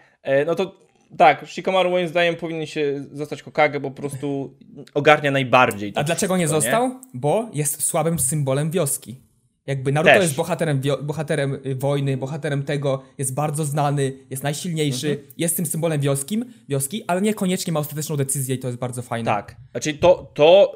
no 0.46 0.54
to 0.54 0.82
tak, 1.16 1.46
Shikamaru 1.46 1.90
moim 1.90 2.08
zdaniem 2.08 2.36
powinien 2.36 2.66
się 2.66 3.04
zostać 3.12 3.42
Hokage, 3.42 3.80
bo 3.80 3.90
po 3.90 3.96
prostu 3.96 4.54
ogarnia 4.94 5.30
najbardziej. 5.30 5.92
A 5.96 6.04
dlaczego 6.04 6.36
nie 6.36 6.48
został? 6.48 7.00
Bo 7.14 7.50
jest 7.54 7.82
słabym 7.82 8.18
symbolem 8.18 8.70
wioski. 8.70 9.20
Jakby 9.66 9.92
Naruto 9.92 10.14
Też. 10.14 10.22
jest 10.22 10.34
bohaterem, 10.34 10.80
bohaterem 11.02 11.58
y, 11.66 11.74
wojny, 11.74 12.16
bohaterem 12.16 12.62
tego, 12.62 13.02
jest 13.18 13.34
bardzo 13.34 13.64
znany, 13.64 14.12
jest 14.30 14.42
najsilniejszy, 14.42 15.08
Mhm. 15.10 15.28
jest 15.38 15.56
tym 15.56 15.66
symbolem 15.66 16.00
wioski, 16.00 16.42
wioski, 16.68 17.04
ale 17.06 17.22
niekoniecznie 17.22 17.72
ma 17.72 17.80
ostateczną 17.80 18.16
decyzję 18.16 18.54
i 18.54 18.58
to 18.58 18.68
jest 18.68 18.78
bardzo 18.78 19.02
fajne. 19.02 19.24
Tak. 19.30 19.56
Znaczy 19.70 19.94
to, 19.94 20.30
to 20.34 20.74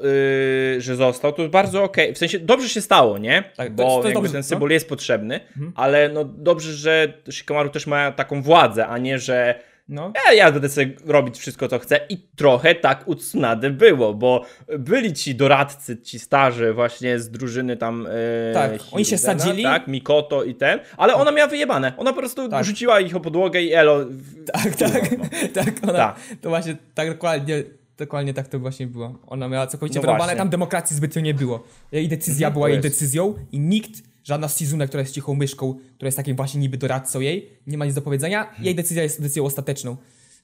yy, 0.75 0.81
że 0.81 0.97
został, 0.97 1.33
to 1.33 1.43
jest 1.43 1.53
bardzo 1.53 1.83
okej. 1.85 2.15
W 2.15 2.19
sensie 2.19 2.39
dobrze 2.39 2.69
się 2.69 2.81
stało, 2.81 3.19
nie? 3.19 3.45
Tak, 3.57 3.69
to 3.69 3.75
Bo 3.75 3.83
to 3.89 3.95
jakby 3.97 4.13
dobrze, 4.15 4.33
ten 4.33 4.41
no. 4.41 4.47
symbol 4.47 4.71
jest 4.71 4.89
potrzebny, 4.89 5.41
ale 5.75 6.09
no 6.09 6.25
dobrze, 6.25 6.73
że 6.73 7.13
Shikamaru 7.31 7.69
też 7.71 7.87
ma 7.87 8.13
taką 8.13 8.43
władzę, 8.43 8.87
a 8.87 8.99
nie, 8.99 9.19
że 9.19 9.61
No. 9.89 10.13
ja, 10.27 10.33
ja 10.33 10.53
będę 10.53 10.69
sobie 10.69 10.93
robić 11.07 11.39
wszystko, 11.39 11.69
co 11.69 11.79
chcę. 11.79 12.01
I 12.09 12.19
trochę 12.37 12.75
tak 12.75 13.09
u 13.09 13.15
Tsunade 13.15 13.71
było, 13.71 14.15
bo 14.15 14.45
byli 14.79 15.13
ci 15.13 15.35
doradcy, 15.35 16.03
ci 16.03 16.19
starzy 16.19 16.73
właśnie 16.73 17.21
z 17.21 17.31
drużyny 17.31 17.77
tam 17.77 18.09
yy, 18.49 18.55
Tak, 18.55 18.73
oni 18.93 19.05
się 19.05 19.19
sadzili. 19.19 19.63
Tak, 19.63 19.89
Mikoto 19.89 20.45
i 20.45 20.55
ten, 20.55 20.81
ale 20.97 21.15
ona 21.15 21.31
miała 21.33 21.49
wyjebane. 21.51 21.93
Ona 21.97 22.13
po 22.13 22.19
prostu 22.19 22.49
Tak. 22.49 22.65
rzuciła 22.65 23.01
ich 23.01 23.17
o 23.17 23.21
podłogę 23.21 23.63
i 23.63 23.73
elo. 23.73 24.05
Tak, 24.53 24.77
tak, 24.77 25.19
no. 25.19 25.25
tak, 25.65 25.75
ona, 25.83 25.93
Tak. 25.93 26.21
to 26.41 26.49
właśnie 26.49 26.77
tak 26.95 27.09
dokładnie, 27.11 27.63
dokładnie 27.99 28.35
tak 28.35 28.49
to 28.49 28.59
właśnie 28.59 28.87
było. 28.87 29.19
Ona 29.27 29.49
miała 29.49 29.67
całkowicie 29.67 30.01
No 30.01 30.17
właśnie. 30.17 30.37
tam 30.37 30.49
demokracji 30.49 30.97
zbytnio 30.97 31.23
nie 31.23 31.35
było. 31.35 31.65
Jej 31.93 32.09
decyzja 32.09 32.47
Mhm, 32.47 32.53
była 32.53 32.69
jej 32.69 32.81
decyzją 32.81 33.35
i 33.53 33.59
nikt, 33.61 34.03
żadna 34.27 34.49
z 34.49 34.57
Shizune, 34.57 34.87
która 34.89 35.01
jest 35.01 35.15
cichą 35.15 35.35
myszką, 35.35 35.75
która 35.95 36.07
jest 36.07 36.17
takim 36.17 36.37
właśnie 36.37 36.61
niby 36.61 36.77
doradcą 36.77 37.21
jej, 37.21 37.51
nie 37.67 37.79
ma 37.79 37.85
nic 37.85 37.95
do 37.95 38.03
powiedzenia, 38.03 38.45
Mhm. 38.49 38.65
jej 38.65 38.75
decyzja 38.75 39.03
jest 39.03 39.21
decyzją 39.23 39.45
ostateczną. 39.45 39.97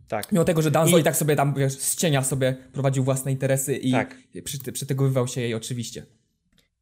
Tak. 0.08 0.32
Mimo 0.32 0.44
tego, 0.44 0.62
że 0.62 0.70
Danzo 0.70 0.98
i, 0.98 1.00
I- 1.00 1.04
tak 1.04 1.16
sobie 1.16 1.36
tam, 1.36 1.54
wiesz, 1.54 1.72
z 1.78 1.96
cienia 1.96 2.22
sobie 2.24 2.56
prowadził 2.72 3.04
własne 3.04 3.32
interesy 3.32 3.76
i 3.76 3.92
Tak. 3.92 4.16
przy, 4.44 4.72
przytegowywał 4.72 5.28
się 5.28 5.40
jej 5.40 5.54
oczywiście. 5.54 6.06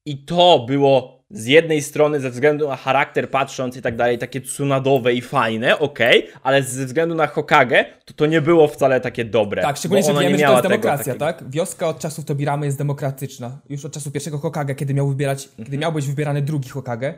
I 0.06 0.24
to 0.24 0.64
było 0.68 1.20
z 1.30 1.46
jednej 1.46 1.82
strony 1.82 2.20
ze 2.20 2.30
względu 2.30 2.68
na 2.68 2.76
charakter 2.76 3.30
patrząc 3.30 3.76
i 3.76 3.82
tak 3.82 3.96
dalej, 3.96 4.18
takie 4.18 4.40
tsunadowe 4.40 5.14
i 5.14 5.20
fajne, 5.20 5.78
okej, 5.78 6.26
ale 6.42 6.62
ze 6.62 6.86
względu 6.86 7.14
na 7.14 7.26
Hokage, 7.26 7.84
to 8.04 8.14
to 8.14 8.26
nie 8.26 8.40
było 8.40 8.68
wcale 8.68 9.00
takie 9.00 9.24
dobre. 9.24 9.62
Tak, 9.62 9.76
szczególnie, 9.76 10.02
bo 10.02 10.06
że 10.06 10.12
ona 10.12 10.20
wiemy, 10.20 10.32
nie 10.32 10.38
że 10.38 10.44
to 10.44 10.48
miała 10.48 10.58
jest 10.58 10.62
tego 10.62 10.74
demokracja, 10.82 11.14
takiego- 11.14 11.26
tak? 11.26 11.50
Wioska 11.50 11.88
od 11.88 11.98
czasów 11.98 12.24
Tobiramy 12.24 12.66
jest 12.66 12.78
demokratyczna. 12.78 13.58
Już 13.68 13.84
od 13.84 13.92
czasu 13.92 14.10
pierwszego 14.10 14.38
Hokage, 14.38 14.74
kiedy 14.74 14.94
miał 14.94 15.08
wybierać, 15.08 15.48
kiedy 15.56 15.78
miał 15.78 15.92
być 15.92 16.06
wybierany 16.06 16.42
drugi 16.42 16.68
Hokage 16.68 17.14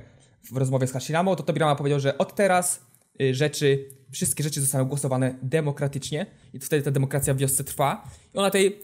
w 0.53 0.57
rozmowie 0.57 0.87
z 0.87 0.93
Hashiramą, 0.93 1.37
to 1.37 1.43
Tobirama 1.43 1.77
powiedział, 1.77 2.01
że 2.01 2.19
od 2.19 2.35
teraz 2.35 2.87
y, 3.21 3.35
rzeczy, 3.35 3.89
wszystkie 4.11 4.45
rzeczy 4.45 4.61
zostaną 4.61 4.85
głosowane 4.85 5.35
demokratycznie 5.43 6.27
i 6.55 6.59
wtedy 6.59 6.83
ta 6.83 6.91
demokracja 6.91 7.35
w 7.35 7.37
wiosce 7.37 7.65
trwa. 7.65 8.05
I 8.35 8.39
ona 8.39 8.51
tej, 8.51 8.81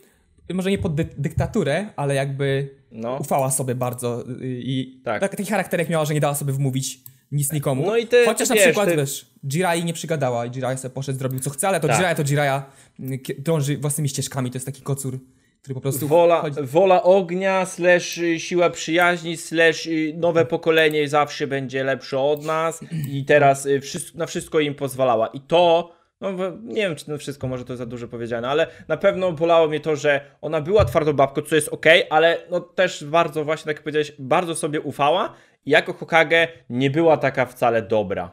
może 0.54 0.70
nie 0.70 0.78
pod 0.78 0.94
dy 0.94 1.08
dyktaturę, 1.18 1.86
ale 1.96 2.14
jakby 2.14 2.78
No. 2.92 3.16
ufała 3.20 3.50
sobie 3.50 3.74
bardzo 3.74 4.22
y, 4.28 4.36
i 4.42 5.00
Tak. 5.04 5.20
tak. 5.20 5.30
taki 5.30 5.44
charakterek 5.50 5.88
miała, 5.88 6.04
że 6.04 6.14
nie 6.14 6.20
dała 6.20 6.34
sobie 6.34 6.52
wmówić 6.52 7.00
nic 7.32 7.52
nikomu. 7.52 7.86
No 7.86 7.96
i 7.96 8.06
te- 8.06 8.24
Chociaż 8.24 8.48
na 8.48 8.54
wiesz, 8.54 8.64
przykład, 8.64 8.88
te- 8.88 8.96
wiesz, 8.96 9.26
Jirai 9.52 9.84
nie 9.84 9.92
przygadała 9.92 10.46
i 10.46 10.50
Jirai 10.50 10.78
sobie 10.78 10.94
poszedł, 10.94 11.18
zrobił 11.18 11.40
co 11.40 11.50
chce, 11.50 11.68
ale 11.68 11.80
to 11.80 11.88
Tak. 11.88 11.96
Jiraiya 11.96 12.16
to 12.16 12.22
Jiraiya 12.24 12.62
mm, 13.00 13.18
dąży 13.38 13.76
własnymi 13.78 14.08
ścieżkami, 14.08 14.50
to 14.50 14.56
jest 14.56 14.66
taki 14.66 14.82
kocur, 14.82 15.18
który 15.62 15.74
po 15.74 15.80
prostu 15.80 16.08
Wola, 16.08 16.40
chodzi... 16.40 16.60
wola 16.62 17.02
ognia, 17.02 17.66
slash 17.66 18.18
y, 18.18 18.40
siła 18.40 18.70
przyjaźni, 18.70 19.36
slash 19.36 19.86
y, 19.86 20.14
nowe 20.16 20.44
pokolenie 20.46 21.08
zawsze 21.08 21.46
będzie 21.46 21.84
lepsze 21.84 22.18
od 22.18 22.44
nas 22.44 22.80
i 23.10 23.24
teraz 23.24 23.68
na 24.14 24.26
wszystko 24.26 24.60
im 24.60 24.74
pozwalała. 24.74 25.26
I 25.26 25.40
to, 25.40 25.92
no 26.20 26.30
nie 26.62 26.74
wiem 26.82 26.96
czy 26.96 27.10
na 27.10 27.16
wszystko, 27.16 27.48
może 27.48 27.64
to 27.64 27.76
za 27.76 27.86
dużo 27.86 28.08
powiedziane, 28.08 28.48
ale 28.48 28.66
na 28.88 28.96
pewno 28.96 29.32
bolało 29.32 29.68
mnie 29.68 29.80
to, 29.80 29.96
że 29.96 30.20
ona 30.40 30.60
była 30.60 30.84
twardą 30.84 31.12
babką, 31.12 31.42
co 31.42 31.54
jest 31.54 31.68
ok, 31.68 31.86
ale 32.10 32.38
no 32.50 32.60
też 32.60 33.04
bardzo 33.04 33.44
właśnie, 33.44 33.64
tak 33.66 33.76
jak 33.76 33.82
powiedziałeś, 33.82 34.12
bardzo 34.18 34.54
sobie 34.54 34.80
ufała 34.80 35.34
i 35.66 35.70
jako 35.70 35.92
Hokage 35.92 36.48
nie 36.70 36.90
była 36.90 37.16
taka 37.16 37.46
wcale 37.46 37.82
dobra. 37.82 38.30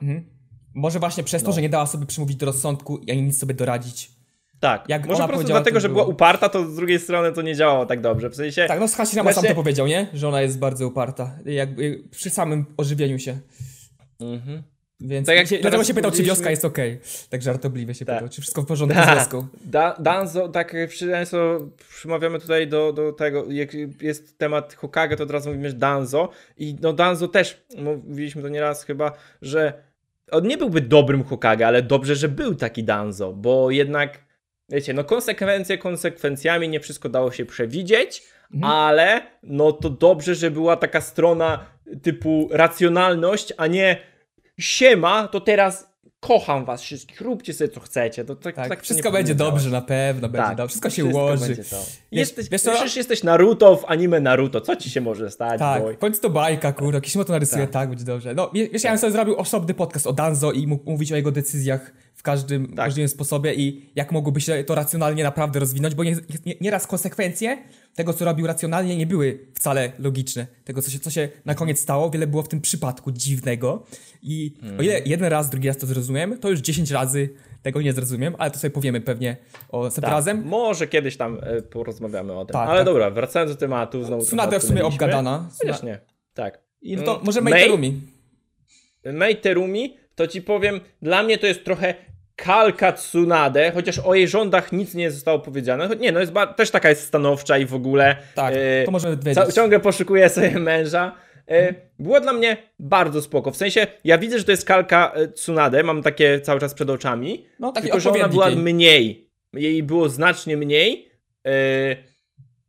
Może 0.73 0.99
właśnie 0.99 1.23
przez 1.23 1.43
to, 1.43 1.49
No. 1.49 1.55
że 1.55 1.61
nie 1.61 1.69
dała 1.69 1.85
sobie 1.85 2.05
przemówić 2.05 2.37
do 2.37 2.45
rozsądku 2.45 2.97
i 2.97 3.11
ani 3.11 3.21
nic 3.21 3.39
sobie 3.39 3.53
doradzić. 3.53 4.11
Tak, 4.59 4.89
Jak 4.89 5.07
może 5.07 5.21
po 5.21 5.27
prostu 5.27 5.47
dlatego, 5.47 5.75
to 5.77 5.81
że 5.81 5.89
było. 5.89 6.01
była 6.03 6.13
uparta, 6.13 6.49
to 6.49 6.65
z 6.71 6.75
drugiej 6.75 6.99
strony 6.99 7.31
to 7.31 7.41
nie 7.41 7.55
działało 7.55 7.85
tak 7.85 8.01
dobrze, 8.01 8.29
w 8.29 8.35
sensie... 8.35 8.65
Tak, 8.67 8.79
no 8.79 8.87
z 8.87 8.95
Hashirama 8.95 9.33
sam 9.33 9.41
Właśnie- 9.41 9.49
to 9.49 9.61
powiedział, 9.61 9.87
nie? 9.87 10.07
Że 10.13 10.27
ona 10.27 10.41
jest 10.41 10.59
bardzo 10.59 10.87
uparta. 10.87 11.39
Jakby 11.45 12.03
przy 12.11 12.29
samym 12.29 12.65
ożywieniu 12.77 13.19
się. 13.19 13.37
Mhm. 14.21 14.63
Więc 14.99 15.27
Tak 15.27 15.35
jak 15.35 15.47
się, 15.47 15.57
dlatego 15.57 15.83
się 15.83 15.93
pytał, 15.93 16.11
czy 16.11 16.23
wioska 16.23 16.49
jest 16.49 16.65
okej. 16.65 16.99
Tak 17.29 17.41
żartobliwie 17.41 17.93
się 17.93 18.05
Tak. 18.05 18.15
pytał, 18.15 18.29
czy 18.29 18.41
wszystko 18.41 18.61
w 18.61 18.65
porządku 18.65 18.99
z 19.01 19.15
wioską. 19.15 19.47
Da, 19.65 19.95
Danzo, 19.99 20.49
tak 20.49 20.75
często 20.89 21.67
przymawiamy 21.89 22.39
tutaj 22.39 22.67
do, 22.67 22.93
do 22.93 23.11
tego, 23.11 23.45
jak 23.49 23.73
jest 24.01 24.37
temat 24.37 24.73
Hokage, 24.73 25.17
to 25.17 25.23
od 25.23 25.31
razu 25.31 25.49
mówimy, 25.49 25.69
że 25.69 25.75
Danzo 25.75 26.29
i 26.57 26.75
no 26.81 26.93
Danzo 26.93 27.27
też, 27.27 27.65
mówiliśmy 27.77 28.41
to 28.41 28.49
nieraz 28.49 28.83
chyba, 28.83 29.11
że 29.41 29.73
on 30.31 30.47
nie 30.47 30.57
byłby 30.57 30.81
dobrym 30.81 31.23
Hokage, 31.23 31.67
ale 31.67 31.81
dobrze, 31.81 32.15
że 32.15 32.29
był 32.29 32.55
taki 32.55 32.83
Danzo, 32.83 33.33
bo 33.33 33.71
jednak, 33.71 34.19
wiecie, 34.69 34.93
no 34.93 35.03
konsekwencje 35.03 35.77
konsekwencjami, 35.77 36.69
nie 36.69 36.79
wszystko 36.79 37.09
dało 37.09 37.31
się 37.31 37.45
przewidzieć, 37.45 38.23
ale 38.61 39.21
no 39.43 39.71
to 39.71 39.89
dobrze, 39.89 40.35
że 40.35 40.51
była 40.51 40.77
taka 40.77 41.01
strona 41.01 41.65
typu 42.01 42.49
racjonalność, 42.51 43.53
a 43.57 43.67
nie 43.67 44.14
siema, 44.59 45.27
to 45.27 45.39
teraz 45.41 45.95
kocham 46.19 46.65
was 46.65 46.81
wszystkich, 46.81 47.21
róbcie 47.21 47.53
sobie 47.53 47.69
co 47.69 47.79
chcecie. 47.79 48.25
To, 48.25 48.35
tak, 48.35 48.55
Tak, 48.55 48.69
tak 48.69 48.79
to 48.79 48.83
wszystko 48.83 49.11
będzie 49.11 49.35
dobrze, 49.35 49.69
na 49.69 49.81
pewno 49.81 50.29
będzie 50.29 50.49
dobrze. 50.55 50.67
Wszystko 50.67 50.89
się 50.89 51.05
ułoży. 51.05 51.55
to. 51.57 51.61
Wiesz- 51.63 51.99
Jesteś, 52.11 52.49
wiesz 52.49 52.61
przecież 52.61 52.95
jesteś 52.95 53.23
Naruto 53.23 53.75
w 53.77 53.85
anime 53.87 54.19
Naruto, 54.19 54.61
co 54.61 54.75
ci 54.75 54.89
się 54.89 55.01
może 55.01 55.31
stać, 55.31 55.59
Tak, 55.59 55.81
boy? 55.83 55.97
to 56.21 56.29
bajka, 56.29 56.71
kurde, 56.73 57.01
Kishimoto 57.01 57.33
narysuje, 57.33 57.63
Tak. 57.63 57.73
tak. 57.73 57.89
będzie 57.89 58.05
dobrze. 58.05 58.33
No, 58.33 58.51
wie- 58.53 58.69
wiesz, 58.69 58.83
ja 58.83 58.91
bym 58.91 58.99
sobie 58.99 59.11
zrobił 59.11 59.35
osobny 59.35 59.73
podcast 59.73 60.07
o 60.07 60.13
Danzo 60.13 60.51
i 60.51 60.67
mógł 60.67 60.91
mówić 60.91 61.11
o 61.11 61.15
jego 61.15 61.31
decyzjach 61.31 61.91
każdym 62.25 62.67
Tak. 62.75 62.85
możliwym 62.87 63.09
sposobie 63.09 63.53
i 63.53 63.89
jak 63.95 64.11
mogłoby 64.11 64.41
się 64.41 64.63
to 64.63 64.75
racjonalnie 64.75 65.23
naprawdę 65.23 65.59
rozwinąć, 65.59 65.95
bo 65.95 66.03
nie, 66.03 66.15
nie, 66.45 66.53
nieraz 66.61 66.87
konsekwencje 66.87 67.57
tego, 67.95 68.13
co 68.13 68.25
robił 68.25 68.47
racjonalnie, 68.47 68.97
nie 68.97 69.07
były 69.07 69.47
wcale 69.55 69.91
logiczne. 69.99 70.47
Tego, 70.63 70.81
co 70.81 70.91
się, 70.91 70.99
co 70.99 71.09
się 71.11 71.29
na 71.45 71.55
koniec 71.55 71.79
stało, 71.79 72.09
wiele 72.09 72.27
było 72.27 72.43
w 72.43 72.47
tym 72.47 72.61
przypadku 72.61 73.11
dziwnego. 73.11 73.85
I 74.21 74.53
o 74.79 74.81
ile 74.81 75.01
jeden 75.05 75.27
raz, 75.27 75.49
drugi 75.49 75.67
raz 75.67 75.77
to 75.77 75.87
zrozumiem, 75.87 76.37
to 76.39 76.49
już 76.49 76.59
10 76.59 76.91
razy 76.91 77.29
tego 77.61 77.81
nie 77.81 77.93
zrozumiem, 77.93 78.35
ale 78.37 78.51
to 78.51 78.59
sobie 78.59 78.71
powiemy 78.71 79.01
pewnie 79.01 79.37
o 79.69 79.89
Tak, 79.89 80.03
razem. 80.03 80.43
Może 80.45 80.87
kiedyś 80.87 81.17
tam 81.17 81.39
e, 81.43 81.61
porozmawiamy 81.61 82.33
o 82.33 82.45
tym. 82.45 82.53
Tak, 82.53 82.69
ale 82.69 82.79
tak. 82.79 82.85
dobra, 82.85 83.09
wracając 83.11 83.51
do 83.51 83.57
tematu, 83.57 84.03
znowu 84.03 84.25
trochę 84.25 84.59
w 84.59 84.63
sumie 84.63 84.85
obgadana. 84.85 85.49
Chociaż 85.61 85.83
nie. 85.83 85.99
Tak. 86.33 86.59
I 86.81 86.97
no 86.97 87.03
to 87.03 87.11
Mm, 87.13 87.25
może 87.25 87.41
Mei- 87.41 87.51
Meiterumi. 87.51 88.01
Mei 89.05 89.35
Terumi, 89.35 89.97
to 90.15 90.27
ci 90.27 90.41
powiem, 90.41 90.79
dla 91.01 91.23
mnie 91.23 91.37
to 91.37 91.47
jest 91.47 91.63
trochę 91.63 91.95
kalka 92.35 92.91
Tsunade, 92.93 93.71
chociaż 93.71 93.99
o 93.99 94.15
jej 94.15 94.27
rządach 94.27 94.71
nic 94.71 94.93
nie 94.93 95.11
zostało 95.11 95.39
powiedziane. 95.39 95.89
Nie, 95.99 96.11
no 96.11 96.19
jest 96.19 96.33
też 96.55 96.71
taka 96.71 96.89
jest 96.89 97.01
stanowcza 97.07 97.57
i 97.57 97.65
w 97.65 97.73
ogóle 97.73 98.15
Tak, 98.35 98.53
e, 98.57 98.83
to 98.85 98.91
możemy 98.91 99.17
wiedzieć. 99.17 99.53
ciągle 99.53 99.79
poszukuje 99.79 100.29
sobie 100.29 100.59
męża. 100.59 101.15
E, 101.47 101.73
Było 101.99 102.21
dla 102.21 102.33
mnie 102.33 102.57
bardzo 102.79 103.21
spoko. 103.21 103.51
W 103.51 103.57
sensie, 103.57 103.87
ja 104.03 104.17
widzę, 104.17 104.37
że 104.39 104.43
to 104.45 104.51
jest 104.51 104.65
kalka 104.65 105.11
e, 105.15 105.27
Tsunade, 105.27 105.83
mam 105.83 106.03
takie 106.03 106.41
cały 106.41 106.59
czas 106.59 106.73
przed 106.73 106.89
oczami. 106.89 107.45
No 107.59 107.71
taki 107.71 107.83
Tylko, 107.87 107.99
że 107.99 108.11
ona 108.11 108.27
była 108.27 108.49
mniej. 108.49 109.29
Jej 109.53 109.83
było 109.83 110.09
znacznie 110.09 110.57
mniej. 110.57 111.11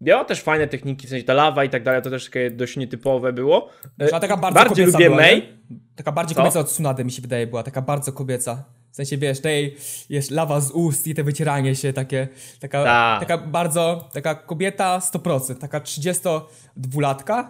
Miała 0.00 0.24
też 0.24 0.40
fajne 0.40 0.66
techniki, 0.68 1.06
w 1.06 1.10
sensie 1.10 1.24
ta 1.24 1.34
lawa 1.34 1.64
i 1.64 1.68
tak 1.68 1.82
dalej, 1.82 2.02
to 2.02 2.10
też 2.10 2.24
takie 2.24 2.50
dość 2.50 2.76
nietypowe 2.76 3.32
było. 3.32 3.68
Że 4.00 4.08
taka 4.20 4.36
bardzo 4.36 4.54
bardziej 4.60 4.84
kobieca 4.86 4.98
lubię 4.98 5.10
była, 5.10 5.22
Mei. 5.22 5.36
nie? 5.36 5.78
Taka 5.96 6.12
bardziej 6.12 6.34
Co? 6.34 6.40
kobieca 6.42 6.60
od 6.60 6.66
Tsunade 6.68 7.04
mi 7.04 7.12
się 7.12 7.22
wydaje 7.22 7.46
była, 7.46 7.62
taka 7.62 7.82
bardzo 7.82 8.12
kobieca. 8.12 8.64
W 8.96 9.04
sensie, 9.04 9.18
wiesz, 9.18 9.40
tej 9.40 9.76
jest 10.08 10.30
lawa 10.30 10.60
z 10.60 10.70
ust 10.70 11.06
i 11.06 11.14
te 11.14 11.24
wycieranie 11.24 11.76
się 11.76 11.92
takie, 11.92 12.28
taka, 12.60 12.84
Ta. 12.84 13.16
taka 13.20 13.38
bardzo, 13.38 14.08
taka 14.12 14.34
kobieta 14.34 14.98
100%, 14.98 15.54
taka 15.54 15.80
32-latka, 15.80 17.44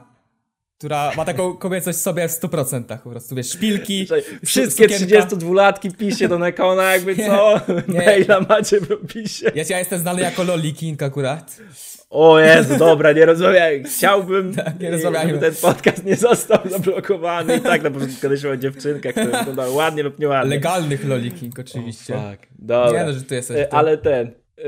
która 0.79 1.13
ma 1.17 1.25
taką 1.25 1.57
kobiecość 1.63 1.99
w 1.99 2.01
sobie 2.01 2.29
w 2.29 2.33
100% 2.33 2.99
po 2.99 3.11
prostu, 3.11 3.35
wiesz, 3.35 3.51
szpilki, 3.51 4.07
Wszystkie 4.45 4.89
sukienka. 4.99 5.27
32-latki 5.27 5.97
piszcie 5.97 6.29
do 6.29 6.39
Nekona, 6.39 6.93
jakby 6.93 7.17
co? 7.27 7.61
Nie. 7.89 8.05
Maila 8.07 8.41
macie 8.41 8.81
w 8.81 8.91
opisie. 8.91 9.53
Ja, 9.55 9.65
ja 9.69 9.79
jestem 9.79 10.01
znany 10.01 10.23
jako 10.23 10.43
Loli 10.43 10.75
King 10.75 11.03
akurat. 11.03 11.57
O 12.19 12.41
Jezu, 12.41 12.79
dobra, 12.79 13.13
nie 13.13 13.25
rozmawiaj. 13.27 13.85
Chciałbym, 13.85 14.55
Tak, 14.55 14.81
nie 14.81 14.91
rozmawiajmy. 14.91 15.39
ten 15.39 15.55
podcast 15.63 16.05
nie 16.05 16.17
został 16.17 16.59
zablokowany 16.65 17.57
i 17.57 17.61
tak 17.61 17.83
na 17.83 17.91
początku 17.91 18.17
gadaliśmy 18.23 18.51
o 18.51 18.57
dziewczynkach, 18.57 19.13
które 19.13 19.39
wyglądały 19.39 19.71
ładnie 19.75 20.03
lub 20.03 20.19
nieładnie. 20.19 20.51
Legalnych 20.51 21.05
Loli 21.09 21.33
King 21.33 21.59
oczywiście. 21.59 22.13
Tak, 22.15 22.39
dobra. 22.59 23.01
Nie 23.01 23.07
no, 23.07 23.13
że 23.13 23.23
ty 23.23 23.35
jesteś. 23.35 23.57
E, 23.57 23.75
Ale 23.75 23.99
ten. 23.99 24.27
e, 24.59 24.63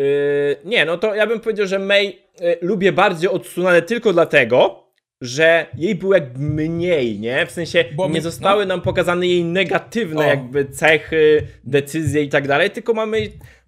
nie, 0.64 0.84
no 0.84 0.98
to 0.98 1.14
ja 1.14 1.26
bym 1.26 1.40
powiedział, 1.40 1.66
że 1.66 1.78
May 1.78 2.06
e, 2.40 2.56
lubię 2.60 2.92
bardziej 2.92 3.30
od 3.30 3.44
Tsunade 3.48 3.82
tylko 3.82 4.12
dlatego, 4.12 4.87
że 5.20 5.66
jej 5.76 5.94
było 5.94 6.14
jakby 6.14 6.38
mniej, 6.40 7.18
nie? 7.18 7.46
W 7.46 7.50
sensie 7.50 7.84
Bo 7.96 8.08
nie 8.08 8.20
zostały 8.20 8.66
nam 8.66 8.80
pokazane 8.80 9.26
jej 9.26 9.44
negatywne 9.44 10.20
O. 10.20 10.28
jakby 10.28 10.64
cechy, 10.64 11.46
decyzje 11.64 12.22
i 12.22 12.28
tak 12.28 12.48
dalej, 12.48 12.70
tylko 12.70 12.94
mamy 12.94 13.18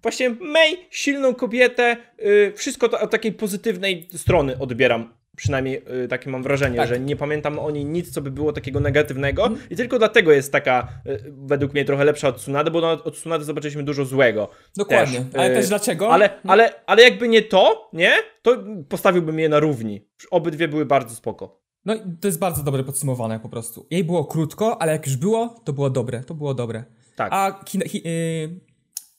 właśnie 0.01 0.29
May, 0.29 0.77
silną 0.89 1.35
kobietę, 1.35 1.97
y, 2.25 2.53
wszystko 2.55 2.89
to 2.89 2.99
od 2.99 3.11
takiej 3.11 3.31
pozytywnej 3.31 4.07
strony 4.15 4.59
odbieram. 4.59 5.20
Przynajmniej 5.35 5.81
y, 6.03 6.07
takie 6.07 6.29
mam 6.29 6.43
wrażenie, 6.43 6.77
Tak. 6.77 6.87
że 6.89 6.99
nie 6.99 7.15
pamiętam 7.15 7.59
o 7.59 7.71
niej 7.71 7.85
nic, 7.85 8.11
co 8.11 8.21
by 8.21 8.31
było 8.31 8.53
takiego 8.53 8.79
negatywnego 8.79 9.49
i 9.69 9.75
tylko 9.75 9.99
dlatego 9.99 10.31
jest 10.31 10.51
taka 10.51 10.87
y, 11.07 11.33
według 11.37 11.73
mnie 11.73 11.85
trochę 11.85 12.05
lepsza 12.05 12.27
od 12.27 12.37
Tsunade, 12.37 12.71
bo 12.71 12.91
od 12.91 13.15
Tsunade 13.15 13.43
zobaczyliśmy 13.45 13.83
dużo 13.83 14.05
złego. 14.05 14.49
Dokładnie. 14.77 15.17
Też, 15.19 15.27
ale 15.35 15.51
y, 15.51 15.55
też 15.55 15.67
dlaczego? 15.67 16.11
Ale, 16.13 16.29
ale, 16.43 16.85
ale 16.85 17.03
jakby 17.03 17.27
nie 17.27 17.41
to, 17.41 17.89
nie? 17.93 18.11
To 18.41 18.57
postawiłbym 18.89 19.39
je 19.39 19.49
na 19.49 19.59
równi. 19.59 20.07
Obydwie 20.31 20.67
były 20.67 20.85
bardzo 20.85 21.15
spoko. 21.15 21.61
No 21.85 21.95
i 21.95 21.99
to 22.21 22.27
jest 22.27 22.39
bardzo 22.39 22.63
dobre 22.63 22.83
podsumowane 22.83 23.39
po 23.39 23.49
prostu. 23.49 23.87
Jej 23.91 24.03
było 24.03 24.25
krótko, 24.25 24.81
ale 24.81 24.91
jak 24.91 25.05
już 25.07 25.15
było, 25.17 25.61
to 25.65 25.73
było 25.73 25.89
dobre. 25.89 26.23
To 26.23 26.33
było 26.33 26.53
dobre. 26.53 26.83
Tak. 27.15 27.33
A 27.33 27.61
kin- 27.65 27.87
hi- 27.87 28.01
y- 28.07 28.59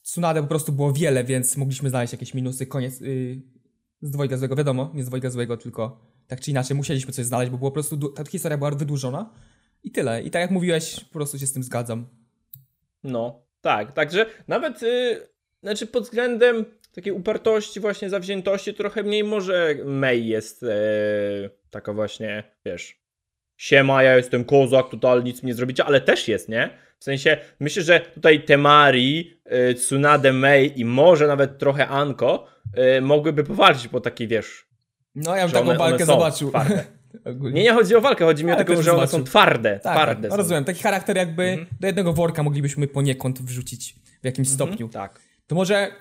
Tsunade 0.02 0.42
po 0.42 0.48
prostu 0.48 0.72
było 0.72 0.92
wiele, 0.92 1.24
więc 1.24 1.56
mogliśmy 1.56 1.90
znaleźć 1.90 2.12
jakieś 2.12 2.34
minusy. 2.34 2.66
Koniec 2.66 3.02
y- 3.02 3.42
z 4.02 4.10
dwojga 4.10 4.36
złego, 4.36 4.56
wiadomo, 4.56 4.90
nie 4.94 5.04
z 5.04 5.06
dwojga 5.06 5.30
złego, 5.30 5.56
tylko 5.56 6.00
tak 6.26 6.40
czy 6.40 6.50
inaczej 6.50 6.76
musieliśmy 6.76 7.12
coś 7.12 7.26
znaleźć, 7.26 7.50
bo 7.50 7.58
po 7.58 7.70
prostu 7.70 8.08
ta 8.08 8.24
historia 8.24 8.58
była 8.58 8.70
wydłużona. 8.70 9.30
I 9.84 9.90
tyle. 9.90 10.22
I 10.22 10.30
tak 10.30 10.42
jak 10.42 10.50
mówiłeś, 10.50 11.04
po 11.04 11.12
prostu 11.12 11.38
się 11.38 11.46
z 11.46 11.52
tym 11.52 11.62
zgadzam. 11.62 12.06
No, 13.04 13.42
tak. 13.60 13.92
Także 13.92 14.26
nawet, 14.48 14.82
y, 14.82 15.20
znaczy 15.62 15.86
pod 15.86 16.04
względem 16.04 16.64
takiej 16.94 17.12
upartości, 17.12 17.80
właśnie 17.80 18.10
zawziętości, 18.10 18.74
trochę 18.74 19.02
mniej 19.02 19.24
może 19.24 19.76
May 19.84 20.26
jest 20.26 20.62
e, 20.62 20.68
taka 21.70 21.92
właśnie, 21.92 22.44
wiesz, 22.64 23.02
siema, 23.56 24.02
ja 24.02 24.16
jestem 24.16 24.44
kozak, 24.44 24.90
total 24.90 25.24
nic 25.24 25.42
mi 25.42 25.46
nie 25.46 25.54
zrobicie, 25.54 25.84
ale 25.84 26.00
też 26.00 26.28
jest, 26.28 26.48
nie? 26.48 26.70
W 26.98 27.04
sensie, 27.04 27.36
myślę, 27.60 27.82
że 27.82 28.00
tutaj 28.00 28.44
Temari, 28.44 29.40
y, 29.70 29.74
Tsunade 29.74 30.32
May 30.32 30.72
i 30.76 30.84
może 30.84 31.26
nawet 31.26 31.58
trochę 31.58 31.88
Anko 31.88 32.51
y, 32.98 33.00
mogłyby 33.00 33.44
powalczyć 33.44 33.88
po 33.88 34.00
takiej, 34.00 34.28
wiesz, 34.28 34.66
No 35.14 35.36
ja 35.36 35.42
bym 35.42 35.52
taką 35.52 35.62
one- 35.64 35.70
one 35.70 35.78
walkę 35.90 36.06
są 36.06 36.12
zobaczył. 36.12 36.48
twarde. 36.50 36.84
Nie, 37.40 37.62
nie 37.62 37.72
chodzi 37.72 37.94
o 37.96 38.00
walkę, 38.00 38.24
chodzi 38.24 38.44
mi 38.44 38.52
o 38.52 38.56
taką, 38.56 38.82
że 38.82 38.96
one 38.96 39.06
są 39.08 39.24
twarde. 39.24 39.80
Tak, 39.82 39.96
twarde 39.96 40.22
tak, 40.22 40.30
są. 40.30 40.36
rozumiem. 40.36 40.64
Taki 40.64 40.82
charakter 40.82 41.16
jakby 41.16 41.42
Mhm. 41.44 41.66
do 41.80 41.86
jednego 41.86 42.12
worka 42.12 42.42
moglibyśmy 42.42 42.86
poniekąd 42.88 43.42
wrzucić 43.42 43.94
w 44.22 44.24
jakimś 44.24 44.48
stopniu. 44.48 44.88
Tak. 44.88 45.20
To 45.46 45.54
może 45.54 45.92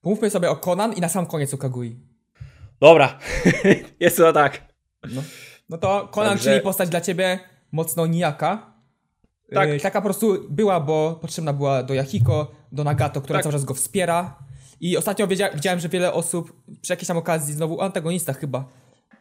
pomówmy 0.00 0.30
sobie 0.30 0.50
o 0.50 0.56
Conan 0.56 0.92
i 0.92 1.00
na 1.00 1.08
sam 1.08 1.26
koniec 1.26 1.54
o 1.54 1.58
Kagui. 1.58 1.96
Dobra, 2.80 3.18
jest 4.00 4.16
to 4.16 4.32
tak. 4.32 4.60
No, 5.14 5.22
no 5.68 5.78
to 5.78 6.08
Conan, 6.14 6.30
Także- 6.32 6.50
czyli 6.50 6.62
postać 6.62 6.88
dla 6.88 7.00
ciebie 7.00 7.38
mocno 7.72 8.06
nijaka. 8.06 8.72
Tak. 9.54 9.68
Yy, 9.68 9.80
taka 9.80 10.00
po 10.00 10.04
prostu 10.04 10.46
była, 10.50 10.80
bo 10.80 11.18
potrzebna 11.22 11.52
była 11.52 11.82
do 11.82 11.94
Yahiko, 11.94 12.52
do 12.72 12.84
Nagato, 12.84 13.20
która 13.20 13.38
Tak. 13.38 13.42
cały 13.42 13.52
czas 13.52 13.64
go 13.64 13.74
wspiera. 13.74 14.38
I 14.82 14.96
ostatnio 14.96 15.26
wiedzia- 15.26 15.54
widziałem, 15.54 15.80
że 15.80 15.88
wiele 15.88 16.12
osób 16.12 16.52
przy 16.80 16.92
jakiejś 16.92 17.08
tam 17.08 17.16
okazji, 17.16 17.54
znowu 17.54 17.78
o 17.80 17.84
antagonistach 17.84 18.38
chyba, 18.38 18.68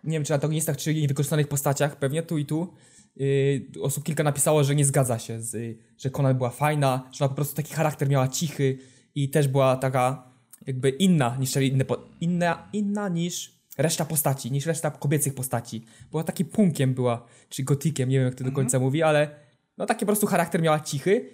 nie 0.04 0.12
wiem 0.14 0.24
czy 0.24 0.34
antagonistach, 0.34 0.78
czy 0.78 0.94
niewykorzystanych 0.96 1.48
postaciach, 1.48 1.96
pewnie 2.00 2.24
tu 2.24 2.38
i 2.38 2.46
tu, 2.46 2.74
yy, 3.16 3.68
osób 3.82 4.04
kilka 4.04 4.24
napisało, 4.24 4.64
że 4.64 4.76
nie 4.76 4.86
zgadza 4.86 5.20
się, 5.20 5.42
z, 5.42 5.56
y, 5.56 5.78
że 5.98 6.10
Conan 6.10 6.38
była 6.38 6.50
fajna, 6.50 7.10
że 7.12 7.26
ona 7.26 7.30
po 7.30 7.36
prostu 7.36 7.56
taki 7.56 7.74
charakter 7.74 8.10
miała 8.10 8.28
cichy 8.28 8.78
i 9.16 9.30
też 9.30 9.48
była 9.48 9.76
taka 9.76 10.32
jakby 10.68 10.90
inna 10.90 11.38
niż 11.40 11.56
inne, 11.56 11.86
po- 11.86 12.08
inna, 12.22 12.70
inna 12.74 13.10
niż 13.10 13.52
reszta 13.78 14.06
postaci, 14.06 14.52
niż 14.52 14.66
reszta 14.66 14.92
kobiecych 14.92 15.36
postaci. 15.36 15.86
Była 16.12 16.24
takim 16.24 16.48
punkiem 16.48 16.94
była, 16.94 17.26
czy 17.50 17.64
gotikiem, 17.64 18.10
nie 18.10 18.18
wiem 18.18 18.26
jak 18.26 18.36
to 18.36 18.44
do 18.44 18.52
końca 18.52 18.80
mówi, 18.80 19.04
ale 19.04 19.30
no 19.78 19.86
taki 19.86 20.00
po 20.00 20.06
prostu 20.06 20.28
charakter 20.28 20.62
miała 20.62 20.80
cichy 20.80 21.30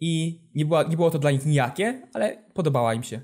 i 0.00 0.40
nie, 0.54 0.64
była, 0.64 0.82
nie 0.82 0.96
było 0.96 1.10
to 1.10 1.18
dla 1.18 1.30
nich 1.30 1.46
nijakie, 1.46 2.02
ale 2.12 2.36
podobała 2.54 2.94
im 2.94 3.02
się. 3.02 3.20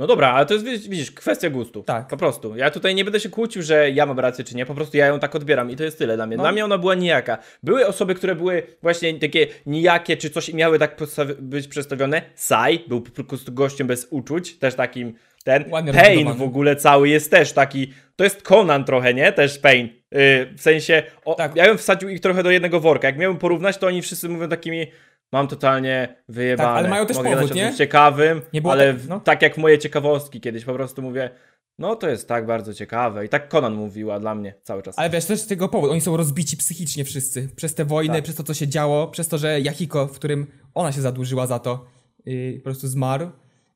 No 0.00 0.06
dobra, 0.06 0.28
ale 0.32 0.46
to 0.46 0.54
jest, 0.54 0.66
widzisz- 0.88 1.10
kwestia 1.10 1.50
gustu. 1.50 1.82
Tak. 1.82 2.08
Po 2.08 2.16
prostu. 2.16 2.56
Ja 2.56 2.70
tutaj 2.70 2.94
nie 2.94 3.04
będę 3.04 3.20
się 3.20 3.28
kłócił, 3.28 3.62
że 3.62 3.90
ja 3.90 4.06
mam 4.06 4.20
rację 4.20 4.44
czy 4.44 4.56
nie, 4.56 4.66
po 4.66 4.74
prostu 4.74 4.96
ja 4.96 5.06
ją 5.06 5.18
tak 5.18 5.34
odbieram 5.34 5.70
i 5.70 5.76
to 5.76 5.84
jest 5.84 5.98
tyle 5.98 6.16
dla 6.16 6.26
mnie. 6.26 6.36
No. 6.36 6.42
Dla 6.42 6.52
mnie 6.52 6.64
ona 6.64 6.78
była 6.78 6.94
nijaka. 6.94 7.38
Były 7.62 7.86
osoby, 7.86 8.14
które 8.14 8.34
były 8.34 8.62
właśnie 8.82 9.14
takie 9.14 9.46
nijakie 9.66 10.16
czy 10.16 10.30
coś 10.30 10.48
i 10.48 10.54
miały 10.54 10.78
tak 10.78 10.96
być 11.38 11.68
przedstawione. 11.68 12.22
Sai 12.34 12.78
był 12.88 13.00
po 13.00 13.24
prostu 13.24 13.52
gościem 13.52 13.86
bez 13.86 14.06
uczuć, 14.10 14.58
też 14.58 14.74
takim 14.74 15.14
ten. 15.44 15.64
Ładnie 15.70 15.92
Pain 15.92 16.32
w 16.32 16.42
ogóle 16.42 16.76
cały 16.76 17.08
jest 17.08 17.30
też 17.30 17.52
taki, 17.52 17.92
to 18.16 18.24
jest 18.24 18.42
Conan 18.42 18.84
trochę, 18.84 19.14
nie? 19.14 19.32
Też 19.32 19.58
Pain. 19.58 19.86
Yy, 19.86 20.18
w 20.56 20.60
sensie, 20.60 21.02
o, 21.24 21.34
Tak. 21.34 21.56
ja 21.56 21.64
bym 21.64 21.78
wsadził 21.78 22.08
ich 22.08 22.20
trochę 22.20 22.42
do 22.42 22.50
jednego 22.50 22.80
worka. 22.80 23.08
Jak 23.08 23.18
miałbym 23.18 23.38
porównać, 23.38 23.78
to 23.78 23.86
oni 23.86 24.02
wszyscy 24.02 24.28
mówią 24.28 24.48
takimi, 24.48 24.86
mam 25.32 25.48
totalnie 25.48 26.16
wyjebane. 26.28 26.68
Tak, 26.68 26.78
ale 26.78 26.88
mają 26.88 27.06
też 27.06 27.16
Mogę 27.16 27.30
powód, 27.36 27.54
nie? 27.54 27.74
ciekawym, 27.74 28.42
Nie 28.52 28.60
było 28.62 28.72
ale 28.72 28.94
tak- 28.94 29.08
no. 29.08 29.20
tak 29.20 29.42
jak 29.42 29.58
moje 29.58 29.78
ciekawostki 29.78 30.40
kiedyś, 30.40 30.64
po 30.64 30.74
prostu 30.74 31.02
mówię, 31.02 31.30
no 31.78 31.96
to 31.96 32.08
jest 32.08 32.28
tak 32.28 32.46
bardzo 32.46 32.74
ciekawe. 32.74 33.24
I 33.24 33.28
tak 33.28 33.48
Conan 33.48 33.74
mówiła 33.74 34.20
dla 34.20 34.34
mnie 34.34 34.54
cały 34.62 34.82
czas. 34.82 34.98
Ale 34.98 35.10
wiesz, 35.10 35.24
też 35.24 35.40
z 35.40 35.46
tego 35.46 35.68
powodu, 35.68 35.92
oni 35.92 36.00
są 36.00 36.16
rozbici 36.16 36.56
psychicznie 36.56 37.04
wszyscy. 37.04 37.48
Przez 37.56 37.74
te 37.74 37.84
wojny, 37.84 38.14
Tak. 38.14 38.24
przez 38.24 38.36
to, 38.36 38.42
co 38.42 38.54
się 38.54 38.68
działo, 38.68 39.08
przez 39.08 39.28
to, 39.28 39.38
że 39.38 39.60
Yahiko, 39.60 40.06
w 40.06 40.12
którym 40.12 40.46
ona 40.74 40.92
się 40.92 41.00
zadłużyła 41.00 41.46
za 41.46 41.58
to, 41.58 41.86
yy, 42.26 42.54
po 42.58 42.64
prostu 42.64 42.88
zmarł. 42.88 43.30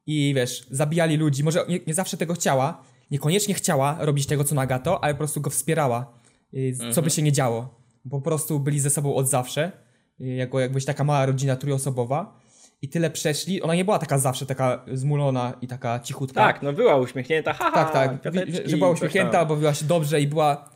I 0.07 0.33
wiesz, 0.37 0.67
zabijali 0.71 1.17
ludzi. 1.17 1.45
Może 1.45 1.65
nie, 1.69 1.81
nie 1.87 1.95
zawsze 1.95 2.17
tego 2.17 2.35
chciała, 2.35 2.83
niekoniecznie 3.11 3.55
chciała 3.55 3.97
robić 4.01 4.27
tego, 4.27 4.45
co 4.45 4.55
Nagato, 4.55 5.05
ale 5.05 5.15
po 5.15 5.19
prostu 5.19 5.41
go 5.41 5.51
wspierała. 5.51 6.19
Yy, 6.53 6.73
Co 6.93 7.03
by 7.03 7.11
się 7.11 7.23
nie 7.23 7.33
działo. 7.33 7.81
Po 8.11 8.21
prostu 8.21 8.61
byli 8.61 8.81
ze 8.81 8.91
sobą 8.91 9.15
od 9.15 9.29
zawsze. 9.29 9.73
Jako 10.19 10.61
jakbyś 10.61 10.85
taka 10.85 11.05
mała 11.05 11.27
rodzina 11.27 11.57
trójosobowa. 11.57 12.41
I 12.83 12.89
tyle 12.89 13.11
przeszli. 13.11 13.63
Ona 13.63 13.75
nie 13.75 13.85
była 13.85 13.99
taka 13.99 14.19
zawsze 14.19 14.47
taka 14.47 14.85
zmulona 14.93 15.53
i 15.61 15.67
taka 15.67 16.01
cichutka. 16.01 16.41
Tak, 16.41 16.63
no 16.63 16.73
była 16.73 16.97
uśmiechnięta, 16.97 17.53
haha, 17.53 17.85
Tak, 17.85 17.93
tak. 17.93 18.35
Że 18.65 18.77
była 18.77 18.91
uśmiechnięta, 18.91 19.45
bawiła 19.45 19.75
się 19.75 19.85
dobrze 19.85 20.21
i 20.21 20.27
była 20.27 20.71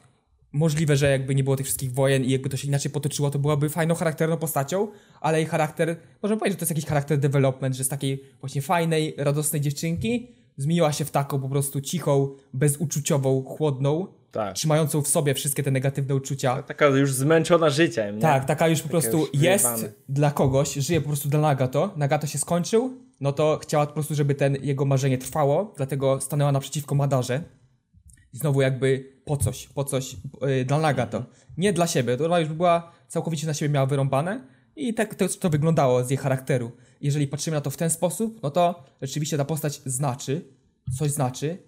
możliwe, 0.52 0.96
że 0.96 1.10
jakby 1.10 1.34
nie 1.34 1.44
było 1.44 1.56
tych 1.56 1.66
wszystkich 1.66 1.92
wojen 1.92 2.24
i 2.24 2.30
jakby 2.30 2.48
to 2.48 2.56
się 2.56 2.68
inaczej 2.68 2.92
potoczyło, 2.92 3.30
to 3.30 3.38
byłaby 3.38 3.68
fajną, 3.68 3.94
charakterną 3.94 4.36
postacią, 4.36 4.88
ale 5.20 5.38
jej 5.38 5.46
charakter, 5.46 5.96
możemy 6.22 6.38
powiedzieć, 6.38 6.54
że 6.54 6.58
to 6.58 6.62
jest 6.62 6.70
jakiś 6.70 6.86
charakter 6.86 7.18
development, 7.18 7.76
że 7.76 7.84
z 7.84 7.88
takiej 7.88 8.22
właśnie 8.40 8.62
fajnej, 8.62 9.14
radosnej 9.18 9.60
dziewczynki 9.60 10.28
zmieniła 10.56 10.92
się 10.92 11.04
w 11.04 11.10
taką 11.10 11.40
po 11.40 11.48
prostu 11.48 11.80
cichą, 11.80 12.28
bezuczuciową, 12.54 13.44
chłodną, 13.44 14.06
Tak. 14.30 14.54
trzymającą 14.54 15.02
w 15.02 15.08
sobie 15.08 15.34
wszystkie 15.34 15.62
te 15.62 15.70
negatywne 15.70 16.14
uczucia. 16.14 16.62
Taka 16.62 16.86
już 16.86 17.12
zmęczona 17.12 17.70
życiem, 17.70 18.16
nie? 18.16 18.22
Tak, 18.22 18.44
taka 18.44 18.68
już 18.68 18.82
po 18.82 18.88
prostu 18.88 19.18
już 19.18 19.28
jest 19.32 19.64
wyjebane. 19.64 19.92
dla 20.08 20.30
kogoś, 20.30 20.74
żyje 20.74 21.00
po 21.00 21.06
prostu 21.06 21.28
dla 21.28 21.40
Nagato. 21.40 21.94
Nagato 21.96 22.26
się 22.26 22.38
skończył, 22.38 22.98
no 23.20 23.32
to 23.32 23.58
chciała 23.62 23.86
po 23.86 23.92
prostu, 23.92 24.14
żeby 24.14 24.34
ten 24.34 24.56
jego 24.62 24.84
marzenie 24.84 25.18
trwało, 25.18 25.74
dlatego 25.76 26.20
stanęła 26.20 26.52
naprzeciwko 26.52 26.94
Madarze. 26.94 27.42
I 28.32 28.38
znowu 28.38 28.60
jakby 28.60 29.12
po 29.24 29.36
coś, 29.36 29.66
po 29.66 29.84
coś 29.84 30.16
yy, 30.40 30.64
dla 30.64 30.78
Nagato. 30.78 31.24
Nie 31.56 31.72
dla 31.72 31.86
siebie, 31.86 32.16
to 32.16 32.24
ona 32.24 32.40
już 32.40 32.48
była 32.48 32.92
całkowicie 33.08 33.46
na 33.46 33.54
siebie 33.54 33.74
miała 33.74 33.86
wyrąbane 33.86 34.46
i 34.76 34.94
tak 34.94 35.14
to, 35.14 35.28
to 35.28 35.50
wyglądało 35.50 36.04
z 36.04 36.10
jej 36.10 36.16
charakteru. 36.16 36.72
Jeżeli 37.00 37.26
patrzymy 37.26 37.54
na 37.54 37.60
to 37.60 37.70
w 37.70 37.76
ten 37.76 37.90
sposób, 37.90 38.40
no 38.42 38.50
to 38.50 38.84
rzeczywiście 39.02 39.36
ta 39.36 39.44
postać 39.44 39.82
znaczy, 39.86 40.44
coś 40.98 41.10
znaczy, 41.10 41.58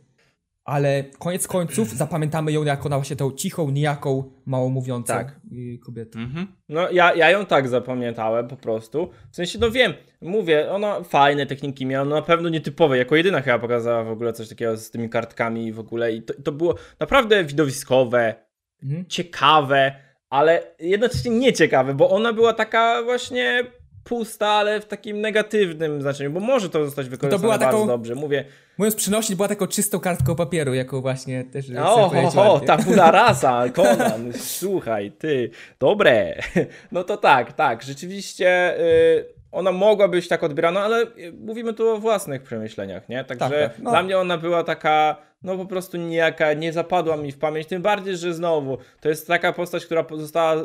ale 0.70 1.04
koniec 1.18 1.46
końców 1.48 1.88
zapamiętamy 2.04 2.52
ją 2.52 2.64
jako 2.64 2.88
na 2.88 2.96
właśnie 2.96 3.16
tą 3.16 3.32
cichą, 3.32 3.70
nijaką, 3.70 4.24
mało 4.46 4.68
mówiącą 4.68 5.14
Tak. 5.14 5.40
kobietę. 5.84 6.18
Mhm. 6.18 6.46
No 6.68 6.90
ja, 6.90 7.14
ja 7.14 7.30
ją 7.30 7.46
tak 7.46 7.68
zapamiętałem 7.68 8.48
po 8.48 8.56
prostu. 8.56 9.10
W 9.32 9.36
sensie, 9.36 9.58
no 9.58 9.70
wiem, 9.70 9.92
mówię, 10.20 10.70
ona 10.70 11.02
fajne 11.02 11.46
techniki 11.46 11.86
miała, 11.86 12.04
no 12.04 12.16
na 12.16 12.22
pewno 12.22 12.48
nietypowe, 12.48 12.98
jako 12.98 13.16
jedyna 13.16 13.40
chyba 13.40 13.58
pokazała 13.58 14.04
w 14.04 14.10
ogóle 14.10 14.32
coś 14.32 14.48
takiego 14.48 14.76
z 14.76 14.90
tymi 14.90 15.08
kartkami 15.08 15.66
i 15.66 15.72
w 15.72 15.78
ogóle 15.78 16.12
i 16.12 16.22
to, 16.22 16.34
to 16.44 16.52
było 16.52 16.74
naprawdę 17.00 17.44
widowiskowe, 17.44 18.34
Mhm. 18.82 19.04
ciekawe, 19.08 19.92
ale 20.30 20.62
jednocześnie 20.78 21.30
nieciekawe, 21.30 21.94
bo 21.94 22.10
ona 22.10 22.32
była 22.32 22.52
taka 22.52 23.02
właśnie 23.02 23.64
pusta, 24.10 24.48
ale 24.48 24.80
w 24.80 24.84
takim 24.84 25.20
negatywnym 25.20 26.02
znaczeniu, 26.02 26.30
bo 26.30 26.40
może 26.40 26.70
to 26.70 26.84
zostać 26.84 27.08
wykorzystane 27.08 27.42
była 27.42 27.58
bardzo 27.58 27.78
taką- 27.78 27.86
dobrze. 27.86 28.14
Mówię, 28.14 28.44
Mówiąc 28.78 28.94
przynośnik, 28.94 29.36
była 29.36 29.48
taką 29.48 29.66
czystą 29.66 30.00
kartką 30.00 30.36
papieru, 30.36 30.74
jaką 30.74 31.00
właśnie 31.00 31.44
też... 31.44 31.70
o, 31.70 32.08
ho, 32.08 32.30
ho, 32.30 32.52
ładnie. 32.52 32.66
ta 32.66 32.82
chuda 32.82 33.10
rasa, 33.10 33.68
Conan, 33.68 34.32
słuchaj, 34.36 35.12
ty, 35.12 35.50
dobre. 35.80 36.42
No 36.92 37.04
to 37.04 37.16
tak, 37.16 37.52
tak, 37.52 37.82
rzeczywiście 37.82 38.80
y, 38.80 39.39
ona 39.52 39.72
mogła 39.72 40.08
być 40.08 40.28
tak 40.28 40.44
odbierana, 40.44 40.80
ale 40.80 41.02
y, 41.02 41.32
mówimy 41.40 41.74
tu 41.74 41.88
o 41.88 41.98
własnych 41.98 42.42
przemyśleniach, 42.42 43.08
nie? 43.08 43.24
Także 43.24 43.48
Tak, 43.48 43.72
tak, 43.72 43.78
no. 43.78 43.90
dla 43.90 44.02
mnie 44.02 44.18
ona 44.18 44.38
była 44.38 44.64
taka, 44.64 45.16
no 45.42 45.56
po 45.56 45.66
prostu 45.66 45.96
nijaka, 45.96 46.52
nie 46.52 46.72
zapadła 46.72 47.16
mi 47.16 47.32
w 47.32 47.38
pamięć, 47.38 47.66
tym 47.66 47.82
bardziej, 47.82 48.16
że 48.16 48.34
znowu, 48.34 48.78
to 49.00 49.08
jest 49.08 49.26
taka 49.26 49.52
postać, 49.52 49.86
która 49.86 50.04
została 50.10 50.64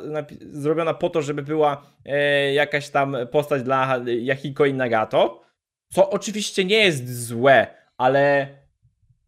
zrobiona 0.52 0.94
po 0.94 1.10
to, 1.10 1.22
żeby 1.22 1.42
była 1.42 1.86
e, 2.06 2.54
jakaś 2.54 2.90
tam 2.90 3.18
postać 3.32 3.64
dla 3.64 4.00
Yahiko 4.30 4.66
i 4.66 4.74
Nagato, 4.74 5.42
co 5.94 6.10
oczywiście 6.10 6.66
nie 6.66 6.78
jest 6.78 7.26
złe, 7.28 7.68
ale 7.98 8.48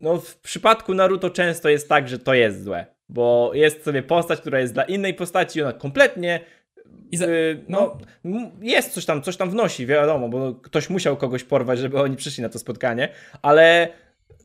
no 0.02 0.18
w 0.18 0.36
przypadku 0.40 0.94
Naruto 0.94 1.30
często 1.30 1.70
jest 1.70 1.90
tak, 1.90 2.10
że 2.10 2.20
to 2.20 2.34
jest 2.34 2.64
złe. 2.64 2.86
Bo 3.10 3.52
jest 3.54 3.84
sobie 3.84 4.04
postać, 4.04 4.42
która 4.42 4.60
jest 4.60 4.74
dla 4.74 4.84
innej 4.84 5.14
postaci, 5.14 5.62
ona 5.62 5.74
kompletnie. 5.74 6.40
Za- 7.14 7.26
y, 7.28 7.64
no, 7.70 7.98
m- 8.26 8.52
jest 8.62 8.94
coś 8.94 9.06
tam, 9.06 9.22
coś 9.22 9.38
tam 9.38 9.50
wnosi, 9.50 9.86
wiadomo, 9.86 10.30
bo 10.30 10.54
ktoś 10.56 10.90
musiał 10.90 11.18
kogoś 11.18 11.44
porwać, 11.44 11.80
żeby 11.80 12.02
oni 12.02 12.16
przyszli 12.16 12.44
na 12.44 12.50
to 12.50 12.60
spotkanie, 12.60 13.10
ale 13.42 13.88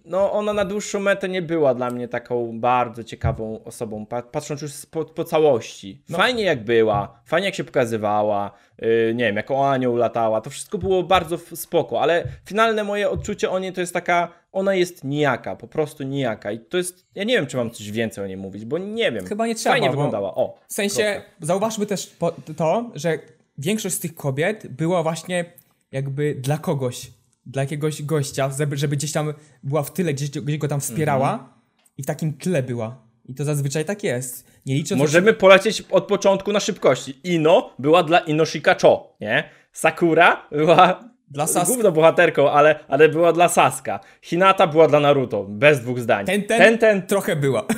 no 0.04 0.32
ona 0.32 0.52
na 0.52 0.64
dłuższą 0.64 1.00
metę 1.00 1.28
nie 1.28 1.42
była 1.42 1.74
dla 1.74 1.90
mnie 1.90 2.08
taką 2.08 2.60
bardzo 2.60 3.04
ciekawą 3.04 3.64
osobą, 3.64 4.06
pa- 4.06 4.22
patrząc 4.22 4.62
już 4.62 4.86
po, 4.86 5.04
po 5.04 5.24
całości. 5.24 6.02
No. 6.08 6.18
Fajnie 6.18 6.42
jak 6.42 6.64
była, 6.64 7.20
fajnie 7.24 7.46
jak 7.46 7.54
się 7.54 7.64
pokazywała, 7.64 8.50
yy, 8.78 9.12
nie 9.14 9.24
wiem, 9.24 9.36
jako 9.36 9.70
anioł 9.70 9.96
latała, 9.96 10.40
to 10.40 10.50
wszystko 10.50 10.78
było 10.78 11.02
bardzo 11.02 11.38
spoko, 11.38 12.00
ale 12.00 12.24
finalne 12.44 12.84
moje 12.84 13.10
odczucie 13.10 13.50
o 13.50 13.58
niej 13.58 13.72
to 13.72 13.80
jest 13.80 13.92
taka, 13.94 14.28
ona 14.52 14.74
jest 14.74 15.04
nijaka, 15.04 15.56
po 15.56 15.68
prostu 15.68 16.02
nijaka 16.02 16.52
i 16.52 16.58
to 16.58 16.76
jest, 16.76 17.06
ja 17.14 17.24
nie 17.24 17.34
wiem, 17.34 17.46
czy 17.46 17.56
mam 17.56 17.70
coś 17.70 17.90
więcej 17.90 18.24
o 18.24 18.26
niej 18.26 18.36
mówić, 18.36 18.64
bo 18.64 18.78
nie 18.78 19.12
wiem. 19.12 19.26
Chyba 19.26 19.46
nie 19.46 19.54
trzeba, 19.54 19.72
Fajnie 19.72 19.90
wyglądała, 19.90 20.34
o. 20.34 20.58
W 20.68 20.72
sensie, 20.72 21.22
zauważmy 21.40 21.86
też 21.86 22.16
to, 22.56 22.90
że 22.94 23.18
większość 23.58 23.94
z 23.94 24.00
tych 24.00 24.14
kobiet 24.14 24.66
była 24.66 25.02
właśnie 25.02 25.44
jakby 25.92 26.34
dla 26.34 26.58
kogoś, 26.58 27.10
dla 27.46 27.62
jakiegoś 27.62 28.02
gościa, 28.02 28.50
żeby, 28.74 28.96
gdzieś 28.96 29.12
tam 29.12 29.32
była 29.62 29.82
w 29.82 29.92
tyle, 29.92 30.14
gdzieś, 30.14 30.30
gdzieś 30.30 30.58
go 30.58 30.68
tam 30.68 30.80
wspierała 30.80 31.32
Mhm. 31.32 31.50
i 31.98 32.02
w 32.02 32.06
takim 32.06 32.32
tle 32.32 32.62
była. 32.62 33.02
I 33.28 33.34
to 33.34 33.44
zazwyczaj 33.44 33.84
tak 33.84 34.04
jest. 34.04 34.46
Nie 34.66 34.74
licząc... 34.74 34.98
Możemy 35.00 35.32
polecieć 35.34 35.82
od 35.90 36.06
początku 36.06 36.52
na 36.52 36.60
szybkości. 36.60 37.20
Ino 37.24 37.70
była 37.78 38.02
dla 38.02 38.18
Inoshika 38.18 38.76
Cho, 38.82 39.16
nie? 39.20 39.50
Sakura 39.72 40.48
była 40.52 41.11
Dla 41.32 41.46
Sas- 41.46 41.68
gówno 41.68 41.92
bohaterką, 41.92 42.50
ale, 42.50 42.78
ale 42.88 43.08
była 43.08 43.32
dla 43.32 43.48
Saska. 43.48 44.00
Hinata 44.22 44.66
była 44.66 44.88
dla 44.88 45.00
Naruto, 45.00 45.44
bez 45.48 45.80
dwóch 45.80 46.00
zdań. 46.00 46.26
Ten, 46.26 46.42
ten, 46.42 46.58
ten, 46.58 46.78
ten 46.78 47.02
trochę 47.06 47.36
była. 47.36 47.64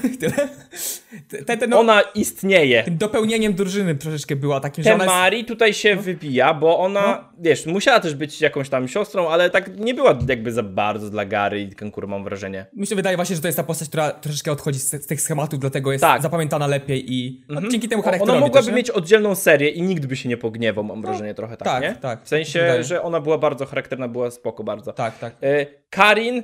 Ten, 1.46 1.58
ten, 1.58 1.70
no, 1.70 1.80
ona 1.80 2.00
istnieje. 2.14 2.84
dopełnieniem 2.90 3.54
drużyny 3.54 3.94
troszeczkę 3.94 4.36
była 4.36 4.60
takim, 4.60 4.84
że 4.84 4.90
Ten 4.90 4.94
ona 5.00 5.04
jest... 5.04 5.14
Mari 5.16 5.44
tutaj 5.44 5.74
się 5.74 5.96
wybija, 5.96 6.54
bo 6.54 6.78
ona, 6.78 7.28
wiesz, 7.38 7.66
musiała 7.66 8.00
też 8.00 8.14
być 8.14 8.40
jakąś 8.40 8.68
tam 8.68 8.88
siostrą, 8.88 9.28
ale 9.28 9.50
tak 9.50 9.78
nie 9.78 9.94
była 9.94 10.18
jakby 10.28 10.52
za 10.52 10.62
bardzo 10.62 11.10
dla 11.10 11.24
Gary 11.24 11.60
i 11.60 11.68
Kankuro, 11.72 12.08
mam 12.08 12.24
wrażenie. 12.24 12.66
Mi 12.76 12.86
się 12.86 12.94
wydaje 12.96 13.16
właśnie, 13.16 13.36
że 13.36 13.42
to 13.42 13.48
jest 13.48 13.56
ta 13.56 13.62
postać, 13.64 13.88
która 13.88 14.10
troszeczkę 14.10 14.52
odchodzi 14.52 14.78
z, 14.78 14.90
z 15.04 15.06
tych 15.06 15.20
schematów, 15.20 15.58
dlatego 15.60 15.92
jest 15.92 16.02
Tak. 16.02 16.22
zapamiętana 16.22 16.66
lepiej 16.66 17.12
i 17.14 17.42
no, 17.48 17.54
Mhm. 17.54 17.70
dzięki 17.72 17.88
temu 17.88 18.02
charakterowi 18.02 18.32
Ona 18.38 18.46
mogłaby 18.46 18.66
też, 18.66 18.76
mieć 18.76 18.90
oddzielną 18.90 19.34
serię 19.34 19.68
i 19.68 19.82
nikt 19.82 20.06
by 20.06 20.16
się 20.16 20.28
nie 20.28 20.36
pogniewał, 20.36 20.84
mam 20.84 21.02
wrażenie 21.02 21.34
trochę 21.34 21.56
tak, 21.56 21.68
tak, 21.68 21.82
nie? 21.82 21.94
tak, 22.00 22.24
W 22.24 22.28
sensie, 22.28 22.60
wydaje. 22.60 22.84
że 22.84 23.02
ona 23.02 23.20
była 23.20 23.38
bardzo 23.44 23.66
charakterna, 23.66 24.08
była 24.08 24.30
spoko 24.30 24.64
bardzo. 24.64 24.92
Tak, 24.92 25.18
tak. 25.18 25.34
E, 25.42 25.66
Karin 25.90 26.42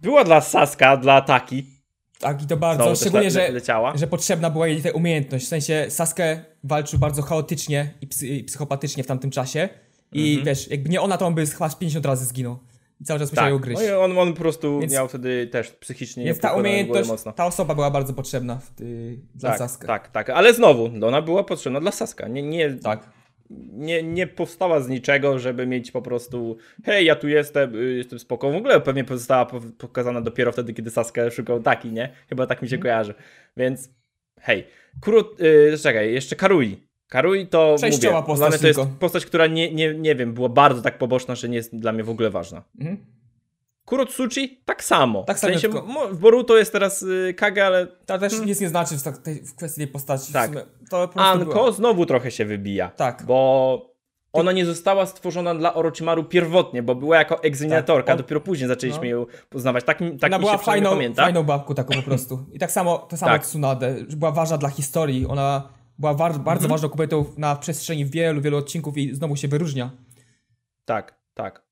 była 0.00 0.24
dla 0.24 0.40
Saska, 0.40 0.96
dla 0.96 1.20
Taki. 1.20 1.66
Tak, 2.18 2.42
i 2.42 2.46
to 2.46 2.56
bardzo, 2.56 2.82
Znowu 2.84 2.96
szczególnie, 2.96 3.28
le- 3.30 3.50
le- 3.52 3.60
że, 3.60 3.92
że 3.98 4.06
potrzebna 4.06 4.50
była 4.50 4.66
jej 4.68 4.82
ta 4.82 4.90
umiejętność. 4.90 5.44
W 5.44 5.48
sensie 5.48 5.86
Sasuke 5.88 6.44
walczył 6.64 6.98
bardzo 6.98 7.22
chaotycznie 7.22 7.94
i, 8.00 8.06
psy, 8.06 8.26
i 8.26 8.44
psychopatycznie 8.44 9.02
w 9.04 9.06
tamtym 9.06 9.30
czasie. 9.30 9.68
I 10.12 10.28
Mhm. 10.28 10.46
wiesz, 10.46 10.68
jakby 10.70 10.88
nie 10.88 11.00
ona, 11.00 11.16
to 11.18 11.26
on 11.26 11.34
by 11.34 11.46
chyba 11.46 11.68
z 11.68 11.76
50 11.76 12.06
razy 12.06 12.24
zginął. 12.24 12.58
I 13.00 13.04
cały 13.04 13.20
czas 13.20 13.30
musiał 13.32 13.44
Tak, 13.44 13.52
ją 13.52 13.58
gryźć. 13.58 13.80
no 13.80 13.86
i 13.88 13.90
on, 13.92 14.18
on 14.18 14.32
po 14.32 14.38
prostu 14.40 14.80
Więc- 14.80 14.92
miał 14.92 15.08
wtedy 15.08 15.46
też 15.46 15.70
psychicznie 15.70 16.24
Więc 16.24 16.40
ta 16.40 16.52
umiejętność, 16.52 17.08
mocno. 17.08 17.32
ta 17.32 17.46
osoba 17.46 17.74
była 17.74 17.90
bardzo 17.90 18.12
potrzebna 18.14 18.58
w, 18.58 18.80
y, 18.80 19.18
dla 19.34 19.50
Tak, 19.50 19.58
Sasuke. 19.58 19.86
tak, 19.86 20.08
tak, 20.08 20.30
ale 20.30 20.54
znowu, 20.54 20.88
no 20.92 21.06
ona 21.06 21.22
była 21.22 21.44
potrzebna 21.44 21.80
dla 21.80 21.92
Saska. 21.92 22.28
Nie, 22.28 22.42
nie, 22.42 22.70
tak. 22.74 23.10
Nie, 23.72 24.02
nie 24.02 24.26
powstała 24.26 24.80
z 24.80 24.88
niczego, 24.88 25.38
żeby 25.38 25.66
mieć 25.66 25.90
po 25.90 26.02
prostu 26.02 26.56
hej, 26.84 27.06
ja 27.06 27.16
tu 27.16 27.28
jestem, 27.28 27.74
y, 27.74 27.92
jestem 27.94 28.18
spoko. 28.18 28.50
W 28.50 28.56
ogóle 28.56 28.80
pewnie 28.80 29.04
została 29.10 29.46
po- 29.46 29.60
pokazana 29.78 30.20
dopiero 30.20 30.52
wtedy, 30.52 30.72
kiedy 30.74 30.90
Sasuke 30.90 31.30
szukał 31.30 31.62
Taki, 31.62 31.92
nie? 31.92 32.12
Chyba 32.28 32.46
tak 32.46 32.62
mi 32.62 32.68
się 32.68 32.76
Mhm. 32.76 32.82
kojarzy. 32.82 33.14
Więc 33.56 33.90
hej. 34.40 34.66
Kuro, 35.00 35.24
y, 35.74 35.78
czekaj, 35.82 36.12
jeszcze 36.14 36.36
Karui. 36.36 36.86
Karui 37.08 37.46
to 37.46 37.74
Przejściowa 37.76 38.16
mówię, 38.16 38.26
postać 38.26 38.50
dla 38.50 38.58
to 38.58 38.66
jest 38.68 38.80
postać, 39.00 39.26
która 39.26 39.46
nie, 39.46 39.72
nie, 39.74 39.94
nie 39.94 40.14
wiem, 40.14 40.34
była 40.34 40.48
bardzo 40.48 40.82
tak 40.82 40.98
poboczna, 40.98 41.34
że 41.34 41.48
nie 41.48 41.56
jest 41.56 41.76
dla 41.76 41.92
mnie 41.92 42.04
w 42.04 42.10
ogóle 42.10 42.30
ważna. 42.30 42.62
Mhm. 42.80 43.06
Kurotsuchi 43.84 44.62
tak 44.64 44.84
samo. 44.84 45.22
Tak 45.24 45.36
w 45.36 45.40
sensie 45.40 45.68
w 46.12 46.18
Boruto 46.18 46.58
jest 46.58 46.72
teraz 46.72 47.02
y, 47.02 47.34
Kage, 47.36 47.66
ale 47.66 47.86
To 48.06 48.18
też 48.18 48.40
nic 48.40 48.60
nie 48.60 48.68
znaczy 48.68 48.96
w, 48.98 49.02
tak- 49.02 49.18
tej, 49.18 49.34
w 49.42 49.54
kwestii 49.54 49.80
tej 49.80 49.86
postaci. 49.88 50.32
Tak. 50.32 50.50
W 50.50 50.54
sumie, 50.54 50.66
to 50.90 51.08
po 51.08 51.20
Anko 51.20 51.72
znowu 51.72 52.06
trochę 52.06 52.30
się 52.30 52.44
wybija. 52.44 52.88
Tak. 52.88 53.22
Bo 53.26 53.90
ona 54.32 54.52
nie 54.52 54.66
została 54.66 55.06
stworzona 55.06 55.54
dla 55.54 55.74
Orochimaru 55.74 56.24
pierwotnie, 56.24 56.82
bo 56.82 56.94
była 56.94 57.16
jako 57.16 57.42
egzaminatorka, 57.42 58.06
Tak, 58.06 58.12
on- 58.14 58.18
dopiero 58.22 58.40
później 58.40 58.68
zaczęliśmy 58.68 59.02
no. 59.02 59.06
ją 59.10 59.26
poznawać. 59.48 59.84
Tak, 59.84 59.98
tak 60.20 60.30
Ona 60.30 60.38
mi 60.38 60.44
była 60.44 60.58
się 60.58 60.64
fajną, 60.64 60.90
pamięta. 60.90 61.22
fajną 61.22 61.42
babką 61.42 61.74
taką 61.74 61.94
po 61.94 62.02
prostu. 62.02 62.46
I 62.52 62.58
tak 62.58 62.70
samo, 62.72 62.98
to 62.98 63.16
samo 63.16 63.30
Tak. 63.32 63.40
jak 63.40 63.46
Tsunade, 63.46 63.94
była 64.16 64.30
ważna 64.32 64.58
dla 64.58 64.68
historii. 64.68 65.26
Ona 65.26 65.68
była 65.98 66.14
war, 66.14 66.32
bardzo 66.32 66.64
Mhm. 66.64 66.70
ważną 66.70 66.88
kobietą 66.88 67.24
na 67.38 67.56
przestrzeni 67.56 68.06
wielu, 68.06 68.40
wielu 68.40 68.56
odcinków 68.56 68.96
i 68.98 69.14
znowu 69.14 69.36
się 69.36 69.48
wyróżnia. 69.48 69.90
Tak, 70.84 71.14
tak. 71.34 71.62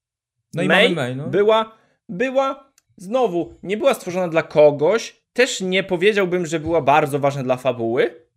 No 0.54 0.62
i 0.62 0.68
May 0.68 0.94
May, 0.94 1.16
no. 1.16 1.26
była, 1.26 1.72
była, 2.08 2.70
znowu, 2.96 3.54
nie 3.62 3.76
była 3.76 3.94
stworzona 3.94 4.28
dla 4.28 4.42
kogoś, 4.42 5.22
też 5.32 5.60
nie 5.60 5.82
powiedziałbym, 5.82 6.46
że 6.46 6.60
była 6.60 6.80
bardzo 6.82 7.18
ważna 7.18 7.42
dla 7.42 7.56
fabuły. 7.56 8.27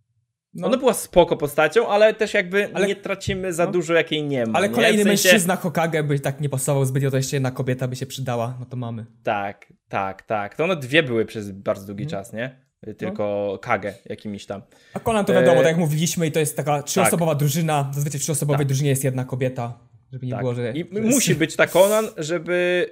No. 0.54 0.66
Ona 0.66 0.76
była 0.76 0.94
spoko 0.94 1.36
postacią, 1.36 1.88
ale 1.88 2.14
też 2.14 2.34
jakby 2.34 2.70
Ale- 2.74 2.86
nie 2.86 2.96
tracimy 2.96 3.52
za 3.52 3.66
no. 3.66 3.72
dużo, 3.72 3.94
jakiej 3.94 4.22
nie 4.22 4.46
ma. 4.46 4.58
Ale 4.58 4.68
nie? 4.68 4.74
kolejny 4.74 5.04
W 5.04 5.06
sensie- 5.06 5.28
mężczyzna 5.28 5.56
Hokage 5.56 6.02
by 6.02 6.20
tak 6.20 6.40
nie 6.40 6.48
pasował 6.48 6.84
zbytnio, 6.84 7.10
to 7.10 7.16
jeszcze 7.16 7.36
jedna 7.36 7.50
kobieta 7.50 7.88
by 7.88 7.96
się 7.96 8.06
przydała, 8.06 8.56
no 8.60 8.66
to 8.66 8.76
mamy. 8.76 9.06
Tak, 9.22 9.72
tak, 9.88 10.22
tak. 10.22 10.54
To 10.56 10.64
one 10.64 10.76
dwie 10.76 11.02
były 11.02 11.24
przez 11.24 11.50
bardzo 11.50 11.86
długi 11.86 12.04
Mhm. 12.04 12.24
czas, 12.24 12.32
nie? 12.32 12.62
Tylko 12.98 13.58
Kage 13.62 13.94
jakimiś 14.06 14.46
tam. 14.46 14.62
A 14.94 15.00
Conan 15.00 15.24
to 15.24 15.32
wiadomo, 15.32 15.52
E, 15.54 15.56
tak 15.56 15.66
jak 15.66 15.76
mówiliśmy, 15.76 16.26
i 16.26 16.32
to 16.32 16.40
jest 16.40 16.56
taka 16.56 16.82
trzyosobowa 16.82 17.34
drużyna. 17.34 17.90
Zazwyczaj 17.94 18.20
w 18.20 18.22
trzyosobowej 18.22 18.58
Tak. 18.58 18.66
drużynie 18.66 18.90
jest 18.90 19.04
jedna 19.04 19.24
kobieta, 19.24 19.78
żeby 20.12 20.26
nie 20.26 20.32
Tak. 20.32 20.40
było, 20.40 20.54
że... 20.54 20.72
I 20.72 21.00
musi 21.00 21.34
być 21.34 21.56
ta 21.56 21.66
Conan, 21.66 22.04
żeby 22.16 22.86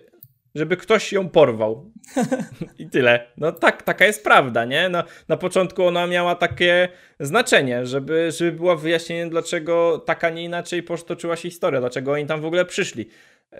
żeby 0.54 0.76
ktoś 0.76 1.12
ją 1.12 1.28
porwał. 1.28 1.90
I 2.78 2.90
tyle. 2.90 3.26
No 3.36 3.52
tak, 3.52 3.82
taka 3.82 4.04
jest 4.06 4.24
prawda, 4.24 4.64
nie? 4.64 4.88
No, 4.88 5.04
na 5.28 5.36
początku 5.36 5.84
ona 5.84 6.06
miała 6.06 6.34
takie 6.34 6.88
znaczenie, 7.20 7.86
żeby, 7.86 8.30
żeby 8.32 8.52
była 8.52 8.76
wyjaśnienie, 8.76 9.26
dlaczego 9.30 9.98
tak, 10.06 10.24
a 10.24 10.30
nie 10.30 10.44
inaczej 10.44 10.82
potoczyła 10.82 11.36
się 11.36 11.50
historia, 11.50 11.80
dlaczego 11.80 12.12
oni 12.12 12.26
tam 12.26 12.40
w 12.40 12.44
ogóle 12.44 12.64
przyszli. 12.64 13.08
Yy, 13.52 13.58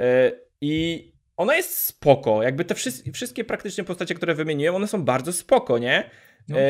I 0.60 1.06
ona 1.36 1.56
jest 1.56 1.78
spoko. 1.84 2.42
Jakby 2.42 2.64
te 2.64 2.74
wszys- 2.74 3.12
wszystkie 3.12 3.44
praktycznie 3.44 3.84
postacie, 3.84 4.14
które 4.14 4.34
wymieniłem, 4.34 4.74
one 4.74 4.86
są 4.86 5.02
bardzo 5.04 5.32
spoko, 5.32 5.78
nie? 5.78 6.10
No. 6.48 6.58
Yy, 6.58 6.64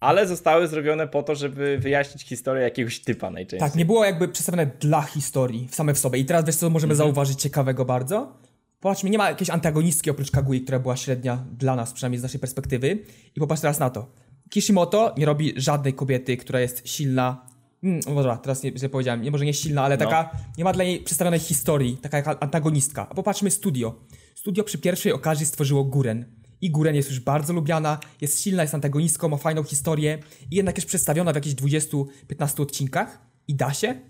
ale 0.00 0.26
zostały 0.26 0.66
zrobione 0.66 1.08
po 1.08 1.22
to, 1.22 1.34
żeby 1.34 1.78
wyjaśnić 1.78 2.22
historię 2.24 2.62
jakiegoś 2.62 3.00
typa 3.00 3.30
najczęściej. 3.30 3.68
Tak, 3.68 3.78
nie 3.78 3.84
było 3.84 4.04
jakby 4.04 4.28
przedstawione 4.28 4.66
dla 4.80 5.02
historii 5.02 5.68
same 5.70 5.94
w 5.94 5.98
sobie. 5.98 6.18
I 6.18 6.24
teraz 6.24 6.44
wiesz 6.44 6.56
co 6.56 6.70
możemy 6.70 6.92
Mhm. 6.92 7.06
zauważyć 7.08 7.42
ciekawego 7.42 7.84
bardzo? 7.84 8.32
Popatrzmy, 8.80 9.10
nie 9.10 9.18
ma 9.18 9.28
jakiejś 9.28 9.50
antagonistki 9.50 10.10
oprócz 10.10 10.30
Kagui, 10.30 10.60
która 10.60 10.78
była 10.78 10.96
średnia 10.96 11.44
dla 11.58 11.76
nas, 11.76 11.92
przynajmniej 11.92 12.18
z 12.18 12.22
naszej 12.22 12.40
perspektywy. 12.40 12.98
I 13.36 13.40
popatrz 13.40 13.60
teraz 13.62 13.78
na 13.78 13.90
to. 13.90 14.12
Kishimoto 14.50 15.14
nie 15.18 15.26
robi 15.26 15.52
żadnej 15.56 15.94
kobiety, 15.94 16.36
która 16.36 16.60
jest 16.60 16.88
silna. 16.88 17.46
Hmm, 17.82 18.00
no 18.08 18.14
dobra, 18.14 18.36
teraz 18.36 18.62
nie, 18.62 18.72
źle 18.78 18.88
powiedziałem, 18.88 19.22
nie 19.22 19.30
może 19.30 19.44
nie 19.44 19.54
silna, 19.54 19.82
ale 19.82 19.96
No. 19.96 20.04
taka, 20.04 20.30
nie 20.58 20.64
ma 20.64 20.72
dla 20.72 20.84
niej 20.84 21.00
przedstawionej 21.00 21.40
historii, 21.40 21.96
taka 21.96 22.16
jak 22.16 22.42
antagonistka. 22.42 23.06
A 23.10 23.14
popatrzmy 23.14 23.50
studio. 23.50 24.00
Studio 24.34 24.64
przy 24.64 24.78
pierwszej 24.78 25.12
okazji 25.12 25.46
stworzyło 25.46 25.84
Guren. 25.84 26.24
I 26.60 26.70
Guren 26.70 26.94
jest 26.94 27.08
już 27.10 27.20
bardzo 27.20 27.52
lubiana, 27.52 27.98
jest 28.20 28.40
silna, 28.42 28.62
jest 28.62 28.74
antagonistką, 28.74 29.28
ma 29.28 29.36
fajną 29.36 29.62
historię 29.62 30.18
i 30.50 30.56
jednak 30.56 30.76
jest 30.76 30.88
przedstawiona 30.88 31.32
w 31.32 31.34
jakichś 31.34 31.54
20-15 31.56 32.62
odcinkach 32.62 33.18
i 33.48 33.54
da 33.54 33.72
się? 33.74 34.00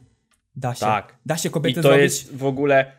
Da 0.57 0.75
się. 0.75 0.81
Tak. 0.81 1.19
Da 1.27 1.37
się 1.37 1.49
I 1.49 1.53
kobiety 1.53 1.75
to 1.77 1.83
zrobić. 1.83 2.03
jest 2.03 2.37
w 2.37 2.45
ogóle 2.45 2.93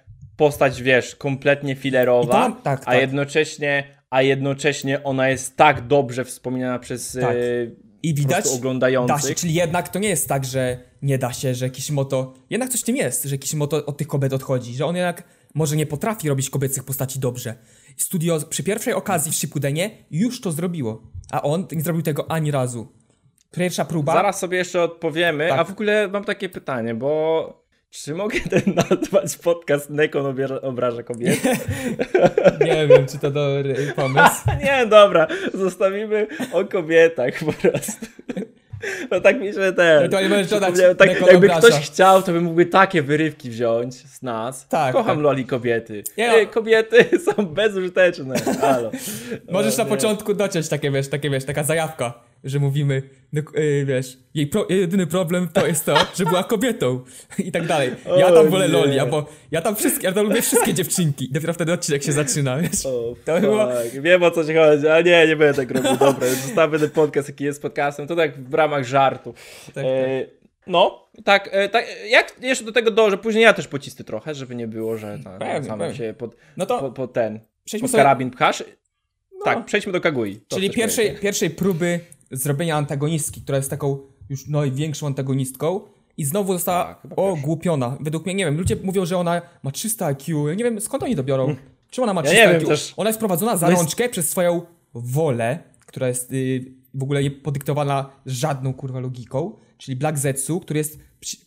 postać, 0.46 0.82
wiesz, 0.82 1.16
kompletnie 1.16 1.76
filerowa, 1.76 2.24
I 2.24 2.28
to 2.28 2.50
mam- 2.50 2.62
tak, 2.62 2.82
a 2.82 2.86
tak. 2.86 3.02
jednocześnie 3.02 3.84
a 4.10 4.22
jednocześnie 4.22 5.04
ona 5.04 5.30
jest 5.30 5.58
tak 5.58 5.88
dobrze 5.88 6.26
wspominana 6.26 6.80
przez 6.80 7.18
Tak. 7.22 7.36
e, 7.36 7.38
I 8.04 8.14
po 8.14 8.18
widać, 8.20 8.34
prostu 8.42 8.52
da 8.52 8.58
oglądających. 8.58 9.30
się, 9.30 9.36
czyli 9.36 9.54
jednak 9.54 9.90
to 9.90 10.00
nie 10.00 10.10
jest 10.10 10.28
tak, 10.30 10.46
że 10.46 10.78
nie 11.02 11.18
da 11.18 11.34
się, 11.34 11.56
że 11.56 11.70
Kishimoto, 11.70 12.34
jednak 12.50 12.70
coś 12.70 12.82
w 12.82 12.84
tym 12.84 12.96
jest, 12.96 13.24
że 13.24 13.38
Kishimoto 13.38 13.86
od 13.86 13.98
tych 13.98 14.08
kobiet 14.08 14.34
odchodzi, 14.34 14.76
że 14.76 14.86
on 14.86 14.96
jednak 14.96 15.24
może 15.54 15.76
nie 15.76 15.86
potrafi 15.86 16.30
robić 16.30 16.50
kobiecych 16.50 16.84
postaci 16.84 17.20
dobrze. 17.20 17.56
Studio 17.98 18.40
przy 18.50 18.64
pierwszej 18.64 18.94
okazji 18.94 19.32
w 19.32 19.36
Shippudenie 19.36 19.90
już 20.12 20.42
to 20.42 20.52
zrobiło, 20.52 21.02
a 21.32 21.42
on 21.42 21.68
nie 21.72 21.82
zrobił 21.82 22.02
tego 22.02 22.32
ani 22.32 22.52
razu. 22.52 22.88
Pierwsza 23.52 23.86
próba, 23.86 24.14
Zaraz 24.14 24.40
sobie 24.40 24.58
jeszcze 24.58 24.84
odpowiemy, 24.84 25.48
Tak. 25.50 25.60
a 25.60 25.64
w 25.64 25.72
ogóle 25.72 26.08
mam 26.08 26.24
takie 26.24 26.50
pytanie, 26.50 26.96
bo 26.96 27.61
czy 27.92 28.14
mogę 28.16 28.40
ten 28.40 28.74
nazwać 28.90 29.38
podcast 29.38 29.90
Nekon 29.90 30.36
obraża 30.62 31.04
kobiety? 31.04 31.50
nie 32.66 32.88
wiem, 32.88 33.08
czy 33.08 33.18
to 33.20 33.32
dobry 33.32 33.94
pomysł. 33.96 34.36
Nie, 34.66 34.86
dobra, 34.86 35.28
zostawimy 35.54 36.28
o 36.52 36.66
kobietach 36.66 37.34
po 37.40 37.54
prostu. 37.54 38.06
No 39.12 39.22
tak 39.22 39.40
mi 39.40 39.48
się 39.48 39.54
ten. 39.54 39.98
Ewentualnie 39.98 40.30
możesz 40.30 40.48
dodać 40.50 40.76
tak, 40.98 41.28
jakby 41.28 41.50
ktoś 41.50 41.74
chciał, 41.74 42.22
to 42.24 42.32
by 42.32 42.42
mógłby 42.42 42.66
takie 42.66 43.02
wyrywki 43.02 43.50
wziąć 43.50 43.96
z 43.96 44.22
nas. 44.22 44.68
Tak, 44.68 44.94
Kocham 44.94 45.16
tak. 45.18 45.24
loli 45.24 45.46
kobiety. 45.46 46.04
Ja- 46.18 46.34
Ej, 46.34 46.48
kobiety 46.48 47.20
są 47.20 47.46
bezużyteczne. 47.46 48.36
Halo. 48.62 48.92
Możesz 49.52 49.78
na 49.78 49.84
nie. 49.84 49.90
początku 49.90 50.34
dociąć 50.34 50.70
takie, 50.70 50.92
wiesz, 50.92 51.08
takie, 51.10 51.30
wiesz, 51.30 51.46
taka 51.46 51.64
zajawka, 51.64 52.14
że 52.44 52.60
mówimy, 52.60 53.02
no, 53.34 53.42
yy, 53.56 53.86
wiesz, 53.86 54.18
jej 54.34 54.48
pro, 54.48 54.66
jedyny 54.70 55.08
problem 55.08 55.48
to 55.54 55.68
jest 55.68 55.86
to, 55.86 55.96
że 56.16 56.26
była 56.26 56.44
kobietą 56.44 57.00
i 57.40 57.52
tak 57.52 57.68
dalej. 57.68 57.92
Ja 58.18 58.32
tam 58.32 58.50
wolę. 58.50 58.68
Loli, 58.68 59.00
albo 59.00 59.26
ja 59.52 59.62
tam 59.62 59.76
wszystkie, 59.76 60.08
ja 60.08 60.14
tam 60.14 60.26
lubię 60.28 60.42
wszystkie 60.42 60.74
dziewczynki. 60.74 61.30
Dopiero 61.32 61.54
wtedy 61.54 61.74
odcinek 61.74 62.04
się 62.04 62.12
zaczyna, 62.12 62.58
wiesz. 62.58 62.86
O, 62.86 63.16
To 63.26 63.40
było-. 63.42 63.68
Wiem 64.02 64.24
o 64.24 64.32
co 64.32 64.46
ci 64.46 64.54
chodzi, 64.54 64.88
ale 64.88 65.04
nie, 65.04 65.28
nie 65.28 65.36
będę 65.36 65.54
tak 65.66 65.72
robił. 65.72 65.98
Dobra, 65.98 66.28
zostawmy 66.28 66.80
ten 66.80 66.90
podcast, 66.90 67.28
jaki 67.30 67.44
jest 67.44 67.62
podcastem. 67.62 68.08
To 68.08 68.16
tak 68.16 68.44
w 68.50 68.54
ramach 68.54 68.84
żartu. 68.86 69.34
Tak, 69.74 69.86
E, 69.86 70.26
no, 70.68 71.08
tak, 71.24 71.50
e, 71.52 71.70
tak. 71.70 71.86
Jak 72.10 72.34
jeszcze 72.42 72.66
do 72.66 72.72
tego 72.72 72.92
dążę, 72.92 73.18
później 73.18 73.44
ja 73.44 73.54
też 73.54 73.68
pocisnę 73.68 74.06
trochę, 74.06 74.36
żeby 74.36 74.56
nie 74.56 74.68
było, 74.68 74.98
że 74.98 75.20
tak, 75.24 75.40
Pewnie, 75.40 75.70
sam 75.70 75.80
pewnie. 75.80 75.96
się 75.98 76.14
pod, 76.18 76.36
No 76.58 76.66
to 76.66 76.80
po, 76.80 76.92
po 76.92 77.08
ten, 77.08 77.40
pod 77.82 77.90
sobie, 77.92 78.04
karabin 78.04 78.32
pchasz. 78.32 78.64
no, 79.40 79.46
Tak, 79.46 79.66
przejdźmy 79.66 79.92
do 79.92 80.02
Kagui. 80.02 80.36
To 80.48 80.56
czyli 80.56 80.70
pierwszej, 80.70 81.06
powiedzieć. 81.06 81.22
pierwszej 81.24 81.50
próby 81.50 82.00
zrobienia 82.32 82.76
antagonistki, 82.78 83.41
która 83.41 83.58
jest 83.58 83.70
taką 83.70 83.98
już 84.30 84.48
największą 84.48 85.08
antagonistką 85.08 85.82
i 86.18 86.26
znowu 86.26 86.53
została 86.53 86.95
Tak, 86.95 87.12
ogłupiona. 87.16 87.98
Według 88.02 88.26
mnie, 88.26 88.36
nie 88.36 88.45
wiem, 88.45 88.58
ludzie 88.58 88.76
mówią, 88.84 89.06
że 89.06 89.18
ona 89.18 89.41
ma 89.64 89.72
300 89.72 90.06
IQ, 90.06 90.48
ja 90.48 90.53
nie 90.56 90.64
wiem 90.64 90.82
skąd 90.82 91.03
oni 91.03 91.16
to 91.16 91.24
biorą. 91.24 91.56
Czemu 91.90 92.03
ona 92.03 92.14
ma 92.14 92.22
Ja 92.22 92.26
300 92.26 92.44
nie 92.45 92.48
wiem 92.52 92.58
IQ? 92.62 92.68
też. 92.68 92.94
Ona 92.98 93.10
jest 93.10 93.20
prowadzona 93.20 93.58
za 93.58 93.66
No 93.66 93.72
jest- 93.72 93.82
rączkę 93.84 94.10
przez 94.10 94.30
swoją 94.30 94.62
wolę, 94.94 95.60
która 95.86 96.08
jest 96.08 96.32
y, 96.34 96.66
w 96.94 97.03
ogóle 97.03 97.24
nie 97.24 97.32
podyktowana 97.32 98.10
żadną 98.26 98.74
kurwa 98.74 98.99
logiką, 98.99 99.52
czyli 99.78 99.95
Black 99.98 100.18
Zetsu, 100.18 100.60
który 100.60 100.78
jest, 100.78 100.99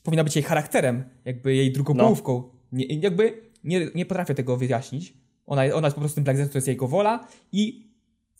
powinna 0.02 0.24
być 0.24 0.36
jej 0.36 0.42
charakterem, 0.42 1.04
jakby 1.24 1.54
jej 1.54 1.72
drugą 1.72 1.94
No. 1.94 2.04
połówką. 2.04 2.42
Nie, 2.72 2.84
jakby 2.86 3.42
nie, 3.64 3.88
nie 3.94 4.06
potrafię 4.06 4.34
tego 4.34 4.56
wyjaśnić. 4.56 5.14
Ona, 5.46 5.62
ona 5.74 5.86
jest 5.86 5.94
po 5.94 6.00
prostu 6.00 6.14
tym 6.14 6.24
Black 6.24 6.36
Zetsu, 6.38 6.52
to 6.52 6.58
jest 6.58 6.68
jego 6.68 6.88
wola 6.88 7.26
i 7.52 7.86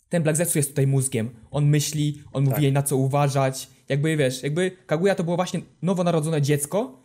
ten 0.09 0.23
Black 0.23 0.37
Zetsu 0.37 0.59
jest 0.59 0.69
tutaj 0.69 0.87
mózgiem. 0.87 1.29
On 1.51 1.65
myśli, 1.65 2.23
on 2.33 2.43
mówi 2.43 2.53
Tak. 2.53 2.63
jej 2.63 2.71
na 2.71 2.83
co 2.83 2.97
uważać. 2.97 3.67
Jakby 3.89 4.17
wiesz, 4.17 4.43
jakby 4.43 4.71
Kaguya 4.85 5.15
to 5.15 5.23
było 5.23 5.35
właśnie 5.35 5.61
nowonarodzone 5.81 6.41
dziecko 6.41 7.03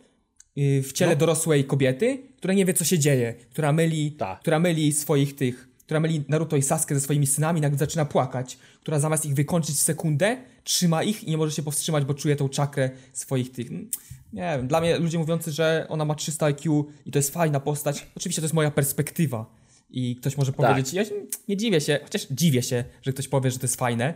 yy, 0.55 0.83
w 0.83 0.93
ciele 0.93 1.11
No. 1.11 1.17
dorosłej 1.17 1.63
kobiety, 1.65 2.17
która 2.37 2.53
nie 2.53 2.65
wie 2.65 2.73
co 2.73 2.83
się 2.85 2.99
dzieje, 2.99 3.33
która 3.51 3.71
myli, 3.71 4.11
Tak. 4.11 4.39
która 4.39 4.59
myli 4.59 4.93
swoich 4.93 5.35
tych, 5.35 5.67
która 5.85 5.99
myli 5.99 6.23
Naruto 6.27 6.57
i 6.57 6.61
Sasuke 6.61 6.95
ze 6.95 7.01
swoimi 7.01 7.27
synami, 7.27 7.61
nagle 7.61 7.77
zaczyna 7.79 8.05
płakać, 8.05 8.57
która 8.81 8.99
zamiast 8.99 9.25
ich 9.25 9.33
wykończyć 9.33 9.75
w 9.75 9.79
sekundę, 9.79 10.37
trzyma 10.63 11.03
ich 11.03 11.23
i 11.23 11.31
nie 11.31 11.37
może 11.37 11.51
się 11.51 11.63
powstrzymać, 11.63 12.05
bo 12.05 12.13
czuje 12.13 12.35
tą 12.35 12.49
czakrę 12.49 12.89
swoich 13.13 13.51
tych. 13.51 13.67
mm, 13.71 13.89
Nie 14.33 14.41
wiem, 14.57 14.67
dla 14.67 14.81
mnie 14.81 14.97
ludzie 14.99 15.17
mówiący, 15.17 15.51
że 15.51 15.85
ona 15.89 16.05
ma 16.05 16.15
300 16.15 16.45
IQ 16.45 16.85
i 17.05 17.11
to 17.11 17.19
jest 17.19 17.33
fajna 17.33 17.59
postać, 17.59 18.07
oczywiście 18.15 18.41
to 18.41 18.45
jest 18.45 18.53
moja 18.53 18.71
perspektywa. 18.71 19.60
I 19.91 20.15
ktoś 20.15 20.37
może 20.37 20.53
Tak. 20.53 20.69
powiedzieć, 20.69 20.93
ja 20.93 21.05
się 21.05 21.15
nie 21.47 21.57
dziwię 21.57 21.81
się, 21.81 21.99
chociaż 22.03 22.27
dziwię 22.31 22.61
się, 22.61 22.83
że 23.01 23.13
ktoś 23.13 23.27
powie, 23.27 23.51
że 23.51 23.59
to 23.59 23.63
jest 23.63 23.75
fajne. 23.75 24.13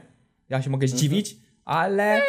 Ja 0.50 0.62
się 0.62 0.70
mogę 0.70 0.88
zdziwić, 0.88 1.38
ale 1.66 2.22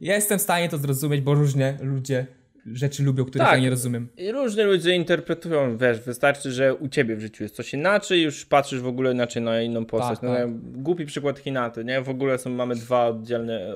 jestem 0.00 0.38
w 0.38 0.42
stanie 0.42 0.68
to 0.68 0.78
zrozumieć, 0.78 1.20
bo 1.20 1.34
różnie 1.34 1.78
ludzie 1.82 2.26
rzeczy 2.66 3.02
lubią, 3.02 3.24
których 3.24 3.48
Tak. 3.48 3.56
ja 3.56 3.62
nie 3.62 3.70
rozumiem. 3.70 4.08
I 4.16 4.32
różni 4.32 4.62
ludzie 4.62 4.94
interpretują, 4.94 5.78
wiesz, 5.78 6.00
wystarczy, 6.00 6.52
że 6.52 6.74
u 6.74 6.88
ciebie 6.88 7.16
w 7.16 7.20
życiu 7.20 7.42
jest 7.42 7.54
coś 7.54 7.74
inaczej, 7.74 8.22
już 8.22 8.46
patrzysz 8.46 8.80
w 8.80 8.86
ogóle 8.86 9.12
inaczej 9.12 9.42
na 9.42 9.62
inną 9.62 9.84
postać. 9.84 10.20
Tak, 10.20 10.28
no, 10.28 10.34
tak. 10.36 10.82
Głupi 10.82 11.06
przykład 11.06 11.38
Hinaty, 11.38 11.84
nie? 11.84 12.02
W 12.02 12.08
ogóle 12.08 12.38
są, 12.38 12.50
mamy 12.50 12.74
dwa 12.74 13.06
oddzielne 13.06 13.72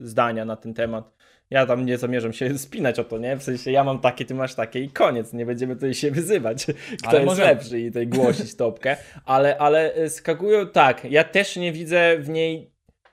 zdania 0.00 0.44
na 0.44 0.56
ten 0.56 0.74
temat. 0.74 1.17
Ja 1.50 1.66
tam 1.66 1.86
nie 1.86 1.98
zamierzam 1.98 2.32
się 2.32 2.58
spinać 2.58 2.98
o 2.98 3.04
to, 3.04 3.18
nie? 3.18 3.36
W 3.36 3.42
sensie 3.42 3.70
ja 3.72 3.84
mam 3.84 3.98
takie, 3.98 4.24
ty 4.24 4.34
masz 4.34 4.54
takie 4.54 4.80
i 4.80 4.90
koniec. 4.90 5.32
Nie 5.32 5.46
będziemy 5.46 5.74
tutaj 5.74 5.94
się 5.94 6.10
wyzywać, 6.10 6.66
kto 6.98 7.08
Ale 7.08 7.18
jest 7.18 7.26
może- 7.26 7.44
lepszy 7.44 7.80
i 7.80 7.86
tutaj 7.86 8.06
głosić 8.06 8.54
topkę. 8.56 8.96
Ale, 9.24 9.58
ale 9.58 9.96
y, 9.98 10.10
skakują 10.10 10.66
tak, 10.66 11.04
ja 11.10 11.24
też 11.24 11.56
nie 11.56 11.72
widzę 11.72 12.16
w 12.18 12.28
niej 12.28 12.70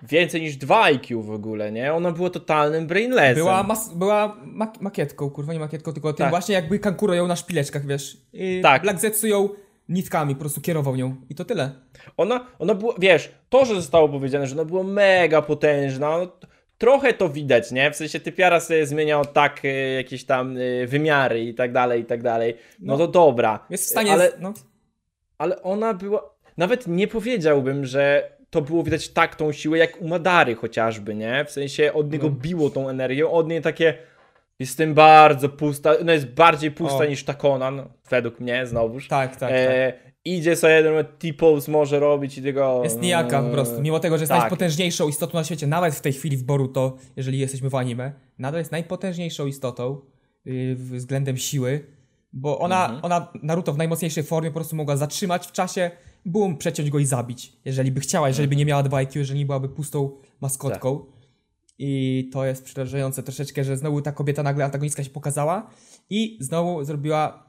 więcej 0.09 0.41
niż 0.41 0.55
2 0.57 0.83
IQ 0.83 1.21
w 1.21 1.31
ogóle, 1.31 1.71
nie? 1.71 1.93
Ona 1.93 2.11
była 2.11 2.29
totalnym 2.29 2.87
brainlessem. 2.87 3.35
Była, 3.35 3.63
mas- 3.63 3.93
była 3.93 4.37
mak- 4.45 4.81
makietką, 4.81 5.29
kurwa, 5.29 5.53
nie 5.53 5.59
makietką, 5.59 5.93
tylko 5.93 6.13
tym 6.13 6.23
Tak. 6.23 6.29
właśnie 6.29 6.55
jakby 6.55 6.79
Kankuro 6.79 7.13
ją 7.13 7.27
na 7.27 7.35
szpileczkach, 7.35 7.85
wiesz. 7.85 8.17
I 8.33 8.59
Tak. 8.63 8.81
Black 8.81 8.99
Zetsu 8.99 9.27
ją 9.27 9.49
nitkami, 9.89 10.35
po 10.35 10.39
prostu 10.39 10.61
kierował 10.61 10.95
nią. 10.95 11.15
I 11.29 11.35
to 11.35 11.45
tyle. 11.45 11.71
Ona, 12.17 12.45
ona 12.59 12.75
była, 12.75 12.93
wiesz, 12.99 13.31
to, 13.49 13.65
że 13.65 13.75
zostało 13.75 14.09
powiedziane, 14.09 14.47
że 14.47 14.55
ona 14.55 14.65
była 14.65 14.83
mega 14.83 15.41
potężna, 15.41 16.17
trochę 16.77 17.13
to 17.13 17.29
widać, 17.29 17.71
nie? 17.71 17.91
W 17.91 17.95
sensie 17.95 18.19
typiara 18.19 18.59
sobie 18.59 18.85
zmieniał 18.85 19.25
tak 19.25 19.65
y, 19.65 19.93
jakieś 19.97 20.25
tam 20.25 20.57
y, 20.57 20.87
wymiary 20.87 21.41
i 21.43 21.53
tak 21.53 21.71
dalej, 21.71 22.01
i 22.01 22.05
tak 22.05 22.23
dalej. 22.23 22.57
No, 22.79 22.93
No. 22.93 22.97
to 22.97 23.07
dobra. 23.07 23.65
Jest 23.69 23.83
w 23.83 23.87
stanie... 23.89 24.11
Ale, 24.11 24.31
no, 24.39 24.53
ale 25.37 25.61
ona 25.61 25.93
była, 25.93 26.29
nawet 26.57 26.87
nie 26.87 27.07
powiedziałbym, 27.07 27.85
że 27.85 28.31
to 28.49 28.61
było 28.61 28.83
widać 28.83 29.09
tak 29.09 29.35
tą 29.35 29.51
siłę, 29.51 29.77
jak 29.77 30.01
u 30.01 30.07
Madary 30.07 30.55
chociażby, 30.55 31.15
nie? 31.15 31.45
W 31.45 31.51
sensie 31.51 31.93
od 31.93 32.11
niego 32.11 32.27
No. 32.29 32.35
biło 32.35 32.69
tą 32.69 32.89
energią, 32.89 33.31
od 33.31 33.47
niej 33.49 33.61
takie... 33.61 33.93
Jestem 34.59 34.93
bardzo 34.93 35.49
pusta, 35.49 35.93
no 36.05 36.11
jest 36.13 36.27
bardziej 36.27 36.71
pusta 36.71 36.97
O. 36.97 37.05
niż 37.05 37.23
ta 37.23 37.33
Conan, 37.33 37.89
według 38.09 38.39
mnie, 38.39 38.65
znowuż. 38.65 39.07
tak, 39.07 39.29
tak, 39.31 39.39
tak. 39.39 39.49
E, 39.51 39.93
idzie 40.25 40.55
sobie 40.55 40.73
jeden 40.73 41.05
T-pose 41.19 41.71
może 41.71 41.99
robić 41.99 42.37
i 42.37 42.43
tego... 42.43 42.81
Jest 42.83 43.01
nijaka 43.01 43.43
po 43.43 43.49
prostu. 43.49 43.81
Mimo 43.81 43.99
tego, 43.99 44.17
że 44.17 44.21
jest 44.21 44.31
tak. 44.31 44.39
najpotężniejszą 44.39 45.07
istotą 45.07 45.37
na 45.37 45.43
świecie, 45.43 45.67
nawet 45.67 45.95
w 45.95 46.01
tej 46.01 46.13
chwili 46.13 46.37
w 46.37 46.43
Boruto, 46.43 46.97
jeżeli 47.15 47.39
jesteśmy 47.39 47.69
w 47.69 47.75
anime, 47.75 48.13
nadal 48.39 48.61
jest 48.61 48.71
najpotężniejszą 48.71 49.45
istotą 49.45 50.01
yy, 50.45 50.75
względem 50.75 51.37
siły, 51.37 51.85
bo 52.33 52.59
ona, 52.59 52.85
Mhm. 52.85 53.05
ona 53.05 53.31
Naruto 53.43 53.73
w 53.73 53.77
najmocniejszej 53.77 54.23
formie 54.23 54.49
po 54.49 54.55
prostu 54.55 54.75
mogła 54.75 54.97
zatrzymać 54.97 55.47
w 55.47 55.51
czasie, 55.51 55.91
bum, 56.25 56.57
przeciąć 56.57 56.89
go 56.89 56.99
i 56.99 57.05
zabić. 57.05 57.53
Jeżeli 57.65 57.91
by 57.91 57.99
chciała, 57.99 58.27
jeżeli 58.27 58.47
by 58.47 58.55
nie 58.55 58.65
miała 58.65 58.83
2 58.83 58.97
IQ, 58.97 59.19
jeżeli 59.19 59.39
nie 59.39 59.45
byłaby 59.45 59.69
pustą 59.69 60.11
maskotką. 60.41 60.99
Tak. 60.99 61.15
I 61.79 62.29
to 62.33 62.45
jest 62.45 62.65
przerażające 62.65 63.23
troszeczkę, 63.23 63.63
że 63.63 63.77
znowu 63.77 64.01
ta 64.01 64.11
kobieta 64.11 64.43
nagle 64.43 64.65
antagonistka 64.65 65.03
się 65.03 65.09
pokazała 65.09 65.69
i 66.09 66.37
znowu 66.41 66.83
zrobiła 66.83 67.44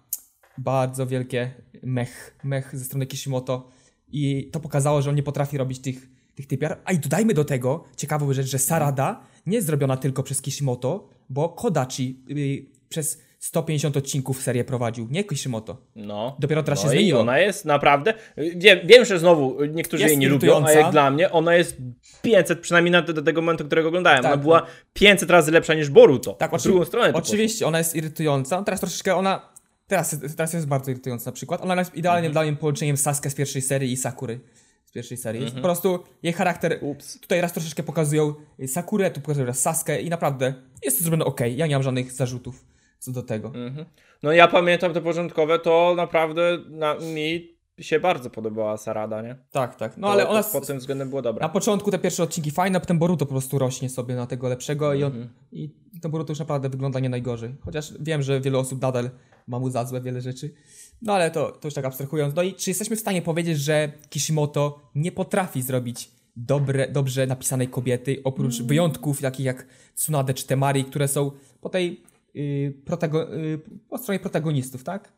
bardzo 0.58 1.06
wielkie 1.06 1.50
mech, 1.82 2.36
mech 2.44 2.78
ze 2.78 2.84
strony 2.84 3.06
Kishimoto 3.06 3.68
i 4.12 4.50
to 4.52 4.60
pokazało, 4.60 5.02
że 5.02 5.10
on 5.10 5.16
nie 5.16 5.22
potrafi 5.22 5.58
robić 5.58 5.78
tych, 5.78 6.08
tych 6.34 6.46
typiar. 6.46 6.78
A 6.84 6.92
i 6.92 6.98
dodajmy 6.98 7.34
do 7.34 7.44
tego 7.44 7.84
ciekawą 7.96 8.32
rzecz, 8.32 8.46
że 8.46 8.58
Sarada 8.58 9.20
nie 9.46 9.54
jest 9.54 9.66
zrobiona 9.66 9.96
tylko 9.96 10.22
przez 10.22 10.42
Kishimoto, 10.42 11.08
bo 11.28 11.48
Kodachi 11.48 12.22
y, 12.30 12.66
przez 12.88 13.26
150 13.38 13.96
odcinków 13.96 14.42
serię 14.42 14.64
prowadził, 14.64 15.06
nie 15.10 15.24
Kishimoto. 15.24 15.76
No. 15.96 16.36
Dopiero 16.38 16.62
teraz 16.62 16.78
no 16.78 16.82
się 16.84 16.96
zmieniło. 16.96 17.20
ona 17.20 17.38
jest 17.38 17.64
naprawdę. 17.64 18.14
Wiem, 18.56 18.78
wiem, 18.84 19.04
że 19.04 19.18
znowu 19.18 19.64
niektórzy 19.64 20.02
Jest 20.02 20.12
jej 20.12 20.18
nie 20.18 20.28
lubią, 20.28 20.64
a 20.64 20.72
jak 20.72 20.92
dla 20.92 21.10
mnie 21.10 21.30
ona 21.30 21.54
jest 21.54 21.76
500, 22.22 22.60
przynajmniej 22.60 22.92
na, 22.92 23.02
do 23.02 23.22
tego 23.22 23.40
momentu, 23.40 23.64
którego 23.64 23.88
oglądałem. 23.88 24.22
Tak. 24.22 24.32
Ona 24.32 24.42
była 24.42 24.66
500 24.92 25.30
razy 25.30 25.52
lepsza 25.52 25.74
niż 25.74 25.90
Boruto. 25.90 26.32
Tak, 26.32 26.54
oczy- 26.54 26.68
drugą 26.68 26.84
stronę. 26.84 27.12
Oczywiście, 27.12 27.66
ona 27.66 27.78
jest 27.78 27.96
irytująca. 27.96 28.62
Teraz 28.62 28.80
troszeczkę 28.80 29.16
ona. 29.16 29.55
Teraz, 29.86 30.16
teraz 30.36 30.52
jest 30.52 30.66
bardzo 30.66 30.90
irytująca 30.90 31.30
na 31.30 31.34
przykład. 31.34 31.60
Ona 31.62 31.74
jest 31.74 31.94
idealnie 31.94 32.28
Mhm. 32.28 32.48
dla 32.48 32.58
połączeniem 32.60 32.96
Sasuke 32.96 33.30
z 33.30 33.34
pierwszej 33.34 33.62
serii 33.62 33.92
i 33.92 33.96
Sakury 33.96 34.40
z 34.84 34.92
pierwszej 34.92 35.16
serii. 35.16 35.42
Mhm. 35.42 35.62
Po 35.62 35.62
prostu 35.68 36.04
jej 36.22 36.32
charakter. 36.32 36.78
Ups. 36.80 37.20
Tutaj 37.20 37.40
raz 37.40 37.52
troszeczkę 37.52 37.82
pokazują 37.82 38.34
Sakurę, 38.66 39.10
tu 39.10 39.20
pokazują 39.20 39.46
raz 39.46 39.58
Sasuke 39.58 40.00
i 40.00 40.10
naprawdę 40.10 40.54
jest 40.82 40.98
to 40.98 41.04
zrobione 41.04 41.24
ok. 41.24 41.40
Ja 41.56 41.66
nie 41.66 41.74
mam 41.74 41.82
żadnych 41.82 42.12
zarzutów 42.12 42.64
co 42.98 43.12
do 43.12 43.22
tego. 43.22 43.48
Mhm. 43.48 43.86
No 44.22 44.32
ja 44.32 44.48
pamiętam 44.48 44.94
te 44.94 45.00
początkowe, 45.00 45.58
to 45.58 45.94
naprawdę 45.96 46.58
na, 46.68 46.94
mi 46.94 47.55
się 47.80 48.00
bardzo 48.00 48.30
podobała 48.30 48.76
Sarada, 48.76 49.22
nie? 49.22 49.36
Tak, 49.50 49.76
tak. 49.76 49.96
No 49.96 50.06
To- 50.06 50.12
ale 50.12 50.28
ona. 50.28 50.42
pod 50.42 50.66
tym 50.66 50.78
względem 50.78 51.08
było 51.08 51.22
dobre. 51.22 51.42
Na 51.42 51.48
początku 51.48 51.90
te 51.90 51.98
pierwsze 51.98 52.22
odcinki 52.22 52.50
fajne, 52.50 52.76
a 52.76 52.80
potem 52.80 52.98
Boruto 52.98 53.26
po 53.26 53.30
prostu 53.32 53.58
rośnie 53.58 53.88
sobie 53.90 54.14
na 54.14 54.26
tego 54.26 54.48
lepszego 54.48 54.94
i, 54.94 55.04
on, 55.04 55.12
Mhm. 55.12 55.28
i 55.52 55.70
to 56.02 56.08
Boruto 56.08 56.30
już 56.32 56.38
naprawdę 56.38 56.68
wygląda 56.68 57.00
nie 57.00 57.08
najgorzej. 57.08 57.54
Chociaż 57.60 57.92
wiem, 58.00 58.22
że 58.22 58.40
wiele 58.40 58.58
osób 58.58 58.82
nadal 58.82 59.10
ma 59.46 59.58
mu 59.58 59.70
za 59.70 59.84
złe 59.84 60.00
wiele 60.00 60.20
rzeczy. 60.20 60.54
No 61.02 61.12
ale 61.12 61.30
to, 61.30 61.50
to 61.52 61.66
już 61.68 61.74
tak 61.74 61.84
abstrahując. 61.84 62.34
No 62.34 62.42
i 62.42 62.54
czy 62.54 62.70
jesteśmy 62.70 62.96
w 62.96 63.00
stanie 63.00 63.22
powiedzieć, 63.22 63.58
że 63.58 63.92
Kishimoto 64.10 64.80
nie 64.94 65.12
potrafi 65.12 65.62
zrobić 65.62 66.10
dobre, 66.36 66.88
dobrze 66.88 67.26
napisanej 67.26 67.68
kobiety, 67.68 68.20
oprócz 68.24 68.54
Mm. 68.56 68.66
wyjątków 68.68 69.20
takich 69.20 69.46
jak 69.46 69.66
Tsunade 69.94 70.34
czy 70.34 70.46
Temari, 70.46 70.84
które 70.84 71.08
są 71.08 71.30
po 71.60 71.68
tej 71.68 72.02
yy, 72.34 72.74
protago- 72.86 73.30
yy, 73.38 73.60
po 73.88 73.98
stronie 73.98 74.20
protagonistów, 74.20 74.84
tak? 74.84 75.12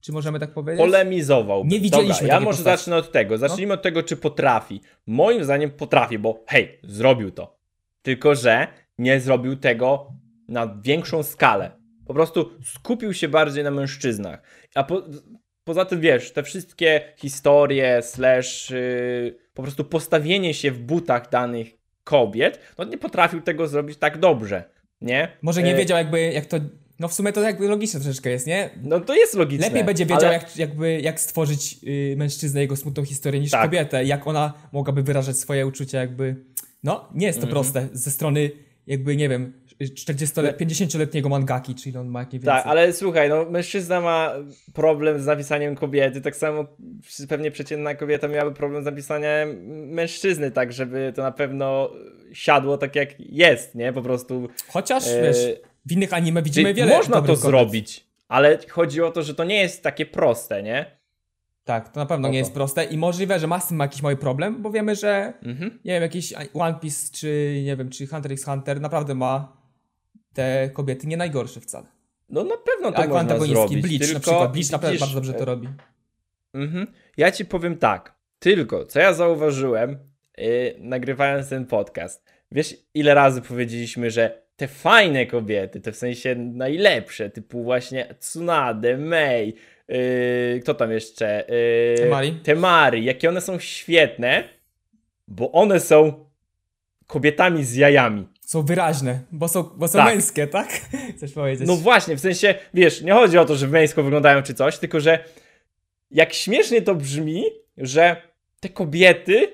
Czy 0.00 0.12
możemy 0.12 0.38
tak 0.38 0.50
powiedzieć? 0.50 0.86
Polemizował. 0.86 1.64
Nie 1.64 1.80
widzieliśmy 1.80 2.20
Dobra, 2.20 2.34
ja 2.34 2.40
może 2.40 2.56
postaci. 2.56 2.70
No. 2.70 2.76
zacznę 2.76 2.96
od 2.96 3.12
tego. 3.12 3.38
Zacznijmy 3.38 3.74
od 3.74 3.82
tego, 3.82 4.02
czy 4.02 4.16
potrafi. 4.16 4.80
Moim 5.06 5.44
zdaniem 5.44 5.70
potrafi, 5.70 6.18
bo 6.18 6.44
hej, 6.46 6.78
zrobił 6.82 7.30
to. 7.30 7.58
Tylko, 8.02 8.34
że 8.34 8.66
nie 8.98 9.20
zrobił 9.20 9.56
tego 9.56 10.12
na 10.48 10.76
większą 10.82 11.22
skalę. 11.22 11.70
Po 12.06 12.14
prostu 12.14 12.50
skupił 12.64 13.14
się 13.14 13.28
bardziej 13.28 13.64
na 13.64 13.70
mężczyznach. 13.70 14.42
A 14.74 14.84
po, 14.84 15.02
poza 15.64 15.84
tym, 15.84 16.00
wiesz, 16.00 16.32
te 16.32 16.42
wszystkie 16.42 17.12
historie, 17.16 18.02
slash, 18.02 18.70
yy, 18.70 19.38
po 19.54 19.62
prostu 19.62 19.84
postawienie 19.84 20.54
się 20.54 20.70
w 20.70 20.78
butach 20.78 21.30
danych 21.30 21.68
kobiet, 22.04 22.60
no 22.78 22.84
nie 22.84 22.98
potrafił 22.98 23.40
tego 23.40 23.66
zrobić 23.66 23.98
tak 23.98 24.18
dobrze, 24.18 24.64
nie? 25.00 25.28
Może 25.42 25.62
nie 25.62 25.74
E, 25.74 25.76
wiedział 25.76 25.98
jakby, 25.98 26.20
jak 26.20 26.46
to... 26.46 26.56
No 26.98 27.08
w 27.08 27.14
sumie 27.14 27.32
to 27.32 27.40
jakby 27.42 27.68
logiczne 27.68 28.00
troszeczkę 28.00 28.30
jest, 28.30 28.46
nie? 28.46 28.70
No 28.82 29.00
to 29.00 29.14
jest 29.14 29.34
logiczne. 29.34 29.66
Lepiej 29.66 29.84
będzie 29.84 30.06
wiedział, 30.06 30.24
ale- 30.24 30.32
jak, 30.32 30.56
jakby, 30.56 31.00
jak 31.00 31.20
stworzyć 31.20 31.76
y, 32.12 32.14
mężczyznę, 32.16 32.60
jego 32.60 32.76
smutną 32.76 33.04
historię, 33.04 33.40
niż 33.40 33.50
Tak. 33.50 33.62
kobietę. 33.62 34.04
Jak 34.04 34.26
ona 34.26 34.52
mogłaby 34.72 35.02
wyrażać 35.02 35.36
swoje 35.36 35.66
uczucia, 35.66 35.98
jakby. 36.00 36.36
No, 36.82 37.08
nie 37.14 37.26
jest 37.26 37.38
to 37.40 37.46
Mhm. 37.46 37.54
proste 37.62 37.88
ze 37.92 38.10
strony, 38.10 38.50
jakby, 38.86 39.16
nie 39.16 39.28
wiem, 39.28 39.52
40 39.96 40.40
50-letniego 40.40 41.28
mangaki, 41.28 41.74
czyli 41.74 41.96
on 41.96 42.08
ma 42.08 42.20
jakieś 42.20 42.40
Tak, 42.44 42.66
ale 42.66 42.92
słuchaj, 42.92 43.28
no 43.28 43.44
mężczyzna 43.50 44.00
ma 44.00 44.32
problem 44.74 45.22
z 45.22 45.26
napisaniem 45.26 45.74
kobiety, 45.74 46.20
tak 46.20 46.36
samo 46.36 46.66
pewnie 47.28 47.50
przeciętna 47.50 47.94
kobieta 47.94 48.28
miałaby 48.28 48.56
problem 48.56 48.82
z 48.82 48.86
napisaniem 48.86 49.66
mężczyzny, 49.86 50.50
tak 50.50 50.72
żeby 50.72 51.12
to 51.16 51.22
na 51.22 51.32
pewno 51.32 51.90
siadło 52.32 52.78
tak 52.78 52.96
jak 52.96 53.20
jest, 53.20 53.74
nie? 53.74 53.92
Po 53.92 54.02
prostu 54.02 54.48
Chociaż, 54.68 55.06
e, 55.08 55.22
wiesz, 55.22 55.36
w 55.88 55.92
innych 55.92 56.12
anime 56.12 56.42
widzimy 56.42 56.68
czyli 56.68 56.80
wiele 56.80 56.96
można 56.96 57.22
to 57.22 57.36
zrobić, 57.36 58.06
ale 58.28 58.58
chodzi 58.70 59.02
o 59.02 59.10
to, 59.10 59.22
że 59.22 59.34
to 59.34 59.44
nie 59.44 59.60
jest 59.62 59.82
takie 59.82 60.06
proste, 60.06 60.62
nie? 60.62 60.98
Tak, 61.64 61.88
to 61.88 62.00
na 62.00 62.06
pewno 62.06 62.28
O 62.28 62.30
nie 62.30 62.38
jest 62.38 62.54
proste 62.54 62.84
i 62.84 62.98
możliwe, 62.98 63.38
że 63.38 63.46
ma 63.46 63.60
z 63.60 63.68
tym 63.68 63.78
jakiś 63.78 64.02
mały 64.02 64.16
problem, 64.16 64.62
bo 64.62 64.70
wiemy, 64.70 64.94
że 64.94 65.32
Mhm. 65.42 65.70
nie 65.84 65.92
wiem, 65.92 66.02
jakiś 66.02 66.34
One 66.54 66.74
Piece, 66.74 67.12
czy 67.12 67.60
nie 67.64 67.76
wiem, 67.76 67.90
czy 67.90 68.06
Hunter 68.06 68.32
x 68.32 68.44
Hunter 68.44 68.80
naprawdę 68.80 69.14
ma 69.14 69.56
te 70.34 70.70
kobiety 70.72 71.06
nie 71.06 71.16
najgorsze 71.16 71.60
wcale. 71.60 71.86
No 72.28 72.44
na 72.44 72.56
pewno 72.56 72.92
to 72.92 73.08
można 73.08 73.46
zrobić, 73.46 73.82
Bleach 73.82 73.98
tylko 74.00 74.14
na 74.14 74.20
przykład. 74.20 74.52
Bleach 74.52 74.70
naprawdę 74.70 74.92
widzisz, 74.92 75.00
bardzo 75.00 75.14
dobrze 75.14 75.34
to 75.34 75.44
robi. 75.44 75.68
Mhm. 76.54 76.86
Ja 77.16 77.32
ci 77.32 77.44
powiem 77.44 77.76
tak. 77.76 78.14
Tylko, 78.38 78.86
co 78.86 79.00
ja 79.00 79.12
zauważyłem, 79.12 79.98
yy, 80.38 80.76
nagrywając 80.78 81.48
ten 81.48 81.66
podcast. 81.66 82.24
Wiesz, 82.52 82.76
ile 82.94 83.14
razy 83.14 83.42
powiedzieliśmy, 83.42 84.10
że 84.10 84.42
te 84.58 84.68
fajne 84.68 85.26
kobiety, 85.26 85.80
te 85.80 85.92
w 85.92 85.96
sensie 85.96 86.34
najlepsze, 86.34 87.30
typu 87.30 87.62
właśnie 87.62 88.14
Tsunade, 88.18 88.96
Mei, 88.96 89.54
yy, 89.88 90.60
kto 90.62 90.74
tam 90.74 90.92
jeszcze? 90.92 91.44
Yy, 91.48 92.04
Temari. 92.04 92.32
Temari, 92.32 93.04
jakie 93.04 93.28
one 93.28 93.40
są 93.40 93.58
świetne, 93.58 94.44
bo 95.28 95.52
one 95.52 95.80
są 95.80 96.24
kobietami 97.06 97.64
z 97.64 97.74
jajami. 97.74 98.28
Są 98.40 98.62
wyraźne, 98.62 99.20
bo 99.32 99.48
są, 99.48 99.62
bo 99.62 99.88
są 99.88 99.98
Tak. 99.98 100.06
męskie, 100.06 100.46
tak? 100.46 100.68
Chcesz 101.16 101.32
powiedzieć? 101.32 101.68
No 101.68 101.76
właśnie, 101.76 102.16
w 102.16 102.20
sensie, 102.20 102.54
wiesz, 102.74 103.02
nie 103.02 103.12
chodzi 103.12 103.38
o 103.38 103.44
to, 103.44 103.56
że 103.56 103.68
męsko 103.68 104.02
wyglądają 104.02 104.42
czy 104.42 104.54
coś, 104.54 104.78
tylko 104.78 105.00
że 105.00 105.24
jak 106.10 106.32
śmiesznie 106.32 106.82
to 106.82 106.94
brzmi, 106.94 107.44
że 107.76 108.22
te 108.60 108.68
kobiety 108.68 109.52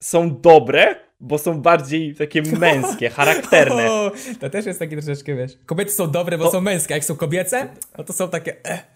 są 0.00 0.40
dobre, 0.40 0.94
bo 1.22 1.38
są 1.38 1.60
bardziej 1.62 2.14
takie 2.14 2.42
męskie, 2.42 3.10
charakterne. 3.10 3.90
O, 3.92 4.12
to 4.40 4.50
też 4.50 4.66
jest 4.66 4.78
taki 4.78 4.96
troszeczkę, 4.96 5.34
wiesz. 5.34 5.52
Kobiety 5.66 5.90
są 5.92 6.10
dobre, 6.10 6.38
bo 6.38 6.44
To- 6.44 6.50
są 6.50 6.60
męskie, 6.60 6.94
a 6.94 6.96
jak 6.96 7.04
są 7.04 7.16
kobiece, 7.16 7.68
no 7.98 8.04
to 8.04 8.12
są 8.12 8.28
takie. 8.28 8.56
Eh. 8.64 8.86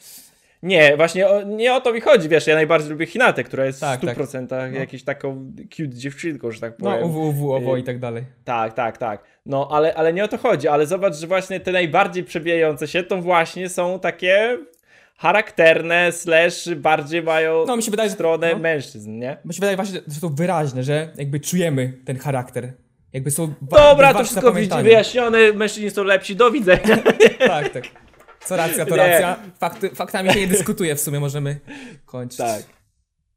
Nie, 0.62 0.96
właśnie 0.96 1.28
o, 1.28 1.42
nie 1.42 1.74
o 1.74 1.80
to 1.80 1.92
mi 1.92 2.00
chodzi, 2.00 2.28
wiesz, 2.28 2.46
ja 2.46 2.54
najbardziej 2.54 2.90
lubię 2.90 3.06
Hinatę, 3.06 3.44
która 3.44 3.64
jest 3.66 3.80
Tak, 3.80 4.00
w 4.00 4.04
100% 4.04 4.46
tak. 4.46 4.72
No. 4.72 4.78
jakąś 4.78 5.02
taką 5.02 5.52
cute 5.70 5.88
dziewczynką, 5.88 6.50
że 6.50 6.60
tak 6.60 6.72
No, 6.78 6.90
powiem. 6.90 7.04
UW, 7.10 7.28
UW, 7.28 7.52
owo 7.52 7.76
Y- 7.76 7.80
i 7.80 7.82
tak 7.82 7.98
dalej. 7.98 8.24
Tak, 8.44 8.72
tak, 8.74 8.98
tak. 8.98 9.24
No, 9.46 9.68
ale, 9.72 9.94
ale 9.94 10.12
nie 10.12 10.24
o 10.24 10.28
to 10.28 10.38
chodzi, 10.38 10.68
ale 10.68 10.86
zobacz, 10.86 11.16
że 11.16 11.26
właśnie 11.26 11.60
te 11.60 11.72
najbardziej 11.72 12.24
przebijające 12.24 12.88
się 12.88 13.02
to 13.02 13.22
właśnie 13.22 13.68
są 13.68 14.00
takie 14.00 14.58
charakterne, 15.16 16.12
slash 16.12 16.74
bardziej 16.74 17.22
mają 17.22 17.64
No, 17.66 17.76
mi 17.76 17.82
się 17.82 17.90
wydaje, 17.90 18.10
stronę 18.10 18.52
No, 18.52 18.58
mężczyzn, 18.58 19.18
nie? 19.18 19.36
mi 19.44 19.54
się 19.54 19.60
wydaje 19.60 19.76
właśnie, 19.76 20.00
że 20.08 20.20
są 20.20 20.34
wyraźne, 20.34 20.82
że 20.82 21.12
jakby 21.16 21.40
czujemy 21.40 21.92
ten 22.04 22.18
charakter. 22.18 22.72
Jakby 23.12 23.30
są. 23.30 23.54
Dobra, 23.62 24.14
to 24.14 24.24
wszystko 24.24 24.52
wyjaśnione, 24.82 25.52
mężczyźni 25.52 25.90
są 25.90 26.04
lepsi, 26.04 26.36
do 26.36 26.50
widzenia. 26.50 26.98
Tak, 27.38 27.68
tak. 27.68 27.84
Co 28.44 28.56
racja, 28.56 28.86
to 28.86 28.96
Nie. 28.96 29.02
racja. 29.02 29.36
Fakty, 29.60 29.90
faktami 29.90 30.32
się 30.32 30.40
nie 30.40 30.46
dyskutuje, 30.46 30.94
w 30.96 31.00
sumie 31.00 31.20
możemy 31.20 31.60
kończyć. 32.04 32.38
Tak. 32.38 32.62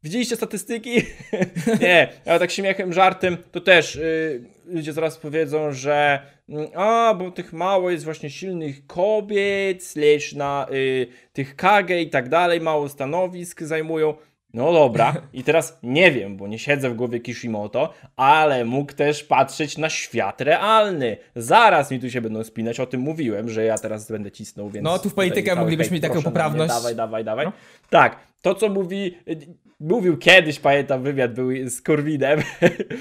Widzieliście 0.04 0.36
statystyki? 0.36 0.96
nie, 1.82 2.08
ale 2.26 2.40
tak 2.40 2.52
śmiechem, 2.52 2.94
żartem, 2.94 3.38
to 3.52 3.62
też 3.62 3.96
y, 3.96 4.44
ludzie 4.70 4.94
zaraz 4.94 5.18
powiedzą, 5.18 5.72
że 5.72 6.22
mm, 6.50 6.68
a, 6.76 7.14
bo 7.14 7.32
tych 7.32 7.54
mało 7.54 7.90
jest 7.90 8.06
właśnie 8.06 8.30
silnych 8.30 8.88
kobiet, 8.88 9.84
slash 9.84 10.34
na 10.34 10.68
y, 10.72 11.08
tych 11.34 11.56
kage 11.56 12.02
i 12.02 12.10
tak 12.10 12.30
dalej, 12.30 12.62
mało 12.62 12.90
stanowisk 12.90 13.62
zajmują. 13.62 14.14
No 14.54 14.74
dobra, 14.74 15.14
i 15.34 15.44
teraz 15.44 15.80
nie 15.84 16.12
wiem, 16.12 16.38
bo 16.38 16.48
nie 16.48 16.60
siedzę 16.60 16.90
w 16.90 16.96
głowie 16.96 17.20
Kishimoto, 17.20 17.94
ale 18.16 18.66
mógł 18.66 18.94
też 18.94 19.24
patrzeć 19.24 19.78
na 19.78 19.90
świat 19.90 20.42
realny. 20.42 21.18
Zaraz 21.36 21.92
mi 21.92 22.00
tu 22.00 22.10
się 22.10 22.22
będą 22.22 22.44
spinać, 22.44 22.80
o 22.80 22.86
tym 22.86 23.02
mówiłem, 23.02 23.50
że 23.50 23.64
ja 23.64 23.78
teraz 23.78 24.12
będę 24.12 24.32
cisnął, 24.32 24.70
więc... 24.70 24.84
No, 24.84 25.00
tu 25.00 25.10
w 25.10 25.14
politykę 25.14 25.56
moglibyśmy 25.56 25.94
mieć 25.94 26.02
taką 26.02 26.16
mnie, 26.16 26.24
poprawność. 26.24 26.74
Dawaj, 26.74 26.96
dawaj, 26.96 27.24
dawaj. 27.24 27.46
No. 27.46 27.52
Tak, 27.90 28.20
to 28.42 28.56
co 28.56 28.70
mówi, 28.70 29.18
mówił 29.80 30.18
kiedyś, 30.18 30.60
pamiętam 30.60 31.04
wywiad 31.04 31.34
był 31.34 31.70
z 31.70 31.82
Korwinem, 31.82 32.40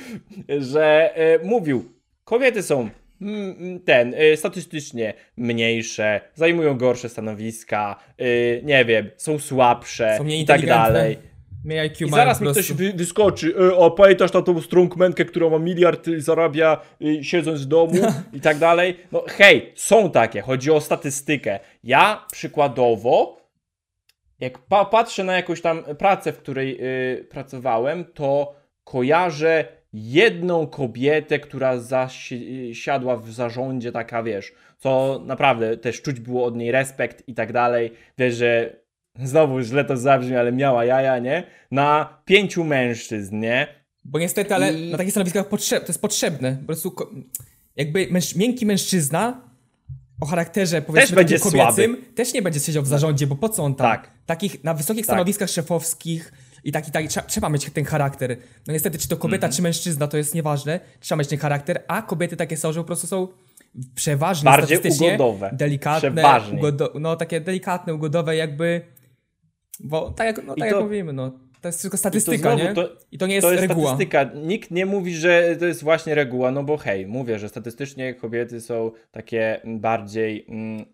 że 0.72 1.16
e, 1.16 1.38
mówił, 1.38 1.92
kobiety 2.24 2.62
są 2.62 2.88
mm, 3.20 3.56
mm, 3.60 3.80
ten, 3.80 4.14
e, 4.16 4.36
statystycznie 4.36 5.14
mniejsze, 5.36 6.20
zajmują 6.34 6.78
gorsze 6.78 7.08
stanowiska, 7.08 7.96
e, 8.18 8.24
nie 8.62 8.84
wiem, 8.84 9.10
są 9.16 9.38
słabsze 9.38 10.14
Są 10.18 10.26
i 10.26 10.44
tak 10.44 10.66
dalej. 10.66 11.18
IQ 11.76 12.06
I 12.06 12.10
zaraz 12.10 12.40
mi 12.40 12.50
ktoś 12.50 12.72
wy, 12.72 12.92
wyskoczy, 12.92 13.54
e, 13.56 13.76
o 13.76 13.90
pamiętasz 13.90 14.32
na 14.32 14.42
tą 14.42 14.60
strongmankę, 14.60 15.24
która 15.24 15.50
ma 15.50 15.58
miliard 15.58 16.08
i 16.08 16.20
zarabia 16.20 16.80
y, 17.02 17.24
siedząc 17.24 17.62
w 17.62 17.66
domu 17.66 17.94
i 18.32 18.40
tak 18.40 18.58
dalej. 18.58 18.96
No 19.12 19.24
hej, 19.28 19.72
są 19.74 20.10
takie, 20.10 20.40
chodzi 20.40 20.70
o 20.70 20.80
statystykę. 20.80 21.60
Ja 21.84 22.26
przykładowo, 22.32 23.37
jak 24.40 24.58
pa 24.58 24.84
patrzę 24.84 25.24
na 25.24 25.36
jakąś 25.36 25.60
tam 25.60 25.84
pracę, 25.98 26.32
w 26.32 26.38
której 26.38 26.78
y, 27.20 27.24
pracowałem, 27.24 28.04
to 28.14 28.54
kojarzę 28.84 29.64
jedną 29.92 30.66
kobietę, 30.66 31.38
która 31.38 31.78
zasiadła 31.78 33.16
w 33.16 33.30
zarządzie, 33.30 33.92
taka 33.92 34.22
wiesz, 34.22 34.52
co 34.78 35.22
naprawdę 35.26 35.76
też 35.76 36.02
czuć 36.02 36.20
było 36.20 36.44
od 36.44 36.56
niej 36.56 36.72
respekt 36.72 37.28
i 37.28 37.34
tak 37.34 37.52
dalej. 37.52 37.92
Wiesz, 38.18 38.34
że 38.34 38.76
znowu 39.22 39.60
źle 39.60 39.84
to 39.84 39.96
zabrzmi, 39.96 40.36
ale 40.36 40.52
miała 40.52 40.84
jaja, 40.84 41.18
nie? 41.18 41.42
Na 41.70 42.18
pięciu 42.24 42.64
mężczyzn, 42.64 43.40
nie? 43.40 43.66
Bo 44.04 44.18
niestety, 44.18 44.54
ale 44.54 44.72
I- 44.72 44.90
na 44.90 44.96
takich 44.98 45.12
stanowiskach 45.12 45.48
potrzeb, 45.48 45.84
to 45.84 45.88
jest 45.88 46.00
potrzebne. 46.02 46.56
Po 46.60 46.66
prostu 46.66 46.92
jakby 47.76 48.06
męż, 48.10 48.34
miękki 48.36 48.66
mężczyzna 48.66 49.47
o 50.20 50.26
charakterze 50.26 50.82
powiedzmy 50.82 51.16
będzie 51.16 51.38
takim 51.38 51.50
kobiecym 51.52 51.94
słaby. 51.96 52.12
też 52.14 52.32
nie 52.34 52.42
będzie 52.42 52.60
siedział 52.60 52.82
w 52.82 52.86
zarządzie, 52.86 53.26
bo 53.26 53.36
po 53.36 53.48
co 53.48 53.64
on 53.64 53.74
tam? 53.74 53.86
Tak. 53.90 54.10
Takich 54.26 54.64
na 54.64 54.74
wysokich 54.74 55.06
Tak. 55.06 55.14
stanowiskach 55.14 55.50
szefowskich 55.50 56.32
i 56.64 56.72
taki, 56.72 56.90
taki 56.92 57.08
trzeba, 57.08 57.26
trzeba 57.26 57.48
mieć 57.48 57.70
ten 57.70 57.84
charakter. 57.84 58.36
No 58.66 58.72
niestety, 58.72 58.98
czy 58.98 59.08
to 59.08 59.16
kobieta, 59.16 59.46
Mhm. 59.46 59.52
czy 59.56 59.62
mężczyzna, 59.62 60.08
to 60.08 60.16
jest 60.16 60.34
nieważne. 60.34 60.80
Trzeba 61.00 61.18
mieć 61.18 61.28
ten 61.28 61.38
charakter, 61.38 61.82
a 61.88 62.02
kobiety 62.02 62.36
takie 62.36 62.56
są, 62.56 62.72
że 62.72 62.80
po 62.80 62.86
prostu 62.86 63.06
są 63.06 63.28
przeważnie 63.94 64.44
Bardziej 64.44 64.76
statystycznie 64.76 65.08
ugodowe. 65.14 65.50
delikatne, 65.52 66.10
Przeważnie. 66.12 66.58
ugodo, 66.58 66.92
no 67.00 67.16
takie 67.16 67.40
delikatne, 67.40 67.94
ugodowe 67.94 68.36
jakby, 68.36 68.80
bo 69.80 70.10
tak 70.10 70.26
jak, 70.26 70.46
no, 70.46 70.54
tak 70.54 70.70
to- 70.70 70.74
jak 70.76 70.84
mówimy, 70.84 71.12
no 71.12 71.32
to 71.60 71.68
jest 71.68 71.82
tylko 71.82 71.94
I 71.94 71.96
to 71.96 71.98
statystyka, 71.98 72.38
znowu 72.38 72.64
nie? 72.64 72.74
to- 72.74 72.96
I 73.12 73.18
to 73.18 73.26
nie 73.26 73.34
jest, 73.34 73.46
to 73.46 73.52
jest 73.52 73.62
reguła. 73.68 73.88
statystyka. 73.88 74.22
Nikt 74.34 74.70
nie 74.70 74.86
mówi, 74.86 75.14
że 75.14 75.56
to 75.56 75.66
jest 75.66 75.82
właśnie 75.82 76.14
reguła, 76.14 76.50
no 76.50 76.62
bo 76.64 76.76
hej, 76.76 77.06
mówię, 77.06 77.38
że 77.38 77.48
statystycznie 77.48 78.14
kobiety 78.14 78.60
są 78.60 78.90
takie 79.10 79.60
bardziej 79.64 80.46
mm, 80.48 80.84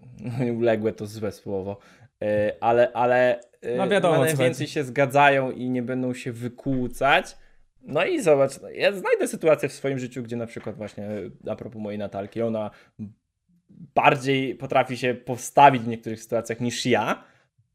uległe, 0.58 0.92
to 0.92 1.06
złe 1.06 1.32
słowo, 1.32 1.78
e, 2.22 2.52
ale, 2.60 2.92
ale 2.92 3.40
e, 3.60 3.76
No 3.76 3.88
wiadomo, 3.88 4.18
na 4.18 4.24
najwięcej 4.24 4.66
się 4.66 4.84
zgadzają 4.84 5.50
i 5.50 5.70
nie 5.70 5.82
będą 5.82 6.14
się 6.14 6.32
wykłócać. 6.32 7.36
No 7.82 8.04
i 8.04 8.20
zobacz, 8.22 8.60
no, 8.60 8.70
ja 8.70 8.92
znajdę 8.92 9.28
sytuację 9.28 9.68
w 9.68 9.72
swoim 9.72 9.98
życiu, 9.98 10.22
gdzie 10.22 10.36
na 10.36 10.46
przykład 10.46 10.76
właśnie 10.76 11.04
e, 11.04 11.50
a 11.50 11.56
propos 11.56 11.82
mojej 11.82 11.98
Natalki, 11.98 12.42
ona 12.42 12.70
bardziej 13.94 14.54
potrafi 14.54 14.96
się 14.96 15.14
postawić 15.14 15.82
w 15.82 15.88
niektórych 15.88 16.22
sytuacjach 16.22 16.60
niż 16.60 16.86
ja, 16.86 17.24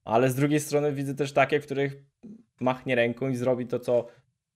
ale 0.07 0.29
z 0.29 0.35
drugiej 0.35 0.59
strony 0.59 0.93
widzę 0.93 1.15
też 1.15 1.33
takie, 1.33 1.59
w 1.59 1.65
których 1.65 1.97
machnie 2.59 2.95
ręką 2.95 3.29
i 3.29 3.35
zrobi 3.35 3.67
to, 3.67 3.79
co 3.79 4.07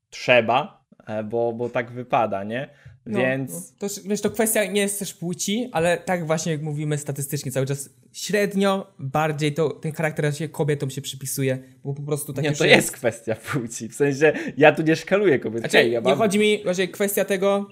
trzeba, 0.10 0.86
e, 1.08 1.24
bo, 1.24 1.54
bo 1.54 1.70
tak 1.70 1.92
wypada, 1.92 2.44
nie? 2.44 2.70
No, 3.06 3.20
Więc 3.20 3.52
No, 3.82 3.88
to, 3.88 3.94
wiesz, 4.06 4.22
to 4.22 4.30
kwestia 4.30 4.66
nie 4.66 4.82
jest 4.82 5.00
też 5.00 5.14
płci, 5.14 5.70
ale 5.72 5.98
tak 5.98 6.28
właśnie 6.28 6.52
jak 6.52 6.62
mówimy 6.62 6.98
statystycznie 6.98 7.52
cały 7.52 7.66
czas, 7.66 7.90
średnio 8.12 8.94
bardziej 9.00 9.54
to 9.54 9.70
ten 9.70 9.92
charakter 9.92 10.38
się 10.38 10.50
kobietom 10.50 10.90
się 10.90 11.02
przypisuje, 11.02 11.60
bo 11.84 11.94
po 11.94 12.02
prostu 12.02 12.34
tak 12.34 12.44
nie, 12.44 12.52
to 12.52 12.66
jest 12.66 12.92
kwestia 12.92 13.36
płci. 13.36 13.90
W 13.90 13.96
sensie, 13.96 14.34
ja 14.58 14.72
tu 14.72 14.82
nie 14.82 14.96
szkaluję 14.96 15.40
kobiet. 15.40 15.60
Znaczy, 15.60 15.78
Hej, 15.78 15.92
ja 15.92 16.00
nie 16.00 16.10
mam... 16.10 16.18
chodzi 16.18 16.40
mi, 16.40 16.64
właśnie 16.64 16.88
kwestia 16.88 17.26
tego, 17.26 17.68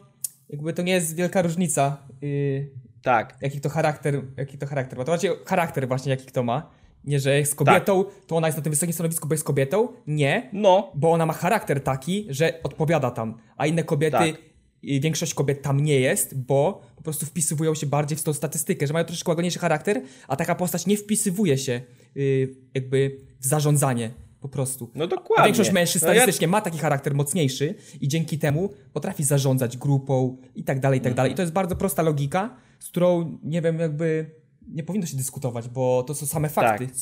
jakby 0.50 0.74
to 0.74 0.82
nie 0.82 0.94
jest 0.94 1.16
wielka 1.16 1.42
różnica, 1.42 2.08
yy, 2.22 2.70
Tak, 3.02 3.38
jaki 3.42 3.62
to 3.62 3.70
charakter, 3.70 4.22
jaki 4.38 4.58
to 4.58 4.68
charakter 4.68 5.00
ma. 5.00 5.06
To 5.06 5.12
chodzi 5.12 5.30
o 5.30 5.36
charakter 5.46 5.88
właśnie, 5.88 6.10
jaki 6.10 6.26
kto 6.26 6.44
ma. 6.44 6.79
Nie, 7.04 7.20
że 7.20 7.38
jest 7.40 7.56
kobietą, 7.56 8.06
to 8.28 8.36
ona 8.36 8.48
jest 8.48 8.58
na 8.58 8.64
tym 8.64 8.72
wysokim 8.72 8.94
stanowisku, 8.94 9.28
bo 9.28 9.34
jest 9.34 9.44
kobietą. 9.44 9.88
Nie, 10.08 10.50
no, 10.54 10.92
bo 10.96 11.12
ona 11.12 11.26
ma 11.26 11.34
charakter 11.34 11.84
taki, 11.84 12.28
że 12.30 12.60
odpowiada 12.64 13.12
tam, 13.12 13.38
a 13.58 13.68
inne 13.68 13.84
kobiety, 13.84 14.18
Tak. 14.18 14.36
większość 14.84 15.34
kobiet 15.34 15.62
tam 15.62 15.80
nie 15.80 16.00
jest, 16.00 16.38
bo 16.38 16.82
po 16.96 17.02
prostu 17.04 17.26
wpisywują 17.26 17.76
się 17.76 17.88
bardziej 17.88 18.18
w 18.18 18.24
tą 18.24 18.34
statystykę, 18.34 18.88
że 18.88 18.94
mają 18.94 19.06
troszeczkę 19.06 19.32
łagodniejszy 19.32 19.60
charakter, 19.60 20.02
a 20.28 20.36
taka 20.36 20.56
postać 20.56 20.86
nie 20.86 20.98
wpisywuje 20.98 21.58
się 21.58 21.82
yy, 22.16 22.56
jakby 22.74 23.18
w 23.40 23.46
zarządzanie 23.46 24.12
po 24.42 24.50
prostu. 24.50 24.90
no 24.96 25.04
A 25.04 25.08
dokładnie. 25.08 25.46
większość 25.46 25.72
mężczyzn 25.72 26.06
no, 26.06 26.14
ja... 26.14 26.20
statystycznie 26.20 26.48
ma 26.48 26.62
taki 26.62 26.78
charakter 26.78 27.16
mocniejszy 27.16 27.76
i 28.02 28.08
dzięki 28.08 28.40
temu 28.40 28.70
potrafi 28.94 29.24
zarządzać 29.24 29.78
grupą 29.78 30.38
i 30.56 30.64
tak 30.64 30.80
dalej, 30.80 31.00
i 31.00 31.02
tak 31.02 31.14
dalej. 31.14 31.32
I 31.32 31.36
to 31.36 31.42
jest 31.42 31.54
bardzo 31.54 31.76
prosta 31.76 32.02
logika, 32.02 32.56
z 32.80 32.88
którą 32.88 33.38
nie 33.44 33.62
wiem, 33.62 33.80
jakby 33.80 34.32
nie 34.74 34.84
powinno 34.84 35.08
się 35.08 35.18
dyskutować, 35.18 35.68
bo 35.70 36.04
to 36.04 36.16
są 36.16 36.26
same 36.26 36.50
fakty, 36.50 36.88
Tak. 36.88 36.96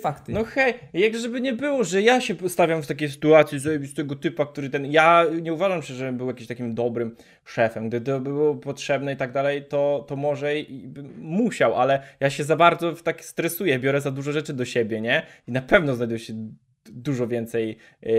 Fakty. 0.00 0.32
No 0.32 0.44
hej, 0.44 0.74
jak 0.92 1.16
żeby 1.16 1.40
nie 1.40 1.52
było, 1.52 1.84
że 1.84 2.02
ja 2.02 2.20
się 2.20 2.34
stawiam 2.48 2.82
w 2.82 2.86
takiej 2.86 3.10
sytuacji 3.10 3.58
zajebistego 3.58 4.16
typa, 4.16 4.46
który 4.46 4.70
ten. 4.70 4.86
Ja 4.86 5.26
nie 5.42 5.52
uważam 5.52 5.82
się, 5.82 5.94
że 5.94 6.12
był 6.12 6.26
jakimś 6.26 6.46
takim 6.48 6.74
dobrym 6.74 7.16
szefem. 7.44 7.88
Gdy 7.88 8.00
to 8.00 8.20
było 8.20 8.54
potrzebne 8.54 9.12
i 9.12 9.16
tak 9.16 9.32
dalej, 9.32 9.64
to, 9.68 10.04
to 10.08 10.16
może 10.16 10.58
i 10.58 10.88
bym 10.88 11.12
musiał, 11.18 11.74
ale 11.74 12.02
ja 12.20 12.30
się 12.30 12.44
za 12.44 12.56
bardzo 12.56 12.96
w 12.96 13.02
tak 13.02 13.24
stresuję, 13.24 13.78
biorę 13.78 14.00
za 14.00 14.10
dużo 14.10 14.32
rzeczy 14.32 14.52
do 14.52 14.64
siebie, 14.64 15.00
nie? 15.00 15.26
I 15.48 15.52
na 15.52 15.62
pewno 15.62 15.96
znajduje 15.96 16.18
się 16.18 16.34
dużo 16.90 17.26
więcej 17.26 17.76
yy, 18.02 18.12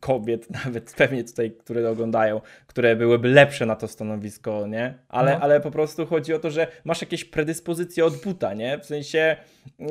kobiet, 0.00 0.50
nawet 0.64 0.94
pewnie 0.96 1.24
tutaj, 1.24 1.50
które 1.50 1.90
oglądają, 1.90 2.40
które 2.66 2.96
byłyby 2.96 3.28
lepsze 3.28 3.66
na 3.66 3.76
to 3.76 3.88
stanowisko, 3.88 4.66
nie? 4.66 4.94
Ale, 5.08 5.32
No. 5.32 5.40
ale 5.40 5.60
po 5.60 5.70
prostu 5.70 6.06
chodzi 6.06 6.34
o 6.34 6.38
to, 6.38 6.50
że 6.50 6.66
masz 6.84 7.00
jakieś 7.00 7.24
predyspozycje 7.24 8.04
od 8.04 8.16
buta, 8.22 8.54
nie? 8.54 8.78
W 8.78 8.86
sensie 8.86 9.36
e, 9.80 9.86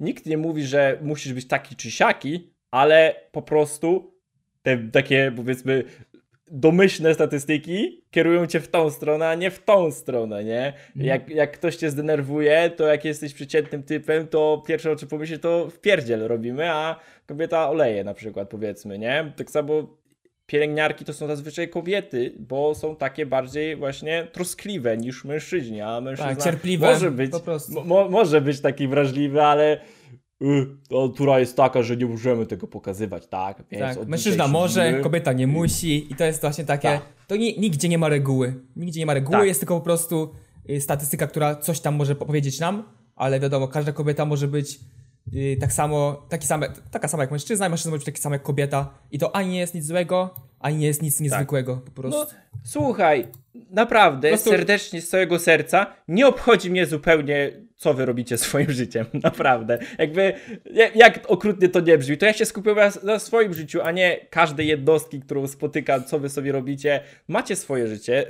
nikt 0.00 0.26
nie 0.26 0.38
mówi, 0.38 0.62
że 0.64 0.98
musisz 1.02 1.32
być 1.32 1.46
taki 1.48 1.76
czy 1.76 1.90
siaki, 1.90 2.54
ale 2.70 3.14
po 3.32 3.42
prostu 3.42 4.14
te 4.62 4.78
takie 4.78 5.32
powiedzmy 5.36 5.84
domyślne 6.52 7.14
statystyki 7.14 8.04
kierują 8.10 8.46
cię 8.46 8.60
w 8.60 8.68
tą 8.68 8.90
stronę, 8.90 9.28
a 9.28 9.34
nie 9.34 9.50
w 9.50 9.64
tą 9.64 9.90
stronę, 9.90 10.44
nie? 10.44 10.72
Jak, 10.96 11.28
jak 11.30 11.52
ktoś 11.52 11.76
cię 11.76 11.90
zdenerwuje, 11.90 12.70
to 12.76 12.86
jak 12.86 13.04
jesteś 13.04 13.34
przeciętnym 13.34 13.82
typem, 13.82 14.28
to 14.28 14.62
pierwsze 14.66 14.90
o 14.90 14.96
czym 14.96 15.08
pomyślisz, 15.08 15.40
to 15.40 15.70
wpierdziel 15.70 16.28
robimy, 16.28 16.70
a 16.70 16.96
kobieta 17.30 17.70
oleje 17.70 18.04
na 18.04 18.14
przykład, 18.14 18.48
powiedzmy, 18.48 18.98
nie? 18.98 19.32
Tak 19.36 19.50
samo 19.50 19.98
pielęgniarki 20.46 21.04
to 21.04 21.12
są 21.12 21.26
zazwyczaj 21.26 21.68
kobiety, 21.68 22.34
bo 22.38 22.74
są 22.74 22.96
takie 22.96 23.26
bardziej 23.26 23.76
właśnie 23.76 24.28
troskliwe 24.32 24.96
niż 24.96 25.24
mężczyźni, 25.24 25.80
a 25.80 26.00
mężczyzna 26.00 26.34
Tak, 26.34 26.44
cierpliwe, 26.44 26.86
może 26.92 27.10
być, 27.10 27.32
mo- 27.68 27.84
mo, 27.84 28.08
może 28.08 28.40
być 28.40 28.60
taki 28.60 28.88
wrażliwy, 28.88 29.42
ale 29.42 29.80
y, 30.42 30.66
to 30.88 31.08
natura 31.08 31.40
jest 31.40 31.56
taka, 31.56 31.82
że 31.82 31.96
nie 31.96 32.06
możemy 32.06 32.46
tego 32.46 32.66
pokazywać, 32.66 33.26
tak? 33.26 33.62
Więc 33.70 33.96
Tak, 33.98 34.08
mężczyzna 34.08 34.48
może, 34.48 35.00
kobieta 35.00 35.32
nie 35.32 35.46
musi 35.46 36.12
i 36.12 36.14
to 36.16 36.24
jest 36.24 36.40
właśnie 36.40 36.64
takie, 36.64 36.88
Tak. 36.88 37.02
to 37.26 37.36
ni 37.36 37.60
nigdzie 37.60 37.88
nie 37.88 37.98
ma 37.98 38.08
reguły. 38.08 38.54
Nigdzie 38.76 39.00
nie 39.00 39.06
ma 39.06 39.14
reguły, 39.14 39.38
Tak. 39.38 39.46
jest 39.46 39.60
tylko 39.60 39.74
po 39.78 39.84
prostu 39.84 40.30
y, 40.70 40.80
statystyka, 40.80 41.26
która 41.26 41.54
coś 41.54 41.80
tam 41.80 41.94
może 41.94 42.14
powiedzieć 42.14 42.60
nam, 42.60 42.82
ale 43.16 43.40
wiadomo, 43.40 43.68
każda 43.68 43.92
kobieta 43.92 44.24
może 44.24 44.48
być 44.48 44.80
y, 45.34 45.56
tak 45.60 45.72
samo, 45.72 46.26
taki 46.28 46.46
same, 46.46 46.68
taka 46.90 47.08
sama 47.08 47.22
jak 47.22 47.30
mężczyzna, 47.30 47.66
i 47.66 47.70
mężczyzna 47.70 47.90
może 47.90 47.98
być 47.98 48.06
taki 48.06 48.20
sam 48.20 48.32
jak 48.32 48.42
kobieta 48.42 48.94
i 49.10 49.18
to 49.18 49.36
ani 49.36 49.48
nie 49.48 49.58
jest 49.58 49.74
nic 49.74 49.86
złego, 49.86 50.34
ani 50.60 50.76
nie 50.76 50.86
jest 50.86 51.02
nic 51.02 51.20
niezwykłego 51.20 51.76
po 51.76 51.90
prostu. 51.90 52.20
No, 52.20 52.26
słuchaj, 52.64 53.26
naprawdę, 53.70 54.28
prostu- 54.28 54.50
serdecznie, 54.50 55.02
z 55.02 55.08
całego 55.08 55.38
serca, 55.38 55.94
nie 56.08 56.26
obchodzi 56.26 56.70
mnie 56.70 56.86
zupełnie, 56.86 57.52
co 57.76 57.94
wy 57.94 58.06
robicie 58.06 58.38
swoim 58.38 58.70
życiem, 58.70 59.06
naprawdę. 59.22 59.78
Jakby, 59.98 60.32
jak, 60.94 61.20
okrutnie 61.26 61.68
to 61.68 61.80
nie 61.80 61.98
brzmi, 61.98 62.18
to 62.18 62.26
ja 62.26 62.32
się 62.32 62.44
skupiam 62.44 62.76
na, 63.02 63.18
swoim 63.18 63.54
życiu, 63.54 63.80
a 63.82 63.90
nie 63.90 64.26
każdej 64.30 64.66
jednostki, 64.66 65.20
którą 65.20 65.46
spotykam, 65.46 66.04
co 66.04 66.18
wy 66.18 66.28
sobie 66.28 66.52
robicie. 66.52 67.00
Macie 67.28 67.56
swoje 67.56 67.88
życie, 67.88 68.26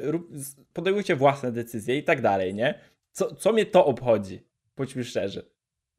podejmujcie 0.72 1.16
własne 1.16 1.52
decyzje 1.52 1.98
i 1.98 2.04
tak 2.04 2.20
dalej, 2.20 2.54
nie? 2.54 2.74
Co, 3.12 3.34
co 3.34 3.52
mnie 3.52 3.66
to 3.66 3.86
obchodzi? 3.86 4.46
Bądźmy 4.76 5.04
szczerzy. 5.04 5.50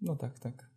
No 0.02 0.16
tak, 0.16 0.40
tak. 0.40 0.71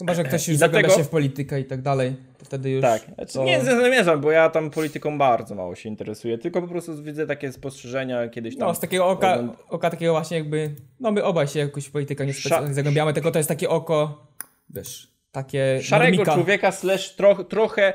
Chyba, 0.00 0.14
że 0.14 0.24
ktoś 0.24 0.48
już 0.48 0.58
dlatego- 0.58 0.90
się 0.90 1.04
w 1.04 1.08
politykę 1.08 1.60
i 1.60 1.64
tak 1.64 1.82
dalej, 1.82 2.16
to 2.38 2.44
wtedy 2.44 2.70
już... 2.70 2.82
Tak, 2.82 3.02
znaczy, 3.14 3.32
to... 3.32 3.44
nie 3.44 3.64
zamierzam, 3.64 4.20
bo 4.20 4.30
ja 4.30 4.50
tam 4.50 4.70
polityką 4.70 5.18
bardzo 5.18 5.54
mało 5.54 5.74
się 5.74 5.88
interesuję, 5.88 6.38
tylko 6.38 6.62
po 6.62 6.68
prostu 6.68 7.02
widzę 7.02 7.26
takie 7.26 7.52
spostrzeżenia 7.52 8.28
kiedyś 8.28 8.56
tam. 8.56 8.68
No, 8.68 8.74
z 8.74 8.80
takiego 8.80 9.08
oka, 9.08 9.34
ogląd- 9.34 9.56
oka 9.68 9.90
takiego 9.90 10.12
właśnie 10.12 10.36
jakby, 10.36 10.74
no 11.00 11.12
my 11.12 11.24
obaj 11.24 11.48
się 11.48 11.58
jakoś 11.58 11.86
w 11.86 11.90
politykę 11.90 12.26
nie 12.26 12.32
Sza- 12.32 12.72
zagłębiamy, 12.72 13.12
tylko 13.12 13.30
to 13.30 13.38
jest 13.38 13.48
takie 13.48 13.68
oko, 13.68 14.26
wiesz, 14.70 15.10
takie 15.32 15.82
szarego 15.82 16.10
normika. 16.10 16.34
człowieka 16.34 16.72
slash 16.72 17.16
troch, 17.16 17.48
trochę 17.48 17.92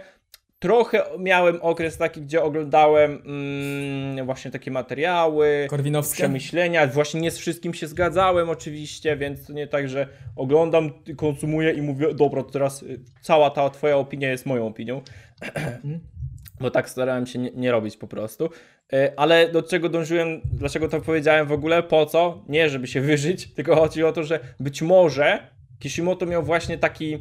trochę 0.60 1.04
miałem 1.20 1.60
okres 1.62 1.98
taki, 1.98 2.22
gdzie 2.22 2.44
oglądałem 2.44 3.22
mm, 3.26 4.26
właśnie 4.26 4.52
takie 4.52 4.72
materiały, 4.72 5.68
Korwinowskie? 5.70 6.16
przemyślenia, 6.16 6.88
właśnie 6.88 7.22
nie 7.22 7.32
z 7.32 7.38
wszystkim 7.38 7.74
się 7.74 7.88
zgadzałem 7.88 8.50
oczywiście, 8.50 9.18
więc 9.18 9.48
to 9.48 9.54
nie 9.54 9.68
tak, 9.68 9.90
że 9.90 10.08
oglądam, 10.36 10.92
konsumuję 11.18 11.72
i 11.72 11.82
mówię, 11.82 12.14
dobra, 12.14 12.44
to 12.44 12.50
teraz 12.50 12.84
y, 12.84 13.00
cała 13.22 13.50
ta 13.50 13.70
twoja 13.70 13.98
opinia 13.98 14.32
jest 14.32 14.46
moją 14.46 14.68
opinią, 14.68 15.02
bo 16.62 16.72
tak 16.72 16.90
starałem 16.90 17.28
się 17.28 17.40
nie, 17.40 17.52
nie 17.52 17.72
robić 17.72 17.98
po 17.98 18.08
prostu. 18.08 18.50
Y, 18.94 19.18
Ale 19.18 19.50
do 19.50 19.64
czego 19.64 19.90
dążyłem, 19.90 20.42
dlaczego 20.54 20.90
to 20.90 21.02
powiedziałem 21.02 21.48
w 21.48 21.52
ogóle, 21.52 21.84
po 21.84 22.06
co? 22.06 22.44
Nie, 22.50 22.70
żeby 22.70 22.88
się 22.88 23.02
wyżyć, 23.12 23.54
tylko 23.54 23.76
chodzi 23.76 24.04
o 24.04 24.12
to, 24.12 24.24
że 24.24 24.40
być 24.60 24.82
może 24.82 25.56
Kishimoto 25.80 26.26
miał 26.26 26.44
właśnie 26.44 26.78
taki, 26.78 27.18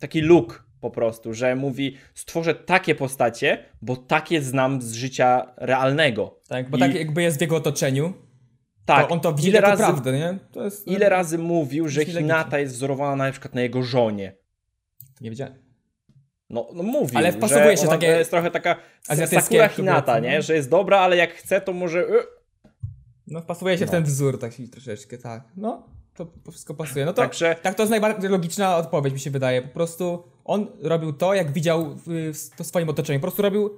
taki 0.00 0.20
look 0.20 0.67
po 0.80 0.90
prostu, 0.90 1.34
że 1.34 1.56
mówi, 1.56 1.96
stworzę 2.14 2.54
takie 2.54 2.94
postacie, 2.94 3.64
bo 3.82 3.96
takie 3.96 4.42
znam 4.42 4.82
z 4.82 4.92
życia 4.92 5.52
realnego. 5.56 6.40
Tak, 6.48 6.70
bo 6.70 6.76
I- 6.76 6.80
tak 6.80 6.94
jakby 6.94 7.22
jest 7.22 7.38
w 7.38 7.40
jego 7.40 7.56
otoczeniu, 7.56 8.12
Tak, 8.84 9.06
to 9.08 9.14
on 9.14 9.20
to 9.20 9.32
widzi 9.34 9.48
ile 9.48 9.60
razy, 9.60 9.82
prawdę, 9.82 10.12
nie? 10.12 10.38
Jest... 10.64 10.86
ile 10.86 11.08
razy 11.08 11.38
mówił, 11.38 11.88
że 11.88 12.04
Hinata 12.04 12.58
jest 12.58 12.74
wzorowana 12.74 13.24
na 13.24 13.32
przykład 13.32 13.54
na 13.54 13.60
jego 13.60 13.82
żonie. 13.82 14.36
Nie 15.20 15.30
wiedziałem. 15.30 15.54
No, 16.50 16.68
no 16.74 16.82
mówi, 16.82 17.16
Ale 17.16 17.32
wpasowuje 17.32 17.76
się 17.76 17.88
takie 17.88 18.06
jest 18.06 18.30
trochę 18.30 18.50
taka 18.50 18.76
Sakura 19.26 19.68
Hinata, 19.68 20.18
nie? 20.18 20.36
no. 20.36 20.42
Że 20.42 20.54
jest 20.54 20.70
dobra, 20.70 20.98
ale 20.98 21.16
jak 21.16 21.32
chce, 21.32 21.60
to 21.60 21.72
może... 21.72 22.00
y, 22.00 22.22
No 23.26 23.40
wpasuje 23.40 23.78
się 23.78 23.84
w 23.84 23.88
No. 23.88 23.92
ten 23.92 24.04
wzór 24.04 24.38
tak 24.40 24.52
się 24.52 24.68
troszeczkę, 24.68 25.18
tak. 25.18 25.42
No, 25.56 25.88
to 26.14 26.26
to 26.44 26.50
wszystko 26.50 26.74
pasuje. 26.74 27.04
No 27.04 27.12
to 27.12 27.22
Także 27.22 27.56
tak 27.62 27.74
to 27.74 27.82
jest 27.82 27.90
najbardziej 27.90 28.30
logiczna 28.30 28.76
odpowiedź 28.76 29.14
mi 29.14 29.20
się 29.20 29.30
wydaje. 29.30 29.62
Po 29.62 29.68
prostu 29.68 30.24
on 30.48 30.66
robił 30.82 31.12
to, 31.12 31.34
jak 31.34 31.52
widział 31.52 31.94
w, 32.06 32.32
w 32.52 32.56
to 32.56 32.64
swoim 32.64 32.88
otoczeniu. 32.88 33.18
Po 33.20 33.22
prostu 33.26 33.42
robił, 33.42 33.70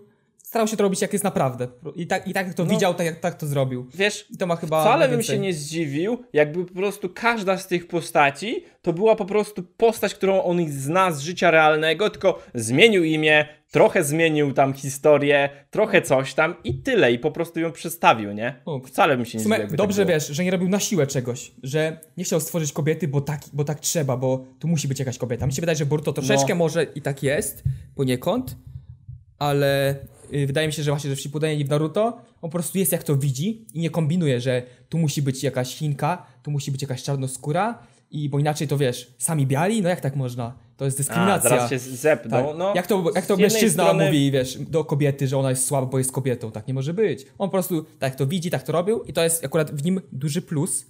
starał 0.42 0.68
się 0.68 0.76
to 0.76 0.82
robić 0.82 1.02
jak 1.02 1.12
jest 1.12 1.24
naprawdę. 1.24 1.68
I 1.94 2.06
tak, 2.06 2.28
i 2.28 2.32
tak 2.34 2.46
jak 2.46 2.56
to 2.56 2.64
No. 2.64 2.70
widział, 2.70 2.94
tak 2.94 3.06
jak 3.06 3.20
tak 3.20 3.34
to 3.34 3.46
zrobił. 3.46 3.86
wiesz, 3.94 4.26
I 4.30 4.36
to 4.36 4.46
ma 4.46 4.56
chyba 4.56 4.80
Wcale 4.84 5.08
bym 5.08 5.22
się 5.22 5.38
nie 5.38 5.54
zdziwił, 5.54 6.18
jakby 6.32 6.64
po 6.64 6.74
prostu 6.74 7.08
każda 7.14 7.56
z 7.58 7.66
tych 7.66 7.88
postaci 7.88 8.64
to 8.82 8.92
była 8.92 9.16
po 9.16 9.24
prostu 9.24 9.62
postać, 9.62 10.14
którą 10.14 10.42
on 10.42 10.68
zna 10.68 11.12
z 11.12 11.20
życia 11.20 11.50
realnego, 11.50 12.10
tylko 12.10 12.38
zmienił 12.54 13.04
imię, 13.04 13.48
trochę 13.70 14.04
zmienił 14.04 14.52
tam 14.52 14.72
historię, 14.74 15.50
trochę 15.70 16.02
coś 16.02 16.34
tam 16.34 16.54
i 16.64 16.74
tyle, 16.82 17.12
i 17.12 17.18
po 17.18 17.30
prostu 17.30 17.60
ją 17.60 17.72
przedstawił, 17.72 18.32
nie? 18.32 18.54
Wcale 18.86 19.16
bym 19.16 19.26
się 19.26 19.38
nie 19.38 19.44
zdziwił. 19.44 19.60
jakby 19.60 19.76
dobrze 19.76 20.02
tak 20.02 20.08
wiesz, 20.14 20.26
że 20.28 20.44
nie 20.44 20.50
robił 20.50 20.68
na 20.68 20.80
siłę 20.80 21.06
czegoś, 21.06 21.52
że 21.62 22.00
nie 22.16 22.24
chciał 22.24 22.40
stworzyć 22.40 22.72
kobiety, 22.72 23.08
bo 23.08 23.20
tak, 23.20 23.40
bo 23.52 23.64
tak 23.64 23.80
trzeba, 23.80 24.16
bo 24.16 24.44
tu 24.58 24.68
musi 24.68 24.88
być 24.88 24.98
jakaś 24.98 25.18
kobieta. 25.18 25.46
Mi 25.46 25.52
się 25.52 25.62
wydaje, 25.62 25.76
że 25.76 25.86
Boruto 25.86 26.12
troszeczkę 26.12 26.48
No. 26.48 26.54
może 26.54 26.84
i 26.94 27.02
tak 27.02 27.22
jest, 27.22 27.62
poniekąd, 27.94 28.56
ale 29.38 29.96
y, 30.34 30.46
wydaje 30.46 30.66
mi 30.66 30.72
się, 30.72 30.82
że 30.82 30.90
właśnie, 30.90 31.10
że 31.10 31.16
w 31.16 31.20
Shippudenie 31.20 31.60
i 31.60 31.64
w 31.64 31.68
Naruto 31.68 32.06
on 32.06 32.20
po 32.40 32.48
prostu 32.48 32.78
jest 32.78 32.92
jak 32.92 33.02
to 33.02 33.16
widzi 33.16 33.66
i 33.74 33.80
nie 33.80 33.90
kombinuje, 33.90 34.40
że 34.40 34.62
tu 34.88 34.98
musi 34.98 35.22
być 35.22 35.42
jakaś 35.42 35.76
Chinka, 35.76 36.26
tu 36.42 36.50
musi 36.50 36.72
być 36.72 36.82
jakaś 36.82 37.02
czarnoskóra 37.02 37.78
i 38.10 38.28
bo 38.28 38.38
inaczej 38.38 38.68
to 38.68 38.78
wiesz, 38.78 39.14
sami 39.18 39.46
biali, 39.46 39.82
no 39.82 39.88
jak 39.88 40.00
tak 40.00 40.16
można? 40.16 40.52
To 40.80 40.84
jest 40.84 40.98
A, 40.98 41.02
dyskryminacja. 41.02 41.50
zaraz 41.50 41.70
się 41.70 41.78
zepną, 41.78 42.30
Tak. 42.46 42.56
no. 42.58 42.72
jak 42.76 42.86
to, 42.86 43.04
jak 43.14 43.26
to 43.26 43.36
z 43.36 43.38
mężczyzna 43.38 43.84
strony- 43.84 44.04
mówi, 44.06 44.30
wiesz, 44.30 44.58
do 44.58 44.84
kobiety, 44.84 45.26
że 45.28 45.38
ona 45.38 45.50
jest 45.50 45.66
słaba, 45.66 45.86
bo 45.86 45.98
jest 45.98 46.12
kobietą. 46.12 46.52
Tak 46.52 46.66
nie 46.68 46.74
może 46.74 46.94
być. 46.94 47.26
On 47.38 47.48
po 47.48 47.52
prostu 47.52 47.84
tak 47.98 48.14
to 48.14 48.26
widzi, 48.26 48.50
tak 48.50 48.62
to 48.62 48.72
robił 48.72 49.02
i 49.02 49.12
to 49.12 49.22
jest 49.24 49.44
akurat 49.44 49.70
w 49.70 49.84
nim 49.84 50.00
duży 50.12 50.42
plus. 50.42 50.86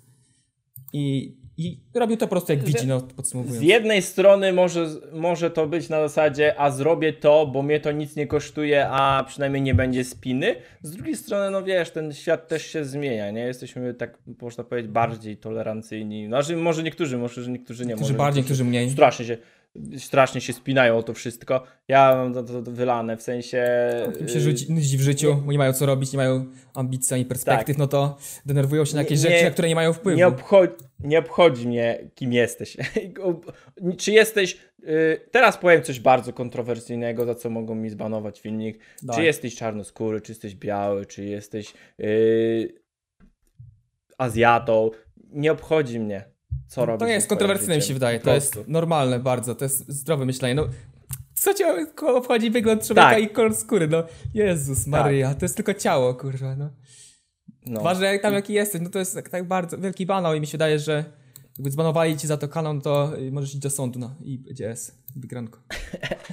I, 0.93 1.37
i 1.57 1.81
robił 1.95 2.17
to 2.17 2.27
po 2.27 2.31
prostu 2.31 2.53
jak 2.53 2.63
Z- 2.63 2.65
widzi, 2.65 2.87
no 2.87 3.01
Z 3.01 3.03
podsumowując. 3.03 3.63
jednej 3.63 4.03
strony 4.03 4.53
może, 4.53 4.87
może 5.13 5.51
to 5.51 5.67
być 5.67 5.89
na 5.89 6.01
zasadzie, 6.01 6.61
a 6.61 6.71
zrobię 6.71 7.13
to, 7.13 7.47
bo 7.47 7.63
mnie 7.63 7.81
to 7.81 7.93
nic 7.93 8.17
nie 8.17 8.27
kosztuje, 8.27 8.89
a 8.89 9.25
przynajmniej 9.29 9.63
nie 9.63 9.75
będzie 9.75 10.05
spiny. 10.05 10.55
Z 10.83 10.91
drugiej 10.91 11.17
strony, 11.17 11.51
no 11.51 11.63
wiesz, 11.63 11.91
ten 11.91 12.13
świat 12.13 12.49
też 12.49 12.67
się 12.67 12.85
zmienia, 12.85 13.31
nie? 13.31 13.41
Jesteśmy 13.41 13.95
tak, 13.95 14.19
można 14.43 14.65
powiedzieć, 14.65 14.93
bardziej 14.93 15.37
tolerancyjni. 15.37 16.27
Znaczy, 16.27 16.57
może 16.57 16.83
niektórzy, 16.83 17.19
może 17.19 17.43
że 17.43 17.51
niektórzy 17.51 17.87
nie. 17.87 17.95
Którzy 17.95 18.13
może 18.13 18.19
bardziej, 18.19 18.41
niektórzy 18.43 18.59
którzy 18.59 18.71
mniej. 18.71 18.91
Strasznie 18.91 19.25
się, 19.27 19.39
strasznie 19.99 20.41
się 20.41 20.53
spinają 20.53 20.97
o 20.97 21.03
to 21.03 21.15
wszystko. 21.15 21.63
Ja 21.89 22.15
mam 22.17 22.35
to, 22.35 22.43
to, 22.43 22.63
to 22.63 22.71
wylane, 22.71 23.17
w 23.17 23.23
sensie... 23.23 23.67
Im 24.21 24.29
się 24.29 24.41
rzuci, 24.41 24.73
nudzi 24.73 24.99
w 24.99 25.01
życiu, 25.01 25.35
bo 25.47 25.53
nie 25.53 25.59
mają 25.59 25.73
co 25.73 25.87
robić, 25.87 26.13
nie 26.13 26.17
mają 26.17 26.47
ambicji 26.75 27.15
ani 27.15 27.25
perspektyw, 27.25 27.79
no 27.79 27.87
to 27.87 28.17
denerwują 28.47 28.85
się 28.85 28.95
na 28.95 29.03
jakieś 29.03 29.21
Tak. 29.23 29.25
Nie- 29.25 29.31
rzeczy, 29.31 29.45
nie- 29.45 29.49
na 29.49 29.53
które 29.53 29.69
nie 29.69 29.75
mają 29.75 29.93
wpływu. 29.93 30.19
Nie 30.19 30.27
obchodzi, 30.27 30.73
nie 31.01 31.19
obchodzi 31.19 31.69
mnie, 31.69 32.11
kim 32.15 32.33
jesteś. 32.33 32.77
Czy 33.99 34.13
jesteś. 34.13 34.59
y, 34.85 35.21
Teraz 35.31 35.59
powiem 35.59 35.83
coś 35.83 36.01
bardzo 36.01 36.33
kontrowersyjnego, 36.33 37.25
za 37.27 37.35
co 37.35 37.51
mogą 37.51 37.75
mi 37.75 37.91
zbanować 37.91 38.41
filmik. 38.41 38.79
Czy 39.01 39.07
Dawaj. 39.07 39.25
jesteś 39.25 39.57
czarnoskóry, 39.57 40.21
czy 40.21 40.33
jesteś 40.33 40.55
biały, 40.55 41.07
czy 41.07 41.25
jesteś 41.25 41.75
yy, 41.99 42.75
Azjatą. 44.19 44.91
Nie 45.33 45.53
obchodzi 45.53 46.01
mnie, 46.01 46.25
co 46.71 46.87
robisz. 46.87 47.01
To 47.01 47.07
nie 47.07 47.13
jest 47.13 47.29
kontrowersyjne, 47.29 47.77
mi 47.77 47.83
się 47.83 47.95
wydaje. 47.95 48.21
To 48.21 48.35
jest 48.35 48.59
normalne 48.69 49.19
bardzo, 49.19 49.55
to 49.55 49.65
jest 49.65 49.89
zdrowe 49.89 50.25
myślenie. 50.25 50.55
No, 50.55 50.67
co 51.35 51.55
cię 51.55 51.87
obchodzi 52.07 52.51
wygląd 52.51 52.87
człowieka 52.87 53.11
Tak. 53.11 53.23
i 53.23 53.29
kolor 53.29 53.55
skóry? 53.55 53.89
No, 53.89 54.03
Jezus 54.35 54.87
Maria, 54.87 55.35
to 55.35 55.45
jest 55.45 55.57
tylko 55.57 55.75
ciało, 55.75 56.15
kurwa, 56.15 56.57
no. 56.57 56.71
No. 57.67 57.81
Ważne 57.81 58.07
jak 58.07 58.23
tam 58.23 58.35
jaki 58.35 58.53
jesteś, 58.53 58.81
no 58.81 58.91
to 58.91 58.99
jest 58.99 59.15
tak, 59.15 59.29
tak 59.29 59.49
bardzo 59.49 59.79
wielki 59.79 60.07
banał 60.07 60.35
i 60.35 60.41
mi 60.41 60.47
się 60.47 60.53
wydaje, 60.53 60.79
że 60.79 61.05
jakby 61.61 61.71
zbanowali 61.71 62.17
ci 62.17 62.27
za 62.27 62.37
to 62.37 62.49
kanał, 62.49 62.75
no 62.75 62.81
to 62.81 63.19
y, 63.19 63.33
możesz 63.33 63.51
iść 63.51 63.59
do 63.59 63.71
sądu, 63.71 63.99
no 63.99 64.15
i 64.25 64.39
będzie 64.39 64.71
S, 64.71 64.99
wygranko. 65.17 65.59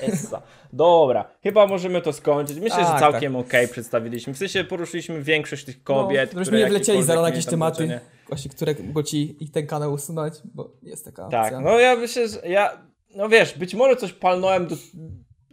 Essa. 0.01 0.41
Dobra, 0.73 1.31
chyba 1.43 1.67
możemy 1.67 2.01
to 2.01 2.13
skończyć. 2.13 2.59
Myślę, 2.59 2.79
że 2.79 2.85
Tak, 2.85 2.99
całkiem 2.99 3.35
okej 3.35 3.67
przedstawiliśmy. 3.67 4.33
W 4.33 4.37
sensie 4.37 4.63
poruszyliśmy 4.63 5.23
większość 5.23 5.65
tych 5.65 5.83
kobiet. 5.83 6.33
no, 6.33 6.41
które 6.41 6.59
nie 6.59 6.67
wlecieli 6.67 7.03
zaraz 7.03 7.21
na 7.21 7.29
jakieś 7.29 7.45
tematy, 7.45 7.75
znaczenie. 7.85 7.99
właśnie, 8.27 8.51
które 8.51 8.75
mogą 8.83 9.03
ci 9.03 9.43
i 9.43 9.49
ten 9.49 9.67
kanał 9.67 9.93
usunąć, 9.93 10.33
bo 10.53 10.73
jest 10.83 11.05
taka 11.05 11.25
opcja. 11.25 11.43
Tak, 11.43 11.53
no 11.63 11.79
ja 11.79 11.95
myślę, 11.95 12.27
że 12.27 12.47
ja, 12.49 12.77
no 13.15 13.29
wiesz, 13.29 13.57
być 13.57 13.75
może 13.75 13.95
coś 13.95 14.13
palnąłem, 14.13 14.67
do, 14.67 14.75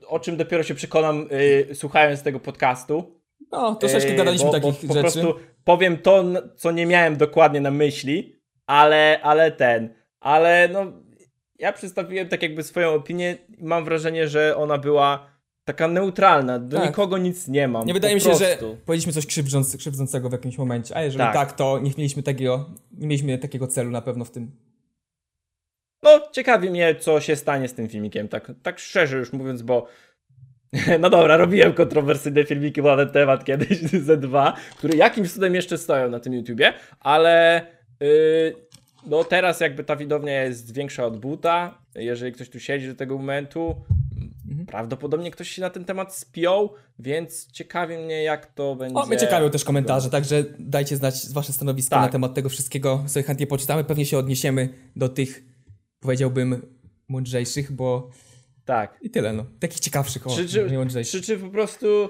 o 0.07 0.21
czym 0.21 0.37
dopiero 0.37 0.63
się 0.63 0.75
przekonam 0.75 1.27
y, 1.71 1.75
słuchając 1.75 2.23
tego 2.23 2.41
podcastu. 2.41 3.21
No, 3.53 3.75
troszeczkę 3.75 4.13
Y, 4.13 4.17
gadaliśmy 4.17 4.47
bo, 4.47 4.53
takich 4.53 4.87
bo, 4.87 4.95
rzeczy. 4.95 4.95
Po 4.95 5.01
prostu 5.01 5.35
powiem 5.65 5.99
to, 5.99 6.25
co 6.57 6.71
nie 6.73 6.87
miałem 6.87 7.17
dokładnie 7.17 7.61
na 7.61 7.71
myśli, 7.71 8.34
ale, 8.67 9.21
ale 9.23 9.53
ten, 9.53 9.95
ale 10.21 10.69
no, 10.73 10.93
ja 11.59 11.73
przedstawiłem 11.73 12.29
tak 12.29 12.43
jakby 12.43 12.63
swoją 12.63 12.95
opinię 12.95 13.37
i 13.59 13.65
mam 13.65 13.85
wrażenie, 13.85 14.29
że 14.29 14.57
ona 14.57 14.79
była 14.79 15.35
taka 15.65 15.89
neutralna, 15.89 16.59
do 16.59 16.77
Tak. 16.77 16.87
nikogo 16.87 17.19
nic 17.19 17.49
nie 17.49 17.69
mam. 17.69 17.87
Nie 17.87 17.95
wydaje 17.95 18.15
mi 18.15 18.21
się, 18.21 18.35
że 18.35 18.47
prostu. 18.47 18.77
powiedzieliśmy 18.87 19.13
coś 19.13 19.27
krzywdząc, 19.27 19.77
krzywdzącego 19.77 20.29
w 20.29 20.33
jakimś 20.33 20.59
momencie, 20.59 20.97
a 20.97 21.03
jeżeli 21.03 21.25
tak. 21.25 21.35
Tak. 21.35 21.53
to 21.53 21.79
nie 21.79 21.91
mieliśmy 21.99 22.23
takiego, 22.23 22.71
nie 22.93 23.07
mieliśmy 23.07 23.39
takiego 23.39 23.67
celu 23.67 23.91
na 23.91 24.01
pewno 24.01 24.25
w 24.25 24.31
tym. 24.31 24.51
No, 26.03 26.21
ciekawi 26.33 26.71
mnie, 26.71 26.95
co 26.95 27.21
się 27.21 27.37
stanie 27.37 27.69
z 27.69 27.75
tym 27.75 27.89
filmikiem, 27.89 28.29
tak, 28.29 28.53
tak 28.63 28.79
szczerze 28.79 29.17
już 29.17 29.33
mówiąc, 29.33 29.63
bo 29.63 29.87
no 31.01 31.11
dobra, 31.11 31.37
robiłem 31.37 31.73
kontrowersyjne 31.73 32.45
filmiki 32.45 32.83
na 32.83 32.97
ten 32.97 33.09
temat 33.09 33.45
kiedyś, 33.45 33.79
ze 34.09 34.17
dwa, 34.17 34.57
które 34.77 34.97
jakimś 34.97 35.33
cudem 35.33 35.55
jeszcze 35.55 35.79
stoją 35.79 36.11
na 36.11 36.21
tym 36.21 36.33
YouTubie, 36.35 36.73
ale 37.01 37.67
no 39.07 39.25
teraz 39.25 39.61
jakby 39.61 39.85
ta 39.85 39.97
widownia 39.97 40.43
jest 40.43 40.75
większa 40.75 41.07
od 41.07 41.19
buta, 41.19 41.79
jeżeli 41.95 42.33
ktoś 42.33 42.49
tu 42.51 42.61
siedzi 42.61 42.89
do 42.89 42.95
tego 42.95 43.19
momentu, 43.19 43.77
Mhm. 44.49 44.67
prawdopodobnie 44.67 45.31
ktoś 45.31 45.51
się 45.51 45.63
na 45.63 45.71
ten 45.71 45.85
temat 45.85 46.15
spiął, 46.15 46.75
więc 46.99 47.53
ciekawi 47.53 47.99
mnie, 47.99 48.23
jak 48.23 48.47
to 48.55 48.77
będzie. 48.77 48.97
O, 49.01 49.07
mnie 49.07 49.17
ciekawią 49.17 49.51
też 49.51 49.65
komentarze, 49.65 50.11
także 50.11 50.45
dajcie 50.59 50.97
znać 50.97 51.15
wasze 51.33 51.53
stanowisko 51.53 51.91
Tak. 51.97 52.03
na 52.03 52.09
temat 52.09 52.35
tego 52.35 52.49
wszystkiego, 52.49 53.05
sobie 53.07 53.23
chętnie 53.23 53.47
poczytamy, 53.47 53.85
pewnie 53.85 54.07
się 54.07 54.19
odniesiemy 54.19 54.69
do 54.97 55.09
tych, 55.09 55.45
powiedziałbym, 56.01 56.63
mądrzejszych, 57.09 57.73
bo 57.73 58.11
Tak. 58.65 58.99
i 59.03 59.11
tyle, 59.11 59.33
no. 59.33 59.47
Takich 59.61 59.81
ciekawszych, 59.81 60.27
o, 60.27 60.37
Czy, 60.37 60.49
czy, 60.49 60.71
nie 60.71 60.79
mądrzejszych. 60.79 61.21
czy, 61.21 61.27
czy 61.27 61.39
po 61.39 61.49
prostu 61.51 61.87
y, 62.05 62.09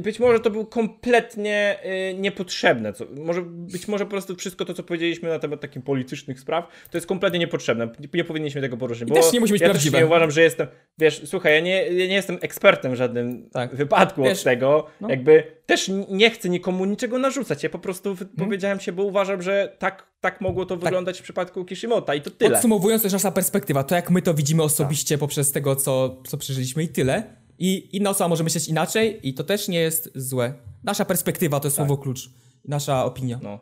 być 0.00 0.20
może 0.20 0.40
to 0.40 0.50
był 0.50 0.66
kompletnie 0.66 1.78
y, 2.10 2.14
niepotrzebne. 2.14 2.92
Co, 2.92 3.04
może, 3.16 3.42
być 3.42 3.88
może 3.88 4.04
po 4.04 4.10
prostu 4.10 4.36
wszystko 4.36 4.64
to, 4.64 4.74
co 4.74 4.82
powiedzieliśmy 4.82 5.28
na 5.28 5.38
temat 5.38 5.60
takich 5.60 5.84
politycznych 5.84 6.40
spraw, 6.40 6.68
to 6.90 6.96
jest 6.96 7.06
kompletnie 7.06 7.38
niepotrzebne. 7.38 7.88
Nie, 8.14 8.24
powinniśmy 8.24 8.60
tego 8.60 8.76
poruszyć. 8.76 9.02
I 9.08 9.12
bo 9.12 9.14
też 9.14 9.32
nie 9.32 9.40
musi 9.40 9.52
być 9.52 9.62
ja 9.62 9.68
prawdziwe. 9.70 9.92
Też 9.92 10.00
nie 10.00 10.06
uważam, 10.06 10.30
że 10.30 10.42
jestem. 10.42 10.66
Wiesz, 10.98 11.22
słuchaj, 11.24 11.52
ja 11.54 11.60
nie, 11.60 11.82
ja 11.92 12.06
nie 12.06 12.14
jestem 12.14 12.38
ekspertem 12.40 12.92
w 12.92 12.94
żadnym 12.94 13.50
Tak. 13.50 13.74
wypadku 13.76 14.22
Wiesz, 14.22 14.38
od 14.38 14.44
tego. 14.44 14.86
no. 15.00 15.08
Jakby 15.10 15.42
też 15.66 15.90
nie 16.08 16.30
chcę 16.30 16.48
nikomu 16.48 16.84
niczego 16.84 17.18
narzucać. 17.18 17.62
Ja 17.62 17.70
po 17.70 17.78
prostu 17.78 18.10
Mhm. 18.10 18.30
wypowiedziałem 18.36 18.80
się, 18.80 18.92
bo 18.92 19.04
uważam, 19.04 19.42
że 19.42 19.76
tak, 19.78 20.06
tak 20.20 20.40
mogło 20.40 20.66
to 20.66 20.76
wyglądać 20.76 21.20
w 21.20 21.22
przypadku 21.22 21.64
Kishimota 21.64 22.14
i 22.14 22.20
to 22.20 22.30
tyle. 22.30 22.50
Podsumowując, 22.50 23.02
to 23.02 23.06
jest 23.06 23.12
nasza 23.14 23.30
perspektywa, 23.32 23.84
to 23.84 23.94
jak 23.94 24.10
my 24.10 24.22
to 24.22 24.34
widzimy 24.34 24.58
Tak. 24.62 24.66
osobiście 24.66 25.18
poprzez 25.18 25.52
tego, 25.52 25.76
co, 25.76 26.22
co 26.26 26.38
przeżyliśmy 26.38 26.82
i 26.82 26.88
tyle. 26.88 27.39
I 27.60 27.96
inna 27.96 28.10
osoba 28.10 28.28
może 28.28 28.44
myśleć 28.44 28.68
inaczej 28.68 29.28
i 29.28 29.34
to 29.34 29.44
też 29.44 29.68
nie 29.68 29.80
jest 29.80 30.10
złe. 30.14 30.54
Nasza 30.84 31.04
perspektywa 31.04 31.60
to 31.60 31.66
jest 31.66 31.76
słowo 31.76 31.98
klucz. 31.98 32.30
Nasza 32.64 33.04
opinia. 33.04 33.34
Tak. 33.34 33.44
No. 33.44 33.60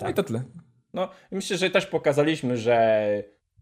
No 0.00 0.10
i 0.10 0.14
to 0.14 0.22
tyle. 0.22 0.42
No, 0.94 1.08
myślę, 1.30 1.56
że 1.56 1.70
też 1.70 1.86
pokazaliśmy, 1.86 2.56
że 2.56 3.06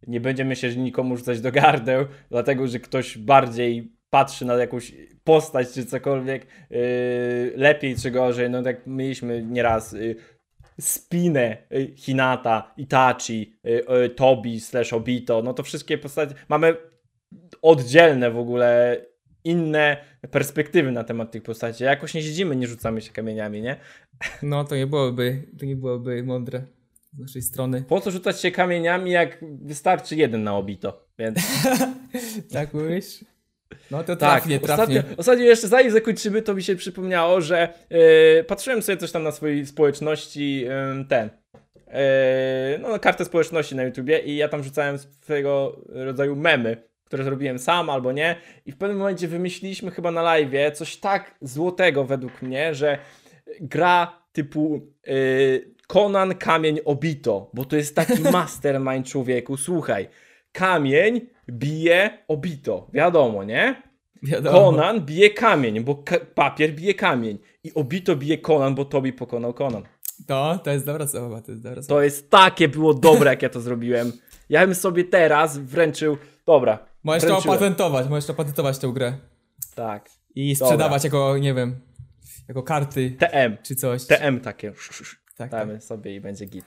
nie 0.06 0.20
będziemy 0.20 0.56
się 0.56 0.77
nikomu 0.77 1.16
rzucać 1.16 1.40
do 1.40 1.52
gardeł, 1.52 2.06
dlatego 2.31 2.66
że 2.66 2.81
ktoś 2.81 3.18
bardziej 3.18 3.93
patrzy 4.10 4.44
na 4.44 4.55
jakąś 4.55 4.94
postać 5.24 5.72
czy 5.72 5.86
cokolwiek 5.86 6.47
yy, 6.70 7.52
lepiej 7.56 7.97
czy 7.97 8.10
gorzej. 8.10 8.51
No 8.51 8.62
tak 8.62 8.86
mieliśmy 8.86 9.43
nieraz 9.43 9.93
yy, 9.93 10.16
Spinę, 10.81 11.56
yy, 11.70 11.93
Hinata, 11.97 12.74
Itachi, 12.77 13.52
yy, 13.64 13.85
yy, 13.89 14.10
Tobi 14.10 14.60
slash 14.60 14.93
Obito, 14.93 15.43
no 15.43 15.55
to 15.55 15.62
wszystkie 15.62 15.98
postacie, 15.98 16.35
mamy 16.48 16.77
oddzielne 17.62 18.31
w 18.31 18.39
ogóle 18.39 18.97
inne 19.44 19.96
perspektywy 20.30 20.92
na 20.92 21.04
temat 21.04 21.30
tych 21.30 21.42
postaci. 21.42 21.84
Jakoś 21.84 22.14
nie 22.14 22.22
siedzimy, 22.22 22.56
nie 22.56 22.66
rzucamy 22.66 23.00
się 23.00 23.12
kamieniami, 23.12 23.62
nie? 23.62 23.76
No 24.42 24.64
to 24.64 24.76
nie 24.76 24.86
byłoby, 24.86 25.42
to 25.58 25.66
nie 25.66 25.76
byłoby 25.76 26.22
mądre 26.22 26.62
z 27.12 27.18
naszej 27.18 27.42
strony. 27.42 27.84
Po 27.88 28.00
co 28.00 28.10
rzucać 28.10 28.40
się 28.40 28.50
kamieniami, 28.50 29.10
jak 29.10 29.38
wystarczy 29.62 30.16
jeden 30.16 30.42
na 30.42 30.56
Obito, 30.56 31.08
więc... 31.18 31.38
Tak 32.52 32.74
mówisz? 32.74 33.24
No 33.90 34.04
to 34.04 34.16
Tak, 34.16 34.18
trafnie, 34.18 34.60
trafnie. 34.60 34.98
Ostatnio, 34.98 35.16
ostatnio 35.16 35.44
jeszcze 35.44 35.68
zanim 35.68 35.90
zakończymy, 35.90 36.42
to 36.42 36.54
mi 36.54 36.62
się 36.62 36.76
przypomniało, 36.76 37.40
że 37.40 37.74
yy, 37.90 38.44
patrzyłem 38.44 38.82
sobie 38.82 38.98
coś 38.98 39.12
tam 39.12 39.22
na 39.22 39.32
swojej 39.32 39.66
społeczności, 39.66 40.60
yy, 40.60 41.04
ten, 41.08 41.30
yy, 41.86 41.92
no 42.78 42.98
kartę 42.98 43.24
społeczności 43.24 43.76
na 43.76 43.82
YouTubie 43.82 44.18
i 44.18 44.36
ja 44.36 44.48
tam 44.48 44.64
rzucałem 44.64 44.98
swego 44.98 45.80
rodzaju 45.88 46.36
memy, 46.36 46.89
które 47.11 47.24
zrobiłem 47.24 47.59
sam 47.59 47.91
albo 47.91 48.12
nie. 48.12 48.37
I 48.66 48.73
w 48.73 48.77
pewnym 48.77 48.99
momencie 48.99 49.28
wymyśliliśmy 49.28 49.91
chyba 49.91 50.11
na 50.11 50.23
live 50.23 50.73
coś 50.74 50.97
tak 50.97 51.35
złotego 51.41 52.05
według 52.05 52.43
mnie, 52.43 52.74
że 52.74 52.99
gra 53.61 54.23
typu 54.32 54.81
yy, 55.07 55.74
Conan 55.87 56.35
Kamień 56.35 56.81
Obito, 56.85 57.51
bo 57.55 57.65
to 57.65 57.77
jest 57.77 57.97
taki 57.97 58.23
mastermind 58.32 59.07
człowieku. 59.07 59.57
Słuchaj, 59.57 60.09
kamień 60.53 61.20
bije 61.49 62.19
Obito, 62.28 62.87
wiadomo, 62.93 63.45
nie? 63.45 63.82
Wiadomo. 64.23 64.59
Conan 64.59 65.01
bije 65.01 65.31
kamień, 65.31 65.81
bo 65.81 65.95
ka- 65.95 66.20
papier 66.35 66.73
bije 66.74 66.95
kamień. 66.95 67.39
I 67.65 67.74
Obito 67.74 68.16
bije 68.16 68.39
Conan, 68.39 68.74
bo 68.74 68.85
Tobi 68.85 69.12
pokonał 69.12 69.55
Conan. 69.55 69.82
To, 70.27 70.59
to 70.65 70.70
jest 70.70 70.87
dobra 70.87 71.07
zabawa, 71.07 71.43
to 71.43 71.51
jest 71.51 71.62
dobra 71.62 71.82
zabawa. 71.82 71.99
To 72.01 72.05
jest 72.05 72.31
takie 72.31 72.69
było 72.69 72.95
dobre, 72.95 73.31
jak 73.31 73.43
ja 73.43 73.49
to 73.49 73.61
zrobiłem. 73.61 74.12
Ja 74.49 74.66
bym 74.66 74.74
sobie 74.74 75.05
teraz 75.05 75.59
wręczył. 75.59 76.16
Dobra. 76.47 76.89
Możesz 77.05 77.24
to 77.24 77.39
opatentować, 77.39 78.09
możesz 78.09 78.27
to 78.27 78.32
opatentować 78.32 78.78
tę 78.78 78.89
grę. 78.89 79.12
Tak. 79.74 80.10
I 80.35 80.56
sprzedawać 80.56 81.05
jako, 81.05 81.39
nie 81.39 81.55
wiem, 81.55 81.81
jako 82.48 82.62
karty 82.62 83.10
TM. 83.10 83.56
czy 83.62 83.77
coś. 83.77 84.06
TM 84.06 84.40
takie. 84.40 84.72
Tak, 85.36 85.51
tak. 85.51 85.51
Damy 85.51 85.81
sobie 85.81 86.14
i 86.14 86.20
będzie 86.20 86.47
git. 86.47 86.64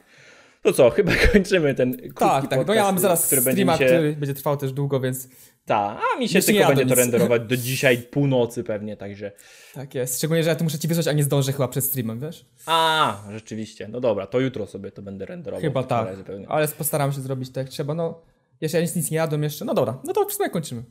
To 0.62 0.74
co, 0.74 0.90
chyba 0.96 1.12
kończymy 1.34 1.76
ten 1.76 1.98
krótki 1.98 2.14
Tak, 2.20 2.48
tak. 2.48 2.68
No 2.68 2.74
ja 2.74 2.84
mam 2.84 3.00
zaraz 3.00 3.26
który 3.26 3.42
będzie 3.42 3.64
streama, 3.64 3.74
mi 3.74 3.80
się... 3.80 3.86
który 3.86 4.16
będzie 4.16 4.34
trwał 4.34 4.58
też 4.58 4.72
długo, 4.72 5.00
więc 5.00 5.28
Ta, 5.66 6.00
a 6.16 6.20
mi 6.20 6.30
się 6.30 6.42
tylko 6.42 6.68
będzie 6.68 6.86
to 6.86 6.96
renderować 6.96 7.42
do 7.42 7.58
dzisiaj 7.58 7.98
północy 7.98 8.64
pewnie, 8.64 8.98
także... 8.98 9.32
tak 9.74 9.96
jest. 9.96 10.18
Szczególnie, 10.18 10.44
że 10.44 10.50
ja 10.50 10.56
tu 10.56 10.64
muszę 10.64 10.80
ci 10.80 10.88
wysłać, 10.88 11.08
a 11.08 11.12
nie 11.12 11.24
zdążę 11.24 11.52
chyba 11.52 11.68
przed 11.68 11.86
streamem, 11.86 12.20
wiesz? 12.20 12.46
A, 12.66 13.18
rzeczywiście. 13.32 13.88
No 13.88 14.00
dobra, 14.00 14.28
to 14.28 14.40
jutro 14.40 14.68
sobie 14.68 14.92
to 14.92 15.02
będę 15.02 15.26
renderował. 15.26 15.62
Chyba 15.62 15.84
tak. 15.84 16.08
Ale 16.48 16.68
postaram 16.68 17.12
się 17.12 17.22
zrobić 17.22 17.50
tak 17.50 17.58
jak 17.58 17.70
trzeba. 17.70 17.94
No, 17.94 18.22
jeszcze 18.62 18.78
ja 18.78 18.84
nic, 18.84 18.96
nic 18.96 19.12
nie 19.12 19.18
jadłem 19.18 19.44
jeszcze. 19.44 19.66
No 19.66 19.74
dobra, 19.74 20.00
no 20.04 20.14
to 20.14 20.26
w 20.26 20.34
sumie 20.34 20.50
kończymy. 20.50 20.84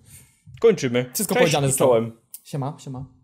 Kończymy. 0.60 1.10
Wszystko 1.14 1.34
Cześć 1.34 1.42
powiedziane 1.42 1.66
zostało. 1.66 2.00
Siema, 2.44 2.76
siema. 2.78 3.21